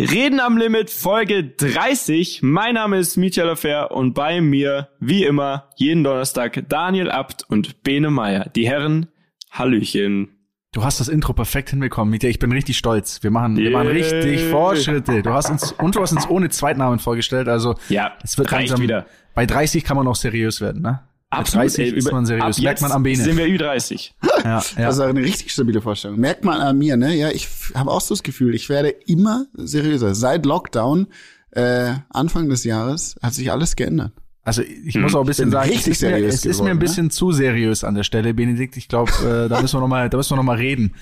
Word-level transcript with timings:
Reden 0.00 0.38
am 0.38 0.56
Limit 0.56 0.90
Folge 0.90 1.42
30. 1.42 2.40
Mein 2.42 2.74
Name 2.74 2.98
ist 2.98 3.16
Michael 3.16 3.50
Affair 3.50 3.90
und 3.90 4.14
bei 4.14 4.40
mir, 4.40 4.90
wie 5.00 5.24
immer, 5.24 5.70
jeden 5.74 6.04
Donnerstag 6.04 6.62
Daniel 6.68 7.10
Abt 7.10 7.42
und 7.48 7.82
Bene 7.82 8.08
Meyer. 8.08 8.48
Die 8.54 8.68
Herren, 8.68 9.08
Hallöchen. 9.50 10.28
Du 10.70 10.84
hast 10.84 11.00
das 11.00 11.08
Intro 11.08 11.32
perfekt 11.32 11.70
hinbekommen, 11.70 12.12
Michael. 12.12 12.30
Ich 12.30 12.38
bin 12.38 12.52
richtig 12.52 12.78
stolz. 12.78 13.24
Wir 13.24 13.32
machen, 13.32 13.56
wir 13.56 13.72
machen 13.72 13.88
richtig 13.88 14.40
Fortschritte. 14.44 15.22
Du 15.22 15.32
hast 15.32 15.50
uns, 15.50 15.72
und 15.72 15.96
du 15.96 16.00
hast 16.00 16.12
uns 16.12 16.28
ohne 16.28 16.48
Zweitnamen 16.48 17.00
vorgestellt. 17.00 17.48
Also, 17.48 17.74
Ja, 17.88 18.12
es 18.22 18.38
wird 18.38 18.52
reicht 18.52 18.68
langsam, 18.68 18.84
wieder. 18.84 19.06
Bei 19.34 19.46
30 19.46 19.82
kann 19.82 19.96
man 19.96 20.06
auch 20.06 20.14
seriös 20.14 20.60
werden, 20.60 20.80
ne? 20.80 21.07
Absolut, 21.30 21.66
30 21.66 21.84
ey, 21.84 21.98
ist 21.98 22.10
man 22.10 22.24
seriös. 22.24 22.56
ab 22.56 22.62
Merkt 22.62 22.80
man 22.80 22.88
jetzt 22.90 22.96
am 22.96 23.02
Bene. 23.02 23.22
Sind 23.22 23.36
wir 23.36 23.46
Ü30. 23.46 24.12
Ja, 24.44 24.44
ja. 24.44 24.62
Das 24.76 24.94
ist 24.94 25.00
auch 25.00 25.08
eine 25.08 25.20
richtig 25.20 25.50
stabile 25.50 25.82
Vorstellung. 25.82 26.18
Merkt 26.20 26.44
man 26.44 26.60
an 26.60 26.78
mir, 26.78 26.96
ne? 26.96 27.14
Ja, 27.14 27.30
ich 27.30 27.48
habe 27.74 27.90
auch 27.90 28.00
so 28.00 28.14
das 28.14 28.22
Gefühl, 28.22 28.54
ich 28.54 28.68
werde 28.68 28.90
immer 29.06 29.46
seriöser. 29.52 30.14
Seit 30.14 30.46
Lockdown, 30.46 31.08
äh, 31.50 31.94
Anfang 32.08 32.48
des 32.48 32.62
Jahres, 32.64 33.16
hat 33.20 33.34
sich 33.34 33.50
alles 33.50 33.74
geändert. 33.74 34.12
Also 34.44 34.62
ich 34.62 34.96
muss 34.96 35.14
auch 35.14 35.20
ein 35.20 35.26
bisschen 35.26 35.50
sagen, 35.50 35.68
richtig 35.68 35.92
es 35.92 36.00
ist, 36.00 36.08
mir, 36.08 36.16
es 36.16 36.34
ist 36.36 36.44
mir 36.44 36.52
geworden, 36.52 36.68
ein 36.70 36.76
ne? 36.76 36.80
bisschen 36.80 37.10
zu 37.10 37.32
seriös 37.32 37.84
an 37.84 37.94
der 37.94 38.04
Stelle, 38.04 38.32
Benedikt. 38.32 38.78
Ich 38.78 38.88
glaube, 38.88 39.12
äh, 39.22 39.48
da 39.50 39.60
müssen 39.60 39.76
wir 39.76 39.80
noch 39.80 39.88
mal, 39.88 40.08
da 40.08 40.16
müssen 40.16 40.30
wir 40.30 40.36
noch 40.36 40.42
mal 40.44 40.56
reden. 40.56 40.94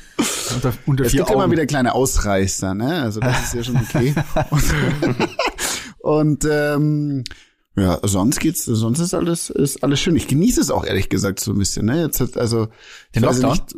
Unter, 0.52 0.72
unter 0.86 1.04
Es 1.04 1.12
vier 1.12 1.20
gibt 1.20 1.30
Augen. 1.30 1.42
immer 1.42 1.52
wieder 1.52 1.66
kleine 1.66 1.94
Ausreißer, 1.94 2.74
ne? 2.74 3.02
Also 3.02 3.20
das 3.20 3.44
ist 3.44 3.54
ja 3.54 3.62
schon 3.62 3.76
okay. 3.76 4.14
und, 4.50 4.64
und 6.00 6.48
ähm, 6.50 7.24
ja, 7.76 7.98
sonst 8.02 8.40
geht's, 8.40 8.64
sonst 8.64 9.00
ist 9.00 9.14
alles, 9.14 9.50
ist 9.50 9.82
alles 9.84 10.00
schön. 10.00 10.16
Ich 10.16 10.28
genieße 10.28 10.60
es 10.60 10.70
auch 10.70 10.84
ehrlich 10.84 11.08
gesagt 11.08 11.40
so 11.40 11.52
ein 11.52 11.58
bisschen, 11.58 11.86
ne? 11.86 12.02
Jetzt 12.02 12.20
hat, 12.20 12.36
also 12.36 12.68
Den 13.14 13.22
Lockdown? 13.22 13.50
Nicht, 13.50 13.76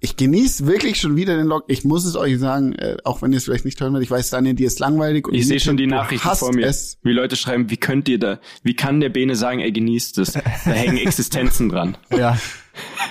ich 0.00 0.16
genieße 0.16 0.66
wirklich 0.66 1.00
schon 1.00 1.16
wieder 1.16 1.36
den 1.36 1.46
Lock. 1.46 1.64
Ich 1.66 1.84
muss 1.84 2.04
es 2.04 2.14
euch 2.14 2.38
sagen, 2.38 2.74
äh, 2.74 2.98
auch 3.02 3.20
wenn 3.20 3.32
ihr 3.32 3.38
es 3.38 3.44
vielleicht 3.44 3.64
nicht 3.64 3.80
hören 3.80 3.92
werdet. 3.92 4.06
Ich 4.06 4.10
weiß, 4.10 4.30
Daniel, 4.30 4.54
dir 4.54 4.66
ist 4.68 4.78
langweilig. 4.78 5.26
Und 5.26 5.34
Ich 5.34 5.46
sehe 5.46 5.58
schon 5.58 5.76
die 5.76 5.88
Nachrichten 5.88 6.28
vor 6.36 6.54
mir. 6.54 6.66
Es. 6.66 6.98
Wie 7.02 7.12
Leute 7.12 7.34
schreiben, 7.34 7.68
wie 7.70 7.78
könnt 7.78 8.08
ihr 8.08 8.18
da, 8.18 8.38
wie 8.62 8.74
kann 8.74 9.00
der 9.00 9.08
Bene 9.08 9.34
sagen, 9.34 9.58
er 9.58 9.72
genießt 9.72 10.18
es? 10.18 10.34
Da 10.34 10.40
hängen 10.40 10.98
Existenzen 11.04 11.68
dran. 11.68 11.96
Ja. 12.16 12.38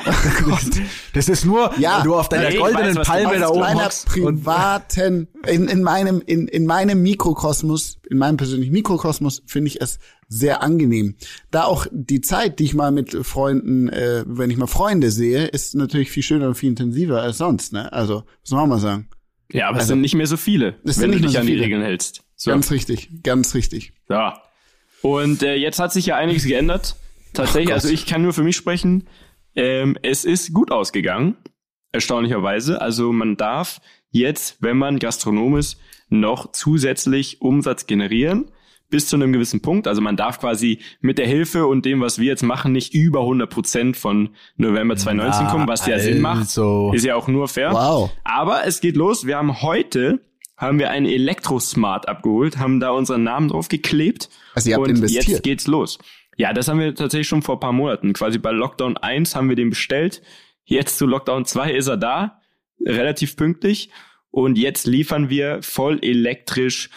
das 1.13 1.29
ist 1.29 1.45
nur, 1.45 1.71
Ja, 1.79 2.01
du 2.03 2.15
auf 2.15 2.29
deiner 2.29 2.49
nee, 2.49 2.57
goldenen 2.57 2.95
weiß, 2.95 3.07
Palme 3.07 3.39
da 3.39 3.47
Aus 3.47 3.57
oben 3.57 4.25
und 4.25 4.43
privaten, 4.43 5.27
in, 5.45 5.67
in 5.67 5.83
meinem, 5.83 6.21
in, 6.25 6.47
in 6.47 6.65
meinem 6.65 7.01
Mikrokosmos, 7.03 7.99
in 8.09 8.17
meinem 8.17 8.37
persönlichen 8.37 8.71
Mikrokosmos 8.73 9.43
finde 9.45 9.67
ich 9.69 9.81
es 9.81 9.99
sehr 10.29 10.61
angenehm. 10.63 11.15
Da 11.51 11.63
auch 11.63 11.87
die 11.91 12.21
Zeit, 12.21 12.59
die 12.59 12.65
ich 12.65 12.73
mal 12.73 12.91
mit 12.91 13.13
Freunden, 13.25 13.89
äh, 13.89 14.23
wenn 14.27 14.49
ich 14.49 14.57
mal 14.57 14.67
Freunde 14.67 15.11
sehe, 15.11 15.45
ist 15.47 15.75
natürlich 15.75 16.11
viel 16.11 16.23
schöner 16.23 16.47
und 16.47 16.55
viel 16.55 16.69
intensiver 16.69 17.21
als 17.21 17.37
sonst, 17.37 17.73
ne? 17.73 17.91
Also, 17.93 18.23
muss 18.41 18.51
man 18.51 18.59
auch 18.61 18.67
mal 18.67 18.79
sagen. 18.79 19.09
Ja, 19.51 19.67
aber 19.69 19.77
es 19.77 19.83
Also- 19.83 19.93
sind 19.93 20.01
nicht 20.01 20.15
mehr 20.15 20.27
so 20.27 20.37
viele, 20.37 20.75
Es 20.83 20.99
wenn 20.99 21.11
sind 21.11 21.15
du 21.15 21.19
dich 21.19 21.31
so 21.33 21.39
an 21.39 21.45
die 21.47 21.53
viele. 21.53 21.65
Regeln 21.65 21.81
hältst. 21.81 22.21
So. 22.35 22.51
Ganz 22.51 22.71
richtig, 22.71 23.09
ganz 23.23 23.53
richtig. 23.55 23.93
Ja. 24.09 24.41
Und 25.01 25.43
äh, 25.43 25.55
jetzt 25.55 25.79
hat 25.79 25.93
sich 25.93 26.07
ja 26.07 26.15
einiges 26.17 26.43
geändert. 26.45 26.95
Tatsächlich, 27.33 27.67
Gott. 27.67 27.75
also 27.75 27.89
ich 27.89 28.05
kann 28.05 28.21
nur 28.21 28.33
für 28.33 28.43
mich 28.43 28.55
sprechen. 28.55 29.07
Ähm, 29.57 29.97
es 30.03 30.23
ist 30.23 30.53
gut 30.53 30.71
ausgegangen, 30.71 31.35
erstaunlicherweise. 31.91 32.79
Also 32.79 33.11
man 33.11 33.35
darf 33.35 33.81
jetzt, 34.11 34.57
wenn 34.61 34.77
man 34.77 34.99
Gastronom 34.99 35.57
ist, 35.57 35.79
noch 36.09 36.51
zusätzlich 36.53 37.41
Umsatz 37.41 37.87
generieren 37.87 38.51
bis 38.89 39.07
zu 39.07 39.17
einem 39.17 39.33
gewissen 39.33 39.61
Punkt. 39.61 39.87
Also 39.87 39.99
man 40.01 40.15
darf 40.15 40.39
quasi 40.39 40.79
mit 41.01 41.17
der 41.17 41.27
Hilfe 41.27 41.65
und 41.67 41.85
dem, 41.85 41.99
was 41.99 42.19
wir 42.19 42.27
jetzt 42.27 42.43
machen, 42.43 42.71
nicht 42.71 42.93
über 42.93 43.21
100 43.21 43.49
Prozent 43.49 43.97
von 43.97 44.29
November 44.55 44.95
2019 44.95 45.43
Na, 45.43 45.51
kommen, 45.51 45.67
was 45.67 45.85
ja 45.87 45.99
Sinn 45.99 46.21
macht. 46.21 46.41
also. 46.41 46.93
Ist 46.93 47.03
ja 47.03 47.15
auch 47.15 47.27
nur 47.27 47.47
fair. 47.49 47.73
Wow. 47.73 48.11
Aber 48.23 48.65
es 48.65 48.79
geht 48.79 48.95
los. 48.95 49.25
Wir 49.25 49.37
haben 49.37 49.61
heute 49.61 50.21
haben 50.55 50.79
wir 50.79 50.89
einen 50.89 51.05
Elektrosmart 51.05 52.07
abgeholt, 52.07 52.57
haben 52.57 52.79
da 52.79 52.89
unseren 52.89 53.23
Namen 53.23 53.49
drauf 53.49 53.67
geklebt. 53.67 54.29
Also 54.55 54.71
ihr 54.71 54.75
habt 54.77 54.87
und 54.87 54.97
investiert. 54.97 55.27
jetzt 55.27 55.43
geht's 55.43 55.67
los. 55.67 55.99
Ja, 56.37 56.53
das 56.53 56.67
haben 56.67 56.79
wir 56.79 56.93
tatsächlich 56.95 57.27
schon 57.27 57.41
vor 57.41 57.55
ein 57.57 57.59
paar 57.59 57.73
Monaten. 57.73 58.13
Quasi 58.13 58.37
bei 58.37 58.51
Lockdown 58.51 58.95
1 58.97 59.35
haben 59.35 59.49
wir 59.49 59.55
den 59.55 59.69
bestellt. 59.71 60.21
Jetzt 60.63 60.97
zu 60.97 61.05
Lockdown 61.05 61.45
2 61.45 61.71
ist 61.73 61.87
er 61.87 61.97
da. 61.97 62.39
Relativ 62.85 63.35
pünktlich. 63.35 63.89
Und 64.29 64.57
jetzt 64.57 64.85
liefern 64.85 65.29
wir 65.29 65.61
voll 65.63 65.99
elektrisch. 66.03 66.89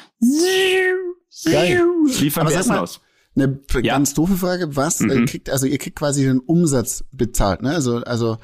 Geil. 1.44 1.80
Liefern 2.20 2.42
Aber 2.46 2.50
wir 2.54 2.60
Essen 2.60 2.68
mal, 2.70 2.80
aus. 2.80 3.00
Eine 3.36 3.60
Ja. 3.74 3.80
ganz 3.94 4.12
doofe 4.14 4.36
Frage. 4.36 4.76
Was 4.76 5.00
Mhm. 5.00 5.10
äh, 5.10 5.24
kriegt, 5.24 5.48
also 5.50 5.66
ihr 5.66 5.78
kriegt 5.78 5.96
quasi 5.96 6.24
den 6.24 6.40
Umsatz 6.40 7.04
bezahlt, 7.12 7.62
ne? 7.62 7.70
Also, 7.70 7.98
also 7.98 8.38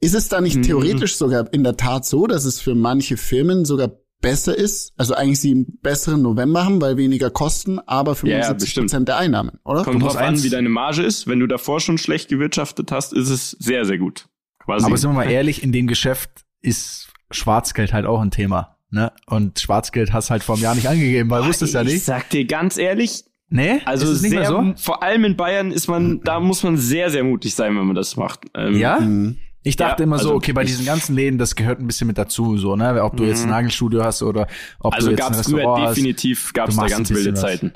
ist 0.00 0.14
es 0.14 0.28
da 0.28 0.40
nicht 0.40 0.56
Mhm. 0.56 0.62
theoretisch 0.62 1.16
sogar 1.16 1.50
in 1.54 1.62
der 1.64 1.76
Tat 1.76 2.04
so, 2.04 2.26
dass 2.26 2.44
es 2.44 2.60
für 2.60 2.74
manche 2.74 3.16
Firmen 3.16 3.64
sogar 3.64 3.92
besser 4.22 4.56
ist? 4.56 4.94
Also 4.96 5.14
eigentlich 5.14 5.40
sie 5.40 5.50
einen 5.50 5.78
besseren 5.82 6.22
November 6.22 6.64
haben, 6.64 6.80
weil 6.80 6.96
weniger 6.96 7.28
kosten, 7.30 7.78
aber 7.80 8.12
Ja, 8.22 8.38
ja, 8.38 8.42
75 8.44 8.56
bestimmt. 8.66 8.86
Prozent 8.90 9.08
der 9.08 9.18
Einnahmen, 9.18 9.58
oder? 9.64 9.84
Kommt 9.84 10.02
drauf 10.02 10.16
an, 10.16 10.42
wie 10.42 10.48
deine 10.48 10.70
Marge 10.70 11.02
ist. 11.02 11.26
Wenn 11.26 11.40
du 11.40 11.46
davor 11.46 11.80
schon 11.80 11.98
schlecht 11.98 12.28
gewirtschaftet 12.30 12.90
hast, 12.90 13.12
ist 13.12 13.28
es 13.28 13.50
sehr, 13.50 13.84
sehr 13.84 13.98
gut. 13.98 14.28
Quasi. 14.64 14.86
Aber 14.86 14.96
sind 14.96 15.10
wir 15.10 15.14
mal 15.14 15.30
ehrlich, 15.30 15.62
in 15.62 15.72
dem 15.72 15.86
Geschäft 15.88 16.30
ist 16.62 17.08
Schwarzgeld 17.30 17.92
halt 17.92 18.06
auch 18.06 18.20
ein 18.22 18.30
Thema. 18.30 18.78
Ne? 18.90 19.10
Und 19.26 19.58
Schwarzgeld 19.58 20.12
hast 20.12 20.30
halt 20.30 20.42
vor 20.42 20.54
einem 20.54 20.64
Jahr 20.64 20.74
nicht 20.74 20.88
angegeben, 20.88 21.28
weil 21.30 21.44
wusstest 21.46 21.74
ja 21.74 21.82
Ich 21.82 21.88
nicht. 21.94 22.04
sag 22.04 22.30
dir 22.30 22.44
ganz 22.46 22.78
ehrlich, 22.78 23.24
Nee? 23.54 23.80
Also 23.84 24.04
ist 24.06 24.12
es 24.12 24.22
nicht 24.22 24.30
sehr, 24.30 24.40
mehr 24.40 24.48
so? 24.48 24.82
vor 24.82 25.02
allem 25.02 25.24
in 25.26 25.36
Bayern 25.36 25.72
ist 25.72 25.86
man, 25.86 26.22
da 26.24 26.40
muss 26.40 26.62
man 26.62 26.78
sehr, 26.78 27.10
sehr 27.10 27.22
mutig 27.22 27.54
sein, 27.54 27.76
wenn 27.76 27.84
man 27.84 27.94
das 27.94 28.16
macht. 28.16 28.46
Ähm, 28.54 28.78
Ja? 28.78 28.98
Mhm. 29.64 29.68
Ich 29.68 29.76
dachte 29.76 30.02
Ja, 30.02 30.06
immer 30.06 30.18
so, 30.18 30.28
also 30.28 30.34
okay, 30.36 30.52
bei 30.52 30.64
diesen 30.64 30.84
ganzen 30.84 31.14
Läden, 31.14 31.38
das 31.38 31.54
gehört 31.54 31.78
ein 31.80 31.86
bisschen 31.86 32.06
mit 32.08 32.18
dazu, 32.18 32.56
so, 32.58 32.74
ne? 32.76 33.02
Ob 33.02 33.16
du 33.16 33.24
jetzt 33.24 33.44
ein 33.44 33.50
Nagelstudio 33.50 34.02
hast 34.04 34.22
oder 34.22 34.48
ob 34.80 34.92
Also 34.94 35.06
du 35.06 35.12
jetzt 35.12 35.20
gab 35.20 35.32
ein 35.32 35.38
es 35.38 35.46
früher 35.46 35.56
Restaurant 35.58 35.86
hast. 35.88 35.96
definitiv, 35.96 36.52
gab 36.52 36.68
es 36.68 36.74
Du 36.76 36.80
da 36.80 36.86
ganz 36.88 37.10
wilde 37.10 37.32
was. 37.32 37.40
Zeiten. 37.40 37.72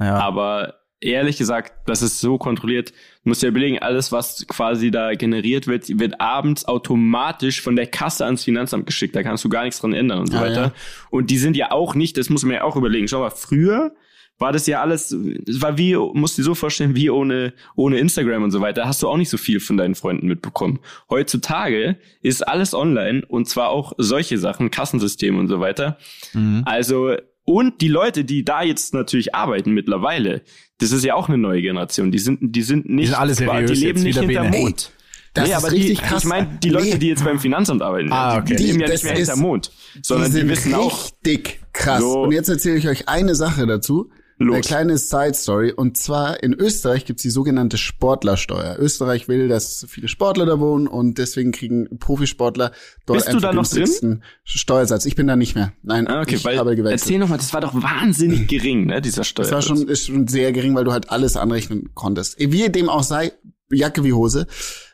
Ja. 0.00 0.16
Aber 0.18 0.74
ehrlich 1.00 1.36
gesagt, 1.38 1.72
das 1.86 2.02
ist 2.02 2.20
so 2.20 2.38
kontrolliert. 2.38 2.90
Du 2.90 3.28
musst 3.28 3.42
dir 3.42 3.48
überlegen, 3.48 3.78
alles, 3.78 4.10
was 4.10 4.46
quasi 4.48 4.90
da 4.90 5.14
generiert 5.14 5.66
wird, 5.66 5.86
wird 6.00 6.20
abends 6.20 6.64
automatisch 6.66 7.60
von 7.62 7.76
der 7.76 7.86
Kasse 7.86 8.24
ans 8.24 8.44
Finanzamt 8.44 8.86
geschickt. 8.86 9.14
Da 9.14 9.22
kannst 9.22 9.44
du 9.44 9.48
gar 9.48 9.64
nichts 9.64 9.80
dran 9.80 9.92
ändern 9.92 10.20
und 10.20 10.32
so 10.32 10.38
Ah, 10.38 10.42
weiter. 10.42 10.62
ja. 10.62 10.72
Und 11.10 11.30
die 11.30 11.38
sind 11.38 11.56
ja 11.56 11.70
auch 11.72 11.94
nicht, 11.94 12.16
das 12.16 12.30
muss 12.30 12.42
man 12.42 12.54
ja 12.54 12.62
auch 12.64 12.74
überlegen. 12.74 13.06
Schau 13.06 13.20
mal, 13.20 13.30
früher 13.30 13.92
war 14.38 14.52
das 14.52 14.66
ja 14.66 14.80
alles, 14.80 15.10
es 15.46 15.60
war 15.62 15.78
wie, 15.78 15.96
musst 15.96 16.38
du 16.38 16.42
dir 16.42 16.46
so 16.46 16.54
vorstellen, 16.54 16.94
wie 16.94 17.10
ohne, 17.10 17.52
ohne 17.74 17.98
Instagram 17.98 18.44
und 18.44 18.50
so 18.52 18.60
weiter, 18.60 18.86
hast 18.86 19.02
du 19.02 19.08
auch 19.08 19.16
nicht 19.16 19.30
so 19.30 19.36
viel 19.36 19.58
von 19.60 19.76
deinen 19.76 19.94
Freunden 19.96 20.26
mitbekommen. 20.28 20.78
Heutzutage 21.10 21.96
ist 22.22 22.46
alles 22.46 22.72
online 22.74 23.22
und 23.28 23.48
zwar 23.48 23.70
auch 23.70 23.92
solche 23.98 24.38
Sachen, 24.38 24.70
Kassensysteme 24.70 25.38
und 25.38 25.48
so 25.48 25.60
weiter. 25.60 25.98
Mhm. 26.34 26.62
Also, 26.66 27.16
und 27.44 27.80
die 27.80 27.88
Leute, 27.88 28.24
die 28.24 28.44
da 28.44 28.62
jetzt 28.62 28.94
natürlich 28.94 29.34
arbeiten 29.34 29.72
mittlerweile, 29.72 30.42
das 30.78 30.92
ist 30.92 31.04
ja 31.04 31.14
auch 31.14 31.28
eine 31.28 31.38
neue 31.38 31.60
Generation. 31.62 32.12
Die 32.12 32.18
sind, 32.18 32.38
die 32.40 32.62
sind 32.62 32.88
nicht, 32.88 33.08
sind 33.08 33.18
alle 33.18 33.34
seriös 33.34 33.72
die 33.72 33.86
leben 33.86 34.02
nicht 34.02 34.18
hinterm. 34.20 34.50
Mond. 34.50 34.92
Das 35.34 35.44
nee, 35.46 35.50
ist 35.50 35.56
aber 35.58 35.72
richtig 35.72 35.98
die, 35.98 36.04
krass. 36.04 36.22
ich 36.22 36.28
meine, 36.28 36.58
die 36.62 36.70
Leute, 36.70 36.86
Nee. 36.86 36.98
die 36.98 37.08
jetzt 37.08 37.24
beim 37.24 37.38
Finanzamt 37.38 37.82
arbeiten, 37.82 38.10
Ah, 38.12 38.40
die, 38.40 38.40
okay. 38.40 38.56
die 38.56 38.66
leben 38.66 38.80
ja 38.80 38.86
Die- 38.86 38.92
nicht 38.92 39.04
mehr 39.04 39.14
hinterm 39.14 39.40
Mond, 39.40 39.70
sondern 40.02 40.26
die 40.28 40.32
die, 40.34 40.38
sind 40.40 40.48
wissen 40.50 40.74
auch, 40.74 41.04
richtig 41.26 41.60
krass. 41.72 42.00
So. 42.00 42.22
Und 42.22 42.32
jetzt 42.32 42.48
erzähle 42.48 42.76
ich 42.78 42.88
euch 42.88 43.08
eine 43.08 43.34
Sache 43.34 43.66
dazu. 43.66 44.10
Los. 44.40 44.54
Eine 44.54 44.60
kleine 44.62 44.98
Side-Story. 44.98 45.72
Und 45.72 45.96
zwar 45.96 46.42
in 46.42 46.52
Österreich 46.54 47.04
gibt's 47.04 47.22
die 47.22 47.30
sogenannte 47.30 47.76
Sportlersteuer. 47.76 48.76
Österreich 48.78 49.26
will, 49.26 49.48
dass 49.48 49.84
viele 49.88 50.06
Sportler 50.08 50.46
da 50.46 50.60
wohnen 50.60 50.86
und 50.86 51.18
deswegen 51.18 51.50
kriegen 51.50 51.98
Profisportler 51.98 52.70
dort 53.06 53.16
Bist 53.18 53.26
du 53.28 53.32
einen 53.32 53.40
da 53.40 53.52
noch 53.52 53.66
drin? 53.66 54.22
Steuersatz. 54.44 55.06
Ich 55.06 55.16
bin 55.16 55.26
da 55.26 55.34
nicht 55.34 55.54
mehr. 55.56 55.72
Nein, 55.82 56.06
Ah, 56.06 56.22
okay, 56.22 56.36
ich 56.36 56.44
weil, 56.44 56.56
habe 56.58 56.76
gewechselt. 56.76 57.00
erzähl 57.00 57.18
nochmal, 57.18 57.38
das 57.38 57.52
war 57.52 57.60
doch 57.60 57.74
wahnsinnig 57.74 58.46
gering, 58.48 58.86
ne, 58.86 59.00
dieser 59.00 59.24
Steuer. 59.24 59.44
Das 59.44 59.52
war 59.52 59.62
schon, 59.62 59.88
ist 59.88 60.06
schon 60.06 60.28
sehr 60.28 60.52
gering, 60.52 60.74
weil 60.76 60.84
du 60.84 60.92
halt 60.92 61.10
alles 61.10 61.36
anrechnen 61.36 61.90
konntest. 61.94 62.36
Wie 62.38 62.68
dem 62.68 62.88
auch 62.88 63.02
sei, 63.02 63.32
Jacke 63.72 64.04
wie 64.04 64.12
Hose. 64.12 64.46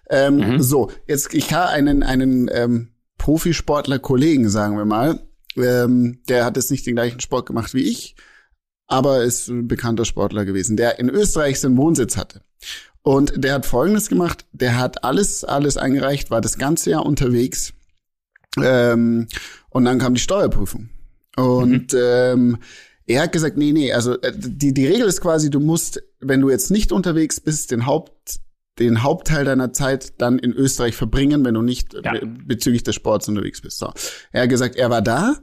Ähm, 0.08 0.36
Mhm. 0.36 0.62
So, 0.62 0.90
jetzt, 1.06 1.34
ich 1.34 1.52
habe 1.52 1.68
einen, 1.70 2.02
einen 2.02 2.48
ähm, 2.52 2.88
Profisportler-Kollegen, 3.18 4.48
sagen 4.48 4.76
wir 4.76 4.84
mal. 4.84 5.20
Ähm, 5.56 6.20
der 6.28 6.44
hat 6.44 6.56
jetzt 6.56 6.70
nicht 6.70 6.86
den 6.86 6.94
gleichen 6.96 7.20
Sport 7.20 7.46
gemacht 7.46 7.74
wie 7.74 7.82
ich, 7.82 8.16
aber 8.86 9.22
ist 9.24 9.48
ein 9.48 9.68
bekannter 9.68 10.04
Sportler 10.04 10.44
gewesen, 10.44 10.76
der 10.76 10.98
in 10.98 11.08
Österreich 11.08 11.60
seinen 11.60 11.76
Wohnsitz 11.76 12.16
hatte. 12.16 12.42
Und 13.02 13.32
der 13.44 13.54
hat 13.54 13.66
Folgendes 13.66 14.08
gemacht, 14.08 14.46
der 14.52 14.78
hat 14.78 15.04
alles, 15.04 15.44
alles 15.44 15.76
eingereicht, 15.76 16.30
war 16.30 16.40
das 16.40 16.56
ganze 16.58 16.90
Jahr 16.90 17.04
unterwegs. 17.04 17.74
Ähm, 18.62 19.26
und 19.70 19.84
dann 19.84 19.98
kam 19.98 20.14
die 20.14 20.20
Steuerprüfung. 20.20 20.88
Und 21.36 21.94
ähm, 21.98 22.58
er 23.06 23.22
hat 23.22 23.32
gesagt, 23.32 23.56
nee, 23.56 23.72
nee, 23.72 23.92
also 23.92 24.18
äh, 24.22 24.32
die, 24.34 24.72
die 24.72 24.86
Regel 24.86 25.06
ist 25.06 25.20
quasi, 25.20 25.50
du 25.50 25.60
musst, 25.60 26.02
wenn 26.20 26.40
du 26.40 26.48
jetzt 26.48 26.70
nicht 26.70 26.92
unterwegs 26.92 27.40
bist, 27.40 27.70
den 27.72 27.86
Haupt, 27.86 28.40
den 28.78 29.02
Hauptteil 29.02 29.44
deiner 29.44 29.72
Zeit 29.72 30.14
dann 30.18 30.38
in 30.38 30.52
Österreich 30.52 30.94
verbringen, 30.96 31.44
wenn 31.44 31.54
du 31.54 31.62
nicht 31.62 31.94
Ja. 31.94 32.12
be 32.12 32.20
bezüglich 32.26 32.84
des 32.84 32.94
Sports 32.94 33.28
unterwegs 33.28 33.60
bist. 33.60 33.78
So. 33.78 33.92
Er 34.32 34.42
hat 34.44 34.48
gesagt, 34.48 34.76
er 34.76 34.90
war 34.90 35.02
da, 35.02 35.36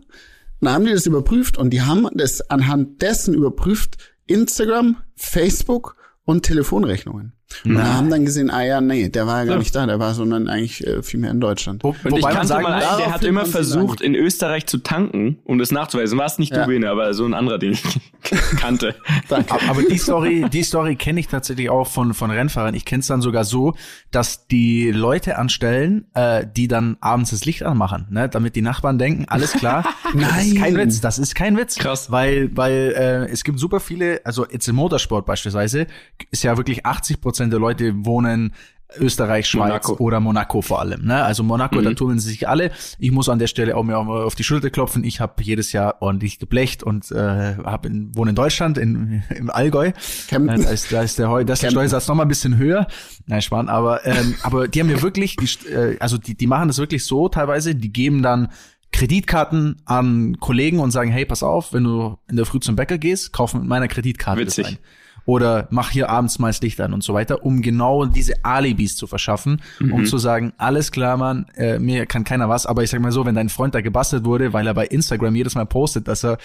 dann 0.62 0.74
haben 0.74 0.86
die 0.86 0.92
das 0.92 1.06
überprüft 1.06 1.58
und 1.58 1.72
die 1.72 1.82
haben 1.82 2.08
das 2.14 2.50
anhand 2.50 3.02
dessen 3.02 3.34
überprüft, 3.34 3.98
Instagram, 4.28 4.98
Facebook 5.16 5.96
und 6.24 6.44
Telefonrechnungen. 6.44 7.34
Und 7.66 7.74
wir 7.74 7.94
haben 7.94 8.10
dann 8.10 8.26
gesehen, 8.26 8.50
ah 8.50 8.64
ja, 8.64 8.82
nee, 8.82 9.10
der 9.10 9.28
war 9.28 9.40
ja 9.40 9.46
gar 9.46 9.58
nicht 9.58 9.76
da, 9.76 9.86
der 9.86 10.00
war 10.00 10.14
sondern 10.14 10.48
eigentlich 10.48 10.86
äh, 10.86 11.04
viel 11.04 11.20
mehr 11.20 11.32
in 11.32 11.40
Deutschland. 11.40 11.84
Wo, 11.84 11.90
Und 11.90 11.96
ich 11.98 12.04
wobei 12.12 12.22
man 12.22 12.32
kannte 12.34 12.48
sagen 12.48 12.64
mal 12.64 12.74
einen, 12.74 12.98
der 12.98 13.14
hat 13.14 13.24
immer 13.24 13.46
versucht, 13.46 14.02
in 14.02 14.16
Österreich 14.16 14.66
zu 14.68 14.78
tanken, 14.80 15.40
um 15.46 15.58
das 15.60 15.72
nachzuweisen. 15.72 16.18
War 16.18 16.26
es 16.26 16.40
nicht 16.40 16.52
Ja. 16.56 16.64
du, 16.64 16.70
Bene, 16.70 16.90
aber 16.90 17.14
so 17.14 17.26
ein 17.26 17.34
anderer, 17.34 17.58
den 17.60 17.74
ich 17.74 17.84
kannte. 18.60 18.96
Danke. 19.30 19.54
Aber- 19.70 19.82
die 19.84 19.98
Story, 19.98 20.46
die 20.52 20.64
Story 20.64 20.96
kenne 20.96 21.20
ich 21.20 21.28
tatsächlich 21.28 21.70
auch 21.70 21.88
von 21.88 22.14
von 22.14 22.32
Rennfahrern. 22.32 22.76
Ich 22.76 22.86
kenne 22.86 23.02
es 23.02 23.08
dann 23.08 23.22
sogar 23.22 23.44
so, 23.44 23.74
dass 24.12 24.48
die 24.48 24.92
Leute 24.92 25.38
anstellen, 25.38 26.06
äh, 26.14 26.46
die 26.56 26.68
dann 26.68 26.98
abends 27.02 27.32
das 27.32 27.46
Licht 27.46 27.64
anmachen, 27.64 28.08
ne, 28.10 28.30
damit 28.30 28.56
die 28.56 28.62
Nachbarn 28.62 28.98
denken, 28.98 29.26
alles 29.28 29.54
klar. 29.54 29.84
Das 30.14 30.46
ist 30.46 30.56
kein 30.58 30.74
Nein. 30.74 30.88
Witz. 30.88 31.02
Das 31.02 31.20
ist 31.20 31.36
kein 31.36 31.58
Witz. 31.58 31.76
Krass. 31.78 32.12
Weil 32.12 32.50
weil 32.56 32.94
äh, 32.98 33.32
es 33.32 33.44
gibt 33.44 33.60
super 33.60 33.80
viele, 33.80 34.22
also 34.26 34.46
jetzt 34.50 34.68
im 34.68 34.76
Motorsport 34.76 35.26
beispielsweise 35.26 35.88
ist 36.32 36.44
ja 36.44 36.58
wirklich 36.58 36.86
80 36.86 37.22
Prozent 37.22 37.41
der 37.50 37.60
Leute 37.60 37.94
wohnen 38.06 38.54
Österreich, 38.98 39.48
Schweiz 39.48 39.70
Monaco. 39.88 40.04
oder 40.04 40.20
Monaco 40.20 40.62
vor 40.62 40.82
allem. 40.82 41.06
Ne? 41.06 41.24
Also 41.24 41.44
Monaco, 41.44 41.80
da 41.82 41.94
tummeln 41.94 42.20
sie 42.20 42.30
sich 42.30 42.50
alle. 42.50 42.72
Ich 43.00 43.12
muss 43.12 43.30
an 43.30 43.40
der 43.40 43.48
Stelle 43.48 43.78
auch 43.78 43.84
mir 43.84 43.98
auch 43.98 44.04
mal 44.04 44.22
auf 44.24 44.36
die 44.36 44.44
Schulter 44.44 44.70
klopfen. 44.70 45.06
Ich 45.06 45.22
habe 45.22 45.42
jedes 45.44 45.72
Jahr 45.72 46.02
ordentlich 46.02 46.40
geblecht 46.40 46.84
und 46.84 47.10
äh, 47.12 47.56
hab 47.64 47.86
in, 47.86 48.14
wohne 48.18 48.32
in 48.32 48.36
Deutschland, 48.36 48.78
in, 48.78 49.24
im 49.30 49.50
Allgäu. 49.50 49.94
Kempten. 50.28 50.64
Da 50.64 50.70
ist, 50.70 50.92
da 50.92 51.02
ist 51.04 51.18
der, 51.20 51.30
Heu- 51.30 51.46
da 51.46 51.54
ist 51.54 51.64
der. 51.64 51.72
Steuersatz 51.72 52.08
noch 52.10 52.16
mal 52.16 52.24
ein 52.24 52.28
bisschen 52.28 52.58
höher. 52.58 52.86
Nein, 53.28 53.42
Schwan, 53.42 53.70
aber 53.70 54.06
ähm, 54.06 54.36
aber 54.44 54.68
die 54.68 54.82
haben 54.82 54.88
mir 54.88 55.02
wirklich, 55.02 55.38
die, 55.38 55.70
äh, 55.70 55.98
also 56.02 56.18
die, 56.18 56.36
die 56.36 56.48
machen 56.48 56.68
das 56.68 56.78
wirklich 56.78 57.06
so 57.06 57.30
teilweise. 57.30 57.76
Die 57.76 57.94
geben 57.94 58.22
dann 58.22 58.50
Kreditkarten 58.92 59.82
an 59.86 60.38
Kollegen 60.42 60.80
und 60.80 60.92
sagen, 60.92 61.12
hey, 61.12 61.26
pass 61.26 61.44
auf, 61.44 61.72
wenn 61.72 61.86
du 61.86 62.18
in 62.30 62.36
der 62.36 62.46
Früh 62.46 62.60
zum 62.60 62.76
Bäcker 62.76 62.98
gehst, 62.98 63.32
kauf 63.32 63.54
mit 63.54 63.64
meiner 63.64 63.88
Kreditkarte 63.88 64.42
Witzig. 64.42 64.66
das 64.66 64.74
ein. 64.74 64.80
Oder 65.26 65.68
mach 65.70 65.92
hier 65.92 66.10
abends 66.10 66.40
mal 66.40 66.48
das 66.50 66.62
Licht 66.62 66.82
an 66.82 66.94
und 66.94 67.04
so 67.04 67.14
weiter, 67.14 67.46
um 67.46 67.62
genau 67.62 68.06
diese 68.06 68.44
Alibis 68.44 68.96
zu 68.98 69.06
verschaffen, 69.06 69.62
um 69.80 70.06
zu 70.06 70.18
sagen, 70.18 70.52
alles 70.58 70.92
klar, 70.92 71.16
Mann, 71.16 71.46
äh, 71.56 71.78
mir 71.78 72.08
kann 72.08 72.24
keiner 72.24 72.50
was, 72.50 72.66
aber 72.66 72.84
ich 72.84 72.90
sag 72.90 73.02
mal 73.02 73.12
so, 73.12 73.24
wenn 73.26 73.36
dein 73.36 73.50
Freund 73.50 73.76
da 73.76 73.82
gebastelt 73.82 74.26
wurde, 74.26 74.52
weil 74.54 74.66
er 74.66 74.74
bei 74.74 74.88
Instagram 74.88 75.36
jedes 75.36 75.54
Mal 75.54 75.66
postet, 75.68 76.08
dass 76.08 76.24
er 76.26 76.38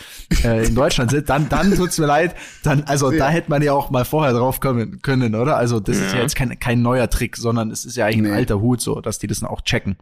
äh, 0.45 0.67
in 0.67 0.75
Deutschland 0.75 1.11
sitzt, 1.11 1.31
dann, 1.31 1.49
dann 1.49 1.75
tut's 1.75 1.99
mir 1.99 2.07
leid, 2.07 2.35
dann, 2.65 2.85
also 2.85 3.11
da 3.11 3.29
hätte 3.31 3.49
man 3.51 3.63
ja 3.63 3.73
auch 3.73 3.91
mal 3.91 4.05
vorher 4.05 4.35
drauf 4.35 4.61
kommen 4.61 5.01
können, 5.01 5.35
oder? 5.35 5.57
Also 5.57 5.81
das 5.81 5.97
ist 5.97 6.11
ja 6.13 6.17
Ja. 6.17 6.23
jetzt 6.23 6.37
kein, 6.37 6.59
kein 6.59 6.83
neuer 6.83 7.09
Trick, 7.09 7.37
sondern 7.39 7.71
es 7.71 7.85
ist 7.87 7.97
ja 7.97 8.05
eigentlich 8.07 8.23
Nee. 8.23 8.29
ein 8.29 8.35
alter 8.35 8.61
Hut 8.61 8.81
so, 8.83 9.01
dass 9.01 9.19
die 9.19 9.27
das 9.27 9.41
dann 9.41 9.49
auch 9.49 9.63
checken. 9.63 9.97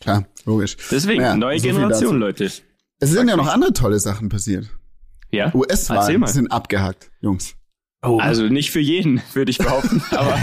Klar, 0.00 0.24
logisch. 0.44 0.76
Deswegen, 0.90 1.22
Ja, 1.22 1.34
neue 1.36 1.58
so 1.58 1.66
Generation. 1.66 2.18
Leute. 2.20 2.44
Es 2.44 2.62
sind 3.10 3.28
ja 3.28 3.36
noch 3.36 3.48
andere 3.48 3.72
tolle 3.72 3.98
Sachen 3.98 4.28
passiert. 4.28 4.66
Ja? 5.32 5.52
US-Wahlen 5.54 6.26
sind 6.26 6.50
abgehakt, 6.52 7.10
Jungs. 7.20 7.54
Oh, 8.02 8.18
Also 8.18 8.44
nicht 8.44 8.70
für 8.70 8.80
jeden, 8.80 9.20
würde 9.34 9.50
ich 9.50 9.58
behaupten. 9.58 10.02
Aber, 10.10 10.40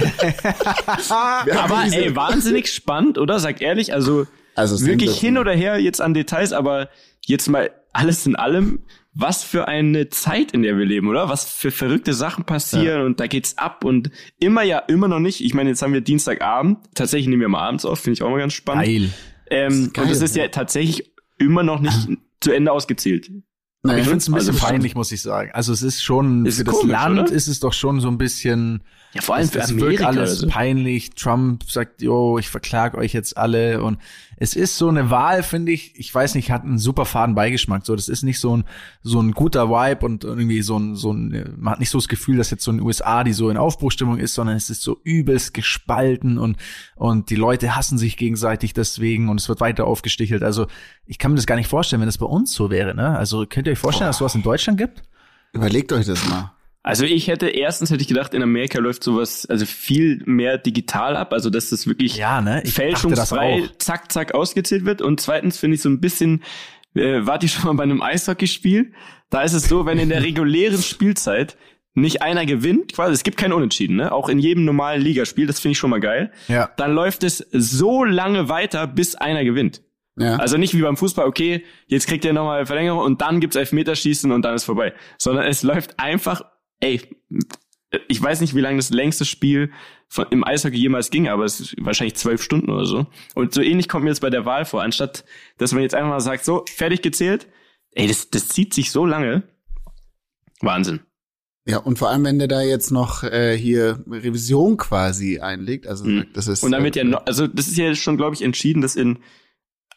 aber 1.09 1.83
ey, 1.91 2.15
wahnsinnig 2.15 2.71
spannend, 2.71 3.17
oder? 3.17 3.39
Sag 3.39 3.61
ehrlich, 3.61 3.93
also 3.93 4.27
also 4.57 4.85
wirklich 4.85 5.19
hin 5.19 5.37
oder 5.37 5.53
her 5.53 5.79
jetzt 5.79 6.01
an 6.01 6.15
Details, 6.15 6.51
aber 6.51 6.89
jetzt 7.25 7.47
mal 7.47 7.69
alles 7.93 8.25
in 8.25 8.35
allem, 8.35 8.79
was 9.13 9.43
für 9.43 9.67
eine 9.67 10.09
Zeit, 10.09 10.51
in 10.51 10.63
der 10.63 10.77
wir 10.77 10.85
leben, 10.85 11.07
oder? 11.07 11.29
Was 11.29 11.45
für 11.45 11.69
verrückte 11.69 12.13
Sachen 12.13 12.43
passieren 12.43 13.03
und 13.03 13.19
da 13.19 13.27
geht's 13.27 13.57
ab 13.59 13.83
und 13.83 14.09
immer 14.39 14.63
ja, 14.63 14.79
immer 14.79 15.07
noch 15.07 15.19
nicht. 15.19 15.41
Ich 15.43 15.53
meine, 15.53 15.69
jetzt 15.69 15.83
haben 15.83 15.93
wir 15.93 16.01
Dienstagabend, 16.01 16.79
tatsächlich 16.95 17.27
nehmen 17.27 17.41
wir 17.41 17.49
mal 17.49 17.67
abends 17.67 17.85
auf, 17.85 17.99
finde 17.99 18.13
ich 18.15 18.23
auch 18.23 18.29
mal 18.31 18.39
ganz 18.39 18.53
spannend. 18.53 18.85
geil. 18.85 19.09
Ähm, 19.49 19.91
geil, 19.93 20.05
und 20.05 20.11
es 20.11 20.21
ist 20.21 20.35
ja, 20.35 20.47
tatsächlich 20.47 21.11
immer 21.37 21.61
noch 21.61 21.79
nicht 21.79 22.09
zu 22.41 22.51
Ende 22.51 22.71
ausgezählt. 22.71 23.31
Nee, 23.95 24.01
Ich 24.01 24.03
finde 24.07 24.17
es 24.17 24.27
ein 24.27 24.33
bisschen 24.33 24.53
Also, 24.55 24.65
peinlich, 24.65 24.95
muss 24.95 25.11
ich 25.11 25.21
sagen. 25.21 25.51
Also 25.53 25.73
es 25.73 25.81
ist 25.81 26.01
schon, 26.03 26.45
Ist 26.45 26.57
für 26.57 26.63
das 26.65 26.75
komisch, 26.75 26.91
Land 26.91 27.19
oder? 27.19 27.31
ist 27.31 27.47
es 27.47 27.59
doch 27.59 27.73
schon 27.73 27.99
so 28.01 28.07
ein 28.07 28.17
bisschen, 28.17 28.81
Ja, 29.13 29.21
vor 29.21 29.35
allem 29.35 29.45
es, 29.45 29.51
für 29.51 29.59
es 29.59 29.69
wirkt 29.75 29.81
Amerika. 29.81 30.05
alles 30.07 30.29
also. 30.31 30.47
peinlich. 30.47 31.11
Trump 31.11 31.63
sagt, 31.69 32.01
jo, 32.01 32.37
ich 32.37 32.49
verklag 32.49 32.95
euch 32.95 33.13
jetzt 33.13 33.37
alle. 33.37 33.81
Und 33.83 33.97
es 34.39 34.55
ist 34.55 34.77
so 34.77 34.87
eine 34.87 35.09
Wahl, 35.09 35.41
finde 35.41 35.71
ich, 35.71 35.99
ich 35.99 36.13
weiß 36.13 36.35
nicht, 36.35 36.51
hat 36.51 36.63
einen 36.63 36.77
super 36.77 37.05
faden 37.05 37.33
Beigeschmack. 37.33 37.85
So, 37.85 37.95
das 37.95 38.07
ist 38.07 38.21
nicht 38.21 38.39
so 38.39 38.55
ein, 38.55 38.65
so 39.01 39.19
ein 39.19 39.31
guter 39.31 39.69
Vibe 39.69 40.05
und 40.05 40.23
irgendwie 40.23 40.61
so 40.61 40.77
ein, 40.77 40.95
so 40.95 41.11
ein, 41.11 41.55
man 41.57 41.73
hat 41.73 41.79
nicht 41.79 41.89
so 41.89 41.97
das 41.97 42.07
Gefühl, 42.07 42.37
dass 42.37 42.51
jetzt 42.51 42.63
so 42.63 42.69
in 42.69 42.77
den 42.77 42.85
USA, 42.85 43.23
die 43.23 43.33
so 43.33 43.49
in 43.49 43.57
Aufbruchstimmung 43.57 44.19
ist, 44.19 44.35
sondern 44.35 44.55
es 44.55 44.69
ist 44.69 44.83
so 44.83 44.99
übelst 45.03 45.55
gespalten 45.55 46.37
und, 46.37 46.57
und 46.95 47.31
die 47.31 47.35
Leute 47.35 47.75
hassen 47.75 47.97
sich 47.97 48.15
gegenseitig 48.15 48.73
deswegen 48.73 49.29
und 49.29 49.39
es 49.39 49.49
wird 49.49 49.59
weiter 49.59 49.85
aufgestichelt. 49.85 50.43
Also, 50.43 50.67
ich 51.07 51.17
kann 51.17 51.31
mir 51.31 51.37
das 51.37 51.47
gar 51.47 51.55
nicht 51.55 51.69
vorstellen, 51.69 52.01
wenn 52.01 52.07
das 52.07 52.19
bei 52.19 52.27
uns 52.27 52.53
so 52.53 52.69
wäre, 52.69 52.93
ne? 52.93 53.17
Also, 53.17 53.45
könnt 53.49 53.65
ihr 53.67 53.73
euch 53.73 53.79
vorstellen, 53.79 54.09
dass 54.09 54.19
sowas 54.19 54.35
in 54.35 54.43
Deutschland 54.43 54.77
gibt? 54.77 55.01
Überlegt 55.51 55.91
euch 55.93 56.05
das 56.05 56.27
mal. 56.29 56.56
Also 56.83 57.03
ich 57.03 57.27
hätte 57.27 57.47
erstens 57.47 57.91
hätte 57.91 58.01
ich 58.01 58.07
gedacht, 58.07 58.33
in 58.33 58.41
Amerika 58.41 58.79
läuft 58.79 59.03
sowas 59.03 59.45
also 59.45 59.65
viel 59.65 60.21
mehr 60.25 60.57
digital 60.57 61.17
ab, 61.17 61.33
also 61.33 61.49
dass 61.49 61.69
das 61.69 61.85
wirklich 61.85 62.15
Ja, 62.15 62.39
ne? 62.39 62.61
Ich 62.63 62.73
fälschungsfrei 62.73 63.69
zack 63.77 64.11
zack 64.11 64.33
ausgezählt 64.33 64.85
wird. 64.85 65.01
Und 65.01 65.19
zweitens 65.19 65.57
finde 65.57 65.75
ich 65.75 65.81
so 65.81 65.89
ein 65.89 65.99
bisschen, 65.99 66.43
äh, 66.95 67.25
wart 67.25 67.43
ihr 67.43 67.49
schon 67.49 67.65
mal 67.65 67.73
bei 67.73 67.83
einem 67.83 68.01
Eishockeyspiel? 68.01 68.93
Da 69.29 69.41
ist 69.41 69.53
es 69.53 69.67
so, 69.67 69.85
wenn 69.85 69.99
in 69.99 70.09
der 70.09 70.23
regulären 70.23 70.81
Spielzeit 70.81 71.57
nicht 71.93 72.21
einer 72.21 72.45
gewinnt, 72.45 72.93
quasi 72.93 73.13
es 73.13 73.23
gibt 73.23 73.37
kein 73.37 73.51
Unentschieden, 73.51 73.95
ne? 73.95 74.11
Auch 74.11 74.29
in 74.29 74.39
jedem 74.39 74.63
normalen 74.65 75.01
Ligaspiel, 75.01 75.47
das 75.47 75.59
finde 75.59 75.73
ich 75.73 75.79
schon 75.79 75.89
mal 75.89 75.99
geil. 75.99 76.31
Ja. 76.47 76.69
Dann 76.77 76.93
läuft 76.93 77.23
es 77.23 77.39
so 77.51 78.03
lange 78.03 78.49
weiter, 78.49 78.85
bis 78.87 79.15
einer 79.15 79.43
gewinnt. 79.43 79.81
Ja. 80.15 80.37
Also 80.37 80.57
nicht 80.57 80.75
wie 80.75 80.81
beim 80.81 80.95
Fußball, 80.97 81.25
okay, 81.25 81.63
jetzt 81.87 82.07
kriegt 82.07 82.23
ihr 82.23 82.33
nochmal 82.33 82.65
Verlängerung 82.65 83.03
und 83.03 83.21
dann 83.21 83.39
gibt's 83.39 83.55
Elfmeterschießen 83.55 84.31
und 84.31 84.43
dann 84.43 84.55
ist 84.55 84.63
vorbei. 84.63 84.93
Sondern 85.17 85.45
es 85.45 85.63
läuft 85.63 85.99
einfach, 85.99 86.43
ey, 86.79 87.01
ich 88.07 88.21
weiß 88.21 88.41
nicht, 88.41 88.53
wie 88.55 88.61
lange 88.61 88.77
das 88.77 88.89
längste 88.89 89.25
Spiel 89.25 89.71
von, 90.09 90.25
im 90.29 90.43
Eishockey 90.43 90.77
jemals 90.77 91.09
ging, 91.09 91.27
aber 91.27 91.45
es 91.45 91.59
ist 91.59 91.75
wahrscheinlich 91.79 92.15
zwölf 92.15 92.41
Stunden 92.41 92.69
oder 92.69 92.85
so. 92.85 93.07
Und 93.35 93.53
so 93.53 93.61
ähnlich 93.61 93.87
kommt 93.87 94.03
mir 94.03 94.09
jetzt 94.09 94.19
bei 94.21 94.29
der 94.29 94.45
Wahl 94.45 94.65
vor, 94.65 94.81
anstatt, 94.83 95.23
dass 95.57 95.71
man 95.71 95.81
jetzt 95.81 95.95
einfach 95.95 96.09
mal 96.09 96.19
sagt, 96.19 96.45
so, 96.45 96.65
fertig 96.69 97.01
gezählt. 97.01 97.47
Ey, 97.91 98.07
das, 98.07 98.29
das 98.29 98.49
zieht 98.49 98.73
sich 98.73 98.91
so 98.91 99.05
lange. 99.05 99.43
Wahnsinn. 100.61 101.01
Ja, 101.65 101.79
und 101.79 101.99
vor 101.99 102.09
allem, 102.09 102.23
wenn 102.23 102.39
der 102.39 102.47
da 102.47 102.61
jetzt 102.61 102.91
noch 102.91 103.23
äh, 103.23 103.57
hier 103.57 104.03
Revision 104.09 104.77
quasi 104.77 105.39
einlegt, 105.39 105.87
also 105.87 106.05
Mhm. 106.05 106.27
das 106.33 106.47
ist. 106.47 106.63
Und 106.63 106.71
dann 106.71 106.83
wird 106.83 106.95
ja 106.95 107.01
äh, 107.03 107.05
noch, 107.05 107.25
also 107.25 107.47
das 107.47 107.67
ist 107.67 107.77
ja 107.77 107.93
schon, 107.95 108.15
glaube 108.17 108.35
ich, 108.35 108.41
entschieden, 108.41 108.81
dass 108.81 108.95
in 108.95 109.19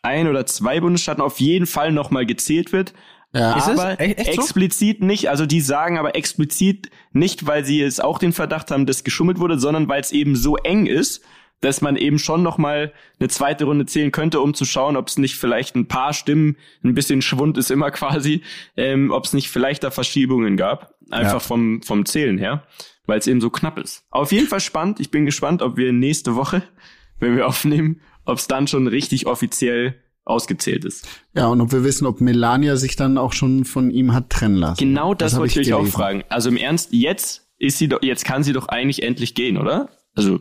ein 0.03 0.27
oder 0.29 0.47
zwei 0.47 0.81
Bundesstaaten 0.81 1.23
auf 1.23 1.38
jeden 1.41 1.67
Fall 1.67 1.93
nochmal 1.93 2.27
gezählt 2.27 2.73
wird. 2.73 2.93
Ja, 3.32 3.56
Ist 3.56 3.69
es? 3.69 3.79
aber 3.79 4.00
Echt- 4.00 4.19
echt 4.19 4.35
so? 4.35 4.43
explizit 4.43 5.03
nicht, 5.03 5.29
also 5.31 5.47
die 5.47 5.61
sagen 5.61 5.99
aber 5.99 6.17
explizit 6.17 6.91
nicht, 7.12 7.47
weil 7.47 7.65
sie 7.65 7.81
es 7.81 8.00
auch 8.00 8.19
den 8.19 8.32
Verdacht 8.32 8.71
haben, 8.73 8.87
dass 8.87 9.05
geschummelt 9.05 9.38
wurde, 9.38 9.59
sondern 9.59 9.88
weil 9.88 10.00
es 10.00 10.11
eben 10.11 10.35
so 10.35 10.56
eng 10.56 10.87
ist, 10.87 11.23
dass 11.61 11.81
man 11.82 11.97
eben 11.97 12.19
schon 12.19 12.43
noch 12.43 12.56
mal 12.59 12.93
eine 13.21 13.29
zweite 13.29 13.67
Runde 13.67 13.85
zählen 13.87 14.11
könnte, 14.12 14.41
um 14.41 14.55
zu 14.55 14.65
schauen, 14.65 14.97
ob 14.97 15.09
es 15.09 15.19
nicht 15.19 15.37
vielleicht 15.37 15.77
ein 15.77 15.87
paar 15.87 16.12
Stimmen, 16.15 16.56
ein 16.82 16.94
bisschen 16.94 17.23
Schwund 17.23 17.56
ist 17.59 17.71
immer 17.71 17.91
quasi, 17.93 18.43
ähm, 18.77 19.11
ob 19.12 19.25
es 19.27 19.32
nicht 19.32 19.49
vielleicht 19.50 19.85
da 19.85 19.91
Verschiebungen 19.91 20.56
gab, 20.56 20.94
einfach 21.10 21.34
Ja. 21.34 21.39
vom 21.41 21.82
vom 21.82 22.06
Zählen 22.06 22.39
her, 22.39 22.65
weil 23.06 23.19
es 23.19 23.27
eben 23.29 23.41
so 23.41 23.51
knapp 23.51 23.79
ist. 23.79 24.05
Auf 24.10 24.32
jeden 24.32 24.49
Fall 24.49 24.60
spannend. 24.60 24.99
Ich 25.01 25.10
bin 25.10 25.25
gespannt, 25.27 25.63
ob 25.63 25.77
wir 25.77 25.93
nächste 25.93 26.34
Woche, 26.34 26.63
wenn 27.20 27.37
wir 27.37 27.46
aufnehmen, 27.46 28.01
ob 28.25 28.39
es 28.39 28.49
dann 28.49 28.67
schon 28.67 28.87
richtig 28.89 29.27
offiziell 29.27 29.94
ausgezählt 30.24 30.84
ist. 30.84 31.08
ja, 31.34 31.46
und 31.46 31.60
ob 31.60 31.72
wir 31.72 31.82
wissen, 31.84 32.06
ob 32.06 32.20
Melania 32.20 32.77
sich 32.77 32.96
dann 32.96 33.19
auch 33.19 33.32
schon 33.32 33.65
von 33.65 33.91
ihm 33.91 34.12
hat 34.12 34.31
trennen 34.31 34.56
lassen. 34.56 34.79
Genau 34.79 35.15
das, 35.15 35.32
hab 35.34 35.41
wollte 35.41 35.60
ich 35.60 35.72
euch 35.72 35.74
auch 35.74 35.86
fragen. 35.86 36.22
Also 36.29 36.50
im 36.50 36.56
Ernst, 36.56 36.93
jetzt 36.93 37.48
ist 37.58 37.79
sie 37.79 37.89
doch, 37.89 38.03
jetzt 38.03 38.24
kann 38.24 38.43
sie 38.43 38.53
doch 38.53 38.69
eigentlich 38.69 39.03
endlich 39.03 39.34
gehen, 39.34 39.56
oder? 39.56 39.89
Also 40.15 40.41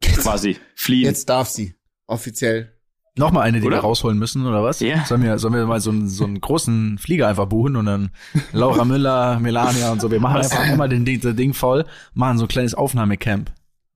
quasi 0.00 0.56
fliehen. 0.74 1.04
Jetzt 1.04 1.28
darf 1.28 1.48
sie. 1.48 1.74
Offiziell. 2.06 2.70
Nochmal 3.16 3.44
eine, 3.44 3.60
die 3.60 3.66
Oder? 3.68 3.76
wir 3.76 3.80
rausholen 3.82 4.18
müssen, 4.18 4.44
oder 4.44 4.64
was? 4.64 4.80
Ja. 4.80 5.04
Sollen 5.04 5.22
wir, 5.22 5.38
sollen 5.38 5.54
wir 5.54 5.64
mal 5.66 5.80
so 5.80 5.90
einen, 5.90 6.08
so 6.08 6.24
einen 6.24 6.40
großen 6.40 6.98
Flieger 6.98 7.28
einfach 7.28 7.46
buchen 7.46 7.76
und 7.76 7.86
dann 7.86 8.10
Laura 8.50 8.84
Müller, 8.84 9.38
Melania 9.38 9.92
und 9.92 10.00
so. 10.00 10.10
Wir 10.10 10.18
machen 10.18 10.38
Was? 10.40 10.50
einfach 10.50 10.72
immer 10.72 10.88
den 10.88 11.04
Ding, 11.04 11.20
das 11.20 11.36
Ding 11.36 11.54
voll, 11.54 11.84
machen 12.12 12.38
so 12.38 12.44
ein 12.46 12.48
kleines 12.48 12.74
Aufnahmecamp. 12.74 13.52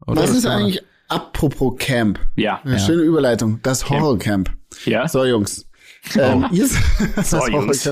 Oder 0.06 0.22
Was 0.22 0.30
ist 0.30 0.46
eigentlich 0.46 0.82
apropos 1.08 1.74
Camp? 1.78 2.18
Ja. 2.36 2.60
Ja, 2.64 2.78
Schöne 2.78 3.02
Überleitung. 3.02 3.60
Das 3.62 3.88
Horrorcamp. 3.88 4.50
Ja. 4.84 5.08
So, 5.08 5.24
Jungs. 5.24 5.66
Ähm, 6.14 6.46
ihr, 6.52 6.68
das 7.16 7.30
So, 7.30 7.46
Jungs. 7.48 7.82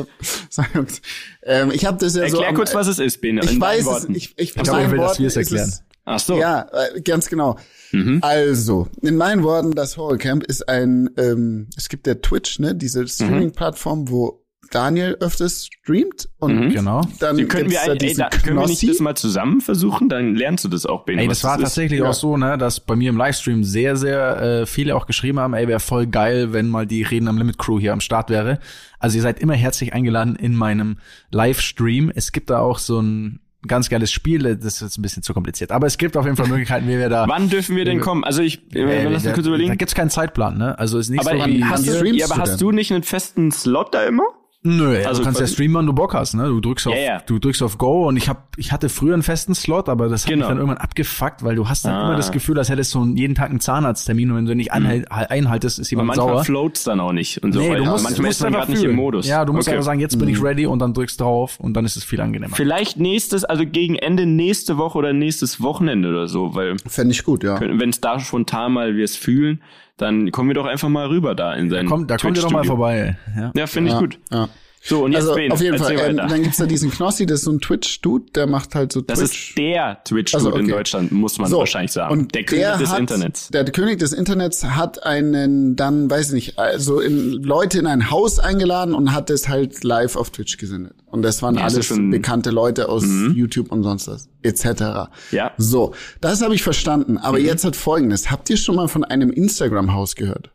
So, 0.50 0.62
Jungs. 0.74 1.00
Ähm, 1.42 1.70
ich 1.72 1.84
habe 1.84 1.98
das 1.98 2.14
ja 2.14 2.28
so. 2.28 2.36
Erklär 2.38 2.54
kurz, 2.54 2.74
was 2.74 2.86
es 2.86 2.98
ist, 2.98 3.20
Bene. 3.20 3.40
Ich 3.44 3.60
weiß 3.60 3.80
es. 3.80 3.86
Worten. 3.86 4.14
Ich, 4.14 4.34
ich, 4.38 4.54
Ich 4.56 4.62
glaube, 4.62 4.80
er 4.80 4.90
will, 4.90 4.98
dass 4.98 5.18
wir 5.18 5.26
es 5.26 5.36
ist 5.36 5.50
erklären. 5.52 5.72
Ach 6.04 6.20
so. 6.20 6.38
Ja, 6.38 6.68
äh, 6.72 7.00
ganz 7.00 7.28
genau. 7.28 7.58
Mhm. 7.90 8.20
Also, 8.22 8.88
in 9.02 9.16
meinen 9.16 9.42
Worten, 9.42 9.72
das 9.72 9.96
Horrorcamp 9.96 10.44
ist 10.44 10.68
ein, 10.68 11.10
ähm, 11.16 11.68
es 11.76 11.88
gibt 11.88 12.06
der 12.06 12.20
Twitch, 12.22 12.58
ne, 12.60 12.74
diese 12.76 13.06
Streaming-Plattform, 13.08 14.08
wo 14.08 14.44
Daniel 14.70 15.16
öfters 15.20 15.66
streamt 15.66 16.28
und 16.38 16.56
Mhm. 16.66 16.70
Genau. 16.72 17.02
dann 17.20 17.36
Die 17.36 17.44
können 17.46 17.70
wir, 17.70 17.78
da 17.86 17.92
ey, 17.92 17.98
diesen 17.98 18.18
da, 18.18 18.28
können 18.30 18.58
wir 18.58 18.66
nicht 18.66 18.88
das 18.88 19.00
mal 19.00 19.14
zusammen 19.16 19.60
versuchen? 19.60 20.08
Dann 20.08 20.34
lernst 20.34 20.64
du 20.64 20.68
das 20.68 20.86
auch, 20.86 21.04
Bene. 21.04 21.22
Ey, 21.22 21.28
das 21.28 21.44
war 21.44 21.56
ist. 21.56 21.62
tatsächlich 21.64 22.00
Ja. 22.00 22.06
auch 22.08 22.14
so, 22.14 22.36
ne, 22.36 22.58
dass 22.58 22.80
bei 22.80 22.96
mir 22.96 23.10
im 23.10 23.16
Livestream 23.16 23.64
sehr, 23.64 23.96
sehr 23.96 24.40
äh, 24.62 24.66
viele 24.66 24.96
auch 24.96 25.06
geschrieben 25.06 25.38
haben, 25.40 25.54
ey, 25.54 25.68
wäre 25.68 25.80
voll 25.80 26.06
geil, 26.06 26.52
wenn 26.52 26.68
mal 26.68 26.86
die 26.86 27.02
Reden 27.02 27.28
am 27.28 27.38
Limit 27.38 27.58
Crew 27.58 27.78
hier 27.80 27.92
am 27.92 28.00
Start 28.00 28.30
wäre. 28.30 28.58
Also 28.98 29.16
ihr 29.16 29.22
seid 29.22 29.40
immer 29.40 29.54
herzlich 29.54 29.92
eingeladen 29.92 30.36
in 30.36 30.54
meinem 30.54 30.98
Livestream. 31.30 32.10
Es 32.14 32.32
gibt 32.32 32.50
da 32.50 32.58
auch 32.60 32.78
so 32.78 33.00
ein 33.00 33.40
ganz 33.66 33.88
geiles 33.88 34.10
Spiel. 34.12 34.42
Das 34.56 34.74
ist 34.74 34.80
jetzt 34.80 34.98
ein 34.98 35.02
bisschen 35.02 35.22
zu 35.22 35.34
kompliziert. 35.34 35.72
Aber 35.72 35.86
es 35.86 35.98
gibt 35.98 36.16
auf 36.16 36.24
jeden 36.24 36.36
Fall 36.36 36.46
Möglichkeiten, 36.48 36.86
wie 36.86 36.98
wir 36.98 37.08
da. 37.08 37.26
Wann 37.28 37.48
dürfen 37.50 37.76
wir 37.76 37.84
denn 37.84 38.00
kommen? 38.00 38.24
Also 38.24 38.42
ich, 38.42 38.62
äh, 38.74 39.04
lass 39.08 39.22
da, 39.24 39.30
uns 39.30 39.34
kurz 39.34 39.46
überlegen. 39.46 39.68
Da 39.70 39.74
gibt's 39.74 39.94
keinen 39.94 40.10
Zeitplan, 40.10 40.56
ne? 40.56 40.78
Also 40.78 40.98
ist 40.98 41.10
nicht 41.10 41.20
aber 41.26 41.38
so 41.38 41.46
wie. 41.46 41.64
hast, 41.64 41.86
du, 41.86 41.92
ja, 42.06 42.26
aber 42.26 42.34
du 42.36 42.40
hast 42.40 42.50
denn? 42.52 42.58
du 42.58 42.72
nicht 42.72 42.92
einen 42.92 43.02
festen 43.02 43.50
Slot 43.52 43.92
da 43.94 44.04
immer? 44.04 44.24
Nö, 44.66 45.04
Also 45.06 45.20
du 45.20 45.24
kannst 45.24 45.40
ja 45.40 45.46
streamen, 45.46 45.74
wann 45.76 45.86
du 45.86 45.92
Bock 45.92 46.12
hast, 46.14 46.34
ne? 46.34 46.44
Du 46.48 46.60
drückst 46.60 46.88
auf, 46.88 46.94
Ja, 46.94 47.00
ja. 47.00 47.22
du 47.24 47.38
drückst 47.38 47.62
auf 47.62 47.78
Go 47.78 48.08
und 48.08 48.16
ich 48.16 48.28
hab, 48.28 48.48
ich 48.56 48.72
hatte 48.72 48.88
früher 48.88 49.14
einen 49.14 49.22
festen 49.22 49.54
Slot, 49.54 49.88
aber 49.88 50.08
das 50.08 50.24
hat 50.24 50.30
Genau. 50.30 50.40
mich 50.44 50.48
dann 50.48 50.58
irgendwann 50.58 50.78
abgefuckt, 50.78 51.44
weil 51.44 51.54
du 51.54 51.68
hast 51.68 51.84
dann 51.84 51.94
Ah. 51.94 51.98
Mhm. 52.00 52.06
immer 52.08 52.16
das 52.16 52.32
Gefühl, 52.32 52.58
als 52.58 52.68
hättest 52.68 52.94
du 52.94 53.04
jeden 53.14 53.34
Tag 53.34 53.50
einen 53.50 53.60
Zahnarzttermin 53.60 54.30
und 54.30 54.36
wenn 54.38 54.44
du 54.46 54.52
ihn 54.52 54.56
nicht 54.58 54.72
anhält, 54.72 55.10
einhaltest, 55.10 55.78
ist 55.78 55.90
jemand 55.90 56.08
manchmal 56.08 56.28
sauer. 56.28 56.44
floats 56.44 56.84
dann 56.84 57.00
auch 57.00 57.12
nicht 57.12 57.42
und 57.42 57.52
so. 57.52 57.60
Nee, 57.60 57.70
weil 57.70 57.78
du 57.78 57.84
musst, 57.84 58.04
manchmal 58.04 58.16
du 58.16 58.22
musst 58.28 58.38
ist 58.38 58.42
man 58.42 58.46
einfach 58.54 58.60
gerade 58.66 58.72
nicht 58.72 58.82
im 58.82 58.90
fühlen. 58.90 58.96
Modus. 58.96 59.26
Ja, 59.28 59.44
du 59.44 59.52
musst 59.52 59.68
Okay. 59.68 59.76
einfach 59.76 59.86
sagen, 59.86 60.00
jetzt 60.00 60.18
bin 60.18 60.28
ich 60.28 60.42
ready 60.42 60.66
und 60.66 60.78
dann 60.80 60.92
drückst 60.94 61.20
drauf 61.20 61.60
und 61.60 61.74
dann 61.74 61.84
ist 61.84 61.96
es 61.96 62.04
viel 62.04 62.20
angenehmer. 62.20 62.56
Vielleicht 62.56 62.98
nächstes, 62.98 63.44
also 63.44 63.64
gegen 63.64 63.94
Ende 63.96 64.26
nächste 64.26 64.76
Woche 64.78 64.98
oder 64.98 65.12
nächstes 65.12 65.62
Wochenende 65.62 66.08
oder 66.08 66.26
so, 66.28 66.54
weil 66.54 66.76
Fände 66.86 67.12
ich 67.12 67.24
gut, 67.24 67.44
ja. 67.44 67.60
wenn 67.60 67.90
es 67.90 68.00
da 68.00 68.18
spontan 68.20 68.72
mal 68.72 68.96
wir 68.96 69.04
es 69.04 69.16
fühlen, 69.16 69.62
dann 69.96 70.30
kommen 70.30 70.50
wir 70.50 70.54
doch 70.54 70.66
einfach 70.66 70.88
mal 70.88 71.06
rüber 71.06 71.34
da 71.34 71.54
in 71.54 71.70
sein 71.70 71.86
Komm, 71.86 72.06
da 72.06 72.16
kommt 72.16 72.36
ihr 72.36 72.42
doch 72.42 72.50
mal 72.50 72.64
vorbei. 72.64 73.16
Ja. 73.36 73.52
Ja, 73.54 73.66
finde 73.66 73.92
ich 73.92 73.98
gut. 73.98 74.18
Ja. 74.30 74.48
So, 74.88 75.04
und 75.04 75.12
jetzt 75.12 75.22
Also 75.22 75.36
wen? 75.36 75.50
auf 75.52 75.60
jeden 75.60 75.78
Fall. 75.78 75.98
Ähm, 75.98 76.16
dann 76.16 76.42
gibt's 76.42 76.58
da 76.58 76.66
diesen 76.66 76.90
Knossi, 76.90 77.26
das 77.26 77.40
ist 77.40 77.44
so 77.46 77.50
ein 77.52 77.60
Twitch-Dude, 77.60 78.26
der 78.34 78.46
macht 78.46 78.74
halt 78.74 78.92
so 78.92 79.00
Das 79.00 79.18
Twitch. 79.18 79.48
ist 79.50 79.58
der 79.58 80.02
Twitch-Dude 80.04 80.36
Also, 80.44 80.50
okay. 80.52 80.60
in 80.60 80.68
Deutschland, 80.68 81.12
muss 81.12 81.38
man 81.38 81.50
So, 81.50 81.58
wahrscheinlich 81.58 81.92
sagen. 81.92 82.12
Und 82.12 82.34
der 82.34 82.44
König 82.44 82.64
des 82.78 82.90
hat, 82.90 83.00
Internets. 83.00 83.48
Der 83.48 83.64
König 83.64 83.98
des 83.98 84.12
Internets 84.12 84.64
hat 84.64 85.02
einen 85.04 85.74
dann, 85.76 86.08
weiß 86.10 86.28
ich 86.28 86.32
nicht, 86.34 86.58
also 86.58 87.00
in, 87.00 87.32
Leute 87.42 87.78
in 87.78 87.86
ein 87.86 88.10
Haus 88.10 88.38
eingeladen 88.38 88.94
und 88.94 89.12
hat 89.12 89.28
es 89.30 89.48
halt 89.48 89.82
live 89.84 90.16
auf 90.16 90.30
Twitch 90.30 90.56
gesendet. 90.56 90.94
Und 91.06 91.22
das 91.22 91.42
waren 91.42 91.56
Ja, 91.56 91.62
alles 91.64 91.86
schon- 91.86 92.06
Mhm. 92.06 92.10
bekannte 92.10 92.50
Leute 92.50 92.88
aus 92.88 93.04
YouTube 93.34 93.72
und 93.72 93.82
sonst 93.82 94.06
was, 94.08 94.28
etc. 94.42 95.10
Ja. 95.32 95.52
So, 95.56 95.94
das 96.20 96.42
habe 96.42 96.54
ich 96.54 96.62
verstanden. 96.62 97.16
Aber 97.18 97.38
Mhm. 97.38 97.44
jetzt 97.46 97.64
hat 97.64 97.74
Folgendes. 97.74 98.30
Habt 98.30 98.50
ihr 98.50 98.56
schon 98.56 98.76
mal 98.76 98.86
von 98.88 99.02
einem 99.04 99.30
Instagram-Haus 99.30 100.14
gehört? 100.14 100.50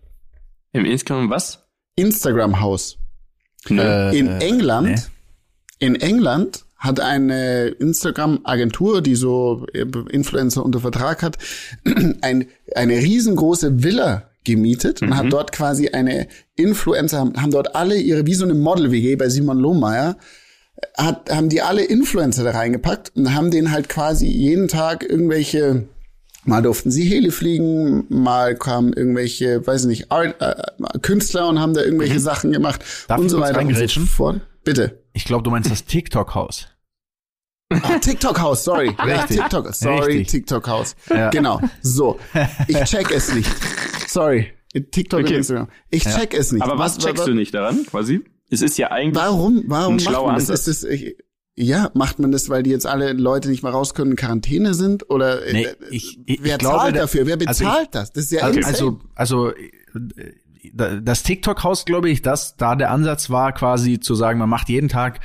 Im 0.74 0.86
Instagram 0.86 1.30
was? 1.30 1.68
Instagram-Haus. 1.96 2.98
Äh, 3.70 4.18
In 4.18 4.28
England, 4.42 4.88
nee. 5.80 5.86
in 5.86 5.96
England 5.96 6.66
hat 6.78 7.00
eine 7.00 7.68
Instagram-Agentur, 7.68 9.02
die 9.02 9.16
so 9.16 9.66
äh, 9.74 9.86
Influencer 10.10 10.66
unter 10.66 10.80
Vertrag 10.80 11.22
hat, 11.22 11.38
ein, 12.22 12.48
eine 12.76 12.96
riesengroße 12.96 13.84
Villa 13.84 14.30
gemietet 14.44 15.04
und 15.04 15.10
Mhm. 15.10 15.18
hat 15.18 15.32
dort 15.32 15.52
quasi 15.52 15.90
eine 15.90 16.28
Influencer, 16.56 17.20
haben, 17.20 17.40
haben 17.40 17.52
dort 17.52 17.76
alle 17.76 17.96
ihre, 17.98 18.26
wie 18.26 18.34
so 18.34 18.46
eine 18.46 18.56
Model-WG 18.56 19.16
bei 19.16 19.30
Simon 19.30 19.60
Lohmeier, 19.60 20.18
hat, 20.98 21.30
haben 21.32 21.50
die 21.50 21.62
alle 21.62 21.84
Influencer 21.84 22.44
da 22.44 22.52
reingepackt 22.52 23.12
und 23.16 23.36
haben 23.36 23.52
denen 23.52 23.72
halt 23.72 23.88
quasi 23.88 24.26
jeden 24.26 24.68
Tag 24.68 25.08
irgendwelche 25.08 25.88
Mal 26.44 26.62
durften 26.64 26.90
sie 26.90 27.04
Heli 27.04 27.30
fliegen, 27.32 28.06
mal 28.10 28.56
kamen 28.56 28.94
irgendwelche, 28.94 29.66
weiß 29.66 29.84
ich 29.84 29.88
nicht, 29.88 30.12
Art, 30.12 30.36
äh, 30.42 30.56
Künstler 31.02 31.48
und 31.48 31.60
haben 31.60 31.74
da 31.76 31.82
irgendwelche 31.82 32.20
Sachen 32.20 32.52
gemacht 32.52 32.82
Mhm. 32.82 33.08
Darf 33.08 33.20
und 33.20 33.30
so 33.30 33.40
weiter 33.40 33.62
und 33.62 33.76
so 33.76 34.00
fort. 34.06 34.42
Bitte. 34.64 35.04
Ich 35.14 35.26
glaube, 35.26 35.44
du 35.44 35.52
meinst 35.52 35.70
das 35.70 35.86
TikTok-Haus. 35.86 36.68
Ah, 37.72 38.00
TikTok-Haus, 38.00 38.64
sorry. 38.64 38.94
Ja, 38.98 39.04
Richtig. 39.22 39.38
TikTok, 39.38 39.74
sorry, 39.74 40.04
Richtig. 40.06 40.28
TikTok-Haus. 40.30 40.96
Ja. 41.10 41.30
Genau. 41.30 41.62
So. 41.82 42.20
Ich 42.68 42.78
check 42.84 43.12
es 43.12 43.34
nicht. 43.34 43.50
Sorry. 44.08 44.52
TikTok 44.92 45.22
Okay. 45.22 45.30
und 45.30 45.36
Instagram. 45.38 45.68
Ich 45.90 46.04
check 46.04 46.34
es 46.34 46.52
nicht. 46.52 46.64
Aber 46.64 46.78
was, 46.80 46.98
checkst 46.98 47.28
du 47.28 47.34
nicht 47.34 47.54
daran, 47.54 47.86
quasi? 47.86 48.22
Es 48.50 48.62
ist 48.62 48.78
ja 48.78 48.92
eigentlich. 48.92 49.16
Warum, 49.24 49.64
warum 49.68 49.94
Ein 49.94 49.96
macht 49.98 50.06
schlauer 50.06 50.26
man 50.28 50.36
das? 50.36 50.50
Ansatz. 50.50 50.68
Ist 50.68 50.84
das 50.84 50.90
ich, 50.92 51.16
ja, 51.58 51.92
macht 51.94 52.20
man 52.20 52.32
das, 52.32 52.50
weil 52.50 52.64
die 52.64 52.70
jetzt 52.70 52.88
alle 52.88 53.14
Leute 53.14 53.50
nicht 53.50 53.62
mehr 53.64 53.72
raus 53.72 53.94
können, 53.94 54.12
in 54.12 54.18
Quarantäne 54.18 54.74
sind? 54.74 55.10
Oder 55.10 55.46
äh, 55.46 55.54
Nee, 55.54 55.68
ich- 55.90 56.18
ich- 56.26 56.40
wer 56.44 56.54
ich 56.54 56.60
glaube, 56.60 56.78
zahlt 56.78 56.96
da- 56.96 57.00
dafür? 57.02 57.26
Wer 57.28 57.38
also 57.46 57.64
bezahlt 57.66 57.90
das? 57.92 58.12
Das 58.14 58.24
ist 58.26 58.32
ja 58.32 58.42
Also, 58.44 58.60
also, 58.64 59.00
also 59.16 59.50
äh, 59.52 61.02
das 61.02 61.24
TikTok-Haus, 61.24 61.86
glaube 61.86 62.10
ich, 62.10 62.22
dass 62.22 62.56
da 62.56 62.76
der 62.76 62.92
Ansatz 62.92 63.30
war, 63.30 63.52
quasi 63.52 64.00
zu 64.00 64.16
sagen, 64.16 64.38
man 64.40 64.50
macht 64.50 64.70
jeden 64.70 64.90
Tag, 64.90 65.20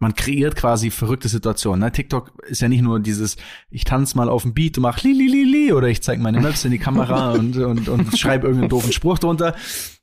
man 0.00 0.14
kreiert 0.14 0.56
quasi 0.56 0.90
verrückte 0.90 1.28
Situationen. 1.28 1.80
Ne? 1.80 1.92
TikTok 1.92 2.32
ist 2.48 2.60
ja 2.62 2.68
nicht 2.68 2.82
nur 2.82 2.98
dieses, 3.00 3.36
ich 3.70 3.84
tanze 3.84 4.16
mal 4.16 4.28
auf 4.28 4.42
dem 4.42 4.54
Beat 4.54 4.78
und 4.78 4.82
mach 4.82 5.02
li 5.02 5.12
li 5.12 5.28
li 5.28 5.44
li 5.44 5.72
oder 5.72 5.88
ich 5.88 6.02
zeige 6.02 6.22
meine 6.22 6.40
Möpse 6.40 6.66
in 6.66 6.72
die 6.72 6.78
Kamera 6.78 7.32
und, 7.34 7.56
und, 7.56 7.88
und 7.88 8.18
schreibe 8.18 8.46
irgendeinen 8.46 8.70
doofen 8.70 8.92
Spruch 8.92 9.18
drunter, 9.18 9.54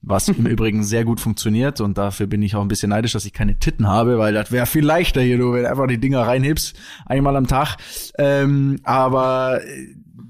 was 0.02 0.30
im 0.30 0.46
Übrigen 0.46 0.84
sehr 0.84 1.04
gut 1.04 1.20
funktioniert 1.20 1.82
und 1.82 1.98
dafür 1.98 2.28
bin 2.28 2.42
ich 2.44 2.56
auch 2.56 2.62
ein 2.62 2.68
bisschen 2.68 2.92
neidisch, 2.92 3.14
dass 3.14 3.26
ich 3.26 3.34
keine 3.34 3.58
Titten 3.60 3.88
habe, 3.88 4.20
weil 4.20 4.34
das 4.34 4.52
wäre 4.52 4.68
viel 4.68 4.86
leichter 4.86 5.22
hier, 5.22 5.38
du, 5.40 5.52
wenn 5.54 5.64
du 5.64 5.70
einfach 5.70 5.88
die 5.88 6.00
Dinger 6.00 6.22
reinhebst, 6.22 6.76
einmal 7.08 7.36
am 7.36 7.48
Tag. 7.48 7.78
Ähm, 8.20 8.80
aber 8.84 9.60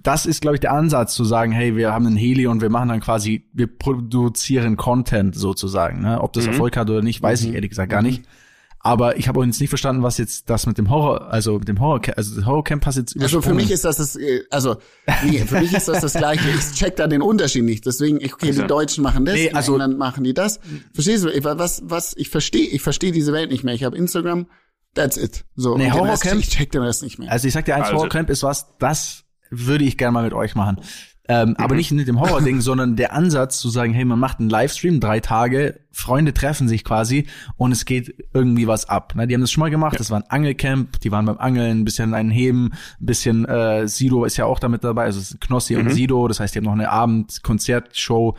das 0.02 0.26
ist, 0.26 0.42
glaube 0.42 0.56
ich, 0.56 0.62
der 0.62 0.72
Ansatz, 0.72 1.14
zu 1.14 1.26
sagen, 1.26 1.52
hey, 1.52 1.76
wir 1.76 1.92
haben 1.92 2.08
einen 2.08 2.16
Heli 2.16 2.48
und 2.48 2.62
wir 2.62 2.70
machen 2.70 2.88
dann 2.88 3.02
quasi, 3.02 3.46
wir 3.52 3.68
produzieren 3.68 4.78
Content 4.78 5.36
sozusagen. 5.36 6.02
Ne? 6.02 6.22
Ob 6.22 6.32
das 6.32 6.46
Mhm. 6.46 6.52
Erfolg 6.52 6.78
hat 6.78 6.90
oder 6.90 7.02
nicht, 7.02 7.22
weiß 7.22 7.44
ich 7.44 7.54
ehrlich 7.54 7.72
gesagt 7.72 7.92
gar 7.92 8.02
nicht. 8.02 8.24
Aber 8.88 9.18
ich 9.18 9.28
habe 9.28 9.40
auch 9.40 9.44
jetzt 9.46 9.60
nicht 9.60 9.70
verstanden, 9.70 10.02
was 10.04 10.18
jetzt 10.18 10.50
das 10.50 10.66
mit 10.66 10.78
dem 10.78 10.90
Horror, 10.90 11.30
also 11.32 11.60
mit 11.60 11.68
dem 11.68 11.80
Horror, 11.80 12.02
also 12.16 12.36
das 12.36 12.46
Horrorcamp 12.46 12.84
passt 12.84 12.98
jetzt 12.98 13.20
Also 13.22 13.42
für 13.42 13.54
mich 13.54 13.70
ist 13.72 13.84
das 13.86 13.98
das, 13.98 14.16
äh, 14.16 14.44
also 14.50 14.78
nee, 15.24 15.40
für 15.40 15.60
mich 15.60 15.74
ist 15.74 15.88
das 15.88 16.02
das 16.02 16.14
Gleiche. 16.14 16.50
Ich 16.50 16.72
check 16.74 16.96
da 16.96 17.08
den 17.08 17.22
Unterschied 17.22 17.64
nicht. 17.64 17.86
Deswegen, 17.86 18.18
okay, 18.18 18.48
Also- 18.48 18.62
die 18.62 18.68
Deutschen 18.68 19.04
machen 19.04 19.26
das, 19.26 19.36
Nee, 19.36 19.48
in 19.48 19.56
also- 19.56 19.74
England 19.74 19.98
machen 19.98 20.24
die 20.24 20.34
das. 20.34 20.60
Verstehst 20.94 21.24
du? 21.26 21.30
Was, 21.58 21.82
was, 21.86 22.14
ich 22.18 22.30
verstehe, 22.30 22.68
ich 22.68 22.82
verstehe 22.82 23.12
diese 23.12 23.34
Welt 23.34 23.52
nicht 23.52 23.64
mehr. 23.64 23.74
Ich 23.74 23.84
habe 23.84 23.98
Instagram, 23.98 24.48
that's 24.94 25.18
it. 25.18 25.46
So, 25.56 25.78
Nee, 25.78 25.92
Horrorcamp- 25.92 26.40
ich 26.40 26.50
check 26.50 26.72
den 26.72 26.82
Rest 26.84 27.04
nicht 27.04 27.20
mehr. 27.20 27.32
Also 27.32 27.48
ich 27.48 27.54
sag 27.54 27.66
dir 27.66 27.76
eins, 27.76 27.86
Also- 27.86 27.98
Horrorcamp 27.98 28.30
ist 28.30 28.44
was, 28.44 28.68
das 28.80 29.24
würde 29.50 29.86
ich 29.86 29.98
gerne 29.98 30.12
mal 30.14 30.24
mit 30.24 30.34
euch 30.34 30.56
machen. 30.56 30.82
Ähm, 31.30 31.56
Aber 31.58 31.74
Mhm. 31.74 31.78
nicht 31.78 31.92
mit 31.92 32.08
dem 32.08 32.20
Horror-Ding, 32.22 32.62
sondern 32.62 32.96
der 32.96 33.12
Ansatz 33.14 33.60
zu 33.60 33.70
sagen, 33.70 33.94
hey, 33.94 34.06
man 34.06 34.18
macht 34.18 34.40
einen 34.40 34.50
Livestream, 34.50 35.00
drei 35.02 35.20
Tage, 35.20 35.80
Freunde 35.92 36.34
treffen 36.34 36.68
sich 36.70 36.84
quasi 36.86 37.28
und 37.58 37.72
es 37.74 37.84
geht 37.86 38.16
irgendwie 38.34 38.66
was 38.68 38.88
ab. 38.88 39.14
Ne, 39.16 39.28
die 39.28 39.34
haben 39.34 39.42
das 39.42 39.52
schon 39.52 39.62
mal 39.62 39.70
gemacht, 39.70 40.00
das 40.00 40.10
war 40.10 40.20
ein 40.20 40.30
Angelcamp, 40.30 41.00
die 41.02 41.12
waren 41.12 41.26
beim 41.26 41.38
Angeln, 41.38 41.80
ein 41.82 41.86
bisschen 41.86 42.14
einen 42.14 42.30
Heben, 42.32 42.72
ein 43.02 43.06
bisschen 43.06 43.44
äh, 43.46 43.88
Sido 43.90 44.24
ist 44.24 44.38
ja 44.38 44.46
auch 44.46 44.60
damit 44.60 44.84
dabei, 44.86 45.04
also 45.04 45.20
es 45.20 45.32
ist 45.32 45.42
Knossi 45.42 45.74
Mhm. 45.76 45.80
und 45.82 45.90
Sido, 45.92 46.28
das 46.30 46.40
heißt, 46.40 46.54
die 46.56 46.60
haben 46.60 46.66
noch 46.66 46.72
eine 46.74 46.90
Abend-Konzertshow 46.92 48.36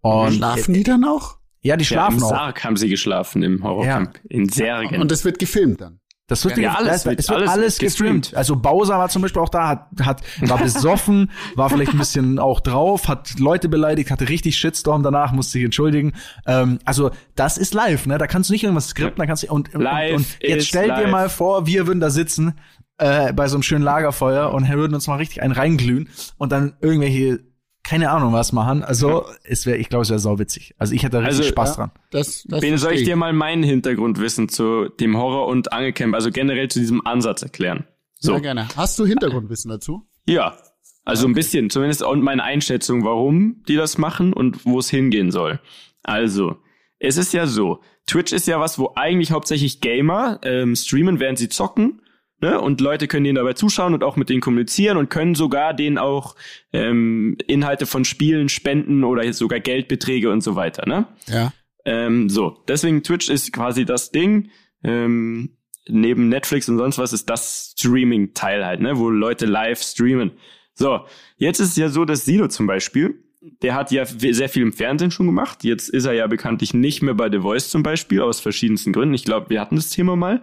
und 0.00 0.32
Schlafen 0.34 0.74
die 0.74 0.82
dann 0.82 1.04
auch? 1.04 1.38
ja, 1.62 1.76
die 1.76 1.82
Ja, 1.84 1.88
schlafen 1.88 2.18
Im 2.18 2.24
auch. 2.24 2.30
Sarg 2.30 2.64
haben 2.64 2.76
sie 2.76 2.88
geschlafen 2.88 3.42
im 3.42 3.64
Horrorcamp. 3.64 4.20
In 4.28 4.48
Särgen. 4.48 5.00
Und 5.00 5.10
das 5.10 5.24
wird 5.24 5.38
gefilmt 5.38 5.80
dann. 5.80 5.98
Das 6.28 6.44
wird, 6.44 6.56
Ja, 6.58 6.74
alles 6.74 7.04
wird- 7.06 7.18
es 7.18 7.28
wird 7.28 7.38
alles 7.38 7.50
alles, 7.50 7.78
gestreamt. 7.78 8.22
gestreamt. 8.22 8.36
Also 8.38 8.54
Bowser 8.56 8.98
war 8.98 9.08
zum 9.08 9.22
Beispiel 9.22 9.42
auch 9.42 9.48
da, 9.48 9.68
hat, 9.68 9.86
hat 10.02 10.22
war 10.42 10.58
besoffen, 10.58 11.30
war 11.56 11.68
vielleicht 11.70 11.92
ein 11.92 11.98
bisschen 11.98 12.38
auch 12.38 12.60
drauf, 12.60 13.08
hat 13.08 13.38
Leute 13.40 13.68
beleidigt, 13.68 14.10
hatte 14.10 14.28
richtig 14.28 14.56
Shitstorm 14.56 15.02
danach, 15.02 15.32
musste 15.32 15.52
sich 15.52 15.64
entschuldigen. 15.64 16.12
Ähm, 16.46 16.78
also 16.84 17.10
das 17.34 17.58
ist 17.58 17.74
live, 17.74 18.06
ne? 18.06 18.18
Da 18.18 18.26
kannst 18.26 18.50
du 18.50 18.52
nicht 18.52 18.62
irgendwas 18.62 18.88
skripten, 18.88 19.18
da 19.18 19.26
kannst 19.26 19.42
du 19.42 19.50
und, 19.50 19.74
und, 19.74 19.80
Live 19.80 20.16
und 20.16 20.26
jetzt 20.42 20.58
ist 20.62 20.68
stell 20.68 20.84
dir 20.88 21.02
live. 21.04 21.10
mal 21.10 21.28
vor, 21.30 21.66
wir 21.66 21.86
würden 21.86 22.00
da 22.00 22.10
sitzen 22.10 22.54
äh, 22.98 23.32
bei 23.32 23.48
so 23.48 23.56
einem 23.56 23.62
schönen 23.62 23.84
Lagerfeuer 23.84 24.52
und 24.52 24.68
würden 24.68 24.94
uns 24.94 25.06
mal 25.06 25.16
richtig 25.16 25.40
einen 25.42 25.52
reinglühen 25.52 26.10
und 26.36 26.52
dann 26.52 26.74
irgendwelche 26.82 27.40
keine 27.88 28.10
Ahnung 28.10 28.34
was 28.34 28.52
machen. 28.52 28.82
Also 28.84 29.24
es 29.44 29.64
wäre, 29.64 29.78
ich 29.78 29.88
glaube, 29.88 30.02
es 30.02 30.10
wäre 30.10 30.18
sauwitzig. 30.18 30.74
Also 30.76 30.92
ich 30.92 31.04
hätte 31.04 31.12
da 31.12 31.18
richtig 31.20 31.38
Also, 31.38 31.48
Spaß 31.48 31.70
ja. 31.70 31.74
dran. 31.76 31.90
Das, 32.10 32.44
das 32.46 32.60
Bene, 32.60 32.76
soll 32.76 32.92
ich 32.92 33.04
dir 33.04 33.16
mal 33.16 33.32
meinen 33.32 33.62
Hintergrundwissen 33.62 34.50
zu 34.50 34.90
dem 34.90 35.16
Horror- 35.16 35.46
und 35.46 35.72
Angelcamp, 35.72 36.14
also 36.14 36.30
generell 36.30 36.68
zu 36.68 36.80
diesem 36.80 37.06
Ansatz 37.06 37.40
erklären? 37.40 37.86
So. 38.20 38.32
Ja, 38.32 38.40
gerne. 38.40 38.68
Hast 38.76 38.98
du 38.98 39.06
Hintergrundwissen 39.06 39.70
dazu? 39.70 40.06
Ja. 40.26 40.58
Also 41.06 41.26
ein 41.26 41.32
bisschen, 41.32 41.70
zumindest 41.70 42.02
und 42.02 42.20
meine 42.20 42.42
Einschätzung, 42.42 43.04
warum 43.04 43.62
die 43.66 43.76
das 43.76 43.96
machen 43.96 44.34
und 44.34 44.66
wo 44.66 44.80
es 44.80 44.90
hingehen 44.90 45.30
soll. 45.30 45.58
Also, 46.02 46.56
es 46.98 47.16
ist 47.16 47.32
ja 47.32 47.46
so, 47.46 47.80
Twitch 48.06 48.34
ist 48.34 48.46
ja 48.46 48.60
was, 48.60 48.78
wo 48.78 48.92
eigentlich 48.96 49.32
hauptsächlich 49.32 49.80
Gamer 49.80 50.40
ähm, 50.42 50.76
streamen, 50.76 51.20
während 51.20 51.38
sie 51.38 51.48
zocken. 51.48 52.02
Ne? 52.40 52.60
Und 52.60 52.80
Leute 52.80 53.08
können 53.08 53.24
denen 53.24 53.36
dabei 53.36 53.54
zuschauen 53.54 53.94
und 53.94 54.04
auch 54.04 54.16
mit 54.16 54.28
denen 54.28 54.40
kommunizieren 54.40 54.96
und 54.96 55.10
können 55.10 55.34
sogar 55.34 55.74
denen 55.74 55.98
auch 55.98 56.36
ähm, 56.72 57.36
Inhalte 57.46 57.86
von 57.86 58.04
Spielen 58.04 58.48
spenden 58.48 59.04
oder 59.04 59.32
sogar 59.32 59.60
Geldbeträge 59.60 60.30
und 60.30 60.42
so 60.42 60.54
weiter. 60.54 60.86
Ne? 60.86 61.06
Ja. 61.26 61.52
Ähm, 61.84 62.28
so, 62.28 62.62
deswegen 62.68 63.02
Twitch 63.02 63.28
ist 63.28 63.52
quasi 63.52 63.84
das 63.84 64.10
Ding. 64.10 64.50
Ähm, 64.84 65.56
neben 65.88 66.28
Netflix 66.28 66.68
und 66.68 66.78
sonst 66.78 66.98
was 66.98 67.12
ist 67.12 67.28
das 67.28 67.74
Streaming-Teil 67.76 68.64
halt, 68.64 68.80
ne, 68.80 68.98
wo 68.98 69.08
Leute 69.08 69.46
live 69.46 69.82
streamen. 69.82 70.32
So, 70.74 71.00
jetzt 71.36 71.60
ist 71.60 71.70
es 71.70 71.76
ja 71.76 71.88
so, 71.88 72.04
dass 72.04 72.24
Sido 72.24 72.48
zum 72.48 72.66
Beispiel, 72.66 73.24
der 73.62 73.74
hat 73.74 73.90
ja 73.90 74.04
sehr 74.04 74.48
viel 74.48 74.62
im 74.62 74.72
Fernsehen 74.72 75.10
schon 75.10 75.26
gemacht. 75.26 75.64
Jetzt 75.64 75.88
ist 75.88 76.04
er 76.04 76.12
ja 76.12 76.26
bekanntlich 76.26 76.74
nicht 76.74 77.02
mehr 77.02 77.14
bei 77.14 77.30
The 77.30 77.40
Voice 77.40 77.70
zum 77.70 77.82
Beispiel, 77.82 78.20
aus 78.20 78.40
verschiedensten 78.40 78.92
Gründen. 78.92 79.14
Ich 79.14 79.24
glaube, 79.24 79.50
wir 79.50 79.60
hatten 79.60 79.76
das 79.76 79.90
Thema 79.90 80.16
mal. 80.16 80.42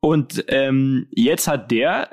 Und 0.00 0.44
ähm, 0.48 1.06
jetzt 1.10 1.48
hat 1.48 1.70
der 1.70 2.10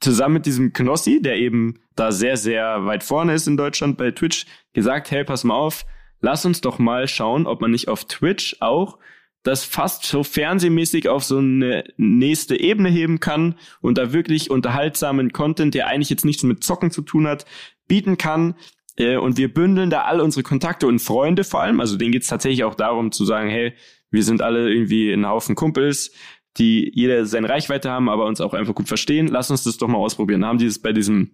zusammen 0.00 0.34
mit 0.34 0.46
diesem 0.46 0.72
Knossi, 0.72 1.20
der 1.22 1.36
eben 1.36 1.80
da 1.94 2.12
sehr, 2.12 2.36
sehr 2.36 2.84
weit 2.86 3.02
vorne 3.02 3.34
ist 3.34 3.46
in 3.46 3.56
Deutschland 3.56 3.96
bei 3.96 4.10
Twitch, 4.10 4.46
gesagt, 4.72 5.10
hey, 5.10 5.24
pass 5.24 5.44
mal 5.44 5.54
auf, 5.54 5.84
lass 6.20 6.44
uns 6.44 6.60
doch 6.60 6.78
mal 6.78 7.06
schauen, 7.08 7.46
ob 7.46 7.60
man 7.60 7.70
nicht 7.70 7.88
auf 7.88 8.04
Twitch 8.04 8.56
auch 8.60 8.98
das 9.42 9.64
fast 9.64 10.04
so 10.04 10.22
fernsehmäßig 10.22 11.08
auf 11.08 11.24
so 11.24 11.38
eine 11.38 11.84
nächste 11.96 12.58
Ebene 12.58 12.88
heben 12.88 13.18
kann 13.18 13.56
und 13.80 13.98
da 13.98 14.12
wirklich 14.12 14.50
unterhaltsamen 14.50 15.32
Content, 15.32 15.74
der 15.74 15.88
eigentlich 15.88 16.10
jetzt 16.10 16.24
nichts 16.24 16.44
mit 16.44 16.62
Zocken 16.62 16.90
zu 16.90 17.02
tun 17.02 17.26
hat, 17.26 17.44
bieten 17.88 18.18
kann. 18.18 18.54
Äh, 18.96 19.16
und 19.16 19.38
wir 19.38 19.52
bündeln 19.52 19.90
da 19.90 20.02
all 20.02 20.20
unsere 20.20 20.42
Kontakte 20.44 20.86
und 20.86 21.00
Freunde 21.00 21.44
vor 21.44 21.60
allem. 21.60 21.80
Also 21.80 21.96
denen 21.96 22.12
geht 22.12 22.22
es 22.22 22.28
tatsächlich 22.28 22.62
auch 22.64 22.76
darum 22.76 23.10
zu 23.10 23.24
sagen, 23.24 23.48
hey, 23.48 23.74
wir 24.10 24.22
sind 24.22 24.42
alle 24.42 24.70
irgendwie 24.70 25.12
ein 25.12 25.26
Haufen 25.26 25.56
Kumpels, 25.56 26.12
die 26.58 26.90
jeder 26.94 27.26
seine 27.26 27.48
Reichweite 27.48 27.90
haben, 27.90 28.08
aber 28.08 28.26
uns 28.26 28.40
auch 28.40 28.54
einfach 28.54 28.74
gut 28.74 28.88
verstehen. 28.88 29.28
Lass 29.28 29.50
uns 29.50 29.64
das 29.64 29.78
doch 29.78 29.88
mal 29.88 29.98
ausprobieren. 29.98 30.44
Haben 30.44 30.58
die 30.58 30.66
das 30.66 30.78
bei 30.78 30.92
diesem 30.92 31.30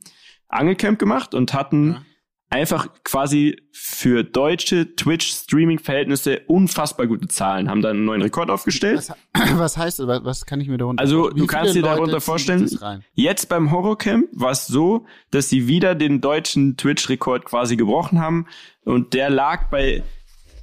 Angelcamp 0.49 0.99
gemacht 0.99 1.35
und 1.35 1.55
hatten 1.55 1.93
ja 1.93 2.03
einfach 2.51 2.89
quasi 3.05 3.61
für 3.73 4.25
deutsche 4.25 4.95
Twitch-Streaming-Verhältnisse 4.97 6.41
unfassbar 6.47 7.07
gute 7.07 7.29
Zahlen, 7.29 7.69
haben 7.69 7.83
da 7.83 7.91
einen 7.91 8.05
neuen 8.05 8.23
Rekord 8.23 8.51
aufgestellt. 8.51 9.13
Was, 9.35 9.59
was 9.59 9.77
heißt, 9.77 10.07
was, 10.07 10.25
was 10.25 10.47
kann 10.47 10.61
ich 10.61 10.69
mir 10.69 10.79
darunter 10.79 11.03
Also 11.03 11.31
du 11.31 11.47
kannst 11.47 11.75
dir 11.75 11.83
darunter 11.83 12.21
vorstellen, 12.21 12.69
jetzt 13.15 13.49
beim 13.49 13.71
Horrorcamp 13.71 14.29
war 14.33 14.51
es 14.51 14.67
so, 14.67 15.07
dass 15.31 15.49
sie 15.49 15.69
wieder 15.69 15.95
den 15.95 16.21
deutschen 16.21 16.77
Twitch-Rekord 16.77 17.45
quasi 17.45 17.77
gebrochen 17.77 18.21
haben 18.21 18.47
und 18.85 19.13
der 19.13 19.31
lag 19.31 19.69
bei 19.71 20.03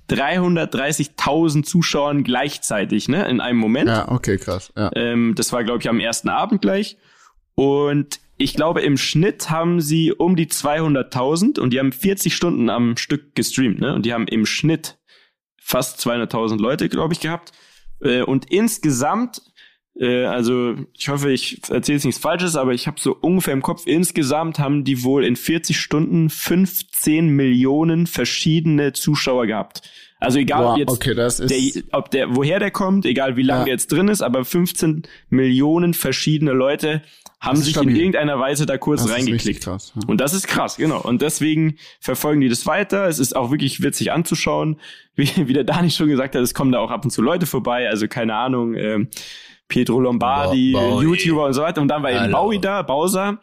330.000 0.10 1.64
Zuschauern 1.64 2.24
gleichzeitig, 2.24 3.08
ne, 3.08 3.28
in 3.28 3.42
einem 3.42 3.60
Moment. 3.60 3.90
Ja, 3.90 4.12
okay, 4.12 4.38
krass. 4.38 4.72
Ja. 4.76 4.92
Ähm, 4.96 5.34
das 5.36 5.52
war, 5.52 5.64
glaube 5.64 5.80
ich, 5.80 5.90
am 5.90 6.00
ersten 6.00 6.30
Abend 6.30 6.62
gleich. 6.62 6.98
Und 7.56 8.20
ich 8.38 8.54
glaube, 8.54 8.82
im 8.82 8.98
Schnitt 8.98 9.50
haben 9.50 9.80
sie 9.80 10.12
um 10.12 10.36
die 10.36 10.48
200.000 10.48 11.60
und 11.60 11.72
die 11.72 11.80
haben 11.80 11.92
40 11.92 12.36
Stunden 12.36 12.70
am 12.70 12.98
Stück 12.98 13.34
gestreamt, 13.34 13.80
ne? 13.80 13.96
Und 13.96 14.06
die 14.06 14.14
haben 14.14 14.28
im 14.28 14.46
Schnitt 14.46 14.98
fast 15.58 16.00
200.000 16.06 16.60
Leute, 16.60 16.90
glaube 16.90 17.14
ich, 17.14 17.22
gehabt. 17.22 17.54
Äh, 18.02 18.22
und 18.22 18.52
insgesamt, 18.52 19.42
äh, 20.00 20.26
also 20.26 20.76
ich 20.94 21.10
hoffe, 21.10 21.32
ich 21.32 21.62
erzähle 21.70 21.98
jetzt 21.98 22.06
nichts 22.06 22.22
Falsches, 22.22 22.56
aber 22.56 22.74
ich 22.74 22.88
habe 22.88 23.00
so 23.00 23.16
ungefähr 23.20 23.54
im 23.54 23.62
Kopf, 23.62 23.84
insgesamt 23.86 24.60
haben 24.60 24.84
die 24.84 25.04
wohl 25.04 25.26
in 25.26 25.36
40 25.36 25.80
Stunden 25.80 26.30
15 26.30 27.28
Millionen 27.30 28.08
verschiedene 28.08 28.94
Zuschauer 28.94 29.48
gehabt. 29.48 29.82
Also 30.20 30.40
egal, 30.40 30.64
Boah, 30.64 30.78
jetzt, 30.78 30.92
okay, 30.92 31.14
der, 31.14 31.84
ob 31.92 32.10
der, 32.10 32.36
woher 32.36 32.60
der 32.60 32.72
kommt, 32.72 33.06
egal 33.06 33.36
wie 33.36 33.44
lange 33.44 33.60
ja. 33.62 33.66
der 33.66 33.74
jetzt 33.74 33.92
drin 33.92 34.08
ist, 34.08 34.22
aber 34.22 34.46
15 34.46 35.04
Millionen 35.30 35.94
verschiedene 35.94 36.52
Leute 36.52 37.02
haben 37.42 37.58
sich 37.58 37.74
stabil. 37.74 37.92
in 37.92 37.96
irgendeiner 37.98 38.40
Weise 38.40 38.66
da 38.66 38.78
kurz 38.78 39.04
das 39.04 39.12
reingeklickt. 39.12 39.66
Krass, 39.66 39.94
ja. 39.96 40.02
Und 40.08 40.22
das 40.22 40.34
ist 40.34 40.48
krass, 40.48 40.78
genau. 40.78 41.02
Und 41.02 41.22
deswegen 41.22 41.78
verfolgen 42.00 42.42
die 42.42 42.50
das 42.50 42.66
weiter. 42.66 43.08
Es 43.08 43.20
ist 43.20 43.36
auch 43.36 43.52
wirklich 43.52 43.84
witzig 43.84 44.12
anzuschauen. 44.12 44.80
Wie, 45.18 45.30
wie 45.48 45.54
der 45.54 45.64
Dani 45.64 45.92
schon 45.92 46.10
gesagt 46.10 46.36
hat, 46.36 46.42
es 46.42 46.54
kommen 46.54 46.74
da 46.74 46.80
auch 46.80 46.92
ab 46.92 47.06
und 47.06 47.12
zu 47.12 47.22
Leute 47.22 47.46
vorbei. 47.46 47.88
Also 47.88 48.10
keine 48.10 48.36
Ahnung, 48.36 48.74
ähm, 48.76 49.08
Pietro 49.68 50.00
Lombardi, 50.00 50.74
ba 50.74 51.02
YouTuber 51.02 51.46
und 51.46 51.54
so 51.54 51.62
weiter. 51.62 51.82
Und 51.82 51.88
dann 51.88 52.04
war 52.04 52.12
eben 52.12 52.32
Bowie 52.32 52.60
da, 52.60 52.82
Bowser. 52.84 53.40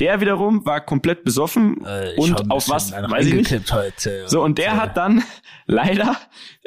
Der 0.00 0.20
wiederum 0.20 0.64
war 0.64 0.80
komplett 0.80 1.24
besoffen 1.24 1.84
äh, 1.84 2.14
und 2.16 2.50
auf 2.50 2.68
was, 2.68 2.92
weiß 2.92 3.26
ich 3.26 3.34
nicht. 3.34 3.72
Heute, 3.72 4.24
so, 4.26 4.42
und 4.42 4.58
der 4.58 4.76
hat 4.76 4.96
dann 4.96 5.22
leider 5.66 6.16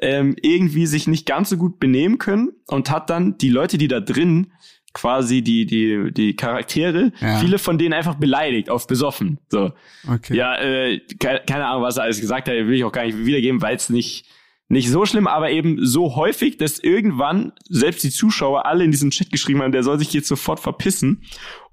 ähm, 0.01 0.35
irgendwie 0.41 0.85
sich 0.85 1.07
nicht 1.07 1.25
ganz 1.25 1.49
so 1.49 1.57
gut 1.57 1.79
benehmen 1.79 2.19
können 2.19 2.51
und 2.67 2.91
hat 2.91 3.09
dann 3.09 3.37
die 3.37 3.49
Leute, 3.49 3.77
die 3.77 3.87
da 3.87 3.99
drin 3.99 4.51
quasi 4.93 5.41
die, 5.41 5.65
die, 5.65 6.11
die 6.11 6.35
Charaktere, 6.35 7.11
ja. 7.19 7.37
viele 7.37 7.59
von 7.59 7.77
denen 7.77 7.93
einfach 7.93 8.15
beleidigt, 8.15 8.69
auf 8.69 8.87
besoffen. 8.87 9.39
So. 9.49 9.71
Okay. 10.07 10.35
Ja, 10.35 10.55
äh, 10.55 10.99
keine, 11.19 11.41
keine 11.41 11.67
Ahnung, 11.67 11.83
was 11.83 11.97
er 11.97 12.03
alles 12.03 12.19
gesagt 12.19 12.47
hat, 12.47 12.55
will 12.55 12.73
ich 12.73 12.83
auch 12.83 12.91
gar 12.91 13.05
nicht 13.05 13.17
wiedergeben, 13.17 13.61
weil 13.61 13.75
es 13.75 13.89
nicht, 13.89 14.25
nicht 14.69 14.89
so 14.89 15.05
schlimm, 15.05 15.27
aber 15.27 15.49
eben 15.49 15.85
so 15.85 16.15
häufig, 16.15 16.57
dass 16.57 16.77
irgendwann 16.79 17.53
selbst 17.67 18.03
die 18.03 18.11
Zuschauer 18.11 18.67
alle 18.67 18.83
in 18.83 18.91
diesen 18.91 19.09
Chat 19.09 19.31
geschrieben 19.31 19.63
haben, 19.63 19.71
der 19.71 19.83
soll 19.83 19.97
sich 19.97 20.13
jetzt 20.13 20.27
sofort 20.27 20.59
verpissen. 20.59 21.23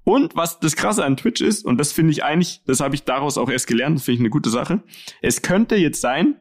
Und 0.03 0.35
was 0.35 0.59
das 0.59 0.75
Krasse 0.75 1.05
an 1.05 1.15
Twitch 1.15 1.41
ist, 1.41 1.63
und 1.63 1.77
das 1.77 1.91
finde 1.91 2.11
ich 2.11 2.23
eigentlich, 2.23 2.61
das 2.65 2.79
habe 2.79 2.95
ich 2.95 3.03
daraus 3.03 3.37
auch 3.37 3.49
erst 3.49 3.67
gelernt, 3.67 3.97
das 3.97 4.05
finde 4.05 4.15
ich 4.15 4.21
eine 4.21 4.29
gute 4.29 4.49
Sache. 4.49 4.81
Es 5.21 5.43
könnte 5.43 5.75
jetzt 5.75 6.01
sein, 6.01 6.37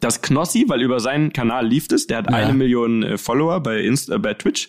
dass 0.00 0.20
Knossi, 0.20 0.64
weil 0.68 0.82
über 0.82 0.98
seinen 0.98 1.32
Kanal 1.32 1.66
lief 1.66 1.86
es, 1.92 2.06
der 2.06 2.18
hat 2.18 2.30
ja. 2.30 2.36
eine 2.36 2.54
Million 2.54 3.02
äh, 3.02 3.18
Follower 3.18 3.60
bei 3.60 3.80
Insta, 3.80 4.16
äh, 4.16 4.18
bei 4.18 4.34
Twitch. 4.34 4.68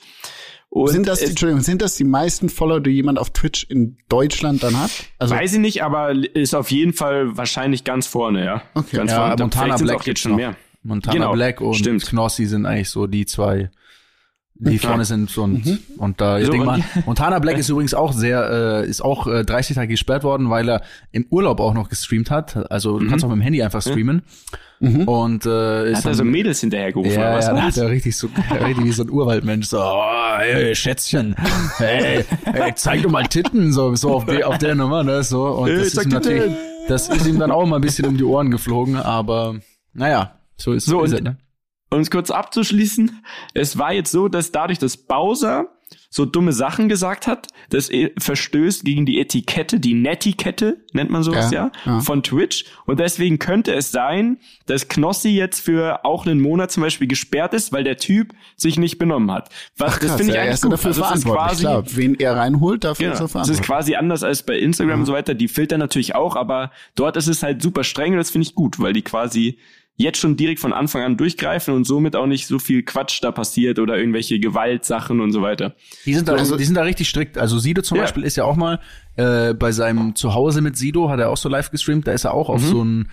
Und 0.69 0.89
sind 0.89 1.07
das, 1.07 1.19
die, 1.19 1.25
Entschuldigung, 1.25 1.63
sind 1.63 1.81
das 1.81 1.95
die 1.95 2.03
meisten 2.03 2.49
Follower, 2.49 2.79
die 2.79 2.91
jemand 2.91 3.17
auf 3.17 3.31
Twitch 3.31 3.65
in 3.69 3.97
Deutschland 4.07 4.62
dann 4.62 4.79
hat? 4.79 4.91
Also 5.17 5.34
weiß 5.34 5.53
ich 5.53 5.60
nicht, 5.60 5.84
aber 5.84 6.12
ist 6.12 6.53
auf 6.53 6.69
jeden 6.69 6.93
Fall 6.93 7.36
wahrscheinlich 7.36 7.84
ganz 7.84 8.05
vorne, 8.05 8.45
ja. 8.45 8.62
Okay. 8.75 8.97
Ganz 8.97 9.12
ja, 9.12 9.17
vorne. 9.17 9.36
Montana 9.39 9.77
Black 9.77 10.05
jetzt 10.05 10.19
schon 10.19 10.34
noch. 10.34 10.38
mehr. 10.38 10.55
Montana 10.83 11.13
genau. 11.13 11.33
Black 11.33 11.61
und 11.61 11.75
Stimmt. 11.75 12.05
Knossi 12.05 12.45
sind 12.45 12.65
eigentlich 12.65 12.89
so 12.89 13.07
die 13.07 13.25
zwei, 13.25 13.69
die 14.55 14.75
okay. 14.75 14.87
vorne 14.87 15.05
sind 15.05 15.37
und 15.37 15.65
mhm. 15.65 15.79
und 15.97 16.21
da 16.21 16.41
so, 16.41 16.51
denk 16.51 16.65
mal, 16.65 16.81
Montana 17.05 17.39
Black 17.39 17.57
ist 17.57 17.69
übrigens 17.69 17.93
auch 17.93 18.13
sehr 18.13 18.83
äh, 18.83 18.89
ist 18.89 19.01
auch 19.01 19.27
äh, 19.27 19.43
30 19.43 19.75
Tage 19.75 19.89
gesperrt 19.89 20.23
worden, 20.23 20.49
weil 20.49 20.69
er 20.69 20.81
im 21.11 21.25
Urlaub 21.29 21.59
auch 21.59 21.73
noch 21.73 21.89
gestreamt 21.89 22.31
hat. 22.31 22.71
Also 22.71 22.99
du 22.99 23.05
mhm. 23.05 23.09
kannst 23.09 23.25
auch 23.25 23.29
mit 23.29 23.37
dem 23.37 23.41
Handy 23.41 23.61
einfach 23.61 23.81
streamen. 23.81 24.23
Mhm. 24.81 25.07
Und 25.07 25.45
äh, 25.45 25.91
ist 25.91 25.99
hat 25.99 26.05
er 26.05 26.13
so 26.13 26.23
Mädels 26.23 26.61
hinterhergerufen 26.61 27.11
ja, 27.11 27.19
oder 27.19 27.37
was? 27.37 27.47
Ja, 27.47 27.53
da 27.53 27.61
hat 27.63 27.77
er 27.77 27.89
richtig 27.89 28.15
so 28.15 28.29
richtig 28.65 28.85
wie 28.85 28.91
so 28.91 29.03
ein 29.03 29.09
Urwaldmensch 29.09 29.67
so, 29.67 29.79
oh, 29.81 30.37
hey, 30.37 30.73
Schätzchen, 30.73 31.35
hey, 31.77 32.23
hey, 32.45 32.73
zeig 32.75 33.03
doch 33.03 33.11
mal 33.11 33.27
Titten 33.27 33.73
so 33.73 33.93
so 33.95 34.11
auf, 34.11 34.25
die, 34.25 34.43
auf 34.45 34.57
der 34.57 34.75
Nummer, 34.75 35.03
ne, 35.03 35.23
so 35.23 35.47
und 35.47 35.67
hey, 35.67 35.77
das 35.79 35.87
ist 35.93 36.07
natürlich 36.07 36.53
das 36.87 37.09
ist 37.09 37.27
ihm 37.27 37.39
dann 37.39 37.51
auch 37.51 37.65
mal 37.65 37.75
ein 37.75 37.81
bisschen 37.81 38.05
um 38.05 38.17
die 38.17 38.23
Ohren 38.23 38.51
geflogen, 38.51 38.95
aber 38.95 39.55
naja, 39.93 40.38
so 40.60 40.74
ist, 40.74 40.86
so 40.86 41.04
ist 41.04 41.13
es, 41.13 41.22
ne? 41.22 41.38
Um 41.91 42.02
es 42.02 42.12
kurz 42.12 42.30
abzuschließen, 42.30 43.24
es 43.56 43.78
war 43.78 43.93
jetzt 43.93 44.12
so, 44.12 44.28
dass 44.28 44.52
dadurch, 44.52 44.78
dass 44.78 44.95
Bowser 44.98 45.69
so 46.12 46.26
dumme 46.26 46.54
Sachen 46.54 46.89
gesagt 46.89 47.28
hat, 47.28 47.48
das 47.69 47.89
e- 47.89 48.12
verstößt 48.17 48.84
gegen 48.84 49.06
die 49.06 49.19
Etikette, 49.19 49.80
die 49.80 49.93
Netiquette, 49.93 50.78
nennt 50.93 51.10
man 51.10 51.24
sowas 51.24 51.52
ja, 51.52 51.72
ja, 51.86 51.91
ja, 51.93 52.00
von 52.00 52.24
Twitch. 52.24 52.65
Und 52.86 53.00
deswegen 53.00 53.39
könnte 53.39 53.74
es 53.74 53.91
sein, 53.91 54.38
dass 54.65 54.88
Knossi 54.88 55.30
jetzt 55.30 55.62
für 55.62 56.06
auch 56.06 56.26
einen 56.26 56.41
Monat 56.41 56.72
zum 56.72 56.82
Beispiel 56.82 57.08
gesperrt 57.08 57.54
ist, 57.54 57.72
weil 57.72 57.84
der 57.84 57.98
Typ 57.98 58.34
sich 58.56 58.78
nicht 58.78 58.98
benommen 58.98 59.32
hat. 59.32 59.50
Was, 59.78 59.93
Ach, 59.93 60.00
das 60.00 60.15
finde 60.15 60.34
ich 60.34 60.39
eigentlich 60.39 60.62
gut. 60.62 60.74
Dafür 60.74 60.89
also 60.89 61.02
verantwortlich, 61.02 61.48
quasi, 61.48 61.63
klar. 61.63 61.84
Wen 61.88 62.15
er 62.15 62.36
reinholt, 62.36 62.84
dafür 62.84 63.06
genau, 63.06 63.13
ist 63.13 63.22
er 63.22 63.28
verantwortlich. 63.28 63.58
Das 63.58 63.60
ist 63.62 63.65
quasi 63.65 63.95
anders 63.95 64.24
als 64.24 64.43
bei 64.43 64.58
Instagram 64.58 64.89
ja. 64.89 65.00
und 65.00 65.06
so 65.06 65.13
weiter. 65.13 65.34
Die 65.36 65.48
filtern 65.48 65.80
natürlich 65.80 66.15
auch, 66.15 66.36
aber 66.36 66.72
dort 66.95 67.17
ist 67.17 67.28
es 67.28 67.43
halt 67.43 67.62
super 67.62 67.84
streng 67.84 68.13
und 68.13 68.17
das 68.17 68.32
finde 68.32 68.48
ich 68.48 68.56
gut, 68.56 68.80
weil 68.80 68.93
die 68.93 69.04
quasi 69.04 69.60
jetzt 69.99 70.17
schon 70.17 70.38
direkt 70.38 70.62
von 70.62 70.71
Anfang 70.71 71.03
an 71.03 71.17
durchgreifen 71.17 71.73
und 71.73 71.83
somit 71.83 72.15
auch 72.15 72.25
nicht 72.25 72.47
so 72.47 72.57
viel 72.57 72.83
Quatsch 72.83 73.19
da 73.21 73.31
passiert 73.31 73.79
oder 73.79 73.97
irgendwelche 73.97 74.39
Gewaltsachen 74.39 75.19
und 75.19 75.33
so 75.33 75.41
weiter. 75.41 75.75
Die 76.05 76.13
sind 76.13 76.29
da, 76.29 76.33
also, 76.33 76.55
die 76.55 76.63
sind 76.63 76.75
da 76.75 76.83
richtig 76.83 77.09
strikt. 77.09 77.38
Also 77.38 77.59
Sido 77.59 77.81
zum 77.81 77.97
ja. 77.97 78.03
Beispiel 78.03 78.23
ist 78.23 78.38
ja 78.38 78.45
auch 78.45 78.55
mal 78.55 78.79
äh, 79.17 79.53
bei 79.53 79.73
seinem 79.73 80.15
Zuhause 80.15 80.62
mit 80.62 80.77
Sido, 80.77 81.09
hat 81.09 81.19
er 81.19 81.29
auch 81.29 81.38
so 81.38 81.49
live 81.49 81.69
gestreamt, 81.69 82.07
da 82.07 82.13
ist 82.13 82.23
er 82.23 82.33
auch 82.33 82.47
auf 82.47 82.62
mhm. 82.62 82.67
so 82.67 82.83
ein 82.83 83.09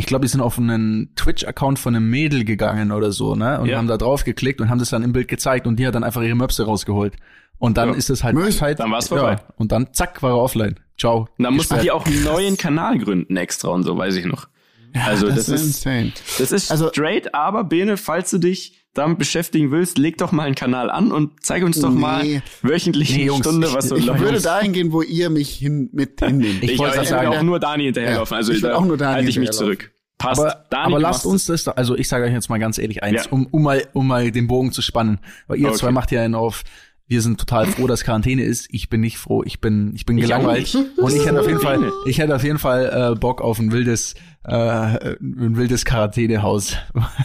ich 0.00 0.06
glaube, 0.06 0.24
die 0.24 0.28
sind 0.28 0.42
auf 0.42 0.58
einen 0.58 1.12
Twitch-Account 1.16 1.80
von 1.80 1.96
einem 1.96 2.08
Mädel 2.08 2.44
gegangen 2.44 2.92
oder 2.92 3.10
so, 3.10 3.34
ne? 3.34 3.60
Und 3.60 3.66
ja. 3.66 3.78
haben 3.78 3.88
da 3.88 3.96
drauf 3.96 4.22
geklickt 4.22 4.60
und 4.60 4.70
haben 4.70 4.78
das 4.78 4.90
dann 4.90 5.02
im 5.02 5.12
Bild 5.12 5.26
gezeigt 5.26 5.66
und 5.66 5.76
die 5.76 5.88
hat 5.88 5.94
dann 5.96 6.04
einfach 6.04 6.22
ihre 6.22 6.36
Möpse 6.36 6.64
rausgeholt. 6.66 7.16
Und 7.58 7.78
dann 7.78 7.88
ja. 7.88 7.94
ist 7.96 8.08
es 8.08 8.22
halt, 8.22 8.36
halt 8.60 8.78
dann 8.78 8.92
war's 8.92 9.08
vorbei. 9.08 9.32
Ja, 9.32 9.54
und 9.56 9.72
dann 9.72 9.92
zack 9.92 10.22
war 10.22 10.30
er 10.30 10.38
offline. 10.38 10.78
Ciao. 10.96 11.28
Und 11.36 11.42
dann 11.42 11.54
mussten 11.54 11.80
die 11.80 11.90
auch 11.90 12.06
einen 12.06 12.22
neuen 12.22 12.56
Kanal 12.56 12.98
gründen 12.98 13.36
extra 13.36 13.70
und 13.70 13.82
so, 13.82 13.98
weiß 13.98 14.14
ich 14.14 14.24
noch. 14.24 14.46
Also 14.94 15.26
das, 15.26 15.46
das 15.46 15.48
ist 15.48 15.62
insane. 15.62 16.12
Das 16.38 16.52
ist 16.52 16.70
also, 16.70 16.88
straight, 16.88 17.34
aber 17.34 17.64
Bene, 17.64 17.96
falls 17.96 18.30
du 18.30 18.38
dich 18.38 18.78
damit 18.94 19.18
beschäftigen 19.18 19.70
willst, 19.70 19.98
leg 19.98 20.18
doch 20.18 20.32
mal 20.32 20.44
einen 20.44 20.54
Kanal 20.54 20.90
an 20.90 21.12
und 21.12 21.44
zeig 21.44 21.62
uns 21.62 21.80
doch 21.80 21.90
nee. 21.90 22.00
mal 22.00 22.42
wöchentlich 22.62 23.16
nee, 23.16 23.30
eine 23.30 23.38
Stunde, 23.38 23.72
was 23.72 23.88
so 23.88 23.96
Ich, 23.96 24.06
ich 24.08 24.18
würde 24.18 24.40
dahin 24.40 24.72
gehen, 24.72 24.92
wo 24.92 25.02
ihr 25.02 25.30
mich 25.30 25.50
hin, 25.50 25.88
mit 25.92 26.20
hinnehmt. 26.24 26.62
Ich, 26.62 26.72
ich 26.72 26.78
wollte 26.78 27.04
sagen, 27.04 27.28
auch 27.28 27.42
nur 27.42 27.60
Dani 27.60 27.84
hinterherlaufen. 27.84 28.36
Also 28.36 28.52
ich 28.52 28.62
will 28.62 28.72
auch 28.72 28.84
nur 28.84 28.96
Dani 28.96 29.14
halte 29.14 29.30
ich 29.30 29.38
mich 29.38 29.52
zurück. 29.52 29.92
Passt. 30.18 30.40
Aber, 30.40 30.64
Dani, 30.68 30.86
aber 30.86 31.00
lasst 31.00 31.26
uns 31.26 31.46
das, 31.46 31.68
also 31.68 31.96
ich 31.96 32.08
sage 32.08 32.24
euch 32.24 32.32
jetzt 32.32 32.50
mal 32.50 32.58
ganz 32.58 32.78
ehrlich 32.78 33.04
eins, 33.04 33.26
ja. 33.26 33.30
um, 33.30 33.46
um 33.46 33.62
mal, 33.62 33.86
um 33.92 34.08
mal 34.08 34.32
den 34.32 34.48
Bogen 34.48 34.72
zu 34.72 34.82
spannen. 34.82 35.20
Weil 35.46 35.58
ihr 35.58 35.68
okay. 35.68 35.76
zwei 35.76 35.92
macht 35.92 36.10
ja 36.10 36.22
einen 36.22 36.34
auf, 36.34 36.64
wir 37.08 37.22
sind 37.22 37.40
total 37.40 37.66
froh, 37.66 37.86
dass 37.86 38.04
Quarantäne 38.04 38.44
ist. 38.44 38.68
Ich 38.70 38.90
bin 38.90 39.00
nicht 39.00 39.18
froh. 39.18 39.42
Ich 39.42 39.60
bin, 39.60 39.94
ich 39.94 40.04
bin 40.04 40.18
gelangweilt. 40.18 40.74
und 40.96 41.14
ich 41.14 41.26
hätte 41.26 41.40
auf 41.40 41.46
jeden 41.46 41.60
Fall, 41.60 41.90
ich 42.06 42.18
hätte 42.18 42.36
auf 42.36 42.44
jeden 42.44 42.58
Fall 42.58 43.12
äh, 43.12 43.18
Bock 43.18 43.40
auf 43.40 43.58
ein 43.58 43.72
wildes 43.72 44.14
äh, 44.44 45.16
ein 45.20 45.56
wildes 45.56 45.84
Quarantänehaus. 45.84 46.76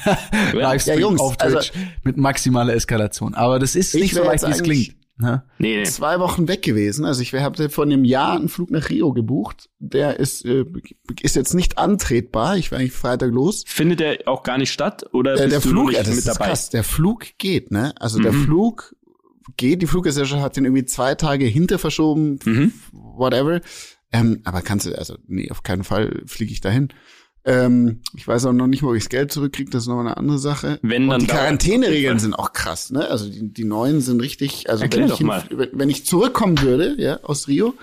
Livestream 0.54 0.96
ja, 0.96 1.02
Jungs, 1.02 1.22
auf 1.22 1.38
Twitch 1.38 1.56
also, 1.56 1.72
mit 2.04 2.18
maximaler 2.18 2.74
Eskalation. 2.74 3.34
Aber 3.34 3.60
das 3.60 3.76
ist 3.76 3.94
nicht 3.94 4.14
so 4.14 4.24
leicht, 4.24 4.46
wie 4.48 4.52
es 4.52 4.64
klingt. 4.64 4.96
Ne? 5.18 5.44
Nee, 5.60 5.78
nee. 5.78 5.84
Zwei 5.84 6.20
Wochen 6.20 6.48
weg 6.48 6.64
gewesen. 6.64 7.06
Also 7.06 7.22
ich 7.22 7.34
habe 7.34 7.70
vor 7.70 7.84
einem 7.84 8.04
Jahr 8.04 8.36
einen 8.36 8.50
Flug 8.50 8.72
nach 8.72 8.90
Rio 8.90 9.14
gebucht. 9.14 9.70
Der 9.80 10.20
ist 10.20 10.44
äh, 10.44 10.66
ist 11.22 11.36
jetzt 11.36 11.54
nicht 11.54 11.78
antretbar. 11.78 12.58
Ich 12.58 12.72
war 12.72 12.80
eigentlich 12.80 12.94
Freitag 12.94 13.32
los. 13.32 13.64
Findet 13.68 14.00
der 14.00 14.20
auch 14.26 14.44
gar 14.44 14.58
nicht 14.58 14.72
statt 14.72 15.06
oder 15.14 15.36
äh, 15.36 15.50
der 15.50 15.62
Flug? 15.62 15.92
Ja, 15.92 16.00
das 16.00 16.10
mit 16.10 16.18
ist 16.20 16.28
dabei? 16.28 16.48
krass. 16.48 16.70
Der 16.72 16.84
Flug 16.84 17.26
geht, 17.38 17.70
ne? 17.70 17.94
Also 18.00 18.18
mhm. 18.18 18.24
der 18.24 18.34
Flug 18.34 18.96
geht. 19.58 19.82
Die 19.82 19.88
Fluggesellschaft 19.88 20.42
hat 20.42 20.58
den 20.58 20.66
irgendwie 20.66 20.86
zwei 20.86 21.16
Tage 21.16 21.46
hinter 21.46 21.80
verschoben. 21.80 22.40
Mhm. 22.46 22.74
Whatever. 22.92 23.62
Ähm, 24.12 24.42
aber 24.44 24.62
kannst 24.62 24.86
du, 24.86 24.98
also 24.98 25.18
nee, 25.28 25.50
auf 25.52 25.64
keinen 25.64 25.84
Fall 25.84 26.22
fliege 26.28 26.52
ich 26.52 26.62
dahin. 26.62 26.90
Ähm, 27.46 28.00
ich 28.16 28.26
weiß 28.26 28.46
auch 28.46 28.54
noch 28.54 28.68
nicht, 28.68 28.84
wo 28.84 28.94
ich 28.94 29.04
das 29.04 29.10
Geld 29.10 29.32
zurückkriege, 29.34 29.70
das 29.70 29.84
ist 29.84 29.88
noch 29.90 30.00
eine 30.00 30.16
andere 30.16 30.38
Sache. 30.40 30.80
Wenn, 30.82 31.10
dann 31.10 31.20
Und 31.20 31.24
die 31.24 31.28
Quarantäneregeln 31.28 32.18
sind 32.20 32.34
auch 32.36 32.54
krass, 32.54 32.90
ne? 32.90 33.06
Also 33.10 33.28
die, 33.30 33.52
die 33.52 33.66
neuen 33.66 34.00
sind 34.00 34.22
richtig, 34.22 34.70
also 34.70 34.84
Erklär 34.84 35.08
wenn 35.08 35.12
ich, 35.12 35.18
hin- 35.18 35.68
wenn 35.74 35.90
ich 35.90 36.06
zurückkommen 36.06 36.62
würde, 36.62 36.96
ja, 37.00 37.20
aus 37.24 37.50
Rio, 37.50 37.74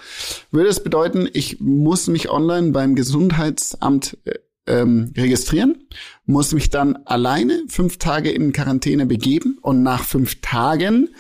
würde 0.51 0.71
es 0.71 0.83
bedeuten, 0.83 1.29
ich 1.35 1.61
muss 1.61 2.07
mich 2.07 2.31
online 2.31 2.71
beim 2.71 2.95
Gesundheitsamt 2.95 4.17
äh, 4.25 4.39
ähm, 4.67 5.13
registrieren, 5.15 5.85
muss 6.25 6.53
mich 6.55 6.71
dann 6.71 6.97
alleine 7.05 7.63
fünf 7.69 7.99
Tage 7.99 8.31
in 8.31 8.53
Quarantäne 8.53 9.05
begeben 9.05 9.59
und 9.61 9.83
nach 9.83 10.05
fünf 10.05 10.41
Tagen 10.41 11.11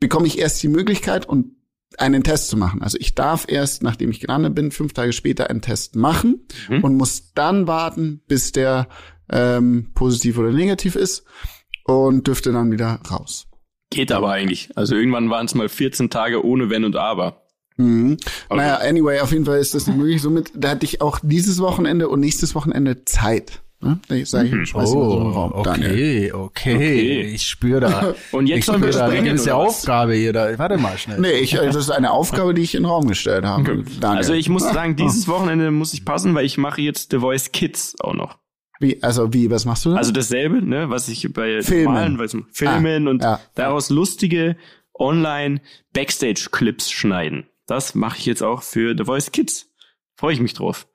bekomme 0.00 0.26
ich 0.26 0.38
erst 0.38 0.62
die 0.62 0.68
Möglichkeit 0.68 1.26
und 1.26 1.52
einen 1.96 2.22
Test 2.22 2.48
zu 2.48 2.56
machen. 2.56 2.82
Also 2.82 2.98
ich 3.00 3.14
darf 3.14 3.46
erst, 3.48 3.82
nachdem 3.82 4.10
ich 4.10 4.20
gelandet 4.20 4.54
bin, 4.54 4.70
fünf 4.70 4.92
Tage 4.92 5.12
später 5.12 5.48
einen 5.50 5.62
Test 5.62 5.96
machen 5.96 6.46
Mhm. 6.68 6.84
und 6.84 6.96
muss 6.96 7.32
dann 7.34 7.66
warten, 7.66 8.22
bis 8.28 8.52
der 8.52 8.88
ähm, 9.30 9.90
positiv 9.94 10.38
oder 10.38 10.52
negativ 10.52 10.96
ist 10.96 11.24
und 11.84 12.26
dürfte 12.26 12.52
dann 12.52 12.70
wieder 12.70 13.00
raus. 13.10 13.46
Geht 13.90 14.12
aber 14.12 14.30
eigentlich. 14.30 14.70
Also 14.76 14.94
irgendwann 14.94 15.30
waren 15.30 15.46
es 15.46 15.54
mal 15.54 15.68
14 15.68 16.10
Tage 16.10 16.44
ohne 16.44 16.68
Wenn 16.70 16.84
und 16.84 16.94
Aber. 16.96 17.46
Mhm. 17.78 18.18
Okay. 18.48 18.56
Naja, 18.58 18.76
anyway, 18.76 19.20
auf 19.20 19.32
jeden 19.32 19.46
Fall 19.46 19.58
ist 19.58 19.74
das 19.74 19.86
nicht 19.86 19.96
möglich. 19.96 20.20
Somit, 20.20 20.50
da 20.54 20.70
hatte 20.70 20.84
ich 20.84 21.00
auch 21.00 21.20
dieses 21.22 21.58
Wochenende 21.60 22.08
und 22.08 22.20
nächstes 22.20 22.54
Wochenende 22.54 23.04
Zeit. 23.06 23.62
Ne? 23.80 24.00
Da 24.08 24.24
sage 24.26 24.48
ich, 24.48 24.54
Mhm. 24.54 24.66
schmeiß 24.66 24.92
mal 24.94 25.08
so 25.08 25.20
einen 25.20 25.30
Raum. 25.32 25.52
Oh, 25.54 25.62
Daniel. 25.62 25.90
okay, 25.92 26.32
okay, 26.32 26.74
Okay. 26.74 27.20
Ich 27.34 27.46
spüre 27.46 27.80
da. 27.80 28.14
Und 28.32 28.46
jetzt 28.48 28.58
ich 28.58 28.64
sollen 28.64 28.82
wir 28.82 28.88
spüre 28.88 28.98
da 28.98 29.04
eine 29.04 29.12
sprengen, 29.16 29.36
gewisse 29.36 29.54
oder 29.54 29.64
was? 29.66 29.68
Aufgabe 29.76 30.14
hier. 30.14 30.32
Da. 30.32 30.58
Warte 30.58 30.78
mal 30.78 30.98
schnell. 30.98 31.20
Nee, 31.20 31.32
ich, 31.38 31.52
das 31.52 31.76
ist 31.76 31.90
eine 31.90 32.10
Aufgabe, 32.10 32.54
die 32.54 32.62
ich 32.62 32.74
in 32.74 32.82
den 32.82 32.88
Raum 32.90 33.06
gestellt 33.06 33.44
habe. 33.44 33.84
Daniel. 34.00 34.16
Also 34.18 34.32
ich 34.32 34.48
muss 34.48 34.64
Ah, 34.64 34.74
sagen, 34.74 34.96
dieses 34.96 35.28
Wochenende 35.28 35.70
muss 35.70 35.94
ich 35.94 36.04
passen, 36.04 36.34
weil 36.34 36.44
ich 36.44 36.58
mache 36.58 36.80
jetzt 36.82 37.12
The 37.12 37.18
Voice 37.18 37.52
Kids 37.52 37.94
auch 38.00 38.14
noch. 38.14 38.38
Wie, 38.80 39.00
also 39.02 39.32
wie, 39.32 39.50
was 39.50 39.64
machst 39.64 39.84
du 39.84 39.90
da? 39.90 39.96
Also 39.96 40.10
dasselbe, 40.12 40.60
ne, 40.62 40.88
was 40.90 41.08
ich 41.08 41.32
bei 41.32 41.62
Filmen. 41.62 41.84
normalen 41.84 42.18
was, 42.18 42.36
Filmen 42.52 43.06
Ah, 43.06 43.10
und 43.10 43.22
ja. 43.22 43.40
daraus 43.54 43.90
lustige 43.90 44.56
online 44.98 45.60
Backstage-Clips 45.92 46.90
schneiden. 46.90 47.46
Das 47.66 47.94
mache 47.94 48.18
ich 48.18 48.26
jetzt 48.26 48.42
auch 48.42 48.62
für 48.62 48.96
The 48.96 49.04
Voice 49.04 49.30
Kids. 49.30 49.66
Freue 50.16 50.32
ich 50.32 50.40
mich 50.40 50.54
drauf. 50.54 50.86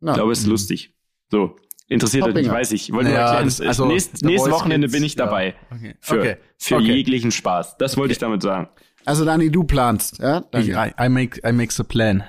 Na, 0.00 0.12
Ich 0.12 0.16
glaube, 0.16 0.32
es 0.32 0.40
ist 0.40 0.46
lustig. 0.46 0.94
So, 1.30 1.56
interessiert 1.90 2.24
euch 2.24 2.30
Toppinger. 2.34 2.52
weiß 2.52 2.72
ich. 2.72 2.88
Ich 2.88 2.92
wollte 2.94 3.10
Ja, 3.10 3.26
erklären, 3.26 3.44
das- 3.44 3.60
also, 3.60 3.84
nächst, 3.86 4.18
The 4.18 4.26
nächstes 4.26 4.50
Wochenende 4.52 4.88
bin 4.88 5.02
ich 5.04 5.14
ja. 5.16 5.24
dabei. 5.26 5.54
Okay. 5.70 5.94
Für, 6.00 6.18
Okay. 6.18 6.36
für 6.56 6.76
Okay. 6.76 6.84
jeglichen 6.94 7.30
Spaß. 7.30 7.76
Das 7.78 7.96
wollte 7.98 8.12
ich 8.12 8.18
damit 8.18 8.40
sagen. 8.42 8.68
Also 9.04 9.24
Dani, 9.24 9.50
du 9.50 9.64
planst, 9.64 10.18
ja? 10.18 10.44
Ich. 10.54 10.68
I, 10.68 10.92
I 11.00 11.08
make 11.08 11.40
I 11.46 11.52
make 11.52 11.74
a 11.78 11.82
plan. 11.82 12.22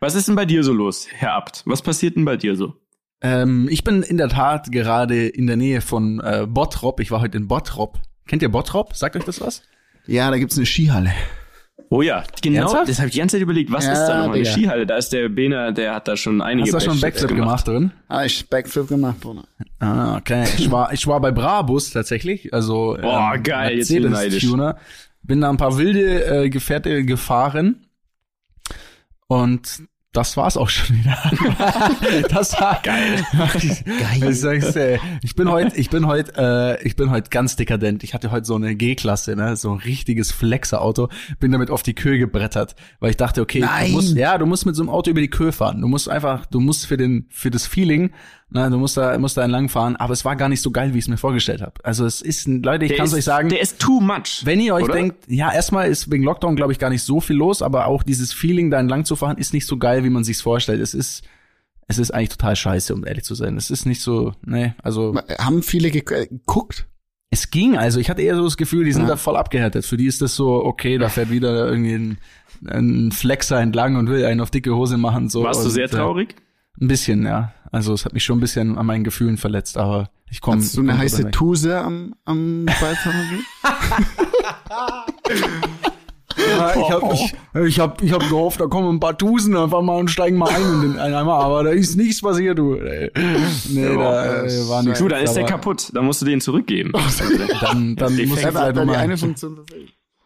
Was 0.00 0.14
ist 0.14 0.28
denn 0.28 0.36
bei 0.36 0.44
dir 0.44 0.62
so 0.62 0.72
los, 0.72 1.06
Herr 1.10 1.32
Abt? 1.34 1.62
Was 1.66 1.82
passiert 1.82 2.16
denn 2.16 2.24
bei 2.24 2.36
dir 2.36 2.54
so? 2.56 2.74
Ähm, 3.20 3.66
ich 3.70 3.82
bin 3.82 4.02
in 4.02 4.16
der 4.16 4.28
Tat 4.28 4.70
gerade 4.70 5.26
in 5.26 5.46
der 5.48 5.56
Nähe 5.56 5.80
von 5.80 6.20
äh, 6.20 6.46
Bottrop. 6.48 7.00
Ich 7.00 7.10
war 7.10 7.20
heute 7.20 7.36
in 7.38 7.48
Bottrop. 7.48 7.98
Kennt 8.28 8.42
ihr 8.42 8.48
Bottrop? 8.48 8.94
Sagt 8.94 9.16
euch 9.16 9.24
das 9.24 9.40
was? 9.40 9.62
Ja, 10.06 10.30
da 10.30 10.38
gibt's 10.38 10.56
eine 10.56 10.66
Skihalle. 10.66 11.10
Oh 11.90 12.02
ja, 12.02 12.22
genau. 12.42 12.60
Ernsthaft? 12.60 12.88
Das 12.88 12.98
habe 12.98 13.08
ich 13.08 13.14
die 13.14 13.18
ganze 13.20 13.36
Zeit 13.36 13.42
überlegt. 13.42 13.72
Was 13.72 13.86
Ja, 13.86 13.92
ist 13.94 14.06
da 14.06 14.26
noch 14.26 14.34
eine. 14.34 14.44
Skihalle? 14.44 14.86
Da 14.86 14.96
ist 14.98 15.10
der 15.10 15.28
Bena, 15.30 15.70
der 15.70 15.94
hat 15.94 16.06
da 16.06 16.16
schon 16.16 16.42
einige 16.42 16.66
Hast 16.66 16.72
du 16.72 16.76
da 16.76 16.80
schon 16.80 16.92
einen 16.92 17.00
Backflip 17.00 17.34
gemacht 17.34 17.66
drin? 17.66 17.92
Ah, 18.08 18.24
ich 18.24 18.48
Backflip 18.48 18.88
gemacht, 18.88 19.20
Bruder. 19.20 19.44
Ah, 19.78 20.16
okay. 20.18 20.44
Ich 20.58 20.70
war, 20.70 20.92
ich 20.92 21.06
war 21.06 21.18
bei 21.20 21.30
Brabus 21.30 21.90
tatsächlich, 21.90 22.52
also 22.52 22.96
Boah, 23.00 23.38
geil, 23.38 23.78
jetzt 23.78 23.88
bin 23.88 24.14
ich. 24.14 24.46
Tuner. 24.46 24.76
Bin 25.22 25.40
da 25.40 25.48
ein 25.50 25.56
paar 25.56 25.78
wilde 25.78 26.44
äh, 26.44 26.50
Gefährte 26.50 27.04
gefahren 27.04 27.86
und 29.26 29.82
das 30.12 30.38
war's 30.38 30.56
auch 30.56 30.70
schon 30.70 30.96
wieder. 30.96 31.16
das 32.30 32.58
war 32.58 32.80
geil. 32.82 33.24
geil. 33.84 34.30
Ich 34.30 34.40
sag's 34.40 34.74
ich 35.22 35.34
bin 35.34 35.50
heute, 35.50 35.76
ich 35.76 35.90
bin 35.90 36.06
heute, 36.06 36.32
äh, 36.36 36.86
ich 36.86 36.96
bin 36.96 37.10
heute 37.10 37.28
ganz 37.28 37.56
dekadent. 37.56 38.02
Ich 38.04 38.14
hatte 38.14 38.30
heute 38.30 38.46
so 38.46 38.54
eine 38.54 38.74
G-Klasse, 38.74 39.36
ne, 39.36 39.54
so 39.56 39.70
ein 39.70 39.78
richtiges 39.78 40.32
Flexer-Auto. 40.32 41.08
Bin 41.40 41.52
damit 41.52 41.70
auf 41.70 41.82
die 41.82 41.94
Köhe 41.94 42.18
gebrettert, 42.18 42.74
weil 43.00 43.10
ich 43.10 43.18
dachte, 43.18 43.42
okay, 43.42 43.60
Nein. 43.60 43.88
du 43.88 43.92
musst, 43.92 44.16
ja, 44.16 44.38
du 44.38 44.46
musst 44.46 44.64
mit 44.64 44.76
so 44.76 44.82
einem 44.82 44.90
Auto 44.90 45.10
über 45.10 45.20
die 45.20 45.30
Köhe 45.30 45.52
fahren. 45.52 45.82
Du 45.82 45.88
musst 45.88 46.08
einfach, 46.08 46.46
du 46.46 46.60
musst 46.60 46.86
für 46.86 46.96
den, 46.96 47.26
für 47.28 47.50
das 47.50 47.66
Feeling, 47.66 48.12
ne, 48.50 48.70
du 48.70 48.78
musst 48.78 48.96
da, 48.96 49.18
musst 49.18 49.36
da 49.36 49.44
entlang 49.44 49.68
fahren. 49.68 49.96
Aber 49.96 50.12
es 50.12 50.24
war 50.24 50.36
gar 50.36 50.48
nicht 50.48 50.62
so 50.62 50.70
geil, 50.70 50.94
wie 50.94 50.98
ich 50.98 51.04
es 51.04 51.08
mir 51.08 51.16
vorgestellt 51.16 51.62
habe. 51.62 51.74
Also 51.82 52.06
es 52.06 52.22
ist, 52.22 52.46
Leute, 52.46 52.84
ich 52.86 52.96
kann 52.96 53.06
es 53.06 53.14
euch 53.14 53.24
sagen. 53.24 53.48
Der 53.48 53.60
ist 53.60 53.78
too 53.78 54.00
much. 54.00 54.42
Wenn 54.44 54.60
ihr 54.60 54.74
euch 54.74 54.84
oder? 54.84 54.94
denkt, 54.94 55.16
ja, 55.28 55.52
erstmal 55.52 55.88
ist 55.88 56.10
wegen 56.10 56.24
Lockdown, 56.24 56.56
glaube 56.56 56.72
ich, 56.72 56.78
gar 56.78 56.90
nicht 56.90 57.02
so 57.02 57.20
viel 57.20 57.36
los, 57.36 57.62
aber 57.62 57.86
auch 57.86 58.02
dieses 58.02 58.32
Feeling, 58.32 58.70
da 58.70 58.78
entlang 58.78 59.04
zu 59.04 59.16
fahren, 59.16 59.38
ist 59.38 59.52
nicht 59.52 59.66
so 59.66 59.76
geil, 59.76 60.04
wie 60.04 60.10
man 60.10 60.24
sich's 60.24 60.40
vorstellt. 60.40 60.80
Es 60.80 60.94
ist, 60.94 61.22
es 61.86 61.98
ist 61.98 62.10
eigentlich 62.10 62.30
total 62.30 62.56
scheiße, 62.56 62.94
um 62.94 63.06
ehrlich 63.06 63.24
zu 63.24 63.34
sein. 63.34 63.56
Es 63.56 63.70
ist 63.70 63.86
nicht 63.86 64.00
so, 64.02 64.32
ne, 64.44 64.74
also 64.82 65.14
Haben 65.38 65.62
viele 65.62 65.88
äh, 65.88 66.26
geguckt? 66.26 66.86
es 67.30 67.50
ging. 67.50 67.76
Also 67.76 68.00
ich 68.00 68.08
hatte 68.08 68.22
eher 68.22 68.36
so 68.36 68.44
das 68.44 68.56
Gefühl, 68.56 68.84
die 68.84 68.92
sind 68.92 69.02
Ja. 69.02 69.08
da 69.08 69.16
voll 69.16 69.36
abgehärtet. 69.36 69.84
Für 69.84 69.96
die 69.96 70.06
ist 70.06 70.22
das 70.22 70.34
so, 70.34 70.64
okay, 70.64 70.96
da 70.98 71.08
fährt 71.10 71.30
wieder 71.30 71.68
irgendwie 71.68 71.92
ein, 71.94 72.18
ein 72.66 73.12
Flexer 73.12 73.60
entlang 73.60 73.96
und 73.96 74.08
will 74.08 74.24
einen 74.24 74.40
auf 74.40 74.50
dicke 74.50 74.74
Hose 74.74 74.96
machen. 74.96 75.28
So. 75.28 75.42
Warst 75.44 75.64
du 75.64 75.68
sehr 75.68 75.84
äh, 75.84 75.88
traurig? 75.88 76.34
Ein 76.80 76.88
bisschen, 76.88 77.24
ja. 77.24 77.52
Also 77.70 77.92
es 77.92 78.04
hat 78.04 78.12
mich 78.14 78.24
schon 78.24 78.38
ein 78.38 78.40
bisschen 78.40 78.78
an 78.78 78.86
meinen 78.86 79.04
Gefühlen 79.04 79.36
verletzt, 79.36 79.76
aber 79.76 80.10
ich 80.30 80.40
komme. 80.40 80.58
Hast 80.62 80.76
du 80.76 80.80
eine 80.80 80.96
heiße 80.96 81.30
Tuse 81.30 81.78
am, 81.78 82.14
am 82.24 82.64
Beifahrersitz? 82.66 83.44
Ja, 86.56 86.74
ich 86.76 86.90
habe 86.90 87.14
ich, 87.14 87.34
ich 87.66 87.80
hab, 87.80 88.02
ich 88.02 88.12
hab 88.12 88.20
gehofft, 88.28 88.60
da 88.60 88.66
kommen 88.66 88.96
ein 88.96 89.00
paar 89.00 89.16
Tusen 89.18 89.56
einfach 89.56 89.82
mal 89.82 89.96
und 89.96 90.08
steigen 90.08 90.36
mal 90.36 90.48
ein 90.48 90.62
in 90.62 90.92
den 90.92 90.98
einmal, 90.98 91.42
aber 91.42 91.64
da 91.64 91.70
ist 91.70 91.96
nichts 91.96 92.20
passiert, 92.20 92.58
du. 92.58 92.74
Nee, 92.74 93.10
da 93.14 94.44
äh, 94.44 94.68
war 94.68 94.82
nichts. 94.82 94.98
Du, 95.00 95.08
dann 95.08 95.24
ist 95.24 95.34
der 95.34 95.44
kaputt. 95.44 95.90
Dann 95.92 96.04
musst 96.04 96.22
du 96.22 96.26
den 96.26 96.40
zurückgeben. 96.40 96.92
Dann, 97.60 97.96
dann 97.96 98.16
muss 98.28 98.38
ich 98.38 98.44
Er 98.44 98.52
da 98.52 98.72
die 98.72 98.78
nochmal. 98.78 98.96
eine 98.96 99.16
Funktion 99.16 99.58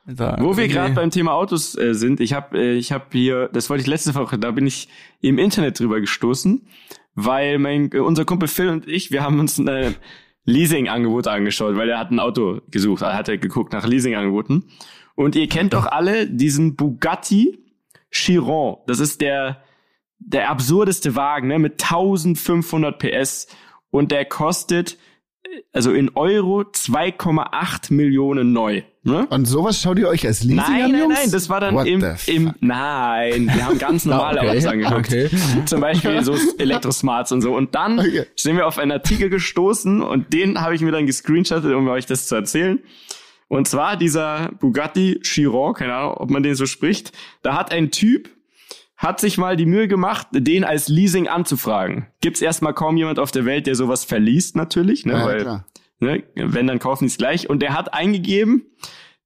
verfehlt. 0.05 0.41
Wo 0.41 0.57
wir 0.57 0.69
gerade 0.69 0.95
beim 0.95 1.11
Thema 1.11 1.33
Autos 1.33 1.77
äh, 1.77 1.95
sind, 1.95 2.21
ich 2.21 2.33
habe 2.33 2.59
äh, 2.59 2.75
ich 2.75 2.93
hab 2.93 3.13
hier, 3.13 3.49
das 3.53 3.71
wollte 3.71 3.83
ich 3.83 3.87
letzte 3.87 4.15
Woche, 4.15 4.39
da 4.39 4.51
bin 4.51 4.67
ich 4.67 4.89
im 5.21 5.39
Internet 5.39 5.79
drüber 5.79 6.01
gestoßen, 6.01 6.67
weil 7.15 7.59
mein 7.59 7.91
äh, 7.93 7.99
unser 7.99 8.25
Kumpel 8.25 8.49
Phil 8.49 8.69
und 8.69 8.89
ich, 8.89 9.11
wir 9.11 9.23
haben 9.23 9.39
uns 9.41 9.59
ein 9.59 9.69
äh, 9.69 9.93
Leasing-Angebot 10.45 11.29
angeschaut, 11.29 11.77
weil 11.77 11.89
er 11.89 11.99
hat 11.99 12.11
ein 12.11 12.21
Auto 12.21 12.61
gesucht, 12.71 13.03
er 13.03 13.15
hat 13.15 13.29
er 13.29 13.39
geguckt 13.39 13.73
nach 13.73 13.87
Leasing-Angeboten. 13.87 14.65
Und 15.15 15.37
ihr 15.37 15.49
kennt 15.49 15.75
doch 15.75 15.87
alle 15.87 16.27
diesen 16.27 16.75
Bugatti 16.75 17.59
Chiron. 18.11 18.79
Das 18.87 18.99
ist 18.99 19.21
der 19.21 19.63
der 20.25 20.51
absurdeste 20.51 21.17
Wagen, 21.17 21.49
ne, 21.49 21.59
mit 21.59 21.83
1500 21.83 22.99
PS 22.99 23.49
und 23.91 24.13
der 24.13 24.25
kostet 24.25 24.99
also 25.73 25.93
in 25.93 26.11
Euro 26.15 26.61
2,8 26.63 27.93
Millionen 27.93 28.53
neu. 28.53 28.83
Ne? 29.05 29.27
Und 29.31 29.47
sowas 29.47 29.81
schaut 29.81 29.99
ihr 29.99 30.09
euch 30.09 30.25
als 30.27 30.45
Leasing 30.45 30.57
Nein, 30.57 30.83
an, 30.85 30.91
nein, 30.93 31.01
Jungs? 31.01 31.15
nein, 31.19 31.31
das 31.33 31.49
war 31.49 31.59
dann 31.61 31.75
What 31.75 31.87
im, 31.89 32.05
im, 32.27 32.53
nein, 32.61 33.51
wir 33.53 33.67
haben 33.67 33.79
ganz 33.79 34.05
normale 34.07 34.41
okay, 34.41 34.51
Autos 34.51 34.67
angeguckt. 34.67 34.99
okay. 35.09 35.31
Zum 35.67 35.81
Beispiel 35.81 36.23
so 36.23 36.37
Elektrosmarts 36.59 37.33
und 37.33 37.41
so. 37.43 37.53
Und 37.55 37.75
dann 37.75 37.99
Okay. 37.99 38.27
sind 38.37 38.57
wir 38.57 38.67
auf 38.67 38.79
einen 38.79 38.93
Artikel 38.93 39.29
gestoßen 39.29 40.03
und 40.03 40.33
den 40.33 40.61
habe 40.61 40.75
ich 40.77 40.83
mir 40.83 40.93
dann 40.93 41.07
gescreenshottet, 41.07 41.75
um 41.75 41.89
euch 41.89 42.07
das 42.07 42.29
zu 42.29 42.37
erzählen. 42.37 42.79
Und 43.49 43.67
zwar 43.69 43.97
dieser 43.97 44.51
Bugatti 44.61 45.21
Chiron, 45.23 45.75
keine 45.75 45.95
Ahnung, 45.95 46.15
ob 46.15 46.31
man 46.31 46.43
den 46.45 46.55
so 46.55 46.65
spricht, 46.67 47.13
da 47.43 47.55
hat 47.57 47.73
ein 47.73 47.91
Typ, 47.91 48.31
hat 49.03 49.21
sich 49.21 49.37
mal 49.37 49.57
die 49.57 49.67
Mühe 49.67 49.89
gemacht, 49.89 50.29
den 50.31 50.63
als 50.63 50.89
Leasing 50.89 51.27
anzufragen. 51.27 52.07
Gibt's 52.21 52.41
erstmal 52.41 52.73
kaum 52.73 52.97
jemand 52.97 53.19
auf 53.19 53.33
der 53.33 53.45
Welt, 53.45 53.67
der 53.67 53.75
sowas 53.75 54.05
verliest, 54.05 54.55
natürlich, 54.55 55.05
ne? 55.05 55.15
Ja, 55.15 55.27
weil, 55.27 55.41
klar. 55.41 55.67
ne, 55.99 56.23
wenn, 56.37 56.69
dann 56.69 56.79
kaufen 56.79 57.05
die 57.05 57.09
es 57.09 57.19
gleich. 57.19 57.51
Und 57.51 57.61
der 57.61 57.75
hat 57.75 57.93
eingegeben, 57.93 58.65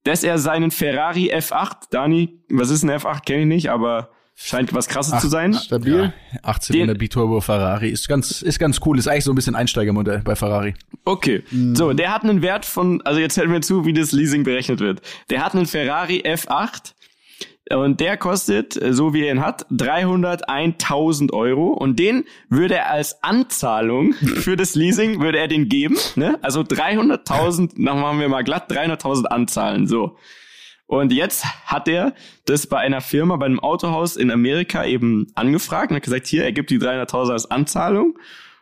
dass 0.03 0.25
er 0.25 0.39
seinen 0.39 0.71
Ferrari 0.71 1.31
F8, 1.31 1.91
Dani, 1.91 2.41
was 2.49 2.71
ist 2.71 2.85
ein 2.85 2.91
F8, 2.91 3.25
kenne 3.27 3.43
ich 3.43 3.49
nicht, 3.49 3.71
aber 3.71 4.09
scheint 4.35 4.73
was 4.73 4.89
krasses 4.89 5.21
zu 5.21 5.29
sein. 5.29 5.53
Stabil. 5.55 6.13
Ja, 6.33 6.41
18 6.43 6.77
in 6.77 6.87
der 6.87 6.95
Biturbo 6.95 7.41
Ferrari 7.41 7.89
ist 7.89 8.07
ganz 8.07 8.43
ist 8.43 8.59
ganz 8.59 8.81
cool, 8.85 8.99
ist 8.99 9.09
eigentlich 9.09 9.25
so 9.25 9.33
ein 9.33 9.35
bisschen 9.35 9.57
Einsteigermodell 9.57 10.21
bei 10.25 10.37
Ferrari. 10.37 10.75
Okay. 11.05 11.43
So, 11.75 11.93
der 11.93 12.13
hat 12.13 12.23
einen 12.23 12.43
Wert 12.43 12.67
von, 12.67 13.01
also 13.03 13.19
jetzt 13.19 13.37
hört 13.37 13.49
mir 13.49 13.61
zu, 13.61 13.87
wie 13.87 13.93
das 13.93 14.13
Leasing 14.13 14.45
berechnet 14.45 14.81
wird. 14.81 15.01
Der 15.31 15.45
hat 15.45 15.55
einen 15.55 15.67
Ferrari 15.67 16.23
F8 16.27 16.93
und 17.71 18.01
der 18.01 18.17
kostet, 18.17 18.81
äh, 18.81 18.93
so 18.93 19.13
wie 19.13 19.25
er 19.25 19.33
ihn 19.33 19.45
hat, 19.45 19.67
301.000 19.71 21.33
Euro 21.33 21.73
und 21.73 21.99
den 21.99 22.25
würde 22.49 22.77
er 22.77 22.91
als 22.91 23.23
Anzahlung 23.23 24.13
für 24.15 24.57
das 24.57 24.75
Leasing, 24.75 25.21
würde 25.21 25.39
er 25.39 25.49
den 25.49 25.69
geben, 25.69 25.97
ne? 26.15 26.39
Also 26.43 26.61
300.000, 26.61 27.73
dann 27.85 28.01
machen 28.01 28.21
wir 28.21 28.29
mal 28.29 28.45
glatt 28.45 28.71
300.000 28.71 29.25
anzahlen, 29.27 29.87
so. 29.87 30.17
Und 30.87 31.13
jetzt 31.13 31.45
hat 31.65 31.89
er 31.89 32.15
das 32.45 32.69
bei 32.69 32.79
einer 32.79 33.01
Firma, 33.01 33.37
bei 33.37 33.47
einem 33.47 33.59
Autohaus 33.59 34.15
in 34.15 34.31
Amerika 34.31 34.85
eben 34.85 35.27
angefragt 35.35 35.91
und 35.91 35.97
hat 35.97 36.05
gesagt, 36.05 36.29
hier, 36.29 36.45
er 36.45 36.53
gibt 36.53 36.71
die 36.71 36.79
300.000 36.79 37.33
als 37.33 37.51
Anzahlung. 37.51 38.17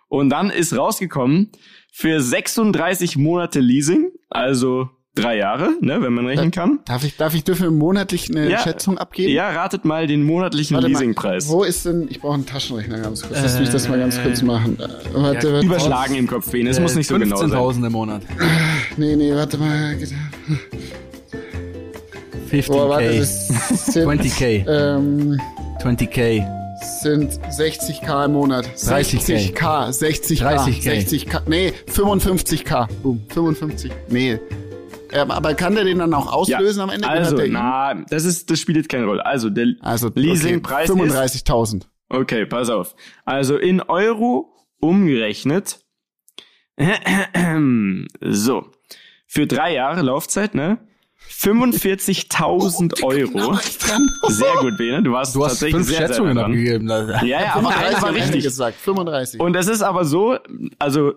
Und 0.09 0.31
dann 0.31 0.49
ist 0.49 0.75
rausgekommen, 0.75 1.51
für 1.93 2.21
36 2.21 3.17
Monate 3.17 3.61
Leasing, 3.61 4.11
also 4.31 4.89
drei 5.15 5.37
Jahre, 5.37 5.71
ne, 5.81 6.03
wenn 6.03 6.13
man 6.13 6.27
rechnen 6.27 6.51
kann. 6.51 6.81
Darf 6.87 7.05
ich, 7.05 7.17
darf 7.17 7.35
ich 7.35 7.45
dürfen 7.45 7.63
wir 7.63 7.71
monatlich 7.71 8.29
eine 8.31 8.51
Ja. 8.51 8.59
Schätzung 8.59 8.99
abgeben? 8.99 9.33
Ja, 9.33 9.51
ratet 9.51 9.85
mal 9.85 10.07
den 10.07 10.25
monatlichen 10.25 10.75
Warte 10.75 10.89
mal, 10.89 10.99
Leasingpreis. 10.99 11.49
Wo 11.49 11.63
ist 11.63 11.87
denn, 11.87 12.09
ich 12.11 12.21
brauche 12.21 12.35
einen 12.35 12.47
Taschenrechner 12.47 12.99
ganz 12.99 13.23
kurz. 13.23 13.39
Lass 13.41 13.61
mich 13.61 13.69
das 13.71 13.89
mal 13.89 13.99
ganz 13.99 14.21
kurz 14.21 14.43
machen. 14.43 14.77
Äh, 14.79 14.89
warte, 15.15 15.53
warte. 15.53 15.67
Überschlagen 15.67 16.17
im 16.17 16.27
Kopf, 16.27 16.53
wen. 16.53 16.67
Es 16.67 16.81
muss 16.81 16.95
nicht 16.97 17.07
so 17.07 17.19
genau 17.19 17.37
sein. 17.37 17.51
15.000 17.51 17.87
im 17.87 17.93
Monat. 17.93 18.23
Nee, 18.97 19.15
nee, 19.17 19.33
warte 19.35 19.57
mal. 19.59 19.97
15k. 22.51 22.67
Boah, 22.69 22.89
warte, 22.89 23.19
das 23.19 23.49
sind, 23.93 24.09
20k. 24.11 24.65
ähm, 24.69 25.41
20k. 25.81 26.45
sind 27.03 27.33
60k 27.33 28.25
im 28.27 28.33
Monat. 28.33 28.67
30K. 28.77 29.89
60k, 29.89 29.89
60k, 29.91 30.43
30K. 30.43 31.09
60k, 31.09 31.41
nee, 31.47 31.73
55k. 31.93 32.89
Boom, 33.03 33.23
55. 33.29 33.93
Nee. 34.09 34.39
Ähm, 35.15 35.31
aber 35.31 35.55
kann 35.55 35.75
der 35.75 35.85
den 35.85 35.99
dann 35.99 36.13
auch 36.13 36.33
auslösen 36.33 36.81
am 36.81 36.91
Ende? 36.91 37.09
Also, 37.09 37.37
na, 37.47 37.95
das 37.95 38.25
ist, 38.25 38.51
das 38.51 38.59
spielt 38.59 38.77
jetzt 38.77 38.89
keine 38.89 39.07
Rolle. 39.07 39.25
Also, 39.25 39.49
der 39.49 39.69
also 39.81 40.11
Leasingpreis 40.15 40.91
okay, 40.91 41.07
ist 41.07 41.47
35.000. 41.47 41.83
Okay, 42.09 42.47
pass 42.47 42.69
auf. 42.69 42.95
Also 43.25 43.57
in 43.57 43.81
Euro 43.81 44.55
umgerechnet. 44.81 45.81
So. 48.21 48.67
Für 49.27 49.47
drei 49.47 49.75
Jahre 49.75 50.03
Laufzeit, 50.03 50.55
ne? 50.55 50.79
45.000 51.31 53.03
Euro. 53.03 53.59
Sehr 54.29 54.55
gut, 54.61 54.77
Bene. 54.77 55.03
Du 55.03 55.13
warst 55.13 55.35
Du 55.35 55.45
hast 55.45 55.53
tatsächlich 55.53 55.77
fünf 55.77 55.89
sehr, 55.89 55.99
sehr 55.99 56.09
Schätzungen 56.09 56.39
abgegeben. 56.39 56.89
Ja, 56.89 57.23
ja, 57.23 57.55
aber 57.55 57.69
eine 57.71 57.97
35 57.97 58.03
war 58.03 58.15
richtig. 58.15 58.45
gesagt, 58.45 58.79
35. 58.81 59.41
Und 59.41 59.57
es 59.57 59.69
ist 59.69 59.83
aber 59.83 60.05
so, 60.05 60.39
also 60.79 61.15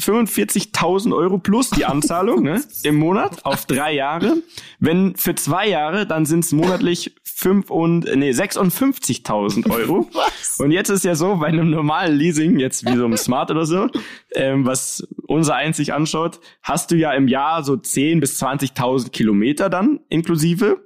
45.000 0.00 1.14
Euro 1.14 1.38
plus 1.38 1.70
die 1.70 1.84
Anzahlung 1.84 2.42
ne, 2.42 2.62
im 2.82 2.96
Monat 2.96 3.44
auf 3.44 3.66
drei 3.66 3.94
Jahre. 3.94 4.42
Wenn 4.78 5.16
für 5.16 5.34
zwei 5.34 5.68
Jahre, 5.68 6.06
dann 6.06 6.26
sind 6.26 6.44
es 6.44 6.52
monatlich 6.52 7.14
fünf 7.24 7.70
und 7.70 8.04
nee 8.16 8.30
56.000 8.30 9.70
Euro. 9.70 10.08
Was? 10.12 10.58
Und 10.58 10.72
jetzt 10.72 10.88
ist 10.88 11.04
ja 11.04 11.14
so, 11.14 11.36
bei 11.36 11.46
einem 11.46 11.70
normalen 11.70 12.16
Leasing, 12.16 12.58
jetzt 12.58 12.84
wie 12.84 12.96
so 12.96 13.04
einem 13.04 13.16
Smart 13.16 13.50
oder 13.50 13.64
so, 13.64 13.88
ähm, 14.34 14.66
was 14.66 15.06
unser 15.26 15.54
einzig 15.54 15.92
anschaut, 15.92 16.40
hast 16.62 16.90
du 16.90 16.96
ja 16.96 17.12
im 17.12 17.28
Jahr 17.28 17.62
so 17.62 17.76
10 17.76 18.20
bis 18.20 18.42
20.000 18.42 19.10
Kilometer 19.10 19.70
dann 19.70 20.00
inklusive. 20.08 20.84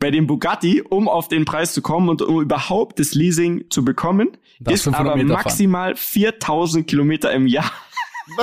Bei 0.00 0.10
dem 0.10 0.26
Bugatti, 0.26 0.82
um 0.82 1.08
auf 1.08 1.28
den 1.28 1.44
Preis 1.44 1.72
zu 1.72 1.80
kommen 1.82 2.08
und 2.08 2.22
um 2.22 2.42
überhaupt 2.42 2.98
das 2.98 3.14
Leasing 3.14 3.66
zu 3.70 3.84
bekommen, 3.84 4.36
Darfst 4.58 4.88
ist 4.88 4.96
500 4.96 5.14
aber 5.14 5.24
maximal 5.24 5.92
4.000 5.92 6.84
Kilometer 6.84 7.32
im 7.32 7.46
Jahr. 7.46 7.70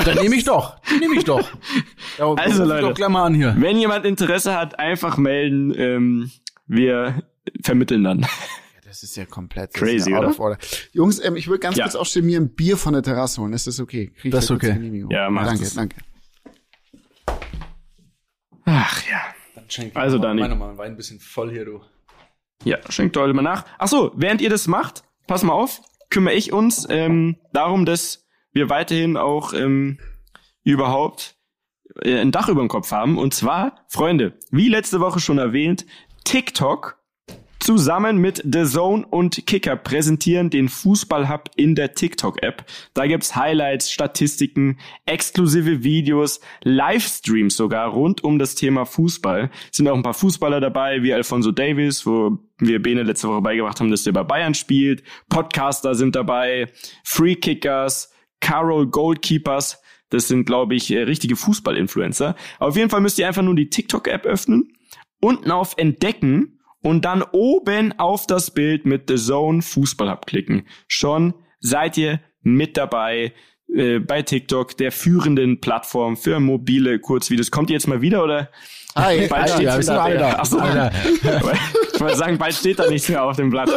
Dann 0.06 0.18
nehme 0.18 0.36
ich 0.36 0.44
doch. 0.44 0.78
Nehme 1.00 1.15
ich 1.15 1.24
doch. 1.24 1.50
Ja, 2.18 2.34
Also, 2.34 2.65
Leute. 2.65 2.82
Doch 2.88 2.94
gleich 2.94 3.10
mal 3.10 3.26
an 3.26 3.34
hier. 3.34 3.56
Wenn 3.58 3.78
jemand 3.78 4.06
Interesse 4.06 4.56
hat, 4.56 4.78
einfach 4.80 5.18
melden. 5.18 5.74
Ähm, 5.78 6.32
wir 6.68 7.24
vermitteln 7.63 8.04
dann. 8.04 8.26
Das 8.86 9.04
ist 9.04 9.15
ja 9.15 9.26
komplett 9.26 9.74
Crazy, 9.74 10.10
ja 10.12 10.18
out 10.18 10.24
oder? 10.24 10.30
of 10.32 10.39
order. 10.39 10.58
Jungs, 10.94 11.24
ähm, 11.24 11.36
ich 11.36 11.48
würde 11.48 11.60
ganz 11.60 11.78
Ja. 11.78 11.84
kurz 11.86 11.96
aufstehen, 11.96 12.26
mir 12.26 12.39
ein 12.39 12.50
Bier 12.56 12.76
von 12.76 12.94
der 12.94 13.04
Terrasse 13.04 13.39
holen. 13.42 13.54
Ist 13.54 13.68
das 13.68 13.80
okay? 13.80 14.08
Krieg 14.20 14.32
Das 14.32 14.48
da 14.48 14.56
ist 14.56 14.58
okay. 14.58 14.74
Genehmigung? 14.74 15.12
Ja, 15.12 15.30
mach 15.30 15.46
Danke, 15.46 15.63
das. 15.63 15.74
danke. 15.76 15.96
Ach 18.65 19.04
ja. 19.10 19.22
Also, 19.94 20.18
Dani. 20.18 20.42
Meine 20.42 20.56
mal 20.56 20.78
Wein 20.78 20.92
ein 20.92 20.98
bisschen 20.98 21.20
voll 21.20 21.52
hier, 21.52 21.65
du. 21.65 21.82
Ja, 22.63 22.78
schenkt 22.89 23.15
heute 23.18 23.34
mal 23.34 23.42
nach. 23.44 23.65
Ach 23.78 23.88
so, 23.88 24.12
während 24.15 24.42
ihr 24.42 24.50
das 24.50 24.68
macht, 24.68 25.04
pass 25.28 25.44
mal 25.44 25.54
auf, 25.54 25.82
kümmere 26.10 26.34
ich 26.34 26.52
uns 26.52 26.88
ähm, 26.89 27.38
darum, 27.54 27.86
dass 27.86 28.28
wir 28.52 28.70
weiterhin 28.70 29.18
auch 29.18 29.54
ähm, 29.54 30.00
überhaupt 30.64 31.36
äh, 32.02 32.20
ein 32.20 32.32
Dach 32.32 32.50
über 32.50 32.62
dem 32.62 32.70
Kopf 32.70 32.92
haben. 32.92 33.18
Und 33.18 33.34
zwar, 33.34 33.86
Freunde, 33.88 34.38
wie 34.52 34.70
letzte 34.70 35.00
Woche 35.00 35.20
schon 35.20 35.38
erwähnt, 35.38 35.86
TikTok 36.24 37.00
zusammen 37.60 38.18
mit 38.18 38.42
The 38.52 38.64
Zone 38.64 39.06
und 39.06 39.46
Kicker 39.46 39.76
präsentieren 39.76 40.50
den 40.50 40.70
Fußballhub 40.70 41.52
in 41.56 41.76
der 41.76 41.94
TikTok-App. 41.94 42.66
Da 42.94 43.06
gibt's 43.06 43.36
Highlights, 43.36 43.92
Statistiken, 43.92 44.80
exklusive 45.06 45.84
Videos, 45.84 46.40
Livestreams 46.64 47.56
sogar 47.56 47.90
rund 47.90 48.24
um 48.24 48.40
das 48.40 48.56
Thema 48.56 48.86
Fußball. 48.86 49.52
Sind 49.72 49.88
auch 49.88 49.96
ein 49.96 50.04
paar 50.04 50.14
Fußballer 50.14 50.62
dabei, 50.62 51.04
wie 51.04 51.14
Alfonso 51.14 51.52
Davis, 51.52 52.06
wo 52.06 52.40
wir 52.60 52.82
Bene 52.82 53.04
letzte 53.04 53.28
Woche 53.28 53.42
beigebracht 53.42 53.80
haben, 53.80 53.92
dass 53.92 54.04
der 54.04 54.14
bei 54.14 54.24
Bayern 54.24 54.54
spielt. 54.54 55.04
Podcaster 55.30 55.96
sind 55.96 56.16
dabei, 56.16 56.72
Free 57.04 57.36
Kickers, 57.36 58.12
Carol 58.39 58.88
Goldkeepers. 58.88 59.82
Das 60.10 60.28
sind, 60.28 60.45
glaube 60.45 60.75
ich, 60.75 60.91
äh, 60.91 61.04
richtige 61.04 61.36
Fußball-Influencer. 61.36 62.36
Auf 62.60 62.75
jeden 62.75 62.89
Fall 62.89 63.02
müsst 63.02 63.19
ihr 63.19 63.28
einfach 63.28 63.43
nur 63.43 63.56
die 63.56 63.69
TikTok-App 63.69 64.25
öffnen, 64.25 64.73
unten 65.21 65.52
auf 65.52 65.75
Entdecken 65.78 66.60
und 66.82 67.06
dann 67.06 67.23
oben 67.32 67.97
auf 67.99 68.25
das 68.25 68.52
Bild 68.52 68.86
mit 68.86 69.10
The 69.10 69.15
Zone 69.15 69.62
Fußball 69.62 70.10
Hub 70.10 70.25
klicken. 70.25 70.67
Schon 70.88 71.34
seid 71.60 71.97
ihr 71.97 72.21
mit 72.41 72.78
dabei 72.78 73.34
äh, 73.76 74.00
bei 74.00 74.22
TikTok, 74.22 74.78
der 74.78 74.92
führenden 74.92 75.60
Plattform 75.62 76.18
für 76.18 76.40
mobile 76.40 77.00
Kurzvideos. 77.00 77.52
Kommt 77.52 77.70
ihr 77.70 77.74
jetzt 77.76 77.88
mal 77.88 78.02
wieder 78.02 78.24
oder? 78.24 78.50
Hi, 78.96 79.28
Bald 79.28 79.44
Alter, 79.52 79.54
steht's 79.56 79.88
ja, 79.88 79.94
wieder 79.94 80.04
alle 80.04 80.18
da. 80.18 80.32
da. 80.32 80.38
Ach 80.40 80.46
so. 80.46 80.60
Alter. 80.60 80.92
ich 81.94 82.00
wollte 82.02 82.18
sagen, 82.18 82.38
bald 82.38 82.56
steht 82.56 82.80
da 82.80 82.90
nichts 82.90 83.08
mehr 83.08 83.24
auf 83.24 83.36
dem 83.38 83.50
Blatt. 83.50 83.70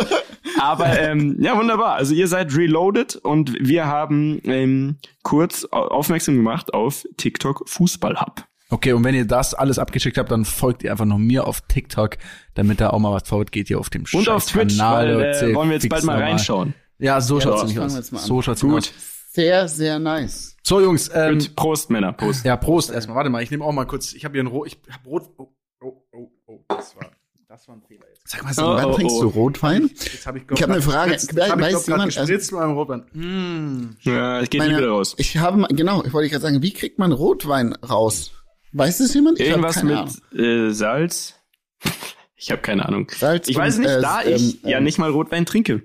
Aber 0.61 0.99
ähm, 0.99 1.37
ja, 1.41 1.57
wunderbar. 1.57 1.95
Also 1.97 2.15
ihr 2.15 2.29
seid 2.29 2.57
reloaded 2.57 3.17
und 3.17 3.53
wir 3.61 3.87
haben 3.87 4.41
ähm, 4.45 4.97
kurz 5.23 5.67
au- 5.71 5.89
aufmerksam 5.89 6.37
gemacht 6.37 6.73
auf 6.73 7.05
TikTok 7.17 7.69
Fußball 7.69 8.21
Hub. 8.21 8.45
Okay, 8.71 8.95
und 8.95 9.05
wenn 9.05 9.15
ihr 9.15 9.27
das 9.27 9.53
alles 9.53 9.79
abgeschickt 9.79 10.17
habt, 10.17 10.31
dann 10.31 10.47
folgt 10.47 10.83
ihr 10.83 10.91
einfach 10.93 11.05
noch 11.05 11.19
mir 11.19 11.47
auf 11.47 11.61
TikTok, 11.69 12.17
damit 12.55 12.81
da 12.81 12.91
auch 12.91 12.99
mal 13.01 13.13
was 13.13 13.29
folgt, 13.29 13.53
geht 13.53 13.69
ihr 13.69 13.79
auf 13.79 13.91
dem 13.91 14.05
Und 14.15 14.29
auf 14.31 14.47
Twitch, 14.47 14.79
Kanal, 14.79 15.19
weil 15.19 15.51
äh, 15.51 15.55
wollen 15.55 15.69
wir 15.69 15.75
jetzt 15.77 15.89
bald 15.91 16.05
mal 16.05 16.19
reinschauen. 16.19 16.73
Ja, 16.99 17.21
so 17.21 17.39
schaut's 17.39 17.61
das 17.63 17.71
nicht 17.71 17.79
aus. 17.81 18.27
So 18.27 18.41
schaut's 18.41 18.63
Gut. 18.63 18.71
nicht 18.77 18.95
aus. 18.97 19.12
Sehr, 19.35 19.67
sehr 19.69 19.99
nice. 19.99 20.57
So, 20.63 20.81
Jungs, 20.81 21.11
ähm, 21.15 21.39
Gut, 21.39 21.57
Prost, 21.57 21.91
Männer, 21.91 22.13
Prost. 22.13 22.45
ja, 22.45 22.57
Prost 22.57 22.91
erstmal. 22.91 23.17
Warte 23.17 23.31
mal, 23.31 23.43
ich 23.43 23.51
nehme 23.51 23.65
auch 23.65 23.73
mal 23.73 23.87
kurz, 23.87 24.13
ich 24.13 24.25
habe 24.27 24.35
hier 24.35 24.43
ein 24.43 24.47
Rot, 24.47 24.67
ich 24.67 24.79
hab 24.93 25.07
Rot, 25.07 25.31
oh, 25.39 25.49
oh, 25.81 26.03
oh, 26.13 26.31
oh, 26.47 26.61
das 26.69 26.95
war, 26.97 27.07
das 27.49 27.67
war 27.67 27.77
ein 27.77 27.83
Fehler 27.83 28.05
jetzt. 28.11 28.29
Sag 28.29 28.45
mal, 28.45 28.53
Oh, 28.59 28.77
wann 28.77 28.85
oh, 28.91 28.93
trinkst 28.95 29.17
oh. 29.17 29.23
du 29.23 29.29
Rotwein? 29.29 29.91
Jetzt 29.95 30.27
hab 30.27 30.37
ich, 30.37 30.43
Ich 30.51 30.63
hab 30.63 30.69
eine 30.69 30.83
Frage. 30.83 31.13
Jetzt, 31.13 31.33
jetzt 31.33 31.51
hab 31.51 31.59
ich 31.59 31.65
Weiß 31.65 31.87
jemand- 31.87 32.03
also- 32.05 32.21
gespritzt 32.21 32.53
mit 32.53 32.61
meinem 32.61 32.73
Rotwein. 32.73 33.05
Mm. 33.15 33.97
Ja, 34.03 34.41
geht 34.43 34.59
Meine- 34.59 34.73
nie 34.73 34.79
wieder 34.79 34.89
raus. 34.91 35.15
Ich 35.17 35.39
habe, 35.39 35.57
mal- 35.57 35.69
genau, 35.69 36.05
ich 36.05 36.13
wollte 36.13 36.29
gerade 36.29 36.43
sagen, 36.43 36.61
wie 36.63 36.73
kriegt 36.75 36.99
man 36.99 37.11
Rotwein 37.13 37.73
raus? 37.77 38.33
Weiß 38.73 38.99
das 38.99 39.15
jemand? 39.15 39.41
Ich 39.41 39.49
Irgendwas 39.49 39.77
keine 39.77 39.99
Ahnung. 40.01 40.15
mit 40.31 40.41
äh, 40.41 40.71
Salz? 40.73 41.35
Ich 42.45 42.51
habe 42.51 42.61
keine 42.61 42.85
Ahnung. 42.85 43.09
Salz 43.17 43.47
ich 43.47 43.55
weiß 43.55 43.79
nicht, 43.79 43.89
äh, 43.89 44.01
da 44.01 44.25
ich 44.25 44.65
ähm, 44.65 44.69
ja 44.71 44.79
ähm, 44.79 44.83
nicht 44.85 44.99
mal 44.99 45.09
Rotwein 45.11 45.47
trinke. 45.47 45.83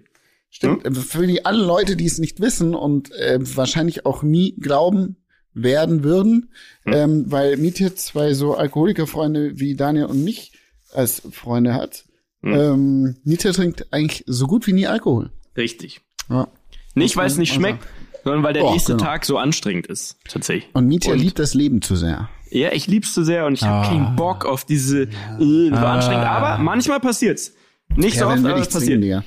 Stimmt. 0.49 0.85
äh, 0.85 0.91
Für 0.91 1.27
die 1.27 1.45
alle 1.45 1.63
Leute, 1.63 1.95
die 1.95 2.05
es 2.05 2.19
nicht 2.19 2.39
wissen 2.39 2.73
und 2.75 3.11
äh, 3.13 3.37
wahrscheinlich 3.41 4.05
auch 4.05 4.23
nie 4.23 4.55
glauben 4.59 5.17
werden 5.53 6.03
würden, 6.03 6.51
Hm. 6.83 6.93
ähm, 6.93 7.31
weil 7.31 7.57
Mietje 7.57 7.93
zwei 7.95 8.33
so 8.33 8.55
Alkoholikerfreunde 8.55 9.59
wie 9.59 9.75
Daniel 9.75 10.05
und 10.05 10.23
mich 10.23 10.53
als 10.93 11.21
Freunde 11.31 11.73
hat. 11.73 12.05
Hm. 12.43 12.53
Ähm, 12.53 13.15
Mietje 13.23 13.51
trinkt 13.51 13.91
eigentlich 13.91 14.23
so 14.27 14.45
gut 14.47 14.67
wie 14.67 14.73
nie 14.73 14.87
Alkohol. 14.87 15.31
Richtig. 15.57 16.01
Ja. 16.29 16.47
Nicht, 16.95 17.17
weil 17.17 17.27
es 17.27 17.37
nicht 17.37 17.53
schmeckt, 17.53 17.83
sondern 18.23 18.43
weil 18.43 18.53
der 18.53 18.65
Oh, 18.65 18.71
nächste 18.71 18.93
genau. 18.93 19.03
Tag 19.03 19.25
so 19.25 19.37
anstrengend 19.37 19.87
ist. 19.87 20.17
Tatsächlich. 20.27 20.69
Und 20.73 20.87
Mietje 20.87 21.13
liebt 21.15 21.39
das 21.39 21.53
Leben 21.53 21.81
zu 21.81 21.95
sehr. 21.95 22.29
Ja, 22.49 22.71
ich 22.71 22.87
lieb's 22.87 23.13
zu 23.13 23.23
sehr 23.23 23.45
und 23.45 23.53
ich 23.53 23.63
habe 23.63 23.85
Ah. 23.85 23.89
keinen 23.89 24.15
Bock 24.15 24.45
auf 24.45 24.63
diese 24.65 25.03
äh, 25.03 25.71
war 25.71 25.93
anstrengend. 25.93 26.25
Aber 26.25 26.57
manchmal 26.63 26.99
passiert's. 26.99 27.53
Nicht 27.95 28.13
so 28.15 28.21
Ja, 28.21 28.27
oft, 28.27 28.37
dann 28.37 28.43
will 28.45 28.51
aber 28.51 28.61
es 28.61 28.69
passiert. 28.69 29.03
dir. 29.03 29.23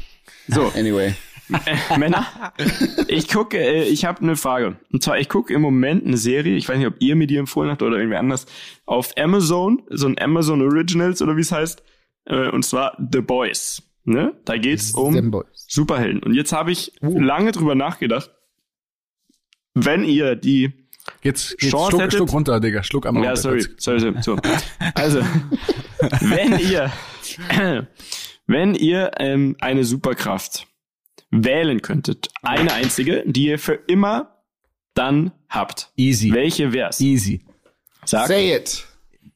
So, 0.49 0.67
Anyway. 0.77 1.15
äh, 1.67 1.99
Männer, 1.99 2.27
ich 3.09 3.29
gucke, 3.29 3.59
äh, 3.59 3.83
ich 3.85 4.05
habe 4.05 4.21
eine 4.23 4.37
Frage. 4.37 4.77
Und 4.93 5.03
zwar, 5.03 5.19
ich 5.19 5.29
gucke 5.29 5.53
im 5.53 5.61
Moment 5.63 6.07
eine 6.07 6.17
Serie, 6.17 6.57
ich 6.57 6.69
weiß 6.69 6.79
nicht, 6.79 6.87
ob 6.87 6.95
ihr 7.01 7.17
mir 7.17 7.27
die 7.27 7.37
empfohlen 7.37 7.71
habt 7.71 7.83
oder 7.83 7.97
irgendwer 7.97 8.21
anders, 8.21 8.47
auf 8.87 9.13
Amazon, 9.19 9.83
so 9.91 10.07
ein 10.07 10.17
Amazon 10.21 10.63
Originals 10.63 11.21
oder 11.23 11.37
wie 11.37 11.41
es 11.41 11.51
heißt, 11.53 11.83
äh, 12.27 12.49
und 12.51 12.65
zwar 12.65 12.97
The 13.13 13.21
Boys. 13.21 13.83
Ne? 14.05 14.33
Da 14.45 14.57
geht's 14.57 14.93
um. 14.93 15.43
Superhelden. 15.53 16.23
Und 16.23 16.35
jetzt 16.35 16.53
habe 16.53 16.71
ich 16.73 16.93
Uh. 17.03 17.21
lange 17.21 17.53
drüber 17.53 17.75
nachgedacht, 17.75 18.31
wenn 19.75 20.05
ihr 20.05 20.37
die 20.37 20.73
Jetzt, 21.23 21.51
jetzt 21.61 21.71
Chance 21.71 21.91
schluck, 21.91 22.01
hättet- 22.03 22.15
schluck 22.15 22.33
runter, 22.33 22.61
Digga, 22.61 22.83
schluck 22.83 23.07
einmal 23.07 23.25
ja, 23.25 23.31
runter. 23.31 23.43
sorry, 23.43 23.65
sorry, 23.79 24.01
sorry. 24.01 24.15
So. 24.23 24.37
Also, 24.95 25.21
wenn 26.21 26.59
ihr, 26.61 26.93
wenn 28.51 28.75
ihr 28.75 29.13
ähm, 29.19 29.57
eine 29.61 29.85
Superkraft 29.85 30.67
wählen 31.31 31.81
könntet, 31.83 32.29
eine 32.43 32.73
einzige, 32.73 33.23
die 33.27 33.47
ihr 33.47 33.59
für 33.59 33.75
immer 33.75 34.43
dann 34.95 35.33
habt, 35.49 35.93
Easy, 35.97 36.33
welche 36.33 36.73
wär's? 36.73 37.01
easy. 37.01 37.45
Sag, 38.05 38.27
Say 38.27 38.57
it. 38.57 38.85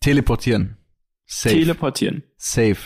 Teleportieren. 0.00 0.76
Safe. 1.26 1.54
teleportieren. 1.54 2.24
Safe. 2.36 2.76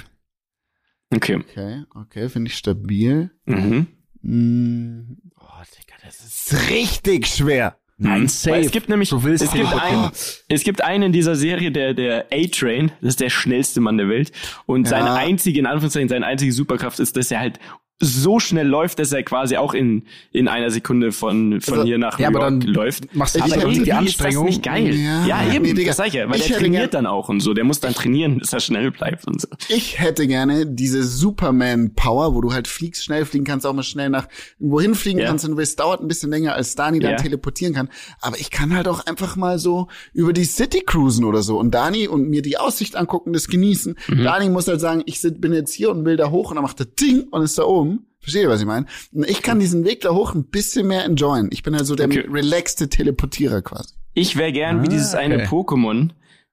Okay. 1.11 1.37
Okay, 1.37 1.85
okay, 1.95 2.29
finde 2.29 2.51
ich 2.51 2.57
stabil. 2.59 3.31
Mhm. 3.47 3.87
Mm, 4.21 5.17
oh, 5.41 5.63
Digga, 5.79 5.97
das 6.05 6.21
ist 6.21 6.71
richtig 6.71 7.27
schwer. 7.27 7.78
Nein, 8.01 8.23
Mhm. 8.23 8.29
safe. 8.29 8.61
Es 8.61 8.71
gibt 8.71 8.89
nämlich, 8.89 9.13
es 9.13 9.53
gibt 9.53 9.75
einen, 9.75 10.11
es 10.49 10.63
gibt 10.63 10.83
einen 10.85 11.03
in 11.05 11.13
dieser 11.13 11.35
Serie, 11.35 11.73
der, 11.73 11.95
der 11.95 12.27
A-Train, 12.33 12.93
das 13.01 13.11
ist 13.11 13.21
der 13.21 13.29
schnellste 13.31 13.81
Mann 13.81 13.99
der 13.99 14.09
Welt. 14.09 14.31
Und 14.67 14.85
Ja. 14.85 14.91
seine 14.91 15.13
einzige, 15.15 15.59
in 15.59 15.67
Anführungszeichen, 15.67 16.09
seine 16.09 16.25
einzige 16.27 16.53
Superkraft 16.53 17.01
ist, 17.01 17.17
dass 17.17 17.31
er 17.33 17.41
halt 17.41 17.59
so 18.01 18.39
schnell 18.39 18.67
läuft, 18.67 19.01
dass 19.01 19.11
er 19.13 19.23
quasi 19.25 19.57
auch 19.57 19.75
in, 19.75 20.05
in 20.31 20.47
einer 20.47 20.71
Sekunde 20.71 21.11
von, 21.11 21.61
von 21.61 21.75
Also, 21.75 21.85
hier 21.87 21.99
nach 21.99 22.19
ja, 22.19 22.31
New 22.31 22.37
aber 22.39 22.49
York 22.51 22.61
dann 22.65 22.73
läuft. 22.73 23.15
machst 23.17 23.35
du 23.35 23.41
aber 23.43 23.57
irgendwie 23.57 23.75
die 23.75 23.81
ist 23.81 23.91
das 23.91 23.99
Anstrengung. 23.99 24.45
nicht 24.47 24.63
geil. 24.63 24.95
Ja, 24.95 25.27
Ja, 25.27 25.53
eben, 25.53 25.65
nee, 25.65 25.73
Digga. 25.73 25.89
das 25.89 25.97
sag 25.97 26.07
ich 26.09 26.15
ja, 26.15 26.29
weil 26.29 26.37
Ich 26.37 26.47
der 26.47 26.59
trainiert 26.59 26.93
gern- 26.93 27.05
dann 27.05 27.07
auch 27.07 27.29
und 27.29 27.41
so. 27.41 27.55
Der 27.55 27.65
muss 27.65 27.81
dann 27.81 27.95
trainieren, 27.95 28.39
dass 28.39 28.53
er 28.53 28.61
schnell 28.61 28.91
bleibt 28.93 29.27
und 29.27 29.41
so. 29.41 29.49
Ich 29.69 29.99
hätte 29.99 30.27
gerne 30.29 30.65
diese 30.67 31.03
Superman-Power, 31.03 32.35
wo 32.35 32.41
du 32.41 32.53
halt 32.53 32.69
fliegst, 32.69 33.05
schnell 33.05 33.25
fliegen 33.25 33.45
kannst, 33.45 33.67
auch 33.67 33.73
mal 33.73 33.83
schnell 33.83 34.11
nach 34.11 34.29
wohin 34.59 34.95
fliegen 34.95 35.19
Ja. 35.19 35.27
kannst 35.27 35.45
und 35.49 35.57
willst, 35.57 35.81
dauert 35.81 36.01
ein 36.01 36.09
bisschen 36.09 36.31
länger, 36.31 36.55
als 36.55 36.75
Dani 36.75 37.01
dann 37.01 37.13
Ja. 37.13 37.17
teleportieren 37.17 37.75
kann. 37.75 37.89
Aber 38.21 38.39
ich 38.39 38.51
kann 38.51 38.75
halt 38.77 38.87
auch 38.89 39.07
einfach 39.07 39.37
mal 39.37 39.59
so 39.59 39.89
über 40.13 40.33
die 40.33 40.45
City 40.45 40.83
cruisen 40.87 41.25
oder 41.25 41.43
so 41.43 41.59
und 41.59 41.73
Dani 41.73 42.07
und 42.09 42.29
mir 42.29 42.43
die 42.43 42.59
Aussicht 42.59 42.97
angucken, 42.97 43.33
das 43.33 43.49
genießen. 43.49 43.97
Mhm. 44.09 44.23
Dani 44.25 44.49
muss 44.51 44.69
halt 44.69 44.81
sagen, 44.81 45.03
ich 45.07 45.21
bin 45.39 45.53
jetzt 45.53 45.73
hier 45.73 45.91
und 45.91 46.05
will 46.05 46.17
da 46.17 46.31
hoch 46.31 46.51
und 46.51 46.57
dann 46.57 46.63
macht 46.65 46.79
er 46.81 46.87
Ding 46.87 47.25
und 47.31 47.43
ist 47.43 47.59
da 47.59 47.65
oben. 47.65 47.88
Versteht 48.29 48.43
ihr, 48.43 48.51
was 48.51 48.61
ich 48.61 48.67
meine? 48.67 48.85
Ich 49.27 49.41
kann 49.41 49.59
diesen 49.59 49.87
Weg 49.87 50.03
da 50.03 50.11
hoch 50.11 50.35
ein 50.35 50.45
bisschen 50.45 50.87
mehr 50.87 51.03
enjoyen. 51.07 51.49
Ich 51.51 51.63
bin 51.63 51.75
halt 51.75 51.87
so 51.87 51.95
der 51.95 52.05
Okay. 52.09 52.27
relaxte 52.31 52.91
Teleportierer 52.91 53.63
quasi. 53.63 53.95
Ich 54.13 54.37
wäre 54.37 54.53
gern 54.53 54.83
wie 54.83 54.89
Ah, 54.89 54.91
dieses 54.91 55.15
eine 55.15 55.37
okay. 55.37 55.47
Pokémon, 55.47 56.11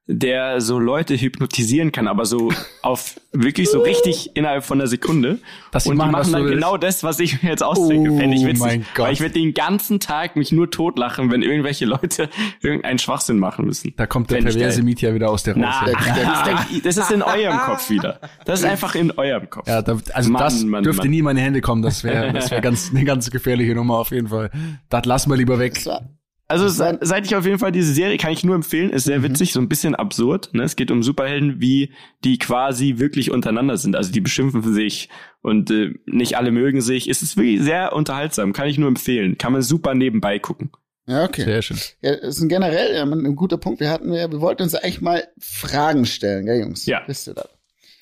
der 0.08 0.60
so 0.60 0.78
Leute 0.78 1.16
hypnotisieren 1.16 1.90
kann, 1.90 2.06
aber 2.06 2.26
so 2.26 2.52
auf 2.82 3.20
wirklich 3.32 3.68
so 3.68 3.80
richtig 3.80 4.30
innerhalb 4.34 4.64
von 4.64 4.80
einer 4.80 4.86
Sekunde. 4.86 5.40
Dass 5.72 5.86
und 5.86 5.96
machen, 5.96 6.08
die 6.08 6.12
machen 6.12 6.26
du 6.26 6.32
dann 6.32 6.44
willst. 6.44 6.54
genau 6.54 6.76
das, 6.76 7.02
was 7.02 7.18
ich 7.18 7.42
mir 7.42 7.50
jetzt 7.50 7.62
ausdenke. 7.62 8.12
Oh 8.12 8.16
Fände 8.16 8.36
ich 8.36 8.44
witzig. 8.44 8.60
mein 8.60 8.86
Gott. 8.94 9.06
Weil 9.06 9.12
ich 9.14 9.20
werde 9.20 9.34
den 9.34 9.52
ganzen 9.52 9.98
Tag 9.98 10.36
mich 10.36 10.52
nur 10.52 10.70
totlachen, 10.70 11.32
wenn 11.32 11.42
irgendwelche 11.42 11.86
Leute 11.86 12.28
irgendeinen 12.62 12.98
Schwachsinn 12.98 13.38
machen 13.38 13.66
müssen. 13.66 13.94
Da 13.96 14.06
kommt 14.06 14.30
der 14.30 14.42
perverse. 14.42 14.82
Mietja 14.82 15.12
wieder 15.12 15.28
aus 15.28 15.42
der 15.42 15.54
Rose. 15.54 15.66
Na, 15.66 15.86
das 16.84 16.96
ist 16.96 17.10
in 17.10 17.22
eurem 17.22 17.58
Kopf 17.58 17.90
wieder. 17.90 18.20
Das 18.44 18.60
ist 18.60 18.66
einfach 18.66 18.94
in 18.94 19.10
eurem 19.10 19.50
Kopf. 19.50 19.66
Ja, 19.66 19.82
da, 19.82 19.98
also 20.12 20.30
Mann, 20.30 20.42
das 20.42 20.62
Mann, 20.62 20.84
dürfte 20.84 21.02
Mann. 21.02 21.10
nie 21.10 21.18
in 21.18 21.24
meine 21.24 21.40
Hände 21.40 21.60
kommen. 21.60 21.82
Das 21.82 22.04
wäre 22.04 22.32
das 22.32 22.50
wäre 22.52 22.60
ganz 22.60 22.90
eine 22.90 23.04
ganz 23.04 23.30
gefährliche 23.30 23.74
Nummer 23.74 23.98
auf 23.98 24.12
jeden 24.12 24.28
Fall. 24.28 24.50
Das 24.88 25.04
lassen 25.04 25.30
wir 25.30 25.36
lieber 25.36 25.58
weg. 25.58 25.82
Also 26.48 26.68
se- 26.68 26.98
seit 27.00 27.26
ich 27.26 27.34
auf 27.34 27.44
jeden 27.44 27.58
Fall 27.58 27.72
diese 27.72 27.92
Serie 27.92 28.18
kann 28.18 28.32
ich 28.32 28.44
nur 28.44 28.54
empfehlen, 28.54 28.90
ist 28.90 29.06
Mhm. 29.06 29.10
sehr 29.10 29.22
witzig, 29.24 29.52
so 29.52 29.60
ein 29.60 29.68
bisschen 29.68 29.94
absurd. 29.96 30.50
Ne? 30.54 30.62
Es 30.62 30.76
geht 30.76 30.90
um 30.92 31.02
Superhelden, 31.02 31.60
wie 31.60 31.90
die 32.24 32.38
quasi 32.38 32.98
wirklich 32.98 33.30
untereinander 33.32 33.76
sind. 33.76 33.96
Also 33.96 34.12
die 34.12 34.20
beschimpfen 34.20 34.62
sich 34.74 35.08
und 35.42 35.70
äh, 35.70 35.94
nicht 36.06 36.36
alle 36.36 36.52
mögen 36.52 36.80
sich. 36.80 37.08
Es 37.08 37.22
ist 37.22 37.36
wirklich 37.36 37.62
sehr 37.62 37.92
unterhaltsam, 37.94 38.52
kann 38.52 38.68
ich 38.68 38.78
nur 38.78 38.88
empfehlen. 38.88 39.38
Kann 39.38 39.52
man 39.52 39.62
super 39.62 39.94
nebenbei 39.94 40.38
gucken. 40.38 40.70
ja, 41.08 41.24
okay. 41.24 41.44
Sehr 41.44 41.62
schön. 41.62 41.78
Ja, 42.02 42.16
das 42.16 42.36
ist 42.36 42.42
ein 42.42 42.48
generell 42.48 42.94
ja, 42.94 43.02
ein 43.04 43.34
guter 43.36 43.58
Punkt. 43.58 43.80
Wir 43.80 43.90
hatten 43.90 44.12
ja, 44.12 44.30
wir 44.30 44.40
wollten 44.40 44.62
uns 44.62 44.74
eigentlich 44.76 45.00
mal 45.00 45.24
Fragen 45.40 46.04
stellen, 46.06 46.46
gell, 46.46 46.60
Jungs? 46.60 46.86
Ja. 46.86 47.02
Wisst 47.06 47.26
ihr 47.28 47.34
das? 47.34 47.48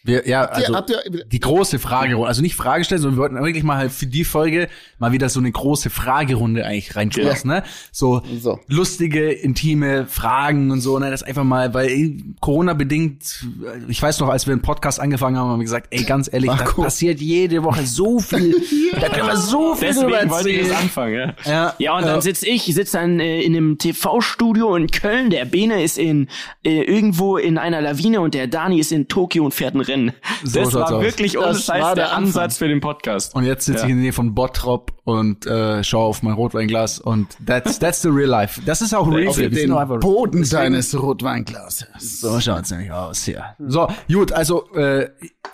Wir, 0.07 0.29
ja, 0.29 0.43
Habt 0.43 0.59
ihr- 0.59 0.65
also 0.67 0.75
habt 0.77 0.91
ihr, 0.91 1.25
die 1.25 1.41
große 1.41 1.79
Fragerunde, 1.79 2.29
also 2.29 2.43
nicht 2.43 2.55
Frage 2.57 2.85
stellen, 2.85 3.01
sondern 3.01 3.17
wir 3.17 3.23
wollten 3.23 3.37
wirklich 3.43 3.65
mal 3.65 3.79
halt 3.79 3.91
für 3.91 4.07
die 4.07 4.25
Folge 4.25 4.69
mal 4.99 5.13
wieder 5.13 5.31
so 5.31 5.41
eine 5.41 5.51
große 5.51 5.89
Fragerunde 5.89 6.67
eigentlich 6.67 6.95
reinschmeißen, 6.95 7.49
ne? 7.49 7.63
So, 7.91 8.21
So. 8.39 8.61
lustige, 8.69 9.33
intime 9.33 10.07
Fragen 10.07 10.71
und 10.71 10.83
so, 10.83 10.99
ne? 10.99 11.11
Das 11.11 11.23
einfach 11.23 11.45
mal, 11.45 11.73
weil 11.73 11.89
ey, 11.89 12.23
Corona 12.41 12.75
bedingt, 12.75 13.47
ich 13.89 14.03
weiß 14.03 14.21
noch, 14.21 14.29
als 14.29 14.47
wir 14.47 14.53
einen 14.53 14.61
Podcast 14.61 15.01
angefangen 15.01 15.39
haben, 15.39 15.49
haben 15.49 15.59
wir 15.61 15.65
gesagt, 15.65 15.87
ey, 15.91 16.03
ganz 16.05 16.31
ehrlich, 16.31 16.51
da 16.51 16.57
Marco. 16.57 16.83
passiert 16.83 17.19
jede 17.23 17.65
Woche 17.65 17.87
so 17.87 18.19
viel, 18.21 18.55
da 19.01 19.09
können 19.09 19.29
wir 19.29 19.37
so 19.39 19.75
viel 19.75 19.95
drüber 19.95 20.11
Deswegen 20.11 20.31
wollte 20.31 20.51
ich 20.51 20.57
jetzt 20.67 20.77
anfangen, 20.77 21.15
ja. 21.15 21.35
Ja, 21.47 21.75
Ja, 21.79 21.97
und 21.97 22.03
ja. 22.05 22.13
dann 22.13 22.21
sitze 22.21 22.47
ich, 22.47 22.69
ich 22.69 22.75
sitze 22.75 22.99
dann 22.99 23.21
äh, 23.21 23.41
in 23.41 23.57
einem 23.57 23.79
TV-Studio 23.79 24.77
in 24.77 24.89
Köln, 24.91 25.31
der 25.31 25.47
Bene 25.47 25.83
ist 25.83 25.97
in 25.97 26.29
äh, 26.63 26.83
irgendwo 26.83 27.39
in 27.39 27.57
einer 27.57 27.81
Lawine 27.81 28.21
und 28.21 28.35
der 28.35 28.49
Dani 28.49 28.79
ist 28.81 28.93
in 28.93 29.09
Tokio 29.09 29.47
und 29.47 29.55
fährt 29.55 29.75
ein 29.75 29.81
Rennen. 29.81 29.94
So 30.43 30.61
das 30.61 30.75
war 30.75 30.93
aus. 30.93 31.03
wirklich 31.03 31.37
ohne 31.39 31.49
Das 31.49 31.65
Scheiß 31.65 31.83
war 31.83 31.95
der 31.95 32.07
der. 32.07 32.17
Ansatz 32.17 32.59
für 32.59 32.69
den 32.69 32.81
Podcast. 32.81 33.35
Und 33.35 33.45
jetzt 33.45 33.65
sitze 33.67 33.81
Ja. 33.81 33.85
ich 33.87 33.91
in 33.91 33.97
der 33.97 34.03
Nähe 34.05 34.13
von 34.13 34.35
Bottrop 34.35 34.93
und 35.05 35.47
äh, 35.47 35.83
schaue 35.85 36.05
auf 36.07 36.23
mein 36.23 36.35
Rotweinglas 36.35 36.99
und 36.99 37.37
that's 37.47 37.79
that's 37.79 38.03
the 38.03 38.09
real 38.09 38.29
life. 38.29 38.61
Das 38.67 38.83
ist 38.83 38.95
auch 38.95 39.11
real. 39.11 39.33
Sind 39.33 39.57
den 39.57 39.71
Boden 40.01 40.39
Deswegen- 40.43 40.63
deines 40.63 41.01
Rotweinglases. 41.01 42.21
So 42.21 42.41
schaut's 42.41 42.71
nämlich 42.71 42.91
aus, 42.93 43.27
ja. 43.27 43.55
So, 43.59 43.89
gut, 44.13 44.33
also 44.33 44.71
äh, 44.75 45.09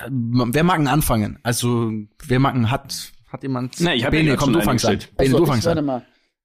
wer 0.09 0.64
mag 0.64 0.76
denn 0.79 0.88
anfangen? 0.88 1.38
Also 1.42 1.90
wer 2.26 2.38
mag 2.38 2.55
denn, 2.55 2.70
hat 2.70 3.12
hat 3.33 3.42
jemand? 3.44 3.76
Na, 3.79 3.94
ich 3.94 4.05
hab 4.05 4.12
ja 4.12 4.20
Bene, 4.20 4.37
komm, 4.37 4.53
du 4.53 4.61
fangst 4.61 4.85
an. 4.87 4.98
Bene, 5.16 5.31
du 5.37 5.42
ich 5.42 5.48
fangst 5.48 5.66
warte 5.66 5.81
an. 5.81 6.03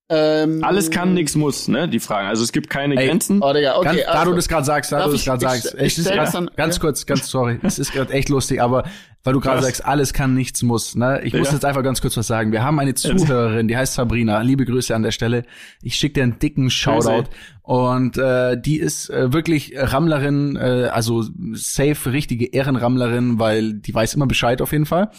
Ähm, 0.07 0.63
Alles 0.63 0.91
kann, 0.91 1.15
nix 1.15 1.33
muss, 1.35 1.67
ne? 1.67 1.89
Die 1.89 1.99
Fragen. 1.99 2.27
Also 2.27 2.43
es 2.43 2.51
gibt 2.51 2.69
keine 2.69 2.95
Ey, 2.95 3.07
Grenzen. 3.07 3.41
Oh, 3.41 3.51
Digga, 3.53 3.77
okay. 3.77 3.85
Ganz, 3.87 4.01
da 4.05 4.11
also, 4.11 4.29
du 4.31 4.35
das 4.35 4.47
gerade 4.47 4.63
sagst, 4.63 4.91
da 4.91 5.03
du 5.03 5.11
das 5.11 5.21
ich- 5.21 5.25
gerade 5.25 5.43
ich- 5.43 5.51
sagst, 5.63 5.73
ich 5.79 5.97
ist 5.97 6.01
stell 6.05 6.17
grad, 6.17 6.31
dann- 6.31 6.49
ganz 6.55 6.75
ja. 6.75 6.81
kurz, 6.81 7.05
ganz 7.07 7.27
sorry, 7.27 7.57
es 7.63 7.79
ist 7.79 7.91
gerade 7.91 8.13
echt 8.13 8.29
lustig, 8.29 8.61
aber 8.61 8.83
weil 9.23 9.33
du 9.33 9.39
gerade 9.39 9.63
sagst, 9.63 9.83
alles 9.83 10.13
kann, 10.13 10.35
nichts 10.35 10.61
muss, 10.61 10.95
ne? 10.95 11.21
Ich 11.23 11.33
muss 11.33 11.47
Ja. 11.47 11.53
jetzt 11.55 11.65
einfach 11.65 11.81
ganz 11.81 12.01
kurz 12.01 12.15
was 12.17 12.27
sagen. 12.27 12.51
Wir 12.51 12.61
haben 12.63 12.77
eine 12.77 12.93
Zuhörerin, 12.93 13.67
die 13.67 13.75
heißt 13.75 13.95
Sabrina. 13.95 14.41
Liebe 14.41 14.65
Grüße 14.65 14.93
an 14.95 15.01
der 15.01 15.09
Stelle. 15.09 15.41
Ich 15.81 15.95
schicke 15.95 16.13
dir 16.13 16.23
einen 16.23 16.37
dicken 16.37 16.69
Shoutout 16.69 17.29
und 17.63 18.19
äh, 18.19 18.61
die 18.61 18.77
ist 18.77 19.09
äh, 19.09 19.33
wirklich 19.33 19.73
Rammlerin, 19.75 20.55
äh, 20.55 20.89
also 20.93 21.23
safe 21.53 22.11
richtige 22.11 22.45
Ehrenrammlerin, 22.53 23.39
weil 23.39 23.73
die 23.73 23.95
weiß 23.95 24.13
immer 24.13 24.27
Bescheid 24.27 24.61
auf 24.61 24.71
jeden 24.71 24.85
Fall. 24.85 25.09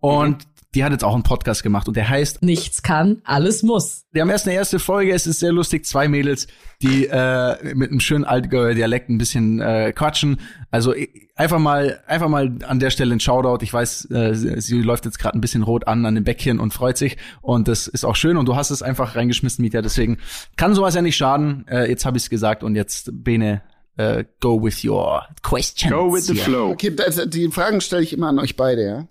Und 0.00 0.38
die 0.74 0.84
hat 0.84 0.92
jetzt 0.92 1.02
auch 1.02 1.14
einen 1.14 1.24
Podcast 1.24 1.62
gemacht 1.62 1.88
und 1.88 1.96
der 1.96 2.08
heißt 2.08 2.42
Nichts 2.42 2.82
kann, 2.82 3.20
alles 3.24 3.62
muss. 3.62 4.04
wir 4.12 4.22
haben 4.22 4.30
erst 4.30 4.46
eine 4.46 4.54
erste 4.54 4.78
Folge, 4.78 5.12
es 5.12 5.26
ist 5.26 5.40
sehr 5.40 5.52
lustig, 5.52 5.84
zwei 5.84 6.06
Mädels, 6.08 6.46
die 6.80 7.06
äh, 7.06 7.74
mit 7.74 7.90
einem 7.90 8.00
schönen 8.00 8.24
Allgäuer 8.24 8.74
Dialekt 8.74 9.10
ein 9.10 9.18
bisschen 9.18 9.60
äh, 9.60 9.92
quatschen. 9.92 10.40
Also 10.70 10.94
einfach 11.34 11.58
mal 11.58 12.00
einfach 12.06 12.28
mal 12.28 12.58
an 12.66 12.78
der 12.78 12.90
Stelle 12.90 13.14
ein 13.14 13.20
Shoutout. 13.20 13.64
Ich 13.64 13.72
weiß, 13.72 14.10
äh, 14.10 14.34
sie, 14.34 14.60
sie 14.60 14.82
läuft 14.82 15.04
jetzt 15.06 15.18
gerade 15.18 15.36
ein 15.36 15.40
bisschen 15.40 15.62
rot 15.62 15.88
an 15.88 16.06
an 16.06 16.14
den 16.14 16.24
Bäckchen 16.24 16.60
und 16.60 16.72
freut 16.72 16.96
sich 16.96 17.16
und 17.42 17.66
das 17.66 17.88
ist 17.88 18.04
auch 18.04 18.16
schön 18.16 18.36
und 18.36 18.46
du 18.46 18.54
hast 18.54 18.70
es 18.70 18.82
einfach 18.82 19.16
reingeschmissen, 19.16 19.62
Mieter, 19.62 19.82
deswegen 19.82 20.18
kann 20.56 20.74
sowas 20.74 20.94
ja 20.94 21.02
nicht 21.02 21.16
schaden. 21.16 21.66
Äh, 21.68 21.88
jetzt 21.88 22.04
habe 22.04 22.16
ich 22.16 22.24
es 22.24 22.30
gesagt 22.30 22.62
und 22.62 22.76
jetzt 22.76 23.10
Bene 23.12 23.62
äh, 23.96 24.24
go 24.40 24.62
with 24.62 24.84
your 24.84 25.26
questions. 25.42 25.92
Go 25.92 26.12
with 26.12 26.26
the 26.26 26.34
flow. 26.34 26.70
Okay, 26.70 26.94
also 27.04 27.26
die 27.26 27.48
Fragen 27.48 27.80
stelle 27.80 28.02
ich 28.02 28.12
immer 28.12 28.28
an 28.28 28.38
euch 28.38 28.56
beide, 28.56 28.86
ja? 28.86 29.08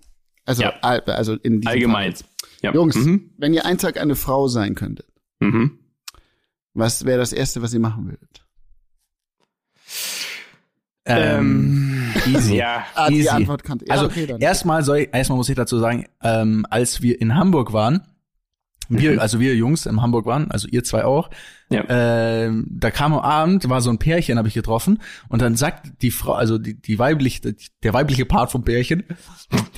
Also, 0.50 0.62
Ja. 0.62 0.74
all- 0.82 1.00
also 1.06 1.34
in 1.34 1.60
diesem 1.60 1.68
Allgemein. 1.72 2.12
Fall. 2.14 2.24
Ja. 2.62 2.74
Jungs, 2.74 2.96
Mhm. 2.96 3.30
wenn 3.38 3.54
ihr 3.54 3.64
einen 3.64 3.78
Tag 3.78 3.98
eine 3.98 4.14
Frau 4.16 4.48
sein 4.48 4.74
könntet, 4.74 5.06
Mhm. 5.40 5.78
was 6.74 7.04
wäre 7.04 7.18
das 7.18 7.32
Erste, 7.32 7.62
was 7.62 7.72
ihr 7.72 7.80
machen 7.80 8.06
würdet? 8.06 8.44
Ähm, 11.06 12.12
easy. 12.26 12.56
Ja. 12.56 12.84
Ah, 12.94 13.08
die 13.08 13.16
Easy. 13.20 13.28
Antwort 13.28 13.64
kannte 13.64 13.86
ja, 13.86 13.94
Also 13.94 14.06
okay, 14.06 14.36
erstmal 14.38 14.84
soll 14.84 14.98
ich, 14.98 15.08
erstmal 15.14 15.36
muss 15.38 15.48
ich 15.48 15.56
dazu 15.56 15.78
sagen, 15.78 16.06
ähm, 16.22 16.66
als 16.70 17.00
wir 17.02 17.20
in 17.20 17.34
Hamburg 17.34 17.72
waren, 17.72 18.02
wir, 18.90 19.12
Mhm. 19.12 19.18
also 19.20 19.40
wir 19.40 19.54
Jungs 19.54 19.86
in 19.86 20.02
Hamburg 20.02 20.26
waren, 20.26 20.50
also 20.50 20.68
ihr 20.68 20.84
zwei 20.84 21.04
auch, 21.04 21.30
Ja. 21.70 21.84
ähm, 21.88 22.66
da 22.70 22.90
kam 22.90 23.12
am 23.14 23.20
Abend, 23.20 23.68
war 23.68 23.80
so 23.80 23.88
ein 23.90 23.98
Pärchen, 23.98 24.36
habe 24.36 24.48
ich 24.48 24.54
getroffen, 24.54 24.98
und 25.28 25.40
dann 25.40 25.56
sagt 25.56 26.02
die 26.02 26.10
Frau, 26.10 26.32
also 26.34 26.58
die, 26.58 26.74
die 26.74 26.98
weibliche, 26.98 27.54
der 27.82 27.92
weibliche 27.94 28.26
Part 28.26 28.50
vom 28.50 28.64
Pärchen, 28.64 29.04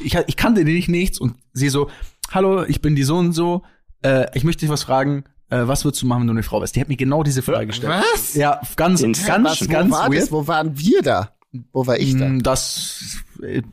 ich, 0.02 0.16
ich 0.26 0.36
kannte 0.36 0.64
nicht 0.64 0.88
nichts 0.88 1.18
und 1.18 1.34
sie 1.52 1.68
so, 1.68 1.90
hallo, 2.30 2.64
ich 2.64 2.80
bin 2.80 2.96
die 2.96 3.02
so 3.04 3.16
und 3.18 3.32
so, 3.32 3.62
äh, 4.02 4.26
ich 4.34 4.42
möchte 4.44 4.60
dich 4.60 4.70
was 4.70 4.82
fragen, 4.82 5.24
äh, 5.50 5.66
was 5.68 5.84
würdest 5.84 6.02
du 6.02 6.06
machen, 6.06 6.20
wenn 6.22 6.28
du 6.28 6.32
eine 6.32 6.42
Frau 6.42 6.60
bist? 6.60 6.74
Die 6.74 6.80
hat 6.80 6.88
mir 6.88 6.96
genau 6.96 7.22
diese 7.22 7.42
Frage 7.42 7.66
gestellt. 7.66 7.92
Was? 8.14 8.34
Ja, 8.34 8.60
ganz, 8.76 9.02
ganz, 9.02 9.22
wo 9.62 9.66
ganz 9.68 9.92
war 9.92 10.10
weird. 10.10 10.22
das? 10.22 10.32
Wo 10.32 10.46
waren 10.46 10.78
wir 10.78 11.02
da? 11.02 11.32
Wo 11.74 11.86
war 11.86 11.98
ich 11.98 12.16
da? 12.16 12.26
Mm, 12.26 12.42
Das 12.42 13.18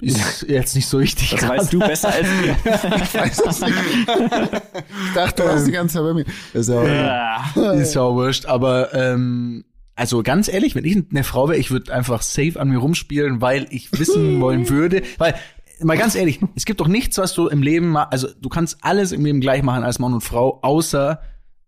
ist 0.02 0.46
jetzt 0.48 0.76
nicht 0.76 0.88
so 0.88 1.00
wichtig. 1.00 1.32
Das 1.32 1.48
weißt 1.48 1.74
du 1.74 1.80
besser 1.80 2.10
als 2.10 2.28
wir. 2.42 2.56
Ich 3.04 3.14
weiß 3.14 3.42
es 3.48 3.62
nicht. 3.62 3.74
Ich 4.08 5.14
dachte, 5.14 5.44
du 5.44 5.50
warst 5.50 5.68
die 5.68 5.72
ganze 5.72 5.96
Zeit 5.96 6.04
bei 6.04 6.14
mir. 6.14 6.26
Ist 6.54 6.70
ja 6.70 6.80
auch 6.80 7.56
Ja. 7.56 7.72
Ist 7.74 7.94
ja 7.94 8.02
auch 8.02 8.16
wurscht, 8.16 8.46
aber 8.46 8.94
ähm, 8.94 9.64
also 9.96 10.24
ganz 10.24 10.48
ehrlich, 10.48 10.76
wenn 10.76 10.86
ich 10.86 10.98
eine 11.12 11.24
Frau 11.24 11.50
wäre, 11.50 11.58
ich 11.60 11.72
würde 11.72 11.94
einfach 11.94 12.22
safe 12.22 12.60
an 12.60 12.70
mir 12.70 12.78
rumspielen, 12.78 13.42
weil 13.42 13.68
ich 13.70 13.92
wissen 13.92 14.40
wollen 14.40 14.70
würde, 14.70 15.04
weil 15.18 15.36
mal 15.82 15.98
ganz 15.98 16.16
ehrlich, 16.16 16.40
es 16.56 16.66
gibt 16.66 16.80
doch 16.80 16.88
nichts, 16.88 17.18
was 17.18 17.34
du 17.34 17.48
im 17.48 17.62
Leben 17.62 17.96
also 17.98 18.28
du 18.40 18.50
kannst 18.50 18.78
alles 18.82 19.12
im 19.12 19.26
Leben 19.26 19.42
gleich 19.42 19.62
machen 19.62 19.84
als 19.84 20.00
Mann 20.00 20.14
und 20.14 20.22
Frau, 20.22 20.60
außer 20.62 21.22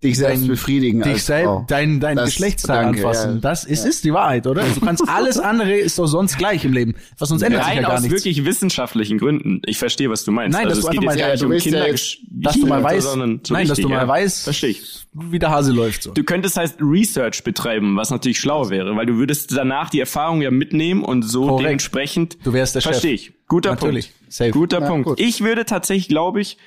dich 0.03 0.17
selbst 0.17 0.41
dein- 0.41 0.47
befriedigen 0.47 1.01
dich 1.03 1.23
selbst, 1.23 1.45
Frau. 1.45 1.65
dein, 1.67 1.99
dein 1.99 2.15
Das- 2.17 2.25
Geschlechtsteil 2.31 2.83
danke, 2.85 2.99
anfassen. 3.07 3.35
ja. 3.35 3.39
Das 3.41 3.63
ist, 3.65 3.85
ist 3.85 4.03
die 4.03 4.13
Wahrheit, 4.13 4.47
oder? 4.47 4.63
Du 4.75 4.81
kannst 4.81 5.07
alles 5.07 5.37
andere 5.39 5.73
ist 5.73 5.99
doch 5.99 6.07
sonst 6.07 6.37
gleich 6.37 6.65
im 6.65 6.73
Leben. 6.73 6.95
Was 7.19 7.29
sonst 7.29 7.41
ändert 7.43 7.63
sich 7.65 7.73
ja 7.73 7.79
Rein 7.81 7.83
gar 7.87 7.93
aus 7.95 8.01
nichts. 8.01 8.15
wirklich 8.25 8.43
wissenschaftlichen 8.45 9.17
Gründen. 9.19 9.61
Ich 9.65 9.77
verstehe, 9.77 10.09
was 10.09 10.23
du 10.25 10.31
meinst. 10.31 10.57
Nein, 10.57 10.67
dass 10.67 10.77
also 10.77 10.89
du 10.89 10.95
es 10.95 10.99
geht 11.01 11.09
einfach 11.09 11.15
jetzt 11.27 11.27
mal- 11.29 11.37
du 11.37 11.45
um 11.45 11.51
willst 11.51 11.65
ja 11.67 11.71
Kinder, 11.71 11.87
jetzt- 11.87 12.17
dass 12.31 12.53
du 12.59 12.65
mal 12.67 12.83
weißt, 12.83 13.07
so 13.11 13.15
nein, 13.15 13.39
dass 13.43 13.49
du 13.49 13.53
richtig, 13.55 13.85
mal 13.89 13.95
ja. 13.95 14.07
weißt, 14.07 14.43
Verstehe 14.43 14.69
ich. 14.71 14.81
wie 15.13 15.39
der 15.39 15.49
Hase 15.51 15.71
läuft 15.71 16.03
so. 16.03 16.11
Du 16.13 16.23
könntest 16.23 16.57
heißt 16.57 16.77
Research 16.81 17.43
betreiben, 17.43 17.95
was 17.95 18.09
natürlich 18.09 18.39
schlau 18.39 18.69
wäre, 18.69 18.95
weil 18.95 19.05
du 19.05 19.15
würdest 19.17 19.51
danach 19.55 19.89
die 19.89 19.99
Erfahrung 19.99 20.41
ja 20.41 20.49
mitnehmen 20.51 21.03
und 21.03 21.21
so 21.23 21.45
Korrekt. 21.47 21.65
dementsprechend. 21.67 22.37
Du 22.43 22.53
wärst 22.53 22.73
der 22.75 22.81
Chef. 22.81 22.91
Verstehe 22.93 23.13
ich. 23.13 23.33
Guter 23.47 23.71
Natürlich. 23.71 24.11
Punkt. 24.17 24.33
Safe. 24.33 24.51
Guter 24.51 24.79
Ja, 24.81 24.87
Punkt. 24.87 25.07
gut. 25.09 25.19
Ich 25.19 25.41
würde 25.41 25.65
tatsächlich, 25.65 26.07
glaube 26.07 26.39
ich, 26.41 26.57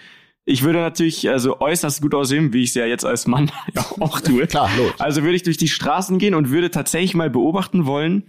ich 0.47 0.63
würde 0.63 0.81
natürlich 0.81 1.29
also 1.29 1.61
äußerst 1.61 2.03
gut 2.03 2.15
aussehen, 2.15 2.53
wie 2.53 2.63
ich 2.63 2.71
es 2.71 2.75
ja 2.75 2.87
jetzt 2.87 3.05
als 3.05 3.27
Mann 3.27 3.51
ja 3.75 3.85
auch 4.01 4.21
tue. 4.21 4.47
Klar, 4.47 4.71
los. 4.77 4.93
Also 4.99 5.23
würde 5.23 5.37
ich 5.37 5.43
durch 5.43 5.57
die 5.57 5.69
Straßen 5.69 6.19
gehen 6.19 6.35
und 6.35 6.51
würde 6.51 6.71
tatsächlich 6.71 7.15
mal 7.15 7.31
beobachten 7.31 7.87
wollen, 7.87 8.25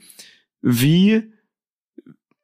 wie 0.61 1.23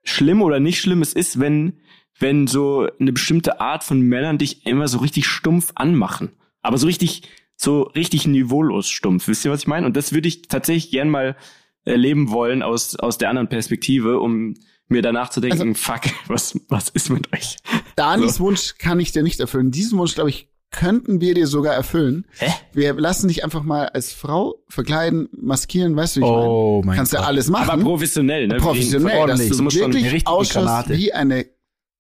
schlimm 0.04 0.42
oder 0.42 0.60
nicht 0.60 0.82
schlimm 0.82 1.02
es 1.02 1.14
ist, 1.14 1.40
wenn, 1.40 1.80
wenn 2.20 2.48
so 2.48 2.88
eine 3.00 3.14
bestimmte 3.14 3.62
Art 3.62 3.84
von 3.84 4.02
Männern 4.02 4.38
dich 4.38 4.66
immer 4.66 4.88
so 4.88 4.98
richtig 5.00 5.26
stumpf 5.28 5.72
anmachen. 5.76 6.34
Aber 6.62 6.78
so 6.78 6.88
richtig, 6.88 7.24
so 7.56 7.84
richtig 7.84 8.28
niveaulos 8.28 8.90
stumpf. 8.90 9.28
Wisst 9.28 9.46
ihr, 9.46 9.52
was 9.52 9.62
ich 9.62 9.68
meine? 9.68 9.86
Und 9.86 9.96
das 9.96 10.12
würde 10.12 10.28
ich 10.28 10.44
tatsächlich 10.44 10.92
gern 10.92 11.10
mal 11.10 11.38
erleben 11.86 12.30
wollen 12.30 12.62
aus, 12.62 12.96
aus 12.96 13.18
der 13.18 13.30
anderen 13.30 13.50
Perspektive, 13.50 14.20
um 14.20 14.56
mir 14.92 15.02
danach 15.02 15.30
zu 15.30 15.42
denken, 15.42 15.60
Also- 15.70 15.74
fuck, 15.74 16.02
was, 16.28 16.60
was 16.70 16.90
ist 16.90 17.10
mit 17.10 17.32
euch? 17.34 17.58
Danis 17.96 18.36
So. 18.36 18.46
Wunsch 18.46 18.76
kann 18.78 19.00
ich 19.00 19.12
dir 19.12 19.24
nicht 19.24 19.40
erfüllen. 19.40 19.72
Diesen 19.72 19.98
Wunsch, 19.98 20.14
glaube 20.16 20.30
ich, 20.30 20.50
könnten 20.72 21.20
wir 21.20 21.34
dir 21.34 21.48
sogar 21.48 21.74
erfüllen. 21.74 22.26
Hä? 22.38 22.50
Wir 22.72 22.94
lassen 22.94 23.28
dich 23.28 23.44
einfach 23.44 23.64
mal 23.64 23.88
als 23.90 24.14
Frau 24.14 24.64
verkleiden, 24.70 25.28
maskieren, 25.34 25.98
weißt 25.98 26.16
du, 26.16 26.22
wie 26.22 26.26
ich 26.26 26.30
Oh 26.32 26.76
meine? 26.78 26.86
mein 26.88 26.96
Kannst 26.98 27.12
du 27.14 27.18
Gott. 27.18 27.26
alles 27.26 27.50
machen. 27.50 27.70
Aber 27.70 27.82
professionell, 27.84 28.48
ne? 28.48 28.56
professionell, 28.58 29.28
dass 29.28 29.42
du 29.42 29.50
Das 29.50 29.58
muss 29.62 29.74
schon 29.74 29.94
wirklich 29.94 30.26
ausschaust 30.28 30.90
wie 30.90 31.12
eine 31.12 31.46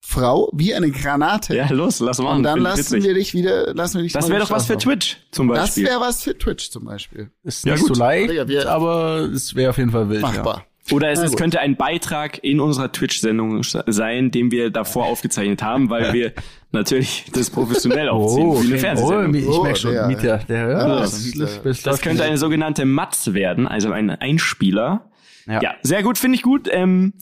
Frau, 0.03 0.49
wie 0.53 0.73
eine 0.73 0.89
Granate. 0.89 1.55
Ja, 1.55 1.69
los, 1.69 1.99
lass 1.99 2.17
machen. 2.19 2.37
Und 2.37 2.43
dann 2.43 2.53
Find 2.55 2.63
lassen 2.63 2.79
witzig. 2.79 3.03
wir 3.03 3.13
dich 3.13 3.33
wieder, 3.33 3.73
lassen 3.73 3.97
wir 3.97 4.03
dich 4.03 4.13
Das 4.13 4.25
mal 4.29 4.35
wäre 4.35 4.41
doch 4.43 4.51
was 4.51 4.65
für. 4.65 4.77
Twitch 4.77 5.17
zum 5.31 5.49
Das 5.49 5.59
Beispiel. 5.59 5.85
wäre 5.85 5.99
was 5.99 6.23
für 6.23 6.37
Twitch 6.37 6.71
zum 6.71 6.85
Beispiel. 6.85 7.29
Ist 7.43 7.65
Ja, 7.65 7.73
nicht 7.73 7.81
gut. 7.85 7.95
so 7.95 7.99
leicht, 8.01 8.65
aber 8.65 9.29
es 9.33 9.53
wäre 9.53 9.69
auf 9.71 9.77
jeden 9.77 9.91
Fall 9.91 10.09
wild. 10.09 10.21
Machbar. 10.21 10.65
Oder 10.91 11.11
es, 11.11 11.19
es 11.19 11.35
könnte 11.37 11.59
ein 11.59 11.75
Beitrag 11.75 12.43
in 12.43 12.59
unserer 12.59 12.91
Twitch-Sendung 12.91 13.61
sein, 13.63 14.31
den 14.31 14.49
wir 14.51 14.71
davor 14.71 15.05
aufgezeichnet 15.05 15.61
haben, 15.61 15.89
weil 15.89 16.11
wir 16.11 16.33
natürlich 16.71 17.25
das 17.33 17.49
professionell 17.51 18.07
Ja. 18.07 18.11
aufziehen, 18.11 18.47
Oh, 18.47 18.61
wie 18.63 18.67
eine 18.67 18.67
okay. 18.67 18.75
oh, 18.75 18.79
Fernsehsendung. 18.79 19.33
ich 19.35 19.47
Oh, 19.47 19.63
merke 19.63 19.79
schon, 19.79 19.91
der- 19.93 20.07
Mieter, 20.07 20.37
der, 20.49 20.69
ja, 20.69 20.87
Ja, 20.87 20.99
das, 21.01 21.31
das, 21.63 21.81
Das 21.83 22.01
könnte 22.01 22.23
eine 22.23 22.37
sogenannte 22.37 22.85
Matz 22.85 23.33
werden, 23.33 23.67
also 23.67 23.91
ein 23.91 24.09
Einspieler. 24.09 25.11
Ja. 25.47 25.61
Ja, 25.61 25.75
sehr 25.83 26.01
gut, 26.03 26.17
finde 26.17 26.35
ich 26.35 26.41
gut. 26.41 26.67
Ähm, 26.71 27.13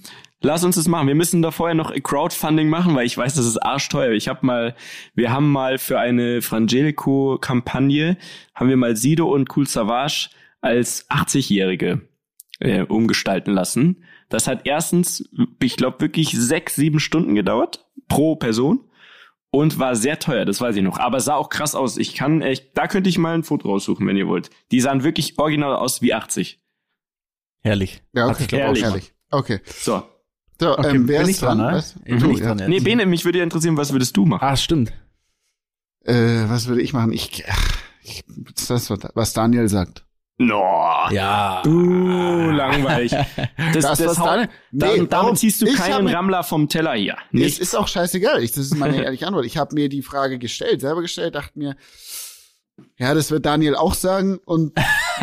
lass 0.41 0.64
uns 0.64 0.76
das 0.76 0.88
machen. 0.88 1.07
Wir 1.07 1.16
müssen 1.16 1.41
da 1.41 1.51
vorher 1.51 1.76
noch 1.76 1.93
Crowdfunding 1.93 2.70
machen, 2.70 2.95
weil 2.95 3.05
ich 3.05 3.18
weiß, 3.18 3.34
das 3.36 3.45
ist 3.45 3.57
arschteuer. 3.57 4.12
Ich 4.14 4.28
habe 4.30 4.45
mal, 4.45 4.76
wir 5.16 5.32
haben 5.32 5.51
mal 5.51 5.78
für 5.78 5.99
eine 5.99 6.41
Frangelico-Kampagne, 6.41 8.18
haben 8.55 8.70
wir 8.70 8.78
mal 8.78 8.95
Sido 8.95 9.28
und 9.34 9.55
Cool 9.55 9.68
Savage 9.68 10.30
als 10.62 11.10
80-Jährige 11.10 12.01
äh, 12.60 12.84
umgestalten 12.84 13.53
lassen. 13.53 14.03
Das 14.30 14.47
hat 14.47 14.62
erstens, 14.66 15.30
ich 15.62 15.76
glaube, 15.78 16.01
wirklich 16.01 16.32
sechs, 16.32 16.76
sieben 16.76 16.99
Stunden 16.99 17.36
gedauert 17.36 17.86
pro 18.07 18.36
Person 18.36 18.86
und 19.51 19.80
war 19.80 19.95
sehr 19.95 20.20
teuer, 20.20 20.45
das 20.45 20.62
weiß 20.62 20.76
ich 20.76 20.84
noch. 20.84 20.99
Aber 20.99 21.20
sah 21.20 21.36
auch 21.36 21.49
krass 21.49 21.74
aus. 21.76 21.97
Ich 21.97 22.14
kann 22.16 22.41
echt, 22.41 22.78
da 22.78 22.88
könnte 22.88 23.10
ich 23.10 23.18
mal 23.18 23.34
ein 23.34 23.43
Foto 23.43 23.70
raussuchen, 23.70 24.05
wenn 24.05 24.18
ihr 24.18 24.28
wollt. 24.28 24.49
Die 24.72 24.80
sahen 24.82 25.03
wirklich 25.03 25.39
original 25.39 25.76
aus 25.76 26.01
wie 26.01 26.14
80. 26.14 26.62
Herrlich. 27.62 28.01
Ja, 28.14 28.24
Hat 28.24 28.32
okay. 28.32 28.39
sich, 28.39 28.47
glaub 28.49 28.76
ich, 28.76 28.84
Herrlich. 28.84 29.14
Okay. 29.32 29.60
So. 29.66 30.03
So, 30.62 30.78
Okay, 30.78 30.97
ähm, 30.97 31.07
wer 31.07 31.22
bin 31.22 31.30
ist 31.30 31.36
ich 31.38 31.39
dran, 31.41 31.57
ne? 31.57 31.70
Was? 31.72 31.93
Bin 32.03 32.20
Du, 32.20 32.32
ich 32.32 32.39
ja. 32.39 32.47
dran 32.47 32.60
jetzt? 32.60 32.68
Nee, 32.68 32.80
Bene, 32.82 33.05
mich 33.05 33.24
würde 33.24 33.38
ja 33.38 33.43
interessieren, 33.45 33.78
was 33.78 33.93
würdest 33.93 34.18
du 34.18 34.26
machen? 34.26 34.43
Ah, 34.45 34.57
stimmt. 34.57 34.91
Äh, 36.03 36.49
was 36.49 36.68
würde 36.68 36.82
ich 36.82 36.91
machen? 36.91 37.14
Ich, 37.14 37.45
ach, 37.49 37.78
ich 38.03 38.24
das, 38.68 38.89
was 38.89 39.34
Daniel 39.34 39.70
sagt. 39.70 40.05
No. 40.42 40.64
Ja. 41.12 41.62
Uh, 41.68 42.50
langweilig. 42.52 43.12
Das, 43.74 43.84
das, 43.84 44.04
was 44.06 44.20
haut- 44.20 44.28
Daniel- 44.28 44.48
da- 44.72 44.88
Nee, 44.88 44.96
damit 44.98 45.12
warum? 45.12 45.36
ziehst 45.36 45.62
du 45.62 45.66
keinen 45.74 46.08
hab 46.08 46.16
Rammler 46.16 46.44
vom 46.44 46.70
Teller 46.70 46.94
hier. 46.94 47.18
Es 47.28 47.34
Nicht. 47.34 47.60
ist 47.60 47.76
auch 47.76 47.88
scheißegal. 47.88 48.42
Ich, 48.42 48.52
das 48.54 48.66
ist 48.66 48.76
meine 48.78 49.04
ehrliche 49.04 49.28
Antwort. 49.28 49.46
Ich 49.46 49.58
habe 49.58 49.76
mir 49.76 49.90
die 49.90 50.02
Frage 50.02 50.40
gestellt, 50.40 50.82
selber 50.82 51.02
gestellt, 51.02 51.36
dachte 51.36 51.60
mir, 51.60 51.76
ja, 52.98 53.14
das 53.14 53.30
wird 53.30 53.46
Daniel 53.46 53.76
auch 53.76 53.94
sagen 53.94 54.40
und 54.46 54.72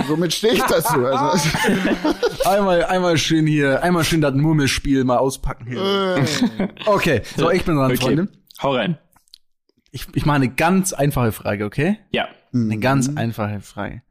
somit 0.06 0.32
stehe 0.34 0.52
ich 0.52 0.62
dazu. 0.62 1.04
Also, 1.06 1.48
Einmal, 2.48 2.84
einmal 2.84 3.16
schön 3.18 3.46
hier, 3.46 3.82
einmal 3.82 4.04
schön 4.04 4.20
das 4.20 4.34
Murmelspiel 4.34 5.02
mal 5.04 5.16
auspacken 5.16 5.66
hier. 5.66 6.16
äh, 6.60 6.68
Okay, 6.84 7.22
so 7.36 7.50
ich 7.50 7.64
bin 7.64 7.76
dran, 7.76 7.90
Okay. 7.90 7.96
Freunde. 8.00 8.28
Hau 8.62 8.74
rein. 8.74 8.98
Ich, 9.90 10.06
ich 10.14 10.26
mache 10.26 10.36
eine 10.36 10.50
ganz 10.50 10.92
einfache 10.92 11.32
Frage, 11.32 11.64
okay? 11.64 11.98
Ja. 12.12 12.28
Eine 12.52 12.78
ganz 12.78 13.08
einfache 13.16 13.60
Frage. 13.60 14.02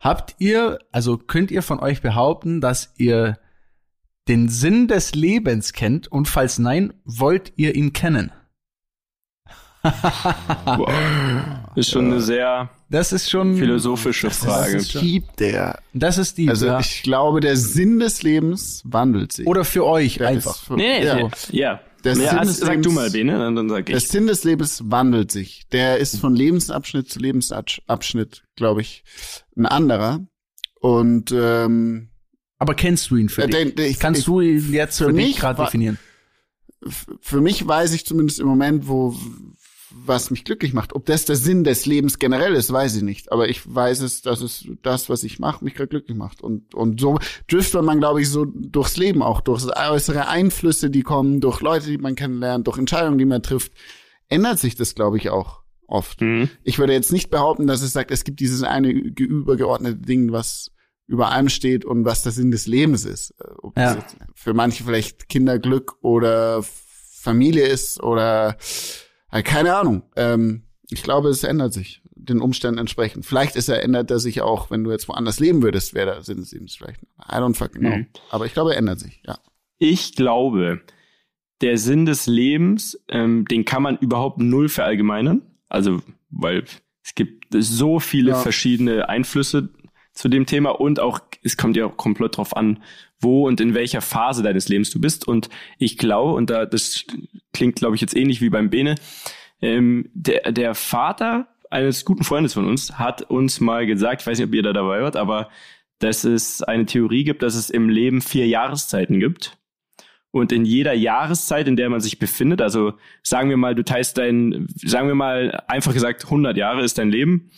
Habt 0.00 0.34
ihr, 0.38 0.78
also 0.92 1.16
könnt 1.18 1.50
ihr 1.50 1.62
von 1.62 1.80
euch 1.80 2.02
behaupten, 2.02 2.60
dass 2.60 2.92
ihr 2.98 3.38
den 4.28 4.48
Sinn 4.48 4.88
des 4.88 5.14
Lebens 5.14 5.72
kennt 5.72 6.08
und 6.10 6.28
falls 6.28 6.58
nein, 6.58 6.92
wollt 7.04 7.52
ihr 7.56 7.74
ihn 7.74 7.92
kennen? 7.92 8.32
Wow. 10.64 10.88
Ist 11.74 11.90
schon 11.90 12.06
eine 12.06 12.20
sehr 12.20 12.70
Das 12.88 13.12
ist 13.12 13.28
schon 13.30 13.56
philosophische 13.56 14.28
Das 14.28 14.38
Frage. 14.38 14.76
ist 14.76 14.98
gibt 14.98 15.40
der. 15.40 15.78
Das 15.92 16.16
ist 16.18 16.38
die. 16.38 16.48
Also 16.48 16.66
ja. 16.66 16.80
ich 16.80 17.02
glaube, 17.02 17.40
der 17.40 17.56
Sinn 17.56 17.98
des 17.98 18.22
Lebens 18.22 18.82
wandelt 18.86 19.32
sich. 19.32 19.46
Oder 19.46 19.64
für 19.64 19.84
euch 19.84 20.16
Der 20.18 20.28
einfach. 20.28 20.56
für- 20.56 20.76
Nee, 20.76 21.00
nee, 21.00 21.04
ja. 21.04 21.18
ja. 21.18 21.28
ja. 21.50 21.80
Der 22.02 22.12
ja 22.14 22.30
Sinn 22.30 22.38
also, 22.38 22.52
des 22.52 22.60
sag 22.60 22.82
du 22.82 22.90
mal, 22.92 23.10
Bene, 23.10 23.38
dann, 23.38 23.56
dann 23.56 23.68
sag 23.68 23.86
Der 23.86 23.96
ich. 23.96 24.08
Sinn 24.08 24.26
des 24.26 24.44
Lebens 24.44 24.82
wandelt 24.86 25.30
sich. 25.32 25.66
Der 25.72 25.98
ist 25.98 26.18
von 26.18 26.34
Lebensabschnitt 26.34 27.10
zu 27.10 27.18
Lebensabschnitt, 27.18 28.44
glaube 28.56 28.80
ich, 28.82 29.04
ein 29.56 29.66
anderer. 29.66 30.26
Und 30.80 31.32
ähm, 31.32 32.08
Aber 32.58 32.74
kennst 32.74 33.10
du 33.10 33.16
ihn 33.16 33.28
für 33.28 33.46
dich? 33.46 33.54
den- 33.56 33.74
den- 33.74 33.90
ich- 33.90 33.98
Kannst 33.98 34.20
ich- 34.20 34.26
du 34.26 34.40
ihn 34.40 34.72
jetzt 34.72 34.98
für, 34.98 35.06
für 35.06 35.12
dich 35.12 35.26
mich 35.26 35.36
gerade 35.36 35.62
definieren? 35.62 35.98
für 37.20 37.40
mich 37.40 37.66
weiß 37.66 37.92
ich 37.94 38.04
zumindest 38.04 38.40
im 38.40 38.46
Moment, 38.46 38.88
wo 38.88 39.16
was 39.96 40.30
mich 40.32 40.44
glücklich 40.44 40.72
macht. 40.74 40.92
Ob 40.94 41.06
das 41.06 41.24
der 41.24 41.36
Sinn 41.36 41.62
des 41.62 41.86
Lebens 41.86 42.18
generell 42.18 42.54
ist, 42.54 42.72
weiß 42.72 42.96
ich 42.96 43.02
nicht. 43.02 43.30
Aber 43.30 43.48
ich 43.48 43.62
weiß 43.72 44.00
es, 44.00 44.22
dass 44.22 44.40
es 44.40 44.66
das, 44.82 45.08
was 45.08 45.22
ich 45.22 45.38
mache, 45.38 45.64
mich 45.64 45.74
gerade 45.74 45.88
glücklich 45.88 46.16
macht. 46.18 46.42
Und 46.42 46.74
und 46.74 47.00
so 47.00 47.18
driftet 47.48 47.82
man, 47.84 48.00
glaube 48.00 48.20
ich, 48.20 48.28
so 48.28 48.44
durchs 48.44 48.96
Leben 48.96 49.22
auch, 49.22 49.40
durch 49.40 49.64
äußere 49.64 50.26
Einflüsse, 50.28 50.90
die 50.90 51.02
kommen, 51.02 51.40
durch 51.40 51.60
Leute, 51.60 51.86
die 51.90 51.98
man 51.98 52.16
kennenlernt, 52.16 52.66
durch 52.66 52.76
Entscheidungen, 52.76 53.18
die 53.18 53.24
man 53.24 53.42
trifft, 53.42 53.72
ändert 54.28 54.58
sich 54.58 54.74
das, 54.74 54.94
glaube 54.96 55.16
ich, 55.16 55.30
auch 55.30 55.62
oft. 55.94 56.20
Mhm. 56.20 56.50
Ich 56.62 56.78
würde 56.78 56.92
jetzt 56.92 57.12
nicht 57.12 57.30
behaupten, 57.30 57.66
dass 57.66 57.82
es 57.82 57.92
sagt, 57.92 58.10
es 58.10 58.24
gibt 58.24 58.40
dieses 58.40 58.62
eine 58.62 58.92
ge- 58.92 59.26
übergeordnete 59.26 59.96
Ding, 59.96 60.32
was 60.32 60.70
über 61.06 61.30
allem 61.30 61.48
steht 61.48 61.84
und 61.84 62.04
was 62.04 62.22
der 62.22 62.32
Sinn 62.32 62.50
des 62.50 62.66
Lebens 62.66 63.04
ist. 63.04 63.30
Äh, 63.40 63.44
Ob 63.62 63.78
Ja. 63.78 63.94
das 63.94 64.16
für 64.34 64.54
manche 64.54 64.84
vielleicht 64.84 65.28
Kinderglück 65.28 65.96
oder 66.02 66.62
Familie 66.62 67.66
ist 67.66 68.02
oder 68.02 68.56
äh, 69.30 69.42
keine 69.42 69.74
Ahnung. 69.76 70.02
Ähm, 70.16 70.64
ich 70.90 71.02
glaube, 71.02 71.28
es 71.28 71.44
ändert 71.44 71.72
sich 71.72 72.02
den 72.16 72.40
Umständen 72.40 72.78
entsprechend. 72.78 73.26
Vielleicht 73.26 73.54
ist 73.56 73.68
er 73.68 73.82
ändert 73.82 74.10
er 74.10 74.18
sich 74.18 74.40
auch, 74.40 74.70
wenn 74.70 74.82
du 74.84 74.90
jetzt 74.90 75.08
woanders 75.08 75.40
leben 75.40 75.62
würdest, 75.62 75.92
wäre 75.94 76.12
der 76.14 76.22
Sinn 76.22 76.38
des 76.38 76.52
Lebens 76.52 76.74
vielleicht. 76.76 77.02
I 77.02 77.34
don't 77.36 77.54
fucking 77.54 77.80
know. 77.82 77.96
Mhm. 77.96 78.06
Aber 78.30 78.46
ich 78.46 78.52
glaube, 78.54 78.72
er 78.72 78.78
ändert 78.78 79.00
sich, 79.00 79.20
ja. 79.26 79.38
Ich 79.78 80.14
glaube, 80.14 80.80
der 81.60 81.76
Sinn 81.78 82.06
des 82.06 82.26
Lebens, 82.26 82.98
ähm, 83.08 83.44
den 83.46 83.64
kann 83.66 83.82
man 83.82 83.98
überhaupt 83.98 84.38
null 84.38 84.68
verallgemeinern. 84.68 85.42
Also, 85.68 86.00
weil 86.30 86.64
es 87.02 87.14
gibt 87.14 87.46
so 87.56 88.00
viele 88.00 88.30
Ja. 88.32 88.36
verschiedene 88.36 89.08
Einflüsse 89.08 89.70
zu 90.12 90.28
dem 90.28 90.46
Thema 90.46 90.70
und 90.70 91.00
auch, 91.00 91.20
es 91.42 91.56
kommt 91.56 91.76
ja 91.76 91.86
auch 91.86 91.96
komplett 91.96 92.36
drauf 92.36 92.56
an, 92.56 92.82
wo 93.20 93.46
und 93.46 93.60
in 93.60 93.74
welcher 93.74 94.00
Phase 94.00 94.42
deines 94.42 94.68
Lebens 94.68 94.90
du 94.90 95.00
bist. 95.00 95.26
Und 95.26 95.48
ich 95.78 95.98
glaube, 95.98 96.34
und 96.34 96.50
da, 96.50 96.66
das 96.66 97.04
klingt, 97.52 97.76
glaube 97.76 97.96
ich, 97.96 98.00
jetzt 98.00 98.16
ähnlich 98.16 98.40
wie 98.40 98.50
beim 98.50 98.70
Bene, 98.70 98.94
ähm, 99.60 100.10
der, 100.14 100.52
der 100.52 100.74
Vater 100.74 101.48
eines 101.70 102.04
guten 102.04 102.22
Freundes 102.22 102.54
von 102.54 102.66
uns 102.66 102.98
hat 102.98 103.22
uns 103.22 103.60
mal 103.60 103.86
gesagt, 103.86 104.22
ich 104.22 104.26
weiß 104.26 104.38
nicht, 104.38 104.48
ob 104.48 104.54
ihr 104.54 104.62
da 104.62 104.72
dabei 104.72 105.02
wart, 105.02 105.16
aber 105.16 105.48
dass 105.98 106.24
es 106.24 106.62
eine 106.62 106.86
Theorie 106.86 107.24
gibt, 107.24 107.42
dass 107.42 107.54
es 107.56 107.70
im 107.70 107.88
Leben 107.88 108.20
vier 108.20 108.46
Jahreszeiten 108.46 109.18
gibt. 109.20 109.58
Und 110.34 110.50
in 110.50 110.64
jeder 110.64 110.94
Jahreszeit, 110.94 111.68
in 111.68 111.76
der 111.76 111.88
man 111.88 112.00
sich 112.00 112.18
befindet, 112.18 112.60
also 112.60 112.94
sagen 113.22 113.50
wir 113.50 113.56
mal, 113.56 113.76
du 113.76 113.84
teilst 113.84 114.18
dein, 114.18 114.66
sagen 114.74 115.06
wir 115.06 115.14
mal, 115.14 115.62
einfach 115.68 115.92
gesagt, 115.92 116.24
100 116.24 116.56
Jahre 116.56 116.82
ist 116.82 116.98
dein 116.98 117.08
Leben, 117.08 117.52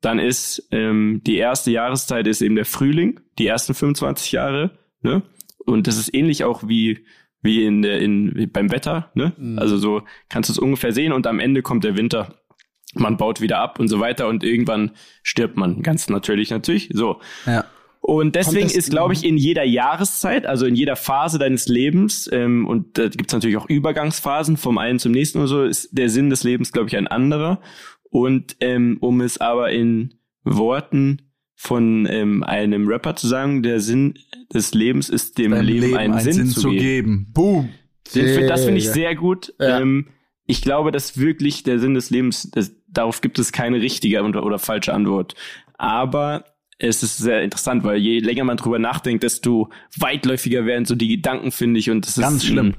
dann 0.00 0.18
ist 0.18 0.66
ähm, 0.70 1.20
die 1.26 1.36
erste 1.36 1.70
Jahreszeit 1.70 2.26
ist 2.26 2.40
eben 2.40 2.54
der 2.54 2.64
Frühling, 2.64 3.20
die 3.38 3.46
ersten 3.46 3.74
25 3.74 4.32
Jahre, 4.32 4.78
ne? 5.02 5.20
Und 5.66 5.86
das 5.86 5.98
ist 5.98 6.14
ähnlich 6.14 6.42
auch 6.42 6.66
wie 6.66 7.04
wie 7.42 7.66
in 7.66 7.82
der 7.82 8.00
in 8.00 8.48
beim 8.50 8.72
Wetter, 8.72 9.10
ne? 9.12 9.34
Mhm. 9.36 9.58
Also 9.58 9.76
so 9.76 10.00
kannst 10.30 10.48
du 10.48 10.54
es 10.54 10.58
ungefähr 10.58 10.92
sehen 10.92 11.12
und 11.12 11.26
am 11.26 11.38
Ende 11.38 11.60
kommt 11.60 11.84
der 11.84 11.98
Winter. 11.98 12.36
Man 12.94 13.18
baut 13.18 13.42
wieder 13.42 13.58
ab 13.58 13.78
und 13.78 13.88
so 13.88 14.00
weiter 14.00 14.26
und 14.26 14.42
irgendwann 14.42 14.92
stirbt 15.22 15.58
man, 15.58 15.82
ganz 15.82 16.08
natürlich 16.08 16.48
natürlich. 16.48 16.88
So. 16.94 17.20
Ja. 17.44 17.66
Und 18.04 18.34
deswegen 18.34 18.68
ist, 18.68 18.90
glaube 18.90 19.14
ich, 19.14 19.24
in 19.24 19.36
jeder 19.36 19.62
Jahreszeit, 19.62 20.44
also 20.44 20.66
in 20.66 20.74
jeder 20.74 20.96
Phase 20.96 21.38
deines 21.38 21.68
Lebens, 21.68 22.28
ähm, 22.32 22.66
und 22.66 22.98
da 22.98 23.06
gibt 23.06 23.30
es 23.30 23.32
natürlich 23.32 23.56
auch 23.56 23.68
Übergangsphasen 23.68 24.56
vom 24.56 24.76
einen 24.76 24.98
zum 24.98 25.12
nächsten 25.12 25.38
und 25.38 25.46
so, 25.46 25.62
ist 25.62 25.96
der 25.96 26.08
Sinn 26.08 26.28
des 26.28 26.42
Lebens, 26.42 26.72
glaube 26.72 26.88
ich, 26.88 26.96
ein 26.96 27.06
anderer. 27.06 27.60
Und 28.10 28.56
ähm, 28.58 28.98
um 29.00 29.20
es 29.20 29.38
aber 29.38 29.70
in 29.70 30.14
Worten 30.42 31.22
von 31.54 32.08
ähm, 32.10 32.42
einem 32.42 32.88
Rapper 32.88 33.14
zu 33.14 33.28
sagen, 33.28 33.62
der 33.62 33.78
Sinn 33.78 34.14
des 34.52 34.74
Lebens 34.74 35.08
ist 35.08 35.38
dem 35.38 35.52
Deinem 35.52 35.64
Leben, 35.64 35.96
einen, 35.96 36.18
Sinn, 36.18 36.48
zu 36.48 36.70
geben. 36.70 36.80
geben. 36.80 37.26
Boom. 37.32 37.68
Den 38.16 38.48
Das 38.48 38.64
finde 38.64 38.78
ich 38.78 38.90
sehr 38.90 39.14
gut. 39.14 39.54
Ja. 39.60 39.78
Ähm, 39.78 40.08
ich 40.44 40.60
glaube, 40.60 40.90
dass 40.90 41.18
wirklich 41.18 41.62
der 41.62 41.78
Sinn 41.78 41.94
des 41.94 42.10
Lebens, 42.10 42.50
das, 42.50 42.72
darauf 42.88 43.20
gibt 43.20 43.38
es 43.38 43.52
keine 43.52 43.80
richtige 43.80 44.24
oder, 44.24 44.44
oder 44.44 44.58
falsche 44.58 44.92
Antwort. 44.92 45.36
Aber 45.78 46.44
es 46.82 47.02
ist 47.02 47.16
sehr 47.18 47.42
interessant, 47.42 47.84
weil 47.84 47.98
je 47.98 48.18
länger 48.18 48.44
man 48.44 48.56
drüber 48.56 48.78
nachdenkt, 48.78 49.22
desto 49.22 49.70
weitläufiger 49.96 50.66
werden 50.66 50.84
so 50.84 50.94
die 50.94 51.08
Gedanken, 51.08 51.52
finde 51.52 51.78
ich. 51.80 51.90
Und 51.90 52.06
das 52.06 52.16
Ganz 52.16 52.36
ist 52.42 52.46
schlimm. 52.46 52.74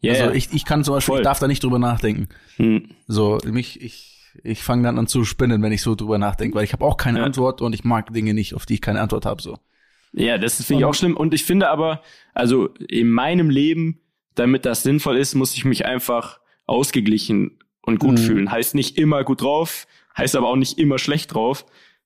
Ja, 0.00 0.12
also 0.14 0.30
ich, 0.34 0.48
ich 0.52 0.64
kann 0.64 0.84
zum 0.84 0.94
Beispiel, 0.94 1.12
Voll. 1.12 1.20
ich 1.20 1.24
darf 1.24 1.38
da 1.38 1.46
nicht 1.46 1.62
drüber 1.62 1.78
nachdenken. 1.78 2.28
Hm. 2.56 2.90
So, 3.06 3.38
mich, 3.46 3.80
ich, 3.80 4.20
ich 4.42 4.62
fange 4.62 4.82
dann 4.82 4.98
an 4.98 5.06
zu 5.06 5.24
spinnen, 5.24 5.62
wenn 5.62 5.72
ich 5.72 5.80
so 5.82 5.94
drüber 5.94 6.18
nachdenke, 6.18 6.56
weil 6.56 6.64
ich 6.64 6.72
habe 6.72 6.84
auch 6.84 6.96
keine 6.96 7.20
Ja. 7.20 7.24
Antwort 7.24 7.62
und 7.62 7.74
ich 7.74 7.84
mag 7.84 8.12
Dinge 8.12 8.34
nicht, 8.34 8.54
auf 8.54 8.66
die 8.66 8.74
ich 8.74 8.80
keine 8.82 9.00
Antwort 9.00 9.24
habe. 9.24 9.40
So. 9.40 9.56
Ja, 10.12 10.36
das 10.36 10.62
finde 10.62 10.82
ich 10.82 10.84
auch 10.84 10.94
schlimm. 10.94 11.16
Und 11.16 11.32
ich 11.32 11.44
finde 11.44 11.68
aber, 11.70 12.02
also 12.34 12.68
in 12.88 13.08
meinem 13.10 13.48
Leben, 13.50 14.00
damit 14.34 14.66
das 14.66 14.82
sinnvoll 14.82 15.16
ist, 15.16 15.34
muss 15.34 15.54
ich 15.54 15.64
mich 15.64 15.86
einfach 15.86 16.38
ausgeglichen 16.66 17.58
und 17.82 17.98
gut 17.98 18.12
Mhm. 18.12 18.18
fühlen. 18.18 18.50
Heißt 18.50 18.74
nicht 18.74 18.98
immer 18.98 19.24
gut 19.24 19.42
drauf, 19.42 19.86
heißt 20.16 20.36
aber 20.36 20.48
auch 20.48 20.56
nicht 20.56 20.78
immer 20.78 20.98
schlecht 20.98 21.32
drauf. 21.34 21.64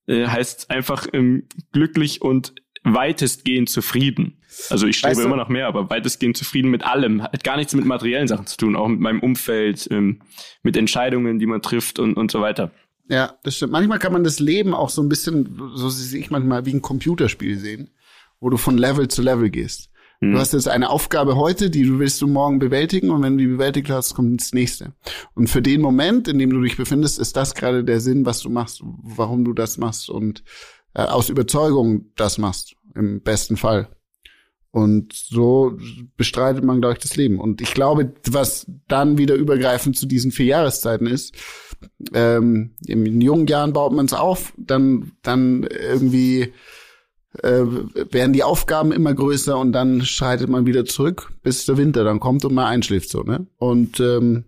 Äh, 0.09 0.27
heißt 0.27 0.71
einfach 0.71 1.07
ähm, 1.13 1.45
glücklich 1.73 2.23
und 2.23 2.55
weitestgehend 2.83 3.69
zufrieden. 3.69 4.41
Also 4.71 4.87
ich 4.87 4.97
strebe 4.99 5.11
Weißt 5.13 5.21
du- 5.21 5.27
immer 5.27 5.37
noch 5.37 5.49
mehr, 5.49 5.67
aber 5.67 5.91
weitestgehend 5.91 6.37
zufrieden 6.37 6.71
mit 6.71 6.83
allem. 6.85 7.23
Hat 7.23 7.45
gar 7.45 7.57
nichts 7.57 7.75
mit 7.75 7.85
materiellen 7.85 8.27
Sachen 8.27 8.47
zu 8.47 8.57
tun, 8.57 8.75
auch 8.77 8.89
mit 8.89 9.01
meinem 9.01 9.21
Umfeld, 9.21 9.87
ähm, 9.91 10.21
mit 10.63 10.77
Entscheidungen, 10.77 11.39
die 11.39 11.47
man 11.47 11.63
trifft 11.63 11.99
und, 11.99 12.15
und 12.15 12.31
so 12.31 12.41
weiter. 12.41 12.73
Ja, 13.09 13.35
das 13.43 13.57
stimmt. 13.57 13.73
Manchmal 13.73 13.99
kann 13.99 14.13
man 14.13 14.25
das 14.25 14.41
Leben 14.41 14.75
auch 14.75 14.91
so 14.91 15.03
ein 15.03 15.09
bisschen, 15.09 15.61
so 15.75 15.89
sehe 15.89 16.21
ich 16.21 16.31
manchmal, 16.31 16.67
wie 16.67 16.75
ein 16.75 16.83
Computerspiel 16.83 17.59
sehen, 17.59 17.91
wo 18.41 18.51
du 18.51 18.57
von 18.57 18.77
Level 18.79 19.09
zu 19.09 19.23
Level 19.23 19.51
gehst. 19.51 19.91
Mhm. 20.21 20.33
Du 20.33 20.39
hast 20.39 20.53
jetzt 20.53 20.69
eine 20.69 20.91
Aufgabe 20.91 21.37
heute, 21.37 21.71
die 21.71 21.85
du 21.85 21.99
willst 21.99 22.21
du 22.21 22.27
morgen 22.27 22.59
bewältigen 22.59 23.11
und 23.11 23.23
wenn 23.23 23.39
du 23.39 23.45
die 23.45 23.51
bewältigt 23.51 23.91
hast, 23.91 24.15
kommt 24.15 24.41
das 24.41 24.53
nächste. 24.53 24.93
Und 25.35 25.49
für 25.49 25.63
den 25.63 25.81
Moment, 25.81 26.29
in 26.29 26.39
dem 26.39 26.51
du 26.51 26.61
dich 26.61 26.77
befindest, 26.77 27.19
ist 27.19 27.37
das 27.37 27.55
gerade 27.55 27.85
der 27.85 28.01
Sinn, 28.01 28.27
was 28.27 28.41
du 28.41 28.51
machst, 28.51 28.83
warum 28.85 29.45
du 29.45 29.53
das 29.53 29.79
machst 29.79 30.11
und 30.11 30.43
äh, 30.95 31.03
aus 31.03 31.29
Überzeugung 31.29 32.07
das 32.17 32.39
machst, 32.39 32.75
im 32.95 33.21
besten 33.21 33.57
Fall. 33.57 33.89
Und 34.71 35.15
so 35.15 35.79
bestreitet 36.17 36.63
man, 36.63 36.81
glaube 36.81 36.95
ich, 36.95 37.03
das 37.03 37.17
Leben. 37.17 37.41
Und 37.41 37.63
ich 37.63 37.73
glaube, 37.73 38.13
was 38.29 38.67
dann 38.87 39.17
wieder 39.17 39.35
übergreifend 39.35 39.97
zu 39.97 40.07
diesen 40.07 40.31
vier 40.31 40.47
Jahreszeiten 40.47 41.07
ist, 41.07 41.35
ähm, 42.13 42.75
in 42.87 43.21
jungen 43.21 43.47
Jahren 43.47 43.73
baut 43.73 43.93
man 43.93 44.07
es 44.07 44.13
auf, 44.13 44.53
dann, 44.59 45.13
dann 45.23 45.63
irgendwie 45.63 46.53
äh, 47.43 47.65
werden 48.13 48.33
die 48.33 48.43
Aufgaben 48.43 48.93
immer 48.93 49.15
größer 49.15 49.59
und 49.59 49.73
dann 49.73 50.05
schreitet 50.05 50.49
man 50.49 50.67
wieder 50.67 50.85
zurück, 50.85 51.33
bis 51.43 51.67
der 51.67 51.77
Winter 51.77 52.05
dann 52.05 52.21
kommt 52.21 52.45
und 52.45 52.55
man 52.55 52.67
einschläft 52.67 53.11
so, 53.11 53.23
ne? 53.23 53.47
Und 53.59 54.01
ähm, 54.01 54.45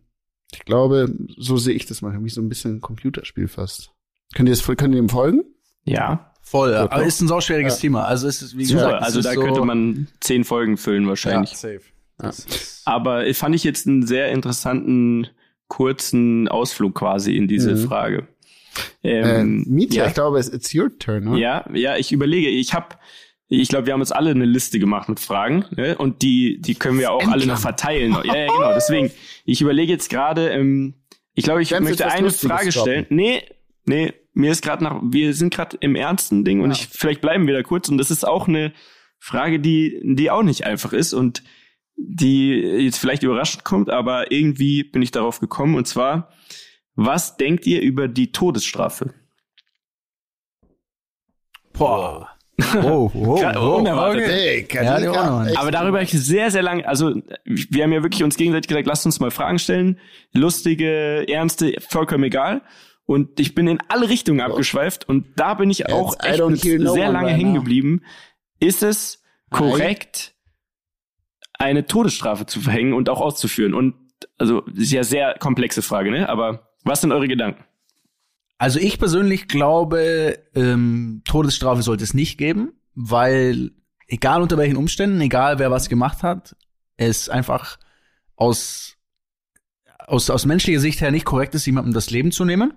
ich 0.53 0.64
glaube, 0.64 1.14
so 1.36 1.57
sehe 1.57 1.74
ich 1.74 1.86
das 1.86 2.03
mal, 2.03 2.16
wie 2.24 2.28
so 2.30 2.41
ein 2.41 2.49
bisschen 2.49 2.76
ein 2.76 2.80
Computerspiel 2.80 3.49
fast. 3.49 3.91
Könnt 4.34 4.49
ihr 4.49 4.55
das, 4.55 4.64
könnt 4.64 4.95
ihr 4.95 5.01
dem 5.01 5.09
folgen? 5.09 5.45
Ja, 5.84 6.26
Voll, 6.43 6.72
Ja, 6.72 6.82
aber 6.91 7.05
ist 7.05 7.20
ein 7.20 7.28
sauschwieriges 7.28 7.78
Thema. 7.78 8.07
Also 8.07 8.26
es 8.26 8.43
ist, 8.43 8.57
wie 8.59 8.64
super. 8.64 8.84
gesagt, 8.86 9.01
es 9.03 9.07
Also 9.07 9.22
da 9.22 9.34
so, 9.34 9.41
könnte 9.43 9.61
man 9.64 10.09
zehn 10.20 10.43
Folgen 10.43 10.76
füllen 10.78 11.07
wahrscheinlich. 11.07 11.51
Ja, 11.53 11.57
safe. 11.57 11.80
Ja. 12.20 12.30
Aber 12.86 13.26
ich 13.26 13.36
fand 13.36 13.55
ich 13.55 13.62
jetzt 13.62 13.86
einen 13.86 14.05
sehr 14.07 14.32
interessanten, 14.32 15.28
kurzen 15.68 16.49
Ausflug 16.49 16.97
quasi 16.97 17.36
in 17.36 17.47
diese 17.47 17.74
Mhm. 17.76 17.86
Frage. 17.86 18.26
Äh, 19.03 19.41
Ähm, 19.41 19.64
Mietja, 19.66 20.05
ja, 20.05 20.09
ich 20.09 20.14
glaube, 20.14 20.39
es 20.39 20.53
it's 20.53 20.75
your 20.75 20.97
turn, 20.99 21.29
oder? 21.29 21.39
ja, 21.39 21.64
ja, 21.75 21.97
ich 21.97 22.12
überlege, 22.12 22.49
ich 22.49 22.75
habe 22.75 22.97
ich 23.53 23.68
glaube, 23.68 23.87
wir 23.87 23.95
haben 23.95 24.01
uns 24.01 24.12
alle 24.12 24.31
eine 24.31 24.45
Liste 24.45 24.79
gemacht 24.79 25.09
mit 25.09 25.18
Fragen 25.18 25.64
ne? 25.75 25.99
und 25.99 26.23
die, 26.23 26.61
die 26.61 26.77
können 26.77 27.01
wir 27.01 27.11
auch 27.11 27.27
alle 27.27 27.47
noch 27.47 27.59
verteilen. 27.59 28.16
Ja, 28.25 28.35
ja, 28.37 28.47
genau. 28.47 28.73
Deswegen, 28.75 29.11
ich 29.45 29.61
überlege 29.61 29.91
jetzt 29.93 30.09
gerade, 30.09 30.51
ähm, 30.51 30.95
ich 31.35 31.43
glaube, 31.43 31.61
ich 31.61 31.71
Kannst 31.71 31.89
möchte 31.89 32.07
eine 32.07 32.29
Lustiges 32.29 32.57
Frage 32.57 32.71
stellen. 32.71 33.07
Nee, 33.09 33.43
nee, 33.87 34.12
mir 34.35 34.53
ist 34.53 34.62
gerade 34.62 34.85
nach, 34.85 35.01
wir 35.03 35.35
sind 35.35 35.53
gerade 35.53 35.77
im 35.81 35.97
ernsten 35.97 36.45
Ding 36.45 36.61
und 36.61 36.71
Ja. 36.71 36.77
ich, 36.77 36.87
vielleicht 36.87 37.21
bleiben 37.21 37.49
wir 37.49 37.55
da 37.55 37.64
kurz 37.64 37.89
und 37.89 37.99
das 37.99 38.12
ist 38.12 38.25
auch 38.25 38.47
eine 38.47 38.73
Frage, 39.18 39.59
die, 39.59 40.01
die 40.05 40.31
auch 40.31 40.45
nicht 40.45 40.64
einfach 40.64 40.93
ist 40.93 41.12
und 41.12 41.43
die 41.97 42.53
jetzt 42.53 42.99
vielleicht 42.99 43.25
überraschend 43.25 43.64
kommt, 43.64 43.91
aber 43.91 44.31
irgendwie 44.31 44.85
bin 44.85 45.03
ich 45.03 45.11
darauf 45.11 45.41
gekommen 45.41 45.75
und 45.75 45.89
zwar, 45.89 46.31
was 47.03 47.38
denkt 47.38 47.66
ihr 47.66 47.80
über 47.80 48.09
die 48.09 48.30
Todesstrafe? 48.30 49.14
Boah. 51.72 52.28
Oh, 52.74 53.11
oh, 53.14 53.40
oh, 53.55 53.76
unerwartet. 53.76 54.24
okay. 54.24 54.66
Hey, 54.68 55.05
Ja. 55.05 55.46
Aber 55.57 55.70
darüber 55.70 55.96
habe 55.96 56.05
ich 56.05 56.11
sehr, 56.11 56.51
sehr 56.51 56.62
lange, 56.62 56.86
also 56.86 57.14
wir 57.46 57.84
haben 57.84 57.92
ja 57.92 58.03
wirklich 58.03 58.22
uns 58.22 58.36
gegenseitig 58.36 58.68
gesagt, 58.68 58.86
lasst 58.86 59.07
uns 59.07 59.18
mal 59.18 59.30
Fragen 59.30 59.59
stellen. 59.59 59.98
Lustige, 60.34 61.26
ernste, 61.26 61.74
vollkommen 61.88 62.24
egal. 62.24 62.61
Und 63.07 63.40
ich 63.40 63.55
bin 63.55 63.66
in 63.66 63.78
alle 63.88 64.11
Richtungen 64.11 64.42
abgeschweift 64.42 65.09
und 65.09 65.26
da 65.36 65.55
bin 65.55 65.70
ich 65.70 65.88
auch 65.90 66.16
I 66.22 66.28
echt 66.28 66.38
no 66.38 66.92
sehr 66.92 67.09
one 67.09 67.12
lange 67.12 67.30
hängen 67.30 67.55
geblieben. 67.55 68.03
Ist 68.61 68.82
es 68.82 69.22
korrekt, 69.48 70.34
eine 71.55 71.86
Todesstrafe 71.86 72.44
zu 72.44 72.61
verhängen 72.61 72.92
und 72.92 73.09
auch 73.09 73.22
auszuführen? 73.22 73.72
Und 73.72 73.94
also 74.36 74.61
das 74.61 74.84
ist 74.84 74.92
ja 74.92 75.03
sehr 75.03 75.36
komplexe 75.38 75.80
Frage, 75.80 76.11
ne? 76.11 76.28
Aber 76.28 76.70
was 76.85 77.01
sind 77.01 77.12
eure 77.12 77.28
Gedanken? 77.28 77.64
Also 78.59 78.78
ich 78.78 78.99
persönlich 78.99 79.49
glaube, 79.49 80.39
ähm, 80.55 81.22
Todesstrafe 81.24 81.83
sollte 81.83 82.05
es 82.05 82.14
nicht 82.14 82.37
geben, 82.37 82.72
weil 82.95 83.72
egal 84.07 84.43
unter 84.43 84.59
welchen 84.59 84.76
Umständen, 84.76 85.20
egal 85.20 85.59
wer 85.59 85.70
was 85.70 85.89
gemacht 85.89 86.22
hat, 86.22 86.57
es 86.97 87.28
einfach 87.28 87.78
aus, 88.37 88.97
aus, 90.07 90.28
aus 90.28 90.45
menschlicher 90.45 90.81
Sicht 90.81 91.01
her 91.01 91.11
nicht 91.11 91.24
korrekt 91.24 91.55
ist, 91.55 91.66
jemandem 91.66 91.95
das 91.95 92.11
Leben 92.11 92.33
zu 92.33 92.45
nehmen. 92.45 92.74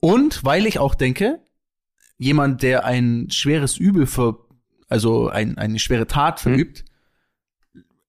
Und 0.00 0.44
weil 0.44 0.66
ich 0.66 0.78
auch 0.78 0.94
denke, 0.94 1.40
jemand, 2.16 2.62
der 2.62 2.84
ein 2.84 3.28
schweres 3.30 3.76
Übel 3.76 4.06
ver, 4.06 4.38
also 4.88 5.28
ein, 5.28 5.58
eine 5.58 5.78
schwere 5.78 6.06
Tat 6.06 6.40
verübt, 6.40 6.84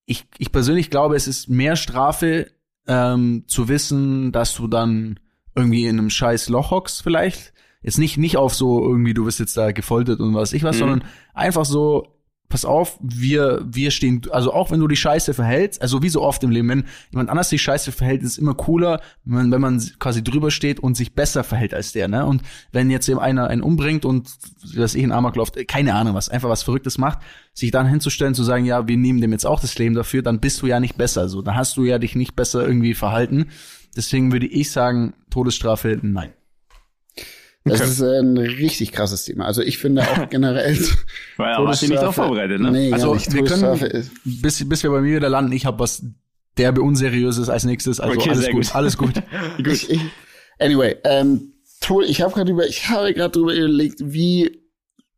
ich, 0.05 0.27
ich 0.37 0.51
persönlich 0.51 0.89
glaube, 0.89 1.15
es 1.15 1.27
ist 1.27 1.49
mehr 1.49 1.75
Strafe, 1.75 2.51
ähm, 2.87 3.43
zu 3.47 3.67
wissen, 3.67 4.31
dass 4.31 4.53
du 4.55 4.67
dann 4.67 5.19
irgendwie 5.55 5.85
in 5.85 5.97
einem 5.99 6.09
scheiß 6.09 6.49
Loch 6.49 6.71
hockst 6.71 7.01
vielleicht. 7.03 7.53
Jetzt 7.81 7.99
nicht, 7.99 8.17
nicht 8.17 8.37
auf 8.37 8.53
so 8.55 8.81
irgendwie, 8.83 9.13
du 9.13 9.25
wirst 9.25 9.39
jetzt 9.39 9.55
da 9.57 9.71
gefoltert 9.71 10.19
und 10.19 10.33
was 10.33 10.53
ich 10.53 10.63
was, 10.63 10.75
Mhm. 10.77 10.79
sondern 10.79 11.03
einfach 11.33 11.65
so, 11.65 12.14
pass 12.49 12.65
auf, 12.65 12.97
wir, 13.01 13.65
wir 13.65 13.91
stehen, 13.91 14.21
also 14.31 14.53
auch 14.53 14.71
wenn 14.71 14.79
du 14.79 14.87
die 14.87 14.95
Scheiße 14.95 15.33
verhältst, 15.33 15.81
also 15.81 16.01
wie 16.03 16.09
so 16.09 16.21
oft 16.21 16.43
im 16.43 16.51
Leben, 16.51 16.69
wenn 16.69 16.85
jemand 17.11 17.29
anders 17.29 17.49
die 17.49 17.59
Scheiße 17.59 17.91
verhält, 17.91 18.21
ist 18.21 18.33
es 18.33 18.37
immer 18.37 18.53
cooler, 18.53 19.01
wenn 19.23 19.35
man, 19.35 19.51
wenn 19.51 19.61
man 19.61 19.83
quasi 19.99 20.23
drüber 20.23 20.51
steht 20.51 20.79
und 20.79 20.95
sich 20.95 21.13
besser 21.13 21.43
verhält 21.43 21.73
als 21.73 21.91
der, 21.91 22.07
ne? 22.07 22.25
Und 22.25 22.43
wenn 22.71 22.91
jetzt 22.91 23.09
eben 23.09 23.19
einer 23.19 23.47
einen 23.47 23.61
umbringt 23.61 24.05
und, 24.05 24.29
dass 24.75 24.95
ich 24.95 25.03
in 25.03 25.11
Amok 25.11 25.35
läuft, 25.35 25.67
keine 25.67 25.95
Ahnung 25.95 26.13
was, 26.13 26.29
einfach 26.29 26.49
was 26.49 26.63
Verrücktes 26.63 26.97
macht, 26.97 27.19
sich 27.53 27.71
dann 27.71 27.87
hinzustellen, 27.87 28.35
zu 28.35 28.43
sagen, 28.43 28.65
ja, 28.65 28.87
wir 28.87 28.97
nehmen 28.97 29.21
dem 29.21 29.31
jetzt 29.31 29.45
auch 29.45 29.59
das 29.59 29.77
Leben 29.77 29.95
dafür, 29.95 30.21
dann 30.21 30.39
bist 30.39 30.61
du 30.61 30.67
ja 30.67 30.79
nicht 30.79 30.97
besser, 30.97 31.29
so, 31.29 31.41
dann 31.41 31.55
hast 31.55 31.77
du 31.77 31.83
ja 31.83 31.99
dich 31.99 32.15
nicht 32.15 32.35
besser 32.35 32.65
irgendwie 32.65 32.93
verhalten. 32.93 33.47
Deswegen 33.95 34.31
würde 34.31 34.45
ich 34.45 34.71
sagen, 34.71 35.13
Todesstrafe, 35.29 35.99
nein. 36.01 36.33
Das 37.67 37.81
Okay. 37.81 37.89
ist 37.89 38.01
ein 38.03 38.37
richtig 38.37 38.91
krasses 38.91 39.25
Thema. 39.25 39.45
Also 39.45 39.61
ich 39.63 39.79
finde 39.79 40.03
auch 40.03 40.29
generell. 40.29 40.77
Weil 41.37 41.53
aber 41.53 41.69
hast 41.69 41.81
du 41.81 41.87
nicht 41.87 41.99
darauf 41.99 42.15
vorbereitet, 42.15 42.61
ne? 42.61 42.71
Nee, 42.71 42.93
Also, 42.93 43.13
nicht. 43.15 43.33
wir 43.33 43.43
können- 43.43 44.09
Bis, 44.23 44.69
bis 44.69 44.83
wir 44.83 44.91
bei 44.91 45.01
mir 45.01 45.15
wieder 45.17 45.29
landen, 45.29 45.51
ich 45.51 45.65
habe 45.65 45.79
was 45.79 46.03
derbe 46.57 46.81
unseriöses 46.81 47.49
als 47.49 47.65
nächstes, 47.65 47.99
also 47.99 48.17
Okay, 48.17 48.29
alles 48.29 48.45
gut, 48.45 48.53
gut. 48.53 48.75
alles 48.75 48.97
gut. 48.99 49.13
ich, 49.65 49.89
ich, 49.89 49.99
anyway, 50.59 50.95
ähm, 51.03 51.53
Tod, 51.81 52.05
ich 52.07 52.21
habe 52.21 52.33
gerade 52.33 52.51
über, 52.51 52.65
ich 52.67 52.87
habe 52.87 53.13
gerade 53.13 53.31
drüber 53.31 53.53
überlegt, 53.53 53.99
wie 54.01 54.61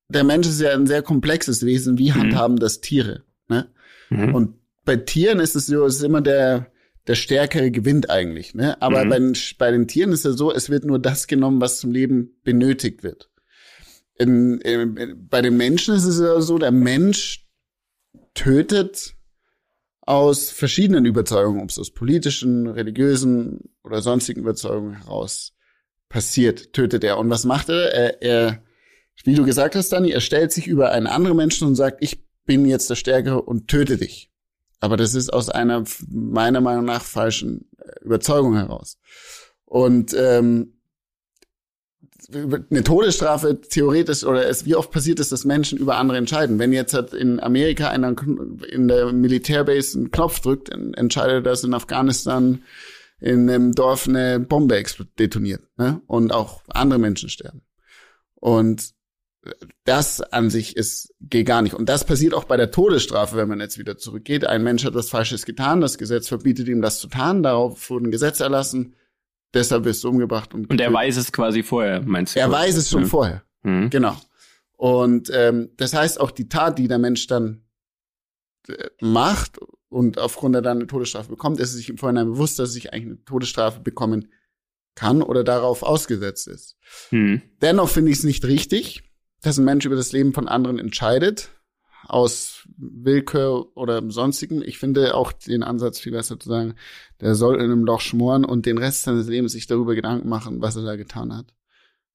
der 0.10 0.24
Mensch 0.24 0.48
ist 0.48 0.62
ja 0.62 0.72
ein 0.74 0.88
sehr 0.88 1.02
komplexes 1.02 1.66
Wesen. 1.66 1.98
Wie 1.98 2.14
handhaben 2.14 2.58
das 2.58 2.80
Tiere? 2.82 3.24
Ne? 3.50 3.68
Mhm. 4.10 4.34
Und 4.34 4.54
bei 4.86 4.96
Tieren 4.96 5.40
ist 5.42 5.56
es 5.56 5.68
so, 5.68 5.86
es 5.86 5.98
ist 5.98 6.04
immer 6.04 6.22
der 6.22 6.68
der 7.08 7.16
Stärkere 7.16 7.72
gewinnt 7.72 8.10
eigentlich. 8.10 8.54
Ne? 8.54 8.82
Aber 8.82 9.06
Mhm. 9.06 9.10
bei, 9.10 9.20
den, 9.20 9.38
bei 9.58 9.72
den 9.72 9.88
Tieren 9.88 10.12
ist 10.12 10.26
es 10.26 10.36
so, 10.38 10.54
es 10.54 10.70
wird 10.70 10.86
nur 10.86 11.00
das 11.00 11.28
genommen, 11.28 11.62
was 11.62 11.80
zum 11.80 11.92
Leben 11.92 12.40
benötigt 12.44 13.04
wird. 13.04 13.30
In, 14.20 14.60
in, 14.60 15.28
bei 15.30 15.42
den 15.42 15.58
Menschen 15.58 15.96
ist 15.96 16.06
es 16.06 16.20
ja 16.20 16.42
so, 16.42 16.58
der 16.58 16.72
Mensch 16.72 17.48
tötet 18.34 19.14
aus 20.02 20.50
verschiedenen 20.50 21.06
Überzeugungen, 21.06 21.62
ob 21.62 21.70
es 21.70 21.80
aus 21.80 21.92
politischen, 21.92 22.68
religiösen 22.68 23.76
oder 23.84 24.02
sonstigen 24.02 24.42
Überzeugungen 24.42 24.98
heraus 24.98 25.54
passiert, 26.10 26.74
tötet 26.74 27.04
er. 27.04 27.18
Und 27.18 27.30
was 27.30 27.44
macht 27.44 27.70
er? 27.70 27.94
Er, 27.94 28.22
er 28.22 28.64
wie 29.24 29.36
du 29.36 29.46
gesagt 29.46 29.76
hast, 29.76 29.90
Dani, 29.90 30.12
er 30.12 30.22
stellt 30.22 30.52
sich 30.52 30.68
über 30.68 30.92
einen 30.92 31.08
anderen 31.08 31.38
Menschen 31.38 31.68
und 31.68 31.76
sagt, 31.76 31.98
ich 32.02 32.24
bin 32.46 32.66
jetzt 32.66 32.90
der 32.90 32.96
Stärkere 32.96 33.42
und 33.42 33.68
töte 33.68 33.98
dich. 33.98 34.32
Aber 34.80 34.98
das 34.98 35.16
ist 35.16 35.34
aus 35.34 35.50
einer 35.50 35.84
meiner 36.08 36.62
Meinung 36.62 36.86
nach 36.86 37.04
falschen 37.04 37.70
äh, 37.78 38.04
Überzeugung 38.04 38.56
heraus. 38.56 39.00
Und 39.66 40.16
ähm, 40.18 40.74
eine 42.34 42.84
Todesstrafe 42.84 43.62
theoretisch 43.62 44.24
oder 44.24 44.48
es 44.48 44.66
wie 44.66 44.76
oft 44.76 44.92
passiert 44.92 45.20
es, 45.20 45.30
dass 45.30 45.46
Menschen 45.46 45.78
über 45.78 45.98
andere 45.98 46.18
entscheiden. 46.18 46.60
Wenn 46.60 46.74
jetzt 46.74 46.94
hat 46.94 47.14
in 47.14 47.40
Amerika 47.40 47.90
einer 47.90 48.16
in 48.70 48.88
der 48.88 49.14
Militärbase 49.14 49.98
einen 49.98 50.12
Knopf 50.12 50.42
drückt, 50.42 50.70
entscheidet 50.70 51.46
das 51.46 51.64
in 51.64 51.74
Afghanistan 51.74 52.64
in 53.20 53.50
einem 53.50 53.72
Dorf 53.74 54.08
eine 54.08 54.40
Bombe 54.40 54.84
detoniert 55.18 55.64
ne? 55.78 56.02
und 56.08 56.32
auch 56.34 56.62
andere 56.68 57.00
Menschen 57.00 57.30
sterben. 57.30 57.62
Und 58.36 58.94
das 59.84 60.22
an 60.22 60.50
sich 60.50 60.76
ist, 60.76 61.14
geht 61.22 61.48
gar 61.48 61.62
nicht. 61.62 61.74
Und 61.74 61.90
das 61.90 62.06
passiert 62.06 62.34
auch 62.34 62.46
bei 62.46 62.58
der 62.58 62.72
Todesstrafe, 62.72 63.38
wenn 63.38 63.48
man 63.48 63.60
jetzt 63.60 63.78
wieder 63.78 63.98
zurückgeht. 63.98 64.46
Ein 64.46 64.64
Mensch 64.64 64.84
hat 64.84 64.94
was 64.94 65.10
Falsches 65.10 65.46
getan, 65.46 65.82
das 65.82 65.98
Gesetz 65.98 66.28
verbietet 66.28 66.68
ihm 66.68 66.82
das 66.82 67.00
zu 67.00 67.08
tun, 67.08 67.44
darauf 67.44 67.90
wurde 67.90 68.08
ein 68.08 68.12
Gesetz 68.12 68.40
erlassen, 68.40 68.96
deshalb 69.54 69.86
wirst 69.86 70.04
du 70.04 70.10
umgebracht. 70.10 70.54
Und, 70.54 70.70
und 70.70 70.82
er 70.82 70.92
weiß 70.92 71.18
es 71.18 71.32
quasi 71.32 71.64
vorher, 71.64 72.02
meinst 72.02 72.36
du? 72.36 72.40
Er 72.40 72.52
weiß 72.52 72.76
es 72.76 72.90
schon 72.90 73.04
ja. 73.04 73.08
vorher. 73.08 73.44
Mhm. 73.64 73.90
Genau. 73.90 74.18
Und 74.74 75.32
ähm, 75.34 75.72
das 75.78 75.94
heißt 75.94 76.20
auch 76.20 76.32
die 76.32 76.50
Tat, 76.50 76.78
die 76.78 76.88
der 76.88 77.00
Mensch 77.00 77.28
dann 77.28 77.64
äh, 78.68 78.90
macht 79.02 79.60
und 79.90 80.20
aufgrund 80.20 80.56
der 80.56 80.62
dann 80.62 80.78
eine 80.78 80.88
Todesstrafe 80.88 81.30
bekommt, 81.30 81.60
ist 81.60 81.74
sich 81.74 81.90
im 81.90 81.98
Vorhinein 81.98 82.28
bewusst, 82.28 82.60
dass 82.60 82.70
er 82.70 82.74
sich 82.74 82.94
eigentlich 82.94 83.06
eine 83.06 83.24
Todesstrafe 83.24 83.80
bekommen 83.80 84.32
kann 84.94 85.22
oder 85.22 85.44
darauf 85.44 85.84
ausgesetzt 85.84 86.48
ist. 86.48 86.76
Mhm. 87.12 87.42
Dennoch 87.62 87.90
finde 87.90 88.12
ich 88.12 88.18
es 88.18 88.24
nicht 88.24 88.46
richtig, 88.46 89.07
dass 89.42 89.58
ein 89.58 89.66
Mensch 89.66 89.86
über 89.86 89.96
das 89.96 90.12
Leben 90.12 90.34
von 90.34 90.48
anderen 90.48 90.80
entscheidet, 90.80 91.50
aus 92.08 92.68
Willkür 92.78 93.76
oder 93.76 94.02
sonstigen. 94.10 94.62
Ich 94.62 94.78
finde 94.78 95.16
auch 95.16 95.32
den 95.32 95.64
Ansatz 95.64 96.00
viel 96.00 96.14
besser 96.14 96.40
zu 96.40 96.50
sagen, 96.50 96.76
der 97.20 97.36
soll 97.36 97.56
in 97.56 97.64
einem 97.64 97.84
Loch 97.84 98.02
schmoren 98.02 98.46
und 98.46 98.66
den 98.66 98.78
Rest 98.78 99.04
seines 99.04 99.28
Lebens 99.28 99.52
sich 99.52 99.68
darüber 99.68 99.96
Gedanken 99.96 100.30
machen, 100.30 100.62
was 100.62 100.76
er 100.76 100.84
da 100.84 100.96
getan 100.96 101.36
hat, 101.36 101.54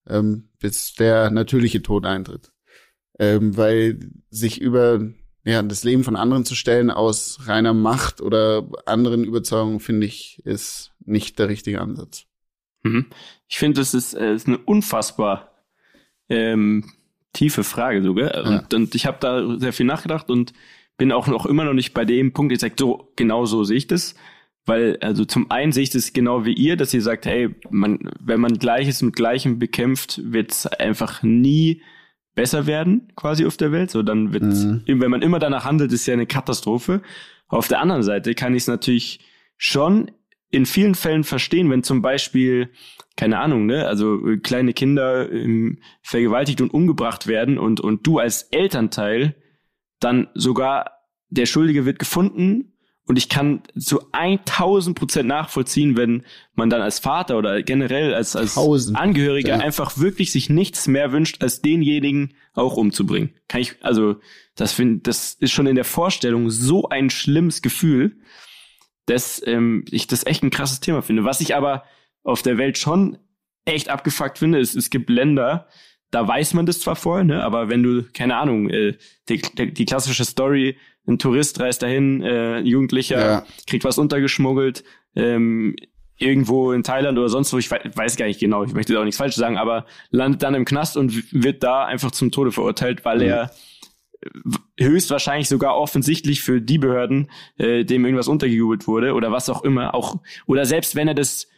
ähm, 0.07 0.49
bis 0.59 0.95
der 0.95 1.31
natürliche 1.31 1.83
Tod 1.83 2.07
eintritt. 2.07 2.53
Ähm, 3.19 3.57
weil 3.57 4.01
sich 4.31 4.61
über 4.61 5.13
ja, 5.45 5.63
das 5.63 5.85
Leben 5.85 6.05
von 6.05 6.17
anderen 6.17 6.45
zu 6.45 6.55
stellen 6.55 6.91
aus 6.91 7.41
reiner 7.47 7.75
Macht 7.75 8.21
oder 8.21 8.69
anderen 8.87 9.25
Überzeugungen, 9.25 9.81
finde 9.81 10.07
ich, 10.07 10.41
ist 10.45 10.93
nicht 11.05 11.39
der 11.39 11.49
richtige 11.49 11.81
Ansatz. 11.81 12.25
Mhm. 12.83 13.07
Ich 13.49 13.59
finde, 13.59 13.81
das 13.81 13.93
ist, 13.93 14.15
äh, 14.15 14.35
ist 14.35 14.47
eine 14.47 14.59
unfassbar 14.59 15.53
ähm, 16.29 16.91
tiefe 17.33 17.65
Frage 17.65 18.03
sogar. 18.03 18.35
Ja. 18.35 18.59
Und, 18.59 18.75
und 18.75 18.95
ich 18.95 19.07
habe 19.07 19.19
da 19.21 19.59
sehr 19.59 19.73
viel 19.73 19.87
nachgedacht 19.87 20.31
und 20.31 20.53
bin 20.99 21.13
auch 21.13 21.27
noch 21.27 21.47
immer 21.47 21.65
noch 21.65 21.73
nicht 21.73 21.95
bei 21.95 22.05
dem 22.05 22.33
Punkt, 22.33 22.53
ich 22.53 22.61
sage, 22.61 22.75
so 22.79 23.13
genau 23.17 23.45
so 23.47 23.65
sehe 23.65 23.79
ich 23.79 23.87
das. 23.87 24.15
Weil, 24.65 24.97
also 25.01 25.25
zum 25.25 25.51
einen 25.51 25.73
sehe 25.73 25.83
ich 25.83 25.91
das 25.91 26.13
genau 26.13 26.45
wie 26.45 26.53
ihr, 26.53 26.77
dass 26.77 26.95
ihr 26.95 27.03
sagt, 27.03 27.27
hey, 27.27 27.55
man, 27.71 28.11
wenn 28.21 28.41
man 28.41 28.59
Gleiches 28.59 29.03
mit 29.03 29.17
Gleichem 29.17 29.59
bekämpft, 29.59 30.21
wird 30.25 30.53
es 30.53 30.67
einfach 30.67 31.23
nie 31.23 31.83
besser 32.35 32.67
werden, 32.67 33.13
quasi 33.17 33.45
auf 33.45 33.57
der 33.57 33.73
Welt. 33.73 33.91
So, 33.91 34.03
dann 34.03 34.33
wird, 34.33 34.45
mhm. 34.45 34.83
wenn 34.87 35.11
man 35.11 35.23
immer 35.23 35.41
danach 35.41 35.65
handelt, 35.65 35.93
ist 35.93 36.07
ja 36.07 36.15
eine 36.15 36.27
Katastrophe. 36.27 37.03
Auf 37.49 37.67
der 37.69 37.81
anderen 37.81 38.05
Seite 38.05 38.35
kann 38.35 38.55
ich 38.55 38.63
es 38.63 38.69
natürlich 38.69 39.21
schon 39.57 40.11
in 40.53 40.67
vielen 40.67 40.95
Fällen 40.95 41.25
verstehen, 41.25 41.71
wenn 41.71 41.83
zum 41.83 42.03
Beispiel, 42.03 42.71
keine 43.17 43.41
Ahnung, 43.41 43.67
ne, 43.67 43.87
also 43.87 44.29
äh, 44.29 44.37
kleine 44.37 44.75
Kinder 44.75 45.33
ähm, 45.33 45.79
vergewaltigt 46.03 46.61
und 46.61 46.73
umgebracht 46.73 47.27
werden 47.27 47.59
und, 47.59 47.81
und 47.81 48.07
du 48.07 48.19
als 48.19 48.45
Elternteil 48.45 49.35
dann 49.99 50.29
sogar 50.35 50.99
der 51.31 51.47
Schuldige 51.47 51.87
wird 51.87 51.99
gefunden 51.99 52.73
und 53.07 53.17
ich 53.17 53.31
kann 53.31 53.63
zu 53.79 54.13
1000 54.13 54.97
Prozent 54.97 55.27
nachvollziehen, 55.27 55.97
wenn 55.97 56.23
man 56.55 56.71
dann 56.71 56.83
als 56.83 56.99
Vater 56.99 57.39
oder 57.39 57.63
generell 57.63 58.15
als, 58.15 58.37
als 58.37 58.57
Angehöriger 58.95 59.57
ja. 59.57 59.59
einfach 59.59 59.99
wirklich 59.99 60.31
sich 60.31 60.51
nichts 60.51 60.87
mehr 60.87 61.13
wünscht, 61.13 61.43
als 61.43 61.63
denjenigen 61.63 62.35
auch 62.53 62.77
umzubringen. 62.77 63.31
Kann 63.49 63.63
ich, 63.63 63.77
also, 63.81 64.17
das 64.55 64.73
finde, 64.73 65.01
das 65.01 65.35
ist 65.41 65.51
schon 65.51 65.67
in 65.67 65.75
der 65.75 65.85
Vorstellung 65.85 66.51
so 66.51 66.91
ein 66.91 67.11
schlimmes 67.11 67.63
Gefühl 67.63 68.19
dass 69.07 69.43
ähm, 69.47 69.85
ich 69.91 70.07
das 70.07 70.27
echt 70.27 70.43
ein 70.43 70.51
krasses 70.51 70.81
Thema 70.81 71.03
finde. 71.03 71.25
Was 71.25 71.41
ich 71.41 71.55
aber 71.55 71.85
auf 72.23 72.43
der 72.43 72.59
Welt 72.59 72.79
schon 72.79 73.19
echt 73.65 73.89
abgefuckt 73.89 74.39
finde, 74.39 74.59
ist, 74.59 74.75
es 74.75 74.91
gibt 74.91 75.11
Länder, 75.11 75.69
da 76.11 76.27
weiß 76.27 76.55
man 76.55 76.67
das 76.67 76.81
zwar 76.81 76.97
vorher, 76.97 77.25
ne, 77.25 77.43
aber 77.43 77.69
wenn 77.69 77.83
du, 77.83 78.05
keine 78.13 78.37
Ahnung, 78.37 78.69
äh, 78.69 78.97
die, 79.29 79.41
die 79.73 79.85
klassische 79.85 80.25
Story, 80.25 80.77
ein 81.07 81.19
Tourist 81.19 81.59
reist 81.59 81.83
dahin, 81.83 82.23
äh, 82.23 82.59
ein 82.59 82.67
Jugendlicher 82.67 83.21
ja. 83.21 83.47
kriegt 83.67 83.85
was 83.85 83.99
untergeschmuggelt, 83.99 84.85
ähm, 85.17 85.75
irgendwo 86.19 86.73
in 86.73 86.85
Thailand 86.85 87.19
oder 87.19 87.29
sonst 87.29 87.53
wo, 87.53 87.59
ich 87.59 87.71
weiß 87.71 88.17
gar 88.17 88.27
nicht 88.27 88.39
genau, 88.39 88.63
ich 88.63 88.75
möchte 88.75 88.99
auch 88.99 89.05
nichts 89.05 89.19
falsch 89.19 89.35
sagen, 89.35 89.57
aber 89.57 89.87
landet 90.11 90.43
dann 90.43 90.55
im 90.55 90.65
Knast 90.65 90.97
und 90.97 91.33
wird 91.33 91.63
da 91.63 91.85
einfach 91.85 92.13
zum 92.13 92.31
Tode 92.31 92.53
verurteilt, 92.53 93.05
weil 93.05 93.19
mhm. 93.19 93.25
er 93.25 93.51
höchstwahrscheinlich 94.79 95.49
sogar 95.49 95.77
offensichtlich 95.77 96.43
für 96.43 96.61
die 96.61 96.79
Behörden, 96.79 97.31
äh, 97.57 97.85
dem 97.85 98.05
irgendwas 98.05 98.29
untergejubelt 98.29 98.87
wurde 98.87 99.15
oder 99.15 99.33
was 99.33 99.49
auch 99.49 99.65
immer, 99.65 99.95
auch 99.95 100.21
oder 100.47 100.65
selbst 100.65 100.95
wenn 100.95 101.09
er 101.09 101.15
das 101.15 101.49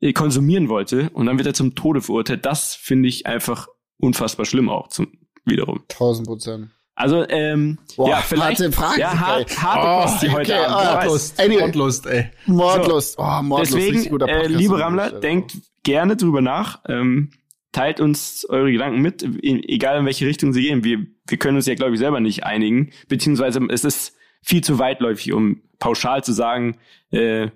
äh, 0.00 0.12
konsumieren 0.12 0.68
wollte 0.68 1.10
und 1.10 1.26
dann 1.26 1.38
wird 1.38 1.46
er 1.46 1.54
zum 1.54 1.74
Tode 1.74 2.00
verurteilt, 2.00 2.44
das 2.46 2.74
finde 2.74 3.08
ich 3.08 3.26
einfach 3.26 3.68
unfassbar 3.98 4.46
schlimm 4.46 4.68
auch 4.68 4.88
zum 4.88 5.08
wiederum. 5.44 5.82
Tausend 5.88 6.26
Prozent. 6.26 6.70
Also, 6.96 7.28
ähm, 7.28 7.78
Boah, 7.96 8.08
ja, 8.08 8.16
vielleicht. 8.18 8.60
Harte 8.60 8.72
Frage, 8.72 9.00
ja, 9.00 9.18
hart, 9.18 9.62
harte 9.62 9.86
oh, 9.86 10.02
Kost, 10.02 10.22
die 10.22 10.26
okay, 10.28 10.34
heute 10.36 10.68
Abend. 10.68 10.94
Mordlust, 10.94 11.40
anyway. 11.40 11.60
Mordlust, 11.60 12.06
ey. 12.06 12.30
Mordlust. 12.46 13.12
So, 13.14 13.22
oh, 13.22 13.42
Mordlust. 13.42 13.74
Deswegen, 13.74 14.20
äh, 14.20 14.46
liebe 14.46 14.78
Rammler, 14.78 15.10
denkt 15.10 15.56
gerne 15.82 16.16
drüber 16.16 16.40
nach. 16.40 16.82
Ähm, 16.88 17.30
teilt 17.72 17.98
uns 17.98 18.46
eure 18.48 18.70
Gedanken 18.70 19.00
mit, 19.02 19.24
egal 19.42 19.98
in 19.98 20.06
welche 20.06 20.26
Richtung 20.26 20.52
sie 20.52 20.62
gehen. 20.62 20.84
Wir, 20.84 21.04
wir 21.26 21.38
können 21.38 21.56
uns 21.56 21.66
ja, 21.66 21.74
glaube 21.74 21.94
ich, 21.94 21.98
selber 21.98 22.20
nicht 22.20 22.44
einigen, 22.44 22.90
beziehungsweise 23.08 23.60
es 23.70 23.84
ist 23.84 24.16
viel 24.42 24.62
zu 24.62 24.78
weitläufig, 24.78 25.32
um 25.32 25.62
pauschal 25.78 26.22
zu 26.22 26.32
sagen, 26.32 26.78
äh, 27.10 27.50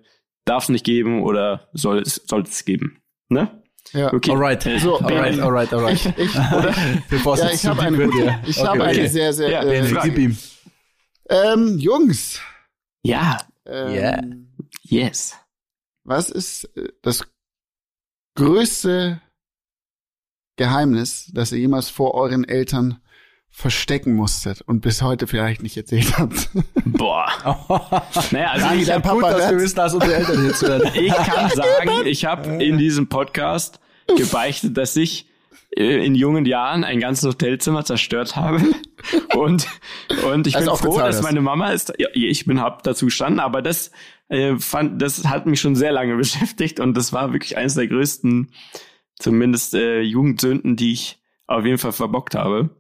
darf 0.45 0.65
es 0.65 0.69
nicht 0.71 0.85
geben 0.85 1.23
oder 1.23 1.69
soll 1.73 1.99
es, 1.99 2.23
soll 2.27 2.43
es 2.43 2.65
geben. 2.65 3.03
Ne? 3.29 3.63
Ja. 3.93 4.13
Okay. 4.13 4.31
Alright. 4.31 4.63
So, 4.81 4.99
alright, 4.99 5.39
alright, 5.41 5.73
alright. 5.73 5.95
Ich, 5.95 6.07
ich, 6.07 6.35
oder? 6.53 6.75
ja, 7.37 7.51
ich 7.51 7.67
habe 7.67 7.83
eine, 7.83 7.97
gute, 7.97 8.39
ich 8.47 8.59
okay, 8.59 8.67
habe 8.67 8.81
okay. 8.81 9.01
eine 9.01 9.09
sehr, 9.09 9.33
sehr. 9.33 9.51
Ja, 9.51 9.63
äh, 9.65 9.95
gib 10.03 10.19
ihm. 10.19 10.37
Ähm, 11.29 11.79
Jungs. 11.79 12.41
Ja. 13.03 13.39
Ähm, 13.67 13.93
yeah. 13.93 14.23
Yes. 14.83 15.37
Was 16.05 16.31
ist 16.31 16.65
äh, 16.77 16.89
das 17.03 17.27
größte 18.35 19.21
Geheimnis, 20.57 21.31
das 21.35 21.53
ihr 21.53 21.59
jemals 21.59 21.91
vor 21.91 22.15
euren 22.15 22.45
Eltern 22.45 23.01
verstecken 23.59 24.15
musstet 24.15 24.63
und 24.63 24.83
bis 24.83 25.03
heute 25.03 25.27
vielleicht 25.27 25.65
nicht 25.65 25.77
erzählt 25.77 26.17
habt. 26.17 26.49
Boah. 26.85 27.27
naja, 28.31 28.53
also 28.53 28.69
ich 28.77 28.89
hab 28.89 29.03
Papa 29.03 29.15
gut, 29.15 29.25
dass 29.25 29.51
wir 29.51 29.59
wissen, 29.59 29.75
dass 29.75 29.95
unsere 29.95 30.15
Eltern 30.15 30.47
jetzt 30.47 30.63
hören. 30.63 30.83
Ich 30.95 31.13
kann 31.13 31.51
sagen, 31.55 32.07
ich 32.07 32.25
habe 32.25 32.63
in 32.63 32.79
diesem 32.79 33.09
Podcast 33.09 33.81
gebeichtet, 34.17 34.77
dass 34.77 34.95
ich 34.95 35.27
äh, 35.77 36.07
in 36.07 36.15
jungen 36.15 36.47
Jahren 36.47 36.85
ein 36.85 37.01
ganzes 37.01 37.29
Hotelzimmer 37.29 37.85
zerstört 37.85 38.37
habe 38.37 38.63
und 39.35 39.67
und 40.33 40.47
ich 40.47 40.55
also 40.55 40.71
bin 40.71 40.79
froh, 40.79 40.99
dass 40.99 41.21
meine 41.23 41.41
Mama 41.41 41.73
ist. 41.73 41.93
Ja, 41.99 42.07
ich 42.15 42.47
bin 42.47 42.61
hab 42.61 42.85
dazu 42.85 43.07
gestanden, 43.07 43.41
aber 43.41 43.61
das 43.61 43.91
äh, 44.29 44.55
fand, 44.57 45.03
das 45.03 45.25
hat 45.25 45.47
mich 45.47 45.61
schon 45.61 45.75
sehr 45.75 45.91
lange 45.91 46.15
beschäftigt 46.15 46.79
und 46.79 46.97
das 46.97 47.13
war 47.13 47.33
wirklich 47.33 47.57
eines 47.57 47.75
der 47.75 47.89
größten 47.89 48.53
zumindest 49.19 49.75
äh, 49.75 50.01
Jugendsünden, 50.01 50.77
die 50.77 50.93
ich 50.93 51.19
auf 51.49 51.65
jeden 51.65 51.79
Fall 51.79 51.93
verbockt 51.93 52.37
habe. 52.37 52.71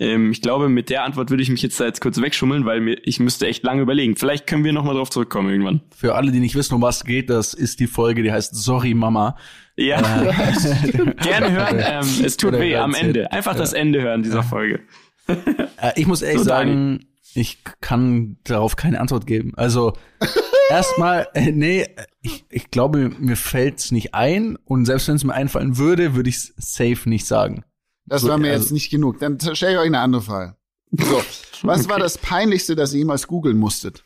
Ähm, 0.00 0.32
ich 0.32 0.42
glaube, 0.42 0.68
mit 0.68 0.90
der 0.90 1.04
Antwort 1.04 1.30
würde 1.30 1.42
ich 1.42 1.50
mich 1.50 1.62
jetzt 1.62 1.78
da 1.78 1.84
jetzt 1.84 2.00
kurz 2.00 2.20
wegschummeln, 2.20 2.64
weil 2.64 2.80
mir, 2.80 2.98
ich 3.04 3.20
müsste 3.20 3.46
echt 3.46 3.62
lange 3.62 3.82
überlegen. 3.82 4.16
Vielleicht 4.16 4.46
können 4.46 4.64
wir 4.64 4.72
noch 4.72 4.84
mal 4.84 4.94
drauf 4.94 5.10
zurückkommen 5.10 5.50
irgendwann. 5.50 5.82
Für 5.94 6.16
alle, 6.16 6.32
die 6.32 6.40
nicht 6.40 6.56
wissen, 6.56 6.74
um 6.74 6.82
was 6.82 7.04
geht, 7.04 7.30
das 7.30 7.54
ist 7.54 7.78
die 7.78 7.86
Folge, 7.86 8.22
die 8.22 8.32
heißt 8.32 8.56
Sorry 8.56 8.94
Mama. 8.94 9.36
Ja, 9.76 10.00
äh, 10.00 11.14
gerne 11.22 11.52
hören. 11.52 11.78
Ähm, 11.86 12.24
es 12.24 12.36
tut 12.36 12.54
weh 12.54 12.76
am 12.76 12.94
Ende. 12.94 13.30
Einfach 13.30 13.52
ja. 13.52 13.58
das 13.58 13.72
Ende 13.72 14.00
hören 14.02 14.22
dieser 14.22 14.42
Folge. 14.42 14.80
äh, 15.26 15.92
ich 15.96 16.06
muss 16.06 16.22
ehrlich 16.22 16.38
so, 16.38 16.44
sagen, 16.44 17.06
ich 17.34 17.58
kann 17.80 18.36
darauf 18.44 18.76
keine 18.76 19.00
Antwort 19.00 19.26
geben. 19.26 19.52
Also 19.56 19.92
erstmal, 20.70 21.28
äh, 21.34 21.52
nee, 21.52 21.86
ich, 22.22 22.44
ich 22.48 22.70
glaube, 22.70 23.10
mir 23.18 23.36
fällt's 23.36 23.92
nicht 23.92 24.14
ein. 24.14 24.56
Und 24.64 24.86
selbst 24.86 25.08
wenn 25.08 25.16
es 25.16 25.24
mir 25.24 25.34
einfallen 25.34 25.76
würde, 25.78 26.14
würde 26.14 26.30
ich 26.30 26.38
safe 26.56 27.08
nicht 27.08 27.26
sagen. 27.26 27.64
Das 28.06 28.22
so, 28.22 28.28
war 28.28 28.38
mir 28.38 28.52
also, 28.52 28.64
jetzt 28.64 28.72
nicht 28.72 28.90
genug. 28.90 29.18
Dann 29.18 29.38
stelle 29.40 29.72
ich 29.72 29.78
euch 29.78 29.86
eine 29.86 30.00
andere 30.00 30.22
Frage. 30.22 30.56
So, 30.90 31.22
was 31.62 31.80
okay. 31.80 31.88
war 31.90 31.98
das 31.98 32.18
Peinlichste, 32.18 32.76
das 32.76 32.92
ihr 32.92 32.98
jemals 32.98 33.26
googeln 33.26 33.58
musstet? 33.58 34.04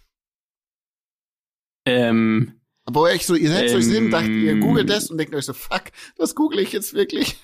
Ähm, 1.86 2.58
wo 2.90 3.06
ich 3.06 3.26
so, 3.26 3.34
ihr 3.34 3.50
setzt 3.50 3.74
ähm, 3.74 3.78
euch 3.78 3.86
hin, 3.86 4.10
dacht, 4.10 4.28
ihr 4.28 4.56
googelt 4.56 4.88
das 4.88 5.10
und 5.10 5.18
denkt 5.18 5.34
euch 5.34 5.44
so, 5.44 5.52
fuck, 5.52 5.84
das 6.16 6.34
google 6.34 6.60
ich 6.60 6.72
jetzt 6.72 6.94
wirklich. 6.94 7.36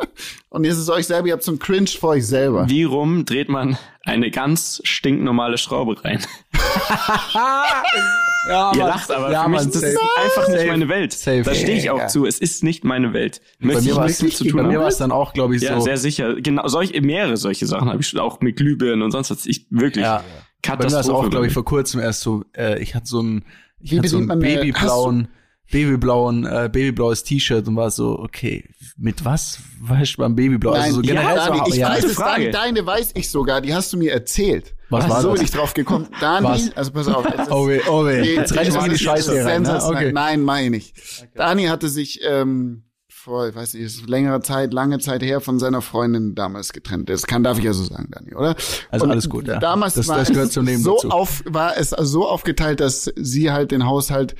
und 0.48 0.64
jetzt 0.64 0.74
ist 0.74 0.82
es 0.82 0.90
euch 0.90 1.06
selber, 1.06 1.28
ihr 1.28 1.32
habt 1.32 1.42
so 1.42 1.50
einen 1.50 1.58
Cringe 1.58 1.88
vor 1.88 2.10
euch 2.10 2.26
selber. 2.26 2.68
Wie 2.68 2.84
rum 2.84 3.24
dreht 3.24 3.48
man 3.48 3.76
eine 4.04 4.30
ganz 4.30 4.80
stinknormale 4.84 5.58
Schraube 5.58 6.04
rein? 6.04 6.24
ja, 8.48 8.72
ihr 8.74 8.84
lacht, 8.84 9.10
aber 9.10 9.30
ja, 9.30 9.44
für 9.44 9.50
mich 9.50 9.60
das 9.60 9.76
ist 9.76 9.98
einfach 10.16 10.46
safe, 10.46 10.52
nicht 10.52 10.66
meine 10.66 10.88
Welt. 10.88 11.12
Safe. 11.12 11.42
Da 11.42 11.54
stehe 11.54 11.78
ich 11.78 11.90
auch 11.90 11.98
ja. 11.98 12.08
zu. 12.08 12.26
Es 12.26 12.38
ist 12.38 12.64
nicht 12.64 12.84
meine 12.84 13.12
Welt. 13.12 13.40
Bei 13.60 13.80
mir 13.80 13.96
war 13.96 14.06
es 14.06 14.18
zu 14.18 14.44
tun. 14.44 14.56
Bei 14.56 14.62
mir 14.64 14.80
war 14.80 14.88
es 14.88 14.98
dann 14.98 15.12
auch, 15.12 15.32
glaube 15.32 15.56
ich, 15.56 15.62
so. 15.62 15.68
Ja, 15.68 15.80
sehr 15.80 15.96
sicher. 15.96 16.34
Genau, 16.40 16.66
solche, 16.68 17.00
mehrere 17.00 17.36
solche 17.36 17.66
Sachen 17.66 17.88
habe 17.88 18.00
ich 18.00 18.08
schon 18.08 18.20
auch 18.20 18.40
mit 18.40 18.56
Glühbirnen 18.56 19.02
und 19.02 19.10
sonst 19.10 19.30
was. 19.30 19.46
Ich 19.46 19.66
wirklich. 19.70 20.04
Ja. 20.04 20.24
Katastrophe. 20.62 20.78
Bei 20.78 20.84
mir 20.86 20.92
war 20.92 21.00
es 21.00 21.08
auch, 21.08 21.30
glaube 21.30 21.46
ich, 21.46 21.52
vor 21.52 21.64
kurzem 21.64 22.00
erst 22.00 22.20
so, 22.20 22.44
äh, 22.56 22.80
ich 22.80 22.94
hatte 22.94 23.06
so 23.06 23.20
ein, 23.20 23.44
ich 23.80 23.98
hatte 23.98 24.08
so 24.08 24.18
einen 24.18 24.28
babyblauen, 24.28 25.28
babyblauen, 25.70 26.46
äh, 26.46 26.70
babyblaues 26.72 27.24
T-Shirt 27.24 27.66
und 27.66 27.76
war 27.76 27.90
so, 27.90 28.18
okay, 28.18 28.64
mit 28.96 29.24
was 29.24 29.58
wäscht 29.80 30.18
man 30.18 30.36
babyblau? 30.36 30.72
Nein, 30.72 30.82
also 30.82 30.96
so 30.96 31.02
ja, 31.02 31.14
generell 31.14 31.36
Dani, 31.36 31.58
so, 31.58 31.66
ich 31.66 31.74
ja, 31.76 31.88
weiß 31.88 32.04
es, 32.04 32.14
Dani, 32.14 32.30
Frage. 32.30 32.50
deine 32.50 32.86
weiß 32.86 33.12
ich 33.14 33.30
sogar, 33.30 33.60
die 33.60 33.74
hast 33.74 33.92
du 33.92 33.96
mir 33.96 34.12
erzählt. 34.12 34.74
Was 34.92 35.08
war 35.08 35.22
so 35.22 35.30
das? 35.30 35.38
bin 35.38 35.44
ich 35.46 35.50
drauf 35.52 35.74
gekommen. 35.74 36.08
Dani, 36.20 36.46
Was? 36.46 36.76
also 36.76 36.90
pass 36.92 37.08
auf. 37.08 37.26
ist- 37.26 37.50
Oh 37.50 37.68
weh, 37.68 37.80
oh 37.88 38.04
weh. 38.06 38.20
Nee, 38.20 38.34
Jetzt 38.36 38.56
rein 38.56 38.68
ich 38.68 38.74
in 38.74 38.90
die 38.90 38.98
Scheiße 38.98 39.44
rein. 39.44 39.62
Ne? 39.62 39.82
Okay. 39.84 40.12
Nein, 40.12 40.42
meine 40.42 40.76
ich. 40.76 40.94
Dani 41.34 41.64
hatte 41.64 41.88
sich 41.88 42.20
ähm, 42.24 42.84
vor, 43.10 43.48
ich 43.48 43.54
weiß 43.54 43.74
nicht, 43.74 43.82
ist 43.84 44.08
längere 44.08 44.40
Zeit, 44.40 44.72
lange 44.72 44.98
Zeit 44.98 45.22
her 45.22 45.40
von 45.40 45.58
seiner 45.60 45.80
Freundin 45.80 46.34
damals 46.34 46.72
getrennt. 46.72 47.08
Das 47.08 47.26
kann, 47.26 47.42
darf 47.44 47.58
ich 47.58 47.64
ja 47.64 47.72
so 47.72 47.84
sagen, 47.84 48.08
Dani, 48.10 48.34
oder? 48.34 48.56
Also 48.90 49.06
alles 49.06 49.28
gut, 49.28 49.46
ja. 49.46 49.58
Damals 49.60 49.94
Das- 49.94 50.08
war 50.08 50.18
das 50.18 50.28
gehört 50.28 50.48
es 50.48 50.52
zum 50.54 50.66
Leben 50.66 50.82
so 50.82 50.94
dazu. 50.94 51.10
auf, 51.10 51.42
war 51.46 51.76
es 51.76 51.90
so 51.90 52.26
aufgeteilt, 52.28 52.80
dass 52.80 53.10
sie 53.16 53.50
halt 53.52 53.70
den 53.70 53.86
Haushalt 53.86 54.34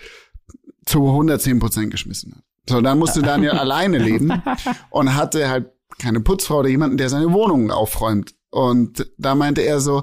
zu 0.84 1.06
110 1.08 1.60
Prozent 1.60 1.90
geschmissen 1.92 2.34
hat. 2.34 2.42
So, 2.68 2.80
dann 2.80 2.98
musste 2.98 3.22
Daniel 3.22 3.50
alleine 3.52 3.98
leben 3.98 4.42
und 4.90 5.14
hatte 5.14 5.48
halt 5.48 5.70
keine 6.00 6.20
Putzfrau 6.20 6.58
oder 6.60 6.68
jemanden, 6.68 6.96
der 6.96 7.08
seine 7.08 7.32
Wohnung 7.32 7.70
aufräumt. 7.70 8.34
Und 8.50 9.10
da 9.18 9.34
meinte 9.34 9.60
er 9.62 9.78
so, 9.80 10.02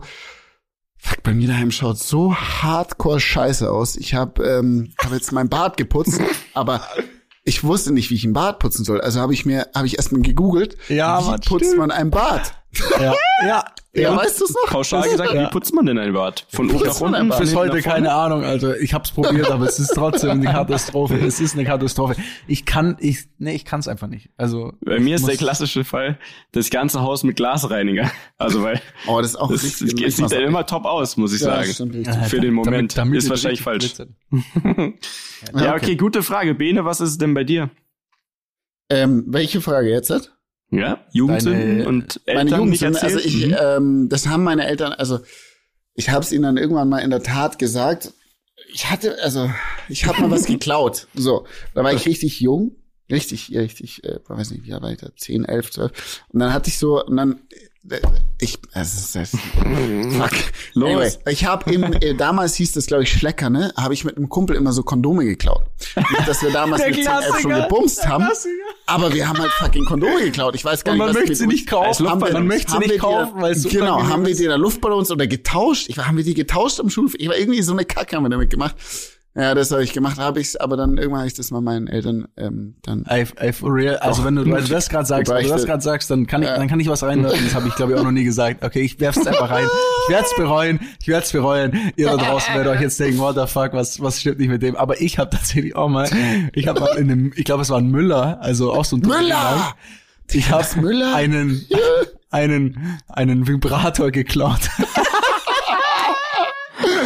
fuck, 0.99 1.23
bei 1.23 1.33
mir 1.33 1.47
daheim 1.47 1.71
schaut 1.71 1.97
so 1.97 2.35
hardcore 2.35 3.19
scheiße 3.19 3.71
aus. 3.71 3.95
Ich 3.95 4.13
habe 4.13 4.43
ähm, 4.43 4.91
hab 4.99 5.11
jetzt 5.13 5.31
mein 5.31 5.49
Bad 5.49 5.77
geputzt, 5.77 6.21
aber 6.53 6.81
ich 7.43 7.63
wusste 7.63 7.91
nicht, 7.91 8.09
wie 8.11 8.15
ich 8.15 8.25
ein 8.25 8.33
Bad 8.33 8.59
putzen 8.59 8.85
soll. 8.85 9.01
Also 9.01 9.19
habe 9.21 9.33
ich 9.33 9.45
mir, 9.45 9.67
habe 9.73 9.87
ich 9.87 9.97
erstmal 9.97 10.21
gegoogelt, 10.21 10.77
Ja, 10.89 11.19
wie 11.23 11.25
Mann, 11.31 11.39
putzt 11.41 11.65
stimmt. 11.65 11.77
man 11.79 11.91
ein 11.91 12.11
Bad? 12.11 12.53
Ja, 12.99 13.13
ja. 13.45 13.65
Ja, 13.91 14.15
weißt 14.15 14.39
du 14.39 14.45
es 14.45 14.53
noch? 14.53 14.67
Pauschal 14.71 15.09
gesagt, 15.09 15.33
wie 15.33 15.47
putzt 15.47 15.73
man 15.73 15.83
denn 15.87 15.97
ein 15.97 16.13
Bad? 16.13 16.45
Von 16.49 16.69
oben 16.69 16.85
nach 16.85 17.01
unten? 17.01 17.29
Bis 17.39 17.55
heute 17.55 17.81
keine 17.81 18.13
Ahnung, 18.13 18.43
also 18.43 18.71
ich 18.75 18.93
hab's 18.93 19.11
probiert, 19.11 19.49
aber 19.49 19.65
es 19.65 19.79
ist 19.79 19.93
trotzdem 19.95 20.29
eine 20.29 20.45
Katastrophe. 20.45 21.15
Es 21.17 21.39
ist 21.39 21.55
eine 21.55 21.65
Katastrophe. 21.65 22.15
Ich 22.47 22.65
kann, 22.67 22.97
ich, 22.99 23.25
nee, 23.39 23.55
ich 23.55 23.65
kann's 23.65 23.87
einfach 23.87 24.07
nicht. 24.07 24.29
Also 24.37 24.73
Bei 24.85 24.99
mir 24.99 25.15
ist 25.15 25.27
der 25.27 25.37
klassische 25.37 25.83
Fall, 25.83 26.19
das 26.51 26.69
ganze 26.69 27.01
Haus 27.01 27.23
mit 27.23 27.35
Glasreiniger. 27.37 28.11
Also 28.37 28.61
weil 28.61 28.79
Oh, 29.07 29.19
das 29.19 29.31
ist 29.31 29.35
auch 29.37 29.51
das, 29.51 29.63
richtig. 29.63 29.93
es, 30.01 30.07
es 30.09 30.17
sieht 30.17 30.31
dann 30.31 30.43
immer 30.43 30.67
top 30.67 30.85
aus, 30.85 31.17
muss 31.17 31.33
ich 31.33 31.41
Ja, 31.41 31.63
sagen. 31.63 32.03
Für 32.27 32.39
den 32.39 32.53
Moment. 32.53 32.95
damit 32.95 33.17
ist 33.17 33.23
es 33.25 33.29
wahrscheinlich 33.31 33.63
falsch. 33.63 33.93
Ja, 35.55 35.73
okay, 35.75 35.95
gute 35.95 36.21
Frage. 36.21 36.53
Bene, 36.53 36.85
was 36.85 36.99
ist 37.01 37.19
denn 37.21 37.33
bei 37.33 37.43
dir? 37.45 37.69
Ähm, 38.89 39.23
welche 39.27 39.61
Frage 39.61 39.89
jetzt? 39.89 40.31
Ja, 40.71 41.03
Jugendsünden 41.11 41.69
Deine- 41.79 41.87
und 41.87 42.21
Meine 42.27 42.39
Eltern 42.41 42.69
nicht 42.69 42.81
erzählt? 42.83 43.03
also 43.15 43.19
ich, 43.19 43.47
Mhm. 43.47 43.55
ähm, 43.59 44.09
das 44.09 44.27
haben 44.27 44.43
meine 44.43 44.67
Eltern, 44.67 44.93
also 44.93 45.19
ich 45.95 46.09
habe 46.09 46.23
es 46.23 46.31
ihnen 46.31 46.43
dann 46.43 46.57
irgendwann 46.57 46.89
mal 46.89 46.99
in 46.99 47.09
der 47.09 47.23
Tat 47.23 47.57
gesagt. 47.59 48.13
Ich 48.73 48.89
hatte, 48.89 49.17
also 49.23 49.49
ich 49.87 50.05
habe 50.05 50.21
mal 50.21 50.29
was 50.31 50.45
geklaut. 50.45 51.07
So, 51.15 51.45
da 51.73 51.83
war 51.83 51.93
ich 51.93 52.05
richtig 52.05 52.39
jung, 52.39 52.75
richtig, 53.11 53.49
richtig, 53.55 54.03
äh, 54.03 54.19
weiß 54.27 54.51
nicht, 54.51 54.63
wie 54.63 54.73
alt 54.73 54.83
war 54.83 54.91
ich 54.91 54.99
da, 54.99 55.09
10, 55.15 55.45
11, 55.45 55.71
12. 55.71 56.21
Und 56.29 56.39
dann 56.39 56.53
hatte 56.53 56.69
ich 56.69 56.77
so, 56.77 57.03
und 57.03 57.17
dann, 57.17 57.41
ich, 58.41 58.59
es 58.73 59.15
ist, 59.15 59.31
fuck. 60.11 60.31
Los. 60.73 60.89
Anyway, 60.89 61.11
ich 61.31 61.45
habe 61.45 61.71
im, 61.73 61.83
äh, 61.93 62.13
damals 62.13 62.55
hieß 62.55 62.73
das, 62.73 62.85
glaube 62.87 63.03
ich, 63.03 63.11
Schlecker, 63.11 63.49
ne? 63.49 63.73
Habe 63.77 63.93
ich 63.93 64.03
mit 64.03 64.17
einem 64.17 64.27
Kumpel 64.29 64.55
immer 64.57 64.73
so 64.73 64.83
Kondome 64.83 65.23
geklaut. 65.25 65.63
Nicht, 65.95 66.27
dass 66.27 66.41
wir 66.43 66.51
damals 66.51 66.81
mit 66.85 66.95
10, 66.95 67.07
11 67.07 67.39
schon 67.41 67.51
gebumst 67.51 68.05
haben. 68.07 68.27
Aber 68.85 69.13
wir 69.13 69.27
haben 69.27 69.39
halt 69.39 69.51
fucking 69.51 69.85
Kondome 69.85 70.21
geklaut. 70.21 70.55
Ich 70.55 70.65
weiß 70.65 70.83
gar 70.83 70.91
nicht, 70.93 70.99
man 70.99 71.09
was 71.09 71.15
möchte 71.15 71.35
sie 71.35 71.47
nicht 71.47 71.67
kaufen. 71.67 71.87
Als 71.87 71.99
Luftballons. 71.99 72.33
Man 72.33 72.47
möchte 72.47 72.71
sie 72.71 72.75
Haben 72.75 72.79
nicht 72.81 72.89
wir 72.89 72.95
die- 72.95 72.99
kaufen, 72.99 73.41
weil 73.41 73.55
so 73.55 73.69
Genau, 73.69 74.03
haben 74.07 74.25
wir 74.25 74.35
die 74.35 74.45
da 74.45 74.55
Luftballons 74.55 75.09
oder 75.11 75.25
getauscht? 75.27 75.87
Ich, 75.89 75.97
haben 75.97 76.17
wir 76.17 76.23
die 76.23 76.33
getauscht 76.33 76.79
am 76.79 76.89
Schulhof? 76.89 77.13
Ich 77.17 77.27
war 77.29 77.37
irgendwie 77.37 77.61
so 77.61 77.71
eine 77.71 77.85
Kacke 77.85 78.15
haben 78.17 78.23
wir 78.23 78.29
damit 78.29 78.49
gemacht. 78.49 78.75
Ja, 79.35 79.53
das 79.53 79.71
habe 79.71 79.83
ich 79.83 79.93
gemacht, 79.93 80.17
habe 80.17 80.41
ich 80.41 80.59
aber 80.59 80.75
dann 80.75 80.97
irgendwann 80.97 81.19
habe 81.19 81.27
ich 81.27 81.35
das 81.35 81.51
mal 81.51 81.61
meinen 81.61 81.87
Eltern 81.87 82.27
ähm, 82.35 82.75
dann 82.81 83.05
Ey, 83.05 83.27
ey, 83.35 83.53
for 83.53 83.73
real. 83.73 83.97
Also 83.97 84.25
wenn 84.25 84.35
du, 84.35 84.49
weil 84.49 84.63
du 84.63 84.69
das 84.69 84.89
gerade 84.89 85.05
sagst, 85.05 85.31
wenn 85.31 85.43
du 85.43 85.49
das 85.49 85.65
gerade 85.65 85.83
sagst, 85.83 86.09
dann 86.09 86.25
kann 86.25 86.41
ich, 86.41 86.49
dann 86.49 86.67
kann 86.67 86.79
ich 86.79 86.89
was 86.89 87.03
reinwerfen. 87.03 87.43
Das 87.43 87.53
habe 87.53 87.67
ich 87.67 87.75
glaube 87.75 87.93
ich 87.93 87.99
auch 87.99 88.03
noch 88.03 88.11
nie 88.11 88.23
gesagt. 88.23 88.65
Okay, 88.65 88.81
ich 88.81 88.99
werf's 88.99 89.25
einfach 89.25 89.51
rein. 89.51 89.67
Ich 90.07 90.13
werde 90.13 90.25
es 90.25 90.35
bereuen. 90.35 90.79
Ich 90.99 91.07
werde 91.07 91.25
es 91.25 91.31
bereuen. 91.31 91.91
Ihr 91.95 92.07
da 92.07 92.17
draußen 92.17 92.53
werdet 92.55 92.73
euch 92.73 92.81
jetzt 92.81 92.99
denken, 92.99 93.19
what 93.19 93.35
the 93.35 93.45
fuck, 93.45 93.73
was 93.73 94.01
was 94.01 94.19
stimmt 94.19 94.39
nicht 94.39 94.49
mit 94.49 94.63
dem? 94.63 94.75
Aber 94.75 94.99
ich 94.99 95.19
habe 95.19 95.29
tatsächlich 95.29 95.75
auch 95.75 95.89
mal, 95.89 96.09
ich 96.53 96.67
habe 96.67 96.79
mal 96.79 96.97
in 96.97 97.11
einem, 97.11 97.31
ich 97.35 97.45
glaube 97.45 97.61
es 97.61 97.69
war 97.69 97.77
ein 97.77 97.91
Müller, 97.91 98.41
also 98.41 98.73
auch 98.73 98.85
so 98.85 98.97
ein 98.97 99.01
Müller! 99.01 99.75
Ich 100.31 100.51
habe 100.51 100.65
Müller? 100.81 101.15
einen 101.15 101.65
einen 102.29 102.99
einen 103.07 103.47
Vibrator 103.47 104.11
geklaut. 104.11 104.69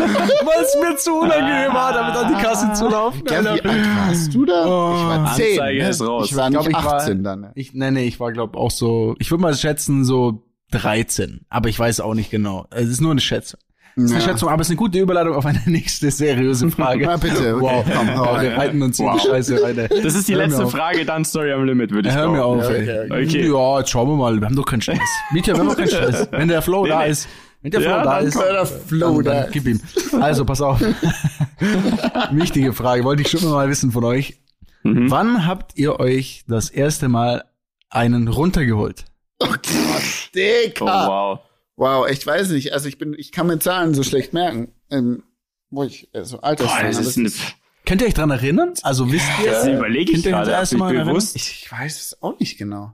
Weil 0.45 0.63
es 0.63 0.75
mir 0.81 0.95
zu 0.97 1.13
unangenehm 1.13 1.73
war, 1.73 1.93
damit 1.93 2.15
an 2.15 2.35
die 2.35 2.41
Kasse 2.41 2.73
zu 2.73 2.87
laufen. 2.89 3.23
Ja, 3.29 3.43
wie 3.43 3.47
alt 3.47 3.63
warst 3.63 4.33
du 4.33 4.45
da? 4.45 4.65
Oh, 4.65 4.93
ich 4.95 5.03
war 5.07 5.35
10. 5.35 5.45
Anzeige 5.59 5.83
ne? 5.83 5.89
ist 5.89 6.01
raus. 6.07 6.25
Ich 6.29 6.35
war 6.35 6.47
Ich 6.49 6.55
nicht 6.57 6.67
glaub, 6.69 6.79
ich 6.81 6.85
war- 6.85 6.95
18 6.95 7.23
dann. 7.23 7.41
ne? 7.41 7.51
Ich, 7.55 7.73
nee, 7.73 7.91
nee, 7.91 8.05
ich 8.05 8.19
war 8.19 8.31
glaube 8.31 8.57
auch 8.57 8.71
so, 8.71 9.15
ich 9.19 9.31
würde 9.31 9.41
mal 9.41 9.53
schätzen 9.55 10.03
so 10.05 10.43
13, 10.71 11.41
aber 11.49 11.69
ich 11.69 11.77
weiß 11.79 11.99
auch 12.01 12.13
nicht 12.13 12.31
genau. 12.31 12.65
Es 12.71 12.87
ist 12.89 13.01
nur 13.01 13.11
eine 13.11 13.21
Schätzung. 13.21 13.59
Es 13.95 14.05
ist 14.05 14.11
eine 14.11 14.21
Ja. 14.21 14.29
Schätzung, 14.29 14.49
aber 14.49 14.61
es 14.61 14.67
ist 14.67 14.71
eine 14.71 14.77
gute 14.77 14.97
Überleitung 14.97 15.35
auf 15.35 15.45
eine 15.45 15.61
nächste 15.67 16.09
seriöse 16.09 16.71
Frage. 16.71 17.05
Na 17.05 17.17
bitte, 17.17 17.55
okay, 17.57 17.61
wow, 17.61 17.85
komm, 17.95 18.15
hau 18.17 18.25
wow, 18.33 18.41
wir 18.41 18.57
reiten 18.57 18.81
uns 18.81 18.97
in 18.97 19.05
die 19.05 19.11
Wow. 19.11 19.21
Scheiße 19.21 19.61
rein. 19.61 19.87
Das 20.03 20.15
ist 20.15 20.27
die 20.27 20.33
Hör 20.35 20.47
letzte. 20.47 20.65
Frage, 20.65 21.05
dann 21.05 21.23
Story 21.23 21.51
am 21.51 21.63
Limit, 21.65 21.91
würde 21.91 22.09
ich 22.09 22.15
Hör 22.15 22.27
mir 22.31 22.43
auf, 22.43 22.63
Ja, 22.63 22.69
ey. 22.71 23.05
okay, 23.11 23.23
okay. 23.27 23.47
Ja, 23.53 23.77
jetzt 23.79 23.91
schauen 23.91 24.09
wir 24.09 24.15
mal. 24.15 24.39
Wir 24.39 24.47
haben 24.47 24.55
doch 24.55 24.65
keinen 24.65 24.81
Stress. 24.81 24.97
Mietja, 25.31 25.53
wir 25.53 25.59
haben 25.59 25.67
doch 25.69 25.77
keinen 25.77 25.89
Stress. 25.89 26.27
Wenn 26.31 26.47
der 26.47 26.63
Flow 26.63 26.83
Nee, 26.85 26.89
da 26.89 27.03
nee. 27.03 27.11
ist, 27.11 27.27
wenn 27.63 27.71
der 27.71 27.81
Flow 27.81 27.89
Ja, 27.89 28.03
da 28.03 28.17
ist, 28.19 28.37
der 28.37 28.65
Flow 28.67 29.21
dann, 29.21 29.33
da. 29.35 29.41
dann 29.43 29.51
gib 29.51 29.65
ihm. 29.65 29.81
Also, 30.21 30.45
pass 30.45 30.61
auf. 30.61 30.79
Wichtige 32.31 32.73
Frage, 32.73 33.03
wollte 33.03 33.21
ich 33.23 33.29
schon 33.29 33.43
mal 33.49 33.67
wissen 33.69 33.91
von 33.91 34.03
euch. 34.03 34.39
Mhm. 34.83 35.09
Wann 35.09 35.45
habt 35.47 35.77
ihr 35.77 35.99
euch 35.99 36.43
das 36.47 36.69
erste 36.69 37.07
Mal 37.07 37.45
einen 37.89 38.27
runtergeholt? 38.27 39.05
Oh 39.39 39.47
Gott, 39.47 39.61
Oh, 40.81 40.85
wow. 40.85 41.39
Wow, 41.75 42.07
ich 42.09 42.25
weiß 42.25 42.49
nicht. 42.49 42.73
Also 42.73 42.87
ich 42.87 42.97
bin, 42.97 43.15
ich 43.17 43.31
kann 43.31 43.47
mir 43.47 43.59
Zahlen 43.59 43.93
so 43.93 44.03
schlecht 44.03 44.33
merken. 44.33 44.71
Ähm, 44.91 45.23
wo 45.69 45.83
ich, 45.83 46.13
äh, 46.13 46.23
so 46.23 46.37
Boah, 46.37 46.43
Alterszahlen. 46.45 46.95
eine, 46.95 47.31
Könnt 47.85 48.01
ihr 48.01 48.07
euch 48.07 48.13
dran 48.13 48.29
erinnern? 48.29 48.73
Also 48.83 49.11
wisst 49.11 49.25
ihr? 49.43 49.51
das 49.51 49.67
überlege 49.67 50.11
ich 50.11 50.23
könnt 50.23 50.25
ihr 50.25 50.37
euch 50.37 50.45
gerade, 50.45 50.51
das 50.51 50.69
bewusst. 50.71 51.35
ich, 51.35 51.63
ich 51.65 51.71
weiß 51.71 51.99
es 51.99 52.21
auch 52.21 52.39
nicht 52.39 52.57
genau. 52.57 52.93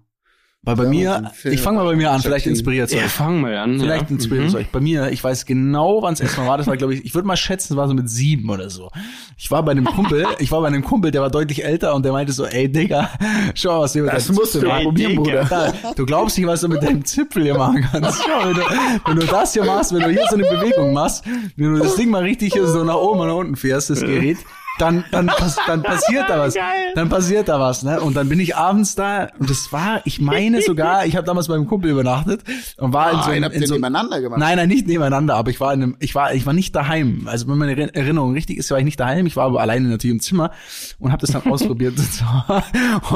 Weil 0.64 0.76
bei 0.76 0.84
Ja, 0.92 1.22
mir, 1.22 1.32
ich 1.54 1.62
fange 1.62 1.78
mal 1.78 1.86
bei 1.86 1.96
mir 1.96 2.12
an, 2.12 2.22
vielleicht 2.22 2.46
inspiriert 2.46 2.92
Ja, 2.92 3.06
euch. 3.06 3.12
fangen 3.12 3.46
wir 3.46 3.62
an. 3.62 3.80
Vielleicht 3.80 4.10
ja. 4.10 4.16
inspiriert 4.16 4.48
es 4.50 4.56
euch. 4.56 4.68
Bei 4.70 4.82
mir, 4.82 5.10
ich 5.10 5.24
weiß 5.24 5.46
genau, 5.46 6.02
wann 6.02 6.14
es 6.16 6.20
erstmal 6.20 6.48
war. 6.48 6.58
Das 6.58 6.68
war, 6.68 6.76
glaube 6.76 6.94
ich, 6.96 7.06
ich 7.06 7.16
würde 7.16 7.26
mal 7.26 7.38
schätzen, 7.38 7.74
es 7.74 7.78
war 7.78 7.88
so 7.88 7.94
mit 7.94 8.10
sieben 8.10 8.50
oder 8.50 8.70
so. 8.70 8.90
Ich 9.38 9.50
war 9.52 9.64
bei 9.64 9.72
einem 9.72 9.86
Kumpel, 9.86 10.26
ich 10.40 10.52
war 10.52 10.60
bei 10.60 10.68
einem 10.68 10.84
Kumpel, 10.84 11.12
der 11.12 11.22
war 11.22 11.30
deutlich 11.30 11.64
älter 11.64 11.96
und 11.96 12.04
der 12.04 12.12
meinte 12.12 12.34
so, 12.34 12.46
ey 12.46 12.70
Digga, 12.70 13.10
schau 13.56 13.78
mal, 13.78 13.80
was 13.84 13.94
du 13.94 14.00
mit 14.02 14.12
Das 14.12 14.28
deinem 14.28 14.36
musst 14.36 14.56
du 14.56 14.60
Zipfel 14.60 14.68
mal 14.68 14.74
machst. 14.76 14.86
probieren. 14.86 15.16
Bruder. 15.16 15.46
Da, 15.50 15.74
Du 15.96 16.06
glaubst 16.06 16.38
nicht, 16.38 16.48
was 16.48 16.60
du 16.60 16.68
mit 16.68 16.84
deinem 16.84 17.06
Zipfel 17.06 17.44
hier 17.44 17.58
machen 17.58 17.88
kannst. 17.90 18.22
Schau, 18.26 18.46
wenn 18.50 18.56
du, 18.56 18.62
wenn 19.06 19.16
du 19.16 19.26
das 19.28 19.54
hier 19.54 19.64
machst, 19.64 19.94
wenn 19.94 20.02
du 20.02 20.10
hier 20.10 20.26
so 20.30 20.36
eine 20.36 20.44
Bewegung 20.44 20.92
machst, 20.94 21.24
wenn 21.56 21.74
du 21.74 21.80
das 21.80 21.96
Ding 21.96 22.10
mal 22.10 22.24
richtig 22.24 22.52
hier 22.52 22.68
so 22.68 22.84
nach 22.84 22.96
oben 22.96 23.22
und 23.22 23.28
nach 23.30 23.36
unten 23.36 23.56
fährst, 23.56 23.90
das 23.92 24.02
Gerät, 24.02 24.38
dann, 24.80 25.04
dann, 25.12 25.28
pass, 25.28 25.58
dann 25.68 25.84
passiert 25.84 26.30
da 26.30 26.40
was. 26.40 26.56
Dann 26.96 27.08
passiert 27.08 27.48
da 27.48 27.60
was, 27.60 27.84
ne? 27.84 28.02
Und 28.02 28.16
dann 28.18 28.30
bin 28.30 28.40
ich 28.40 28.56
abends 28.56 28.96
da 28.96 29.28
und 29.38 29.48
das 29.50 29.72
war, 29.72 30.02
ich 30.06 30.20
meine 30.20 30.62
sogar, 30.66 31.06
ich 31.06 31.16
habe 31.16 31.26
damals 31.26 31.48
beim 31.48 31.68
Kumpel 31.68 31.92
übernachtet 31.92 32.42
und 32.78 32.94
war 32.94 33.12
in 33.12 33.18
so, 33.22 33.30
Nein, 33.30 33.44
einem- 33.44 33.54
in 33.54 33.66
so 33.68 33.74
nebeneinander 33.76 34.20
gemacht? 34.22 34.40
Nein, 34.40 34.58
nein, 34.58 34.68
nicht 34.70 34.88
nebeneinander, 34.88 35.36
aber 35.36 35.52
ich 35.52 35.60
war 35.60 35.72
in 35.74 35.84
einem, 35.84 35.98
ich 36.00 36.16
war, 36.16 36.34
ich 36.34 36.46
war 36.48 36.54
nicht 36.54 36.76
daheim. 36.76 37.28
Also 37.28 37.48
wenn 37.48 37.58
meine 37.60 37.74
Erinner- 37.74 37.94
Erinnerung 37.96 38.34
richtig 38.34 38.58
ist, 38.58 38.72
war 38.72 38.80
ich 38.80 38.86
nicht 38.86 39.00
daheim. 39.00 39.28
Ich 39.28 39.36
war 39.36 39.46
aber 39.46 39.62
alleine 39.62 39.88
natürlich 39.88 40.16
im 40.16 40.20
Zimmer 40.20 40.52
und 40.98 41.12
habe 41.12 41.22
das 41.22 41.32
dann 41.32 41.44
ausprobiert 41.52 41.94
und, 41.98 42.12
so, 42.12 42.26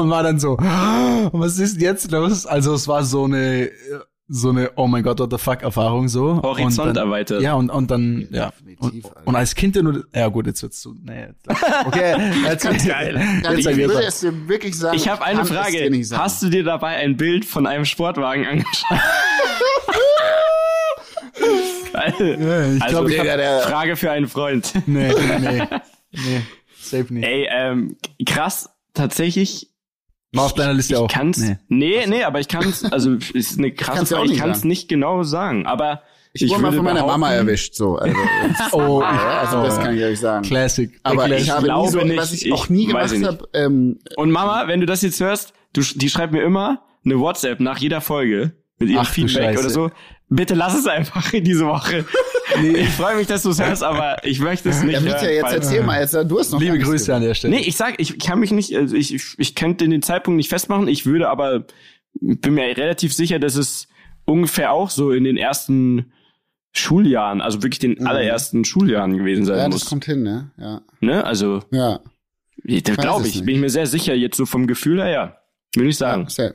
und 0.00 0.10
war 0.10 0.22
dann 0.22 0.38
so, 0.38 0.56
was 1.32 1.58
ist 1.58 1.80
jetzt 1.80 2.10
los? 2.12 2.46
Also 2.46 2.74
es 2.74 2.86
war 2.86 3.02
so 3.04 3.24
eine, 3.24 3.70
so 4.26 4.50
eine, 4.50 4.70
oh 4.76 4.86
mein 4.86 5.02
Gott, 5.02 5.20
what 5.20 5.30
the 5.30 5.38
fuck 5.38 5.62
Erfahrung 5.62 6.08
so. 6.08 6.40
Horizont 6.42 6.88
und 6.88 6.96
dann, 6.96 7.06
erweitert. 7.06 7.42
Ja 7.42 7.54
und 7.54 7.70
und 7.70 7.90
dann 7.90 8.26
ja 8.30 8.50
Definitiv, 8.50 9.04
und, 9.04 9.26
und 9.26 9.36
als 9.36 9.54
Kind 9.54 9.76
nur, 9.82 10.04
ja 10.14 10.28
gut, 10.28 10.46
jetzt 10.46 10.62
wird's 10.62 10.80
zu, 10.80 10.94
nee, 11.02 11.26
jetzt, 11.26 11.46
okay, 11.86 12.16
jetzt 12.44 12.64
Ganz 12.64 12.86
geil. 12.86 13.20
Ja, 13.42 13.52
Jetzt 13.52 13.66
ich 13.66 13.76
würde 13.76 14.02
es 14.02 14.20
dir 14.20 14.48
wirklich 14.48 14.78
sagen. 14.78 14.96
Ich 14.96 15.08
habe 15.08 15.22
eine 15.22 15.44
Frage. 15.44 15.90
Hast 16.12 16.42
du 16.42 16.48
dir 16.48 16.64
dabei 16.64 16.96
ein 16.96 17.16
Bild 17.16 17.44
von 17.44 17.66
einem 17.66 17.84
Sportwagen 17.84 18.46
angeschaut? 18.46 18.98
Geil. 21.92 22.76
ich 22.76 22.82
also, 22.82 22.98
glaub, 22.98 23.08
ich 23.08 23.18
hab- 23.18 23.24
der- 23.24 23.60
Frage 23.60 23.96
für 23.96 24.10
einen 24.10 24.26
Freund. 24.26 24.72
nee, 24.86 25.12
nee, 25.40 25.62
nee, 26.12 26.42
safe 26.80 27.12
nicht. 27.14 27.24
Ey, 27.24 27.46
ähm, 27.50 27.96
krass, 28.26 28.70
tatsächlich. 28.94 29.73
War 30.34 30.44
auf 30.46 30.54
deiner 30.54 30.72
Liste 30.74 30.94
ich 30.94 30.98
auch. 31.00 31.08
Kann's, 31.08 31.38
Nee. 31.38 31.56
nee. 31.68 32.06
nee, 32.06 32.24
aber 32.24 32.40
ich 32.40 32.48
kann's, 32.48 32.84
also 32.84 33.12
ist 33.34 33.58
eine 33.58 33.72
krasse 33.72 33.98
kann's 33.98 34.10
ja 34.10 34.16
auch 34.16 34.20
Frage. 34.20 34.26
Ich 34.26 34.32
nicht 34.32 34.40
kann's 34.42 34.58
sagen. 34.58 34.68
nicht 34.68 34.88
genau 34.88 35.22
sagen, 35.22 35.66
aber 35.66 36.02
Ich 36.32 36.48
wurde 36.50 36.62
mal 36.62 36.72
von 36.72 36.84
meiner 36.84 37.06
Mama 37.06 37.32
erwischt, 37.32 37.74
so. 37.74 37.96
Also, 37.96 38.16
Oh, 38.72 39.00
ich, 39.00 39.06
also 39.06 39.62
das 39.62 39.78
kann 39.80 39.96
ich 39.96 40.02
euch 40.02 40.18
sagen. 40.20 40.44
Classic. 40.44 40.90
Aber 41.02 41.26
Classic. 41.26 41.44
ich 41.46 41.50
habe 41.50 41.66
nie 41.72 41.88
so, 41.88 41.98
nicht, 42.00 42.16
was 42.16 42.32
ich, 42.32 42.46
ich 42.46 42.52
auch 42.52 42.68
nie 42.68 42.86
gemacht 42.86 43.14
habe, 43.24 43.48
ähm, 43.54 43.98
Und 44.16 44.30
Mama, 44.30 44.66
wenn 44.66 44.80
du 44.80 44.86
das 44.86 45.02
jetzt 45.02 45.20
hörst, 45.20 45.52
du, 45.72 45.82
die 45.82 46.08
schreibt 46.10 46.32
mir 46.32 46.42
immer 46.42 46.82
eine 47.04 47.18
WhatsApp 47.20 47.60
nach 47.60 47.78
jeder 47.78 48.00
Folge 48.00 48.52
mit 48.78 48.88
ihrem 48.88 49.02
Ach 49.02 49.08
Feedback 49.08 49.58
oder 49.58 49.70
so. 49.70 49.90
Bitte 50.34 50.54
lass 50.54 50.76
es 50.78 50.86
einfach 50.86 51.32
in 51.32 51.44
diese 51.44 51.66
Woche. 51.66 52.04
Ich 52.62 52.90
freue 52.90 53.16
mich, 53.16 53.26
dass 53.26 53.42
du 53.42 53.50
es 53.50 53.60
hörst, 53.60 53.82
aber 53.82 54.22
ich 54.24 54.38
möchte 54.38 54.68
es 54.68 54.82
nicht. 54.84 54.92
Ja, 54.92 55.00
hören, 55.00 55.28
jetzt 55.28 55.42
weil- 55.44 55.54
erzähl 55.54 55.82
mal, 55.82 56.00
jetzt, 56.00 56.12
du 56.14 56.38
hast 56.38 56.52
noch 56.52 56.60
Liebe 56.60 56.78
Grüße 56.78 57.12
an 57.12 57.22
der 57.22 57.34
Stelle. 57.34 57.56
Nee, 57.56 57.62
ich 57.62 57.74
sag, 57.74 57.98
ich 57.98 58.16
kann 58.20 58.38
mich 58.38 58.52
nicht, 58.52 58.76
also 58.76 58.94
ich, 58.94 59.12
ich, 59.12 59.34
ich 59.38 59.54
könnte 59.56 59.88
den 59.88 60.02
Zeitpunkt 60.02 60.36
nicht 60.36 60.50
festmachen. 60.50 60.86
Ich 60.86 61.04
würde 61.04 61.30
aber, 61.30 61.64
bin 62.20 62.54
mir 62.54 62.76
relativ 62.76 63.12
sicher, 63.12 63.40
dass 63.40 63.56
es 63.56 63.88
ungefähr 64.24 64.70
auch 64.72 64.90
so 64.90 65.10
in 65.10 65.24
den 65.24 65.36
ersten 65.36 66.12
Schuljahren, 66.72 67.40
also 67.40 67.62
wirklich 67.64 67.80
den 67.80 67.92
Mhm. 67.98 68.06
allerersten 68.06 68.64
Schuljahren 68.64 69.16
gewesen 69.18 69.46
sein 69.46 69.56
Ja, 69.58 69.64
das 69.64 69.80
muss. 69.80 69.86
kommt 69.88 70.04
hin, 70.04 70.22
ne? 70.22 70.50
Ja. 70.58 70.82
Ne? 71.00 71.24
Also, 71.24 71.62
Ja. 71.72 72.00
das 72.62 72.96
weiß 72.98 73.04
glaube 73.04 73.26
ich, 73.26 73.40
bin 73.44 73.54
ich 73.56 73.60
mir 73.60 73.70
sehr 73.70 73.86
sicher, 73.86 74.14
jetzt 74.14 74.36
so 74.36 74.46
vom 74.46 74.66
Gefühl 74.68 75.02
her, 75.02 75.10
ja. 75.10 75.36
Würde 75.74 75.88
ich 75.88 75.96
sagen. 75.96 76.28
Safe. 76.28 76.54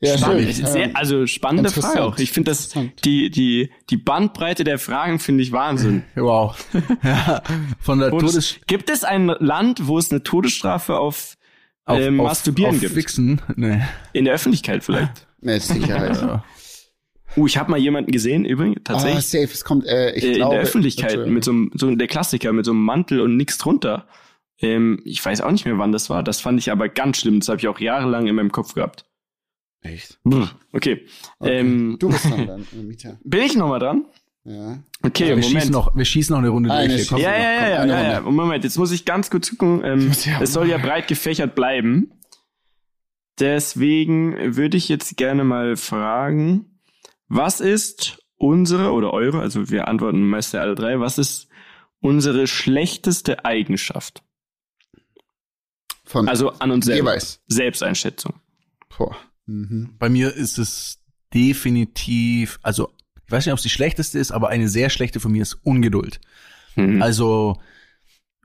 Ja, 0.00 0.16
Spannend. 0.16 0.54
Sehr, 0.54 0.90
also 0.94 1.26
spannende. 1.26 1.70
Frage 1.70 2.04
auch. 2.04 2.18
Ich 2.18 2.30
finde 2.30 2.52
das, 2.52 2.72
die, 3.04 3.30
die, 3.30 3.70
die 3.90 3.96
Bandbreite 3.96 4.62
der 4.62 4.78
Fragen 4.78 5.18
finde 5.18 5.42
ich 5.42 5.50
Wahnsinn. 5.50 6.04
Wow. 6.14 6.56
ja, 7.02 7.42
von 7.80 7.98
der 7.98 8.10
Todes 8.10 8.56
gibt 8.66 8.90
es 8.90 9.02
ein 9.02 9.26
Land, 9.26 9.88
wo 9.88 9.98
es 9.98 10.10
eine 10.12 10.22
Todesstrafe 10.22 10.98
auf, 10.98 11.36
auf, 11.84 11.98
ähm, 11.98 12.20
auf, 12.20 12.28
Masturbieren 12.28 12.76
auf 12.76 12.80
gibt? 12.80 12.94
Wichsen. 12.94 13.40
Nee. 13.56 13.80
In 14.12 14.24
der 14.24 14.34
Öffentlichkeit 14.34 14.84
vielleicht. 14.84 15.26
Nee, 15.40 15.58
Sicherheit. 15.58 16.20
Ja. 16.20 16.44
Uh, 17.36 17.46
ich 17.46 17.58
habe 17.58 17.70
mal 17.70 17.76
jemanden 17.78 18.10
gesehen, 18.12 18.44
übrigens, 18.44 18.78
Ah, 18.80 18.92
tatsächlich. 18.94 19.26
safe, 19.26 19.44
es 19.52 19.64
kommt, 19.64 19.86
äh, 19.86 20.12
ich 20.14 20.24
äh, 20.24 20.28
in 20.28 20.34
glaube. 20.34 20.54
der 20.54 20.62
Öffentlichkeit 20.62 21.26
mit 21.26 21.44
so 21.44 21.50
einem, 21.50 21.70
so 21.74 21.94
der 21.94 22.06
Klassiker 22.06 22.52
mit 22.52 22.64
so 22.64 22.70
einem 22.70 22.84
Mantel 22.84 23.20
und 23.20 23.36
nix 23.36 23.58
drunter. 23.58 24.06
Ähm, 24.60 25.00
ich 25.04 25.24
weiß 25.24 25.40
auch 25.40 25.50
nicht 25.50 25.64
mehr, 25.64 25.78
wann 25.78 25.92
das 25.92 26.08
war. 26.08 26.22
Das 26.22 26.40
fand 26.40 26.58
ich 26.58 26.70
aber 26.70 26.88
ganz 26.88 27.18
schlimm. 27.18 27.40
Das 27.40 27.48
habe 27.48 27.58
ich 27.58 27.68
auch 27.68 27.80
jahrelang 27.80 28.26
in 28.28 28.34
meinem 28.36 28.52
Kopf 28.52 28.74
gehabt. 28.74 29.04
Echt? 29.82 30.18
Brr, 30.24 30.50
Okay. 30.72 31.06
Okay. 31.38 31.58
Ähm, 31.58 31.96
du 31.98 32.08
bist 32.08 32.24
dran 32.24 32.46
dann, 32.46 32.66
äh, 32.72 32.82
Mieter. 32.82 33.18
bin 33.24 33.42
ich 33.42 33.54
noch 33.56 33.68
mal 33.68 33.78
dran? 33.78 34.06
Ja. 34.44 34.82
Okay, 35.02 35.26
wir, 35.28 35.36
Moment. 35.36 35.44
schießen 35.52 35.70
noch, 35.70 35.94
wir 35.94 36.04
schießen 36.04 36.32
noch 36.32 36.38
eine 36.38 36.48
Runde 36.48 36.70
Eine 36.72 36.88
durch. 36.96 37.02
hier. 37.02 37.08
Komm. 37.10 37.18
ja, 37.20 37.30
noch. 37.30 37.38
ja, 37.38 37.68
ja, 37.68 37.78
Komm, 37.80 37.88
ja, 37.90 38.02
ja, 38.02 38.12
ja. 38.12 38.20
Moment, 38.22 38.64
jetzt 38.64 38.78
muss 38.78 38.90
ich 38.92 39.04
ganz 39.04 39.30
kurz 39.30 39.50
gucken. 39.50 39.82
Ähm, 39.84 40.10
ja- 40.24 40.40
es 40.40 40.52
soll 40.52 40.68
ja 40.68 40.78
breit 40.78 41.06
gefächert 41.08 41.54
bleiben. 41.54 42.12
Deswegen 43.38 44.56
würde 44.56 44.76
ich 44.76 44.88
jetzt 44.88 45.16
gerne 45.16 45.44
mal 45.44 45.76
fragen, 45.76 46.80
was 47.28 47.60
ist 47.60 48.18
unsere 48.36 48.90
oder 48.92 49.12
eure, 49.12 49.40
also 49.40 49.70
wir 49.70 49.86
antworten 49.86 50.28
meist 50.28 50.54
ja 50.54 50.60
alle 50.60 50.74
drei, 50.74 50.98
was 50.98 51.18
ist 51.18 51.48
unsere 52.00 52.46
schlechteste 52.46 53.44
Eigenschaft? 53.44 54.22
Von 56.04 56.28
Also 56.28 56.50
an 56.52 56.70
uns 56.70 56.86
selber. 56.86 57.10
jeweils. 57.10 57.42
Selbsteinschätzung. 57.48 58.34
Boah. 58.96 59.16
Mhm. 59.48 59.90
Bei 59.98 60.08
mir 60.08 60.34
ist 60.34 60.58
es 60.58 60.98
definitiv, 61.34 62.58
also 62.62 62.90
ich 63.26 63.32
weiß 63.32 63.44
nicht, 63.46 63.52
ob 63.52 63.58
es 63.58 63.62
die 63.62 63.68
schlechteste 63.70 64.18
ist, 64.18 64.30
aber 64.30 64.48
eine 64.48 64.68
sehr 64.68 64.90
schlechte 64.90 65.20
von 65.20 65.32
mir 65.32 65.42
ist 65.42 65.54
Ungeduld. 65.64 66.20
Mhm. 66.76 67.02
Also 67.02 67.56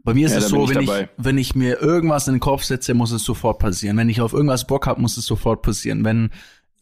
bei 0.03 0.13
mir 0.13 0.25
ist 0.25 0.33
Ja, 0.33 0.39
es 0.39 0.49
so, 0.49 0.63
ich 0.63 0.69
wenn 0.75 0.85
dabei. 0.85 1.03
ich, 1.03 1.09
wenn 1.17 1.37
ich 1.37 1.55
mir 1.55 1.79
irgendwas 1.79 2.27
in 2.27 2.33
den 2.35 2.39
Kopf 2.41 2.63
setze, 2.63 2.93
muss 2.93 3.11
es 3.11 3.23
sofort 3.23 3.59
passieren. 3.59 3.95
Wenn 3.95 4.09
ich 4.09 4.19
auf 4.19 4.33
irgendwas 4.33 4.67
Bock 4.67 4.87
habe, 4.87 4.99
muss 4.99 5.15
es 5.17 5.25
sofort 5.25 5.61
passieren. 5.61 6.03
Wenn, 6.03 6.31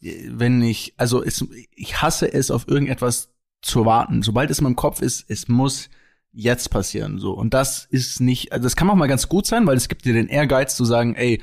wenn 0.00 0.60
ich, 0.62 0.94
also 0.96 1.22
es, 1.22 1.44
ich 1.74 2.02
hasse 2.02 2.32
es, 2.32 2.50
auf 2.50 2.66
irgendetwas 2.66 3.30
zu 3.60 3.84
warten. 3.86 4.22
Sobald 4.22 4.50
es 4.50 4.58
in 4.58 4.64
meinem 4.64 4.76
Kopf 4.76 5.00
ist, 5.00 5.24
es 5.28 5.46
muss 5.46 5.88
jetzt 6.32 6.70
passieren. 6.70 7.18
So. 7.20 7.32
Und 7.32 7.54
das 7.54 7.84
ist 7.88 8.20
nicht, 8.20 8.52
also 8.52 8.64
das 8.64 8.74
kann 8.74 8.90
auch 8.90 8.96
mal 8.96 9.06
ganz 9.06 9.28
gut 9.28 9.46
sein, 9.46 9.66
weil 9.68 9.76
es 9.76 9.88
gibt 9.88 10.04
dir 10.04 10.14
den 10.14 10.26
Ehrgeiz 10.28 10.74
zu 10.74 10.84
sagen, 10.84 11.14
ey, 11.14 11.40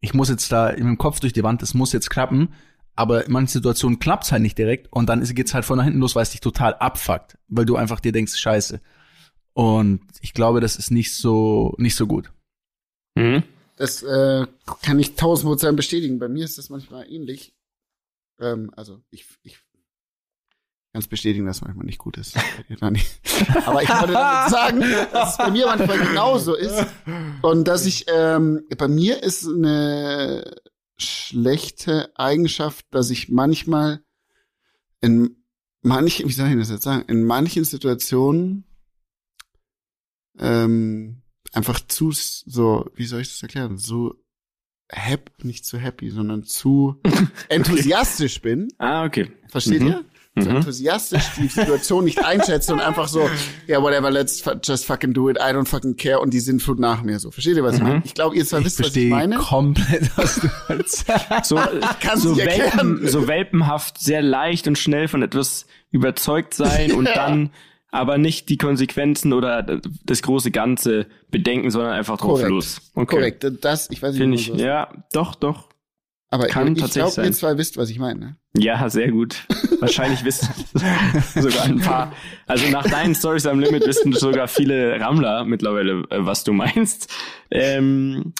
ich 0.00 0.14
muss 0.14 0.28
jetzt 0.28 0.50
da 0.52 0.68
in 0.70 0.84
meinem 0.84 0.98
Kopf 0.98 1.20
durch 1.20 1.32
die 1.32 1.42
Wand, 1.42 1.62
es 1.62 1.74
muss 1.74 1.92
jetzt 1.92 2.10
klappen. 2.10 2.54
Aber 2.94 3.24
in 3.26 3.32
manchen 3.32 3.52
Situationen 3.52 4.00
klappt's 4.00 4.32
halt 4.32 4.42
nicht 4.42 4.58
direkt 4.58 4.92
und 4.92 5.08
dann 5.08 5.22
ist- 5.22 5.34
geht's 5.36 5.54
halt 5.54 5.64
von 5.64 5.78
da 5.78 5.84
hinten 5.84 6.00
los, 6.00 6.16
weil 6.16 6.24
es 6.24 6.30
dich 6.30 6.40
total 6.40 6.74
abfuckt, 6.74 7.38
weil 7.46 7.64
du 7.64 7.76
einfach 7.76 8.00
dir 8.00 8.10
denkst, 8.10 8.36
scheiße. 8.36 8.80
Und 9.52 10.00
ich 10.20 10.34
glaube, 10.34 10.60
das 10.60 10.76
ist 10.76 10.90
nicht 10.90 11.14
so, 11.14 11.74
nicht 11.78 11.94
so 11.94 12.08
gut. 12.08 12.32
Mhm. 13.14 13.44
Das 13.76 14.02
äh, 14.02 14.46
kann 14.82 14.98
ich 14.98 15.14
tausend 15.14 15.46
Prozent 15.48 15.76
bestätigen. 15.76 16.18
Bei 16.18 16.28
mir 16.28 16.44
ist 16.44 16.58
das 16.58 16.70
manchmal 16.70 17.08
ähnlich. 17.08 17.54
Ähm, 18.40 18.72
also 18.76 19.00
ich, 19.10 19.26
ich 19.44 19.58
kann 20.98 21.02
es 21.04 21.08
bestätigen, 21.08 21.46
dass 21.46 21.58
es 21.58 21.62
manchmal 21.62 21.86
nicht 21.86 21.98
gut 21.98 22.16
ist. 22.16 22.36
Aber 23.66 23.82
ich 23.82 23.88
wollte 23.88 24.12
damit 24.12 24.50
sagen, 24.50 24.80
dass 25.12 25.32
es 25.32 25.38
bei 25.38 25.50
mir 25.52 25.66
manchmal 25.66 25.96
genauso 25.98 26.56
ist. 26.56 26.84
Und 27.42 27.68
dass 27.68 27.86
ich, 27.86 28.06
ähm, 28.12 28.64
bei 28.76 28.88
mir 28.88 29.22
ist 29.22 29.46
eine 29.46 30.56
schlechte 30.96 32.10
Eigenschaft, 32.16 32.84
dass 32.90 33.10
ich 33.10 33.28
manchmal 33.28 34.02
in 35.00 35.44
manchen, 35.82 36.28
wie 36.28 36.32
soll 36.32 36.48
ich 36.48 36.56
das 36.56 36.70
jetzt 36.70 36.82
sagen, 36.82 37.04
in 37.06 37.22
manchen 37.22 37.64
Situationen 37.64 38.64
ähm, 40.40 41.22
einfach 41.52 41.78
zu 41.86 42.10
so, 42.10 42.90
wie 42.96 43.06
soll 43.06 43.20
ich 43.20 43.28
das 43.28 43.40
erklären, 43.42 43.78
so 43.78 44.16
happy, 44.90 45.46
nicht 45.46 45.64
zu 45.64 45.78
happy, 45.78 46.10
sondern 46.10 46.42
zu 46.42 47.00
enthusiastisch 47.48 48.40
bin. 48.42 48.66
Ah, 48.78 49.04
okay. 49.04 49.30
Versteht 49.48 49.82
Mhm. 49.82 49.86
ihr? 49.88 50.04
So 50.42 50.50
Mhm. 50.50 50.56
enthusiastisch 50.56 51.24
die 51.38 51.48
Situation 51.48 52.04
nicht 52.04 52.24
einschätze 52.24 52.72
und 52.72 52.80
einfach 52.80 53.08
so, 53.08 53.28
ja, 53.66 53.82
whatever, 53.82 54.10
let's 54.10 54.42
just 54.64 54.84
fucking 54.86 55.12
do 55.14 55.28
it, 55.30 55.36
I 55.38 55.52
don't 55.52 55.66
fucking 55.66 55.96
care 55.96 56.20
und 56.20 56.32
die 56.34 56.40
sind 56.40 56.62
flut 56.62 56.78
nach 56.78 57.02
mir 57.02 57.18
so. 57.18 57.30
Versteht 57.30 57.56
ihr, 57.56 57.62
was 57.64 57.76
ich 57.76 57.80
Mhm. 57.82 57.88
meine? 57.88 58.02
Ich 58.04 58.14
glaube, 58.14 58.36
ihr 58.36 58.44
zwar 58.46 58.60
Ich 58.60 58.66
wisst, 58.66 58.80
was 58.80 58.94
ich 58.96 59.08
meine. 59.10 59.36
komplett, 59.36 60.10
was 60.16 60.40
du. 60.40 60.48
So, 61.44 61.56
so. 62.16 62.36
Welpen, 62.36 63.08
so 63.08 63.26
welpenhaft, 63.28 63.98
sehr 63.98 64.22
leicht 64.22 64.66
und 64.68 64.78
schnell 64.78 65.08
von 65.08 65.22
etwas 65.22 65.66
überzeugt 65.90 66.54
sein 66.54 66.92
und 66.92 67.04
dann 67.14 67.50
aber 67.90 68.18
nicht 68.18 68.50
die 68.50 68.58
Konsequenzen 68.58 69.32
oder 69.32 69.80
das 70.04 70.20
große 70.22 70.50
Ganze 70.50 71.06
bedenken, 71.30 71.70
sondern 71.70 71.92
einfach 71.92 72.18
drauf 72.18 72.32
Korrekt. 72.32 72.50
los. 72.50 72.80
Okay. 72.94 73.16
Korrekt, 73.16 73.46
das, 73.62 73.88
ich 73.90 74.02
weiß 74.02 74.12
nicht, 74.12 74.20
Finde 74.20 74.36
ich, 74.36 74.48
ja, 74.48 74.88
doch, 75.12 75.34
doch. 75.34 75.67
Aber 76.30 76.46
kann 76.46 76.74
ich 76.74 76.80
tatsächlich 76.80 77.14
glaube, 77.14 77.28
ihr 77.28 77.32
zwei 77.32 77.56
wisst, 77.56 77.78
was 77.78 77.88
ich 77.88 77.98
meine. 77.98 78.20
Ne? 78.20 78.36
Ja, 78.54 78.90
sehr 78.90 79.10
gut. 79.10 79.46
Wahrscheinlich 79.80 80.24
wissen 80.24 80.48
sogar 81.34 81.64
ein 81.64 81.78
paar. 81.78 82.12
Also 82.46 82.68
nach 82.68 82.86
deinen 82.86 83.14
Stories 83.14 83.46
am 83.46 83.60
Limit 83.60 83.86
wissen 83.86 84.12
sogar 84.12 84.46
viele 84.46 85.00
Rammler 85.00 85.44
mittlerweile, 85.44 86.04
äh, 86.10 86.26
was 86.26 86.44
du 86.44 86.52
meinst. 86.52 87.10
Ähm, 87.50 88.34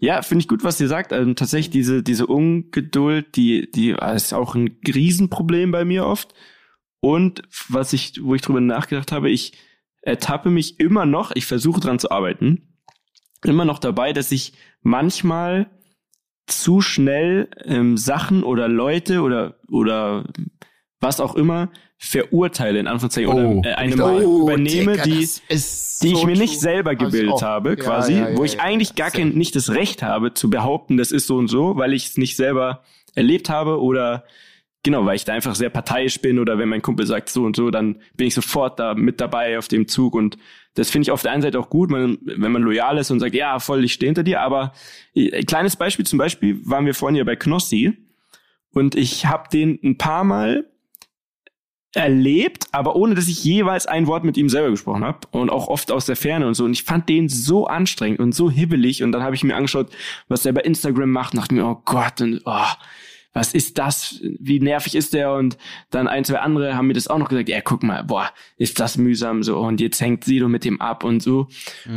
ja, 0.00 0.22
finde 0.22 0.42
ich 0.42 0.48
gut, 0.48 0.64
was 0.64 0.80
ihr 0.80 0.88
sagt. 0.88 1.12
Also 1.12 1.34
tatsächlich 1.34 1.70
diese 1.70 2.02
diese 2.02 2.26
Ungeduld, 2.26 3.36
die 3.36 3.70
die 3.70 3.90
ist 3.90 4.32
auch 4.32 4.54
ein 4.54 4.78
Riesenproblem 4.86 5.70
bei 5.70 5.84
mir 5.84 6.06
oft. 6.06 6.32
Und 7.00 7.42
was 7.68 7.92
ich, 7.92 8.20
wo 8.22 8.34
ich 8.34 8.42
drüber 8.42 8.60
nachgedacht 8.60 9.12
habe, 9.12 9.30
ich 9.30 9.52
ertappe 10.00 10.48
mich 10.48 10.80
immer 10.80 11.04
noch. 11.04 11.32
Ich 11.34 11.44
versuche 11.44 11.80
dran 11.80 11.98
zu 11.98 12.10
arbeiten. 12.10 12.74
Immer 13.44 13.66
noch 13.66 13.78
dabei, 13.78 14.12
dass 14.14 14.32
ich 14.32 14.54
manchmal 14.82 15.70
zu 16.50 16.80
schnell 16.80 17.48
ähm, 17.64 17.96
Sachen 17.96 18.42
oder 18.42 18.68
Leute 18.68 19.20
oder 19.22 19.54
oder 19.70 20.24
was 21.00 21.20
auch 21.20 21.34
immer 21.36 21.70
verurteile 21.98 22.78
in 22.78 22.86
Anführungszeichen 22.86 23.30
Oh, 23.30 23.58
oder 23.60 23.70
äh, 23.70 23.74
eine 23.74 23.96
Meinung 23.96 24.24
Oh, 24.26 24.42
übernehme, 24.48 24.92
Digga, 24.92 25.02
die 25.04 25.20
ist 25.22 25.42
die 26.02 26.12
ich 26.12 26.18
so 26.18 26.26
mir 26.26 26.36
nicht 26.36 26.60
selber 26.60 26.94
gebildet 26.94 27.32
auch. 27.34 27.42
habe, 27.42 27.70
Ja, 27.70 27.76
quasi, 27.76 28.14
ja, 28.14 28.28
ja, 28.30 28.36
wo 28.36 28.44
ich 28.44 28.54
ja, 28.54 28.60
eigentlich 28.60 28.94
gar 28.94 29.10
kein, 29.10 29.30
nicht 29.30 29.56
das 29.56 29.70
Recht 29.70 30.02
habe 30.02 30.32
zu 30.34 30.48
behaupten, 30.48 30.96
das 30.96 31.10
ist 31.10 31.26
so 31.26 31.36
und 31.36 31.48
so, 31.48 31.76
weil 31.76 31.92
ich 31.92 32.06
es 32.06 32.16
nicht 32.16 32.36
selber 32.36 32.82
erlebt 33.14 33.48
habe 33.50 33.80
oder 33.80 34.24
genau, 34.82 35.04
weil 35.04 35.16
ich 35.16 35.24
da 35.24 35.32
einfach 35.32 35.54
sehr 35.54 35.70
parteiisch 35.70 36.20
bin 36.20 36.38
oder 36.38 36.58
wenn 36.58 36.68
mein 36.68 36.82
Kumpel 36.82 37.06
sagt 37.06 37.28
so 37.28 37.44
und 37.44 37.56
so, 37.56 37.70
dann 37.70 38.00
bin 38.16 38.26
ich 38.26 38.34
sofort 38.34 38.78
da 38.78 38.94
mit 38.94 39.20
dabei 39.20 39.58
auf 39.58 39.68
dem 39.68 39.88
Zug 39.88 40.14
und 40.14 40.38
das 40.74 40.90
finde 40.90 41.04
ich 41.04 41.10
auf 41.10 41.22
der 41.22 41.32
einen 41.32 41.42
Seite 41.42 41.58
auch 41.58 41.70
gut, 41.70 41.90
wenn 41.90 42.52
man 42.52 42.62
loyal 42.62 42.98
ist 42.98 43.10
und 43.10 43.20
sagt, 43.20 43.34
ja, 43.34 43.58
voll, 43.58 43.84
ich 43.84 43.92
stehe 43.92 44.08
hinter 44.08 44.22
dir, 44.22 44.40
aber 44.40 44.72
äh, 45.14 45.42
kleines 45.42 45.76
Beispiel, 45.76 46.06
zum 46.06 46.18
Beispiel 46.18 46.60
waren 46.64 46.86
wir 46.86 46.94
vorhin 46.94 47.16
hier 47.16 47.24
bei 47.24 47.36
Knossi 47.36 47.96
und 48.72 48.94
ich 48.94 49.26
habe 49.26 49.48
den 49.52 49.78
ein 49.82 49.98
paar 49.98 50.24
Mal 50.24 50.64
erlebt, 51.94 52.66
aber 52.72 52.96
ohne 52.96 53.14
dass 53.14 53.28
ich 53.28 53.42
jeweils 53.44 53.86
ein 53.86 54.06
Wort 54.06 54.24
mit 54.24 54.36
ihm 54.36 54.48
selber 54.48 54.70
gesprochen 54.70 55.04
habe 55.04 55.20
und 55.30 55.50
auch 55.50 55.68
oft 55.68 55.90
aus 55.90 56.06
der 56.06 56.16
Ferne 56.16 56.46
und 56.46 56.54
so. 56.54 56.64
Und 56.64 56.72
ich 56.72 56.84
fand 56.84 57.08
den 57.08 57.28
so 57.28 57.66
anstrengend 57.66 58.20
und 58.20 58.34
so 58.34 58.50
hibbelig. 58.50 59.02
Und 59.02 59.12
dann 59.12 59.22
habe 59.22 59.34
ich 59.34 59.42
mir 59.42 59.56
angeschaut, 59.56 59.88
was 60.28 60.44
er 60.44 60.52
bei 60.52 60.60
Instagram 60.60 61.10
macht, 61.10 61.32
und 61.32 61.40
dachte 61.40 61.54
mir, 61.54 61.66
oh 61.66 61.80
Gott, 61.84 62.20
und 62.20 62.42
oh, 62.44 62.66
was 63.38 63.54
ist 63.54 63.78
das? 63.78 64.20
Wie 64.40 64.58
nervig 64.58 64.96
ist 64.96 65.14
der? 65.14 65.32
Und 65.32 65.58
dann 65.90 66.08
ein, 66.08 66.24
zwei 66.24 66.40
andere 66.40 66.74
haben 66.74 66.88
mir 66.88 66.94
das 66.94 67.06
auch 67.06 67.18
noch 67.18 67.28
gesagt, 67.28 67.48
ja, 67.48 67.60
guck 67.60 67.84
mal, 67.84 68.02
boah, 68.02 68.30
ist 68.56 68.80
das 68.80 68.98
mühsam 68.98 69.44
so. 69.44 69.58
Und 69.58 69.80
jetzt 69.80 70.00
hängt 70.00 70.24
Sido 70.24 70.48
mit 70.48 70.64
dem 70.64 70.80
ab 70.80 71.04
und 71.04 71.22
so. 71.22 71.46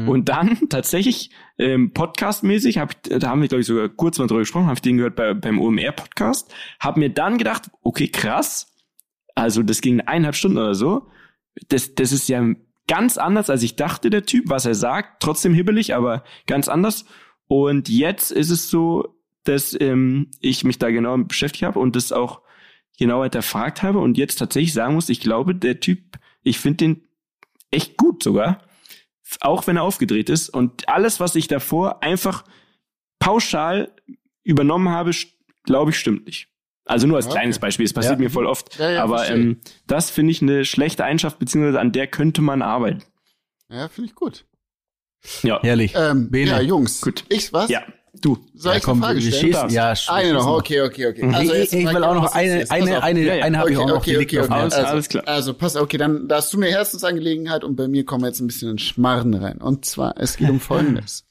Und 0.06 0.30
dann 0.30 0.60
tatsächlich 0.70 1.32
ähm, 1.58 1.94
podcastmäßig, 1.94 2.78
hab 2.78 2.92
ich, 2.92 3.20
da 3.20 3.30
haben 3.30 3.42
wir, 3.42 3.48
glaube 3.48 3.62
ich, 3.62 3.66
sogar 3.66 3.90
kurz 3.90 4.20
mal 4.20 4.28
drüber 4.28 4.42
gesprochen, 4.42 4.68
habe 4.68 4.76
ich 4.76 4.82
den 4.82 4.98
gehört 4.98 5.16
bei, 5.16 5.34
beim 5.34 5.60
OMR-Podcast, 5.60 6.54
habe 6.80 7.00
mir 7.00 7.10
dann 7.10 7.40
gedacht, 7.40 7.72
okay, 7.82 8.08
krass, 8.08 8.72
also 9.34 9.64
das 9.64 9.82
ging 9.82 10.00
eineinhalb 10.00 10.36
Stunden 10.36 10.60
oder 10.60 10.76
so. 10.76 11.08
Das, 11.70 11.96
das 11.96 12.12
ist 12.12 12.30
ja 12.30 12.54
ganz 12.88 13.18
anders, 13.18 13.50
als 13.50 13.64
ich 13.64 13.76
dachte, 13.76 14.12
der 14.12 14.28
Typ, 14.28 14.48
was 14.48 14.68
er 14.68 14.76
sagt. 14.76 15.24
Trotzdem 15.24 15.56
hibbelig, 15.56 15.96
aber 15.96 16.24
ganz 16.46 16.68
anders. 16.68 17.06
Und 17.48 17.90
jetzt 17.90 18.30
ist 18.30 18.52
es 18.52 18.70
so, 18.70 19.18
dass 19.44 19.76
ähm, 19.80 20.30
ich 20.40 20.64
mich 20.64 20.78
da 20.80 20.90
genau 20.92 21.18
beschäftigt 21.18 21.64
habe 21.64 21.80
und 21.80 21.96
das 21.96 22.12
auch 22.12 22.42
genauer 22.98 23.24
hinterfragt 23.24 23.82
habe 23.84 24.00
und 24.00 24.18
jetzt 24.18 24.36
tatsächlich 24.38 24.74
sagen 24.74 24.94
muss, 24.96 25.10
ich 25.10 25.20
glaube, 25.22 25.56
der 25.56 25.80
Typ, 25.80 26.18
ich 26.44 26.60
finde 26.60 26.78
den 26.78 27.08
echt 27.72 27.98
gut 27.98 28.22
sogar, 28.24 28.62
auch 29.40 29.66
wenn 29.66 29.78
er 29.78 29.84
aufgedreht 29.84 30.30
ist 30.30 30.50
und 30.50 30.88
alles, 30.90 31.20
was 31.20 31.36
ich 31.36 31.48
davor 31.48 32.04
einfach 32.04 32.44
pauschal 33.20 33.92
übernommen 34.44 34.90
habe, 34.90 35.12
glaube 35.64 35.92
ich, 35.92 35.98
stimmt 36.00 36.26
nicht. 36.26 36.48
Also 36.86 37.08
nur 37.08 37.18
als 37.18 37.28
Okay. 37.28 37.36
kleines 37.36 37.60
Beispiel, 37.60 37.86
es 37.86 37.94
passiert 37.94 38.16
Ja. 38.16 38.20
mir 38.20 38.30
voll 38.32 38.46
oft. 38.48 38.78
Ja, 38.78 38.90
ja, 38.92 39.04
aber 39.04 39.30
ähm, 39.30 39.62
das 39.88 40.10
finde 40.10 40.32
ich 40.32 40.42
eine 40.42 40.66
schlechte 40.66 41.06
Eigenschaft, 41.06 41.40
beziehungsweise 41.40 41.80
an 41.80 41.92
der 41.92 42.08
könnte 42.08 42.42
man 42.42 42.62
arbeiten. 42.62 43.04
Ja, 43.70 43.88
finde 43.88 44.10
ich 44.10 44.16
gut. 44.16 44.46
Ja, 45.44 45.62
Herrlich. 45.62 45.94
Ähm, 45.96 46.30
ja, 46.34 46.60
Jungs. 46.60 47.02
Gut. 47.02 47.24
Ich, 47.30 47.54
was? 47.54 47.70
ja, 47.70 47.84
du. 48.14 48.38
Soll 48.54 48.74
ja, 48.74 48.78
ich 48.80 48.88
eine 48.88 49.02
Frage 49.02 49.22
stellen? 49.22 49.70
ja, 49.70 49.94
Eine 50.08 50.34
noch, 50.34 50.48
okay, 50.48 50.82
okay, 50.82 51.08
okay. 51.08 51.28
Ich, 51.30 51.36
Also 51.36 51.54
ich, 51.54 51.74
ich 51.74 51.86
will 51.86 51.92
ich 51.92 51.98
auch 52.04 52.14
noch 52.16 52.32
eine, 52.34 52.70
eine, 52.70 53.04
eine, 53.04 53.22
Ja, 53.22 53.36
ja. 53.36 53.44
eine 53.46 53.58
habe 53.58 53.72
ich 53.72 53.78
Okay, 53.78 53.84
auch 53.86 53.90
noch, 53.90 53.98
okay, 54.02 54.18
okay, 54.18 54.40
okay. 54.40 54.52
Alles, 54.54 54.74
Also- 54.74 54.88
alles 54.88 55.10
klar. 55.10 55.28
Also 55.28 55.54
pass, 55.54 55.76
okay, 55.76 55.98
dann 55.98 56.28
da 56.28 56.38
hast 56.38 56.54
du 56.54 56.58
eine 56.58 56.68
Herzensangelegenheit 56.70 57.64
und 57.64 57.76
bei 57.76 57.88
mir 57.88 58.06
kommen 58.06 58.24
wir 58.24 58.28
jetzt 58.28 58.40
ein 58.42 58.48
bisschen 58.48 58.72
in 58.72 58.78
Schmarren 58.80 59.34
rein. 59.34 59.58
Und 59.60 59.86
zwar, 59.86 60.18
es 60.20 60.38
geht 60.38 60.50
um 60.50 60.60
Folgendes. 60.60 61.26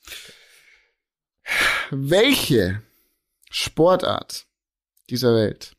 Welche 1.90 2.82
Sportart 3.50 4.46
dieser 5.10 5.34
Welt 5.34 5.76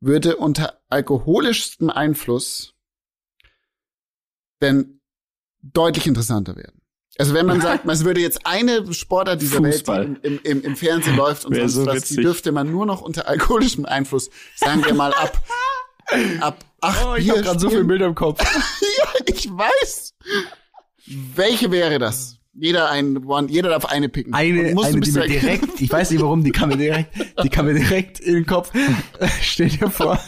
würde 0.00 0.36
unter 0.36 0.80
alkoholischstem 0.88 1.90
Einfluss 1.90 2.74
denn 4.62 5.00
deutlich 5.62 6.06
interessanter 6.06 6.56
werden? 6.56 6.79
Also 7.18 7.34
wenn 7.34 7.46
man 7.46 7.60
sagt, 7.62 7.86
es 7.86 8.04
würde 8.04 8.20
jetzt 8.20 8.46
eine 8.46 8.92
Sportart 8.92 9.40
dieser 9.40 9.58
Fußball. 9.58 10.08
Welt, 10.08 10.20
die 10.24 10.28
im, 10.28 10.40
im, 10.42 10.62
im 10.62 10.76
Fernsehen 10.76 11.16
läuft 11.16 11.44
und 11.44 11.54
sonst 11.54 11.74
so 11.74 11.86
was, 11.86 12.04
die 12.04 12.16
dürfte 12.16 12.52
man 12.52 12.70
nur 12.70 12.86
noch 12.86 13.00
unter 13.02 13.28
alkoholischem 13.28 13.84
Einfluss, 13.84 14.30
sagen 14.56 14.84
wir 14.84 14.94
mal 14.94 15.12
ab, 15.14 15.42
ab 16.40 16.64
acht 16.80 17.06
Oh, 17.06 17.14
ich 17.14 17.30
habe 17.30 17.42
gerade 17.42 17.60
so 17.60 17.70
viele 17.70 17.84
Bilder 17.84 18.06
im 18.06 18.14
Kopf. 18.14 18.42
Ja, 18.98 19.08
ich 19.26 19.48
weiß. 19.48 20.14
Welche 21.06 21.70
wäre 21.70 21.98
das? 21.98 22.36
Jeder 22.52 22.90
ein, 22.90 23.24
one, 23.24 23.48
jeder 23.48 23.70
darf 23.70 23.86
eine 23.86 24.08
picken. 24.08 24.34
Eine, 24.34 24.76
eine, 24.76 25.00
die 25.00 25.12
mir 25.12 25.26
direkt, 25.26 25.80
ich 25.80 25.90
weiß 25.90 26.10
nicht 26.10 26.20
warum, 26.20 26.44
die 26.44 26.50
kam 26.50 26.68
mir 26.68 26.76
direkt, 26.76 27.14
die 27.42 27.48
kam 27.48 27.66
mir 27.66 27.74
direkt 27.78 28.20
in 28.20 28.34
den 28.34 28.46
Kopf. 28.46 28.70
Stell 29.40 29.68
dir 29.68 29.90
vor, 29.90 30.20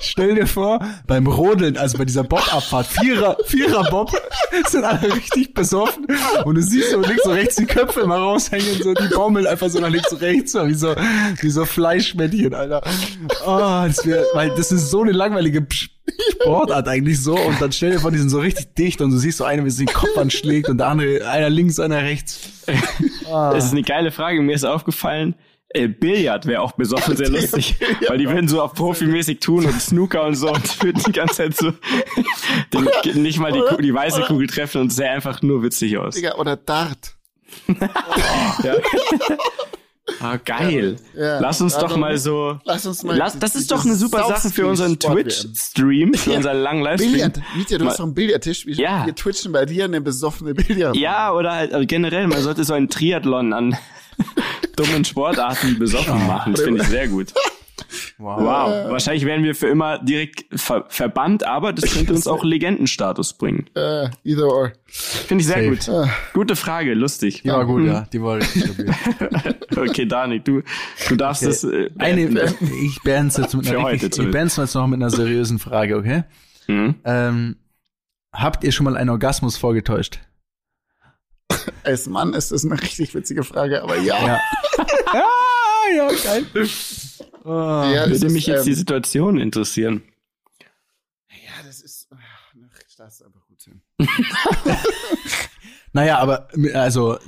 stell 0.00 0.34
dir 0.34 0.46
vor, 0.46 0.80
beim 1.06 1.26
Rodeln, 1.26 1.76
also 1.76 1.98
bei 1.98 2.04
dieser 2.04 2.24
Bob-Abfahrt, 2.24 2.86
Vierer, 2.86 3.36
Vierer-Bob, 3.44 4.10
sind 4.66 4.84
alle 4.84 5.14
richtig 5.14 5.54
besoffen 5.54 6.06
und 6.44 6.54
du 6.54 6.62
siehst 6.62 6.90
so 6.90 7.00
links 7.00 7.24
und 7.24 7.32
rechts 7.32 7.56
die 7.56 7.66
Köpfe 7.66 8.00
immer 8.00 8.16
raushängen, 8.16 8.82
so 8.82 8.94
die 8.94 9.08
baumeln 9.08 9.46
einfach 9.46 9.68
so 9.68 9.80
nach 9.80 9.90
links 9.90 10.12
und 10.12 10.20
rechts, 10.20 10.52
so 10.52 10.66
wie 10.66 10.74
so, 10.74 10.94
wie 11.40 11.50
so 11.50 11.64
Fleischmännchen, 11.64 12.54
Alter. 12.54 12.82
Oh, 13.46 13.84
das 13.86 14.04
wär, 14.06 14.24
weil 14.34 14.50
das 14.50 14.72
ist 14.72 14.90
so 14.90 15.02
eine 15.02 15.12
langweilige 15.12 15.66
Sportart 16.30 16.88
eigentlich 16.88 17.20
so 17.20 17.36
und 17.36 17.60
dann 17.60 17.72
stell 17.72 17.92
dir 17.92 18.00
vor, 18.00 18.10
die 18.10 18.18
sind 18.18 18.30
so 18.30 18.38
richtig 18.38 18.74
dicht 18.74 19.00
und 19.00 19.10
du 19.10 19.18
siehst 19.18 19.38
so 19.38 19.44
einen, 19.44 19.64
wie 19.64 19.70
sie 19.70 19.86
den 19.86 19.94
Kopf 19.94 20.16
anschlägt 20.16 20.68
und 20.68 20.78
der 20.78 20.88
andere, 20.88 21.28
einer 21.28 21.50
links, 21.50 21.80
einer 21.80 22.02
rechts. 22.02 22.40
Das 23.26 23.64
ist 23.64 23.72
eine 23.72 23.82
geile 23.82 24.10
Frage. 24.12 24.40
Mir 24.40 24.54
ist 24.54 24.64
aufgefallen, 24.64 25.34
äh, 25.70 25.88
Billard 25.88 26.46
wäre 26.46 26.62
auch 26.62 26.72
besoffen 26.72 27.16
sehr 27.16 27.28
lustig, 27.28 27.76
weil 28.08 28.18
die 28.18 28.28
würden 28.28 28.48
so 28.48 28.62
auf 28.62 28.74
profimäßig 28.74 29.40
tun 29.40 29.66
und 29.66 29.80
Snooker 29.80 30.24
und 30.24 30.34
so 30.36 30.50
und 30.52 30.82
würden 30.82 31.02
die 31.06 31.12
ganze 31.12 31.34
Zeit 31.36 31.56
so 31.56 31.72
den, 33.04 33.22
nicht 33.22 33.38
mal 33.38 33.52
die, 33.52 33.62
die 33.82 33.92
weiße 33.94 34.22
Kugel 34.22 34.46
treffen 34.46 34.80
und 34.80 34.90
sähe 34.92 35.10
einfach 35.10 35.42
nur 35.42 35.62
witzig 35.62 35.98
aus. 35.98 36.14
Digga, 36.14 36.36
oder 36.36 36.56
Dart. 36.56 37.14
Ja. 38.62 38.74
Ah, 40.20 40.36
geil. 40.36 40.96
Ja. 41.16 41.40
Lass 41.40 41.60
uns 41.60 41.74
Ja, 41.74 41.80
doch 41.80 41.96
mal 41.96 42.16
so. 42.16 42.58
Lass 42.64 42.86
uns 42.86 43.02
mal. 43.02 43.16
Lass, 43.16 43.38
das 43.38 43.56
ist 43.56 43.70
doch 43.72 43.84
eine 43.84 43.96
super 43.96 44.24
Sache 44.28 44.50
für 44.50 44.66
unseren. 44.68 44.98
Twitch-Stream, 45.00 46.14
für 46.14 46.32
unseren 46.32 46.58
langen 46.58 46.82
Livestream. 46.82 47.12
Billard. 47.12 47.40
Mietja, 47.56 47.78
du 47.78 47.84
Mal- 47.84 47.90
hast 47.90 47.98
doch 47.98 48.04
einen 48.04 48.14
Billardtisch. 48.14 48.66
Wir, 48.66 48.76
Ja. 48.76 49.04
wir 49.06 49.14
twitchen 49.16 49.50
bei 49.52 49.64
dir 49.66 49.84
eine 49.84 50.00
besoffene 50.00 50.54
Billard. 50.54 50.94
Ja, 50.96 51.32
oder 51.32 51.52
halt 51.54 51.72
also 51.72 51.84
generell, 51.86 52.28
man 52.28 52.40
sollte 52.40 52.62
so 52.64 52.72
einen 52.74 52.88
Triathlon 52.88 53.52
an 53.52 53.76
dummen 54.76 55.04
Sportarten 55.04 55.78
besoffen 55.78 56.26
machen. 56.26 56.52
Das 56.54 56.62
finde 56.62 56.82
ich 56.82 56.88
sehr 56.88 57.08
gut. 57.08 57.32
Wow. 58.18 58.40
Wow. 58.40 58.90
Wahrscheinlich 58.90 59.26
werden 59.26 59.44
wir 59.44 59.54
für 59.54 59.68
immer 59.68 59.98
direkt 59.98 60.46
ver 60.58 60.86
verbannt, 60.88 61.44
aber 61.44 61.72
das 61.74 61.92
könnte 61.92 62.14
uns 62.14 62.26
auch 62.26 62.42
Legendenstatus 62.42 63.34
bringen. 63.34 63.66
Äh, 63.74 64.08
either 64.24 64.46
or. 64.46 64.72
Finde 64.86 65.42
ich 65.42 65.46
sehr 65.46 65.56
Safe. 65.56 65.68
gut. 65.68 65.88
Ah. 65.88 66.08
Gute 66.32 66.56
Frage, 66.56 66.94
lustig. 66.94 67.42
Die 67.42 67.48
war 67.50 67.66
gut, 67.66 67.84
ja. 67.84 68.06
Die 68.12 68.22
war 68.22 68.36
richtig 68.38 68.64
stabil. 68.64 68.94
Okay, 69.76 70.06
Dani, 70.06 70.40
du, 70.40 70.62
du 71.08 71.16
darfst 71.16 71.42
Okay. 71.42 71.50
es. 71.52 71.64
Äh, 71.64 71.90
Eine, 71.98 72.26
beenden. 72.28 72.54
ich 72.86 73.02
beende 73.02 73.42
jetzt 73.42 73.54
mit 73.54 73.68
einer, 73.68 73.92
ich 73.92 74.02
es 74.02 74.56
jetzt 74.56 74.74
noch 74.74 74.86
mit 74.86 74.96
einer 75.00 75.10
seriösen 75.10 75.58
Frage, 75.58 75.96
okay? 75.96 76.24
Hm? 76.66 76.94
Ähm, 77.04 77.56
habt 78.32 78.64
ihr 78.64 78.72
schon 78.72 78.84
mal 78.84 78.96
einen 78.96 79.10
Orgasmus 79.10 79.56
vorgetäuscht? 79.58 80.20
Als 81.84 82.06
Mann 82.06 82.32
ist 82.34 82.52
das 82.52 82.64
eine 82.64 82.80
richtig 82.80 83.14
witzige 83.14 83.44
Frage, 83.44 83.82
aber 83.82 83.96
ja. 83.98 84.26
Ja. 84.26 84.40
ah, 85.12 85.94
ja, 85.96 86.08
geil. 86.12 86.46
Oh. 87.44 87.48
Ja, 87.50 88.06
das 88.06 88.10
Würde 88.10 88.26
ist, 88.26 88.32
mich 88.32 88.46
jetzt 88.46 88.66
die 88.66 88.70
ähm, 88.70 88.76
Situation 88.76 89.38
interessieren. 89.38 90.02
Ja, 91.30 91.62
das 91.64 91.80
ist. 91.80 92.08
ach, 92.12 92.52
Das 92.98 93.14
ist 93.20 93.22
einfach 93.26 93.46
gut 93.46 93.62
hin. 93.62 93.80
Naja, 95.92 96.18
aber 96.18 96.48
also, 96.74 97.18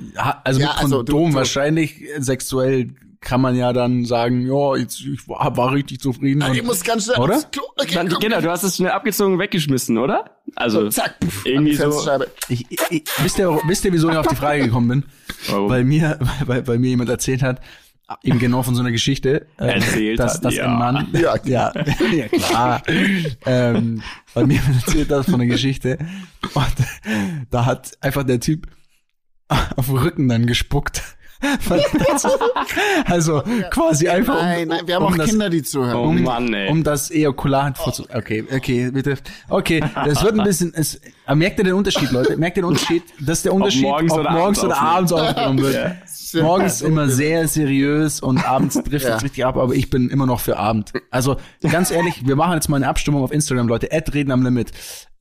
also 0.43 0.59
Ja, 0.59 0.67
mit 0.67 0.77
also, 0.77 0.97
Kondom 0.97 1.05
du- 1.05 1.29
du- 1.29 1.33
wahrscheinlich 1.33 2.03
sexuell 2.19 2.93
kann 3.21 3.41
man 3.41 3.55
ja 3.55 3.73
dann 3.73 4.05
sagen, 4.05 4.47
ja, 4.47 4.77
jetzt, 4.77 5.01
ich 5.01 5.27
war, 5.27 5.55
war 5.57 5.73
richtig 5.73 5.99
zufrieden. 5.99 6.41
Ah, 6.41 6.51
Ich 6.53 6.61
Und, 6.61 6.67
muss 6.67 6.83
ganz 6.83 7.03
schnell 7.05 7.17
Oder? 7.19 7.41
Klo. 7.51 7.63
Okay, 7.77 7.93
Dann, 7.95 8.07
komm. 8.09 8.19
genau, 8.21 8.39
du 8.39 8.49
hast 8.49 8.63
es 8.63 8.77
schnell 8.77 8.91
abgezogen, 8.91 9.37
weggeschmissen, 9.39 9.97
oder? 9.97 10.37
Also, 10.55 10.83
So, 10.83 10.89
zack, 10.89 11.15
pff, 11.23 11.45
irgendwie 11.45 11.75
so- 11.75 11.91
ich, 12.47 12.65
ich, 12.69 13.03
wisst, 13.21 13.37
ihr, 13.39 13.59
wisst 13.65 13.83
ihr, 13.85 13.91
wieso 13.93 14.09
ich 14.09 14.15
auf 14.15 14.27
die 14.27 14.35
Frage 14.35 14.63
gekommen 14.65 14.87
bin? 14.87 15.03
warum? 15.49 15.69
Weil 15.69 15.83
mir, 15.83 16.17
weil, 16.45 16.65
weil 16.65 16.79
mir 16.79 16.87
jemand 16.89 17.09
erzählt 17.09 17.41
hat, 17.43 17.59
eben 18.23 18.39
genau 18.39 18.63
von 18.63 18.73
so 18.73 18.81
einer 18.81 18.91
Geschichte, 18.91 19.47
äh, 19.59 19.65
Erzählt 19.73 20.17
dass, 20.17 20.35
hat, 20.35 20.45
dass 20.45 20.55
ja. 20.55 20.65
ein 20.65 20.79
Mann, 20.79 21.07
Ja. 21.13 21.35
ja, 21.43 21.73
ja 22.11 22.27
klar, 22.29 22.81
ähm, 23.45 24.01
weil 24.33 24.47
mir 24.47 24.55
jemand 24.55 24.85
erzählt 24.85 25.11
hat 25.11 25.25
von 25.25 25.35
einer 25.35 25.45
Geschichte 25.45 25.97
und 26.53 27.45
da 27.51 27.65
hat 27.65 27.91
einfach 28.01 28.23
der 28.23 28.39
Typ 28.39 28.67
auf 29.75 29.87
den 29.87 29.97
Rücken 29.97 30.27
dann 30.29 30.45
gespuckt. 30.47 31.03
Also 33.05 33.41
quasi 33.71 34.09
einfach 34.09 34.35
um, 34.35 34.41
Nein, 34.41 34.67
nein, 34.67 34.81
wir 34.85 34.95
haben 34.95 35.05
um 35.05 35.13
auch 35.13 35.17
das, 35.17 35.29
Kinder, 35.29 35.49
die 35.49 35.63
zuhören. 35.63 35.95
Oh 35.95 36.09
um, 36.09 36.21
Mann, 36.21 36.53
ey. 36.53 36.69
um 36.69 36.83
das 36.83 37.11
Ejakulat 37.11 37.77
vorzu... 37.77 38.05
Okay, 38.13 38.43
okay, 38.53 38.91
bitte. 38.91 39.17
Okay, 39.47 39.81
das 40.05 40.23
wird 40.23 40.37
ein 40.37 40.43
bisschen... 40.43 40.73
Es, 40.75 40.99
merkt 41.33 41.59
ihr 41.59 41.65
den 41.65 41.75
Unterschied, 41.75 42.11
Leute? 42.11 42.35
Merkt 42.35 42.57
ihr 42.57 42.63
den 42.63 42.67
Unterschied? 42.69 43.03
Das 43.19 43.39
ist 43.39 43.45
der 43.45 43.53
Unterschied, 43.53 43.83
morgens 43.83 44.11
ob 44.11 44.19
oder 44.19 44.31
morgens 44.31 44.59
abends 44.59 44.63
oder 44.63 44.81
abends 44.81 45.13
aufgenommen 45.13 45.61
wird. 45.61 45.95
Ja. 46.31 46.43
Morgens 46.43 46.81
immer 46.81 47.07
sehr 47.07 47.47
seriös 47.47 48.19
und 48.19 48.47
abends 48.47 48.75
trifft 48.83 49.05
Ja. 49.05 49.15
es 49.15 49.23
richtig 49.23 49.45
ab, 49.45 49.57
aber 49.57 49.73
ich 49.73 49.89
bin 49.89 50.09
immer 50.09 50.27
noch 50.27 50.39
für 50.39 50.57
Abend. 50.57 50.93
Also 51.09 51.37
ganz 51.61 51.89
ehrlich, 51.89 52.27
wir 52.27 52.35
machen 52.35 52.53
jetzt 52.53 52.69
mal 52.69 52.75
eine 52.75 52.87
Abstimmung 52.87 53.23
auf 53.23 53.31
Instagram, 53.31 53.67
Leute. 53.67 53.91
Ad 53.91 54.11
reden 54.13 54.31
am 54.31 54.43
Limit. 54.43 54.71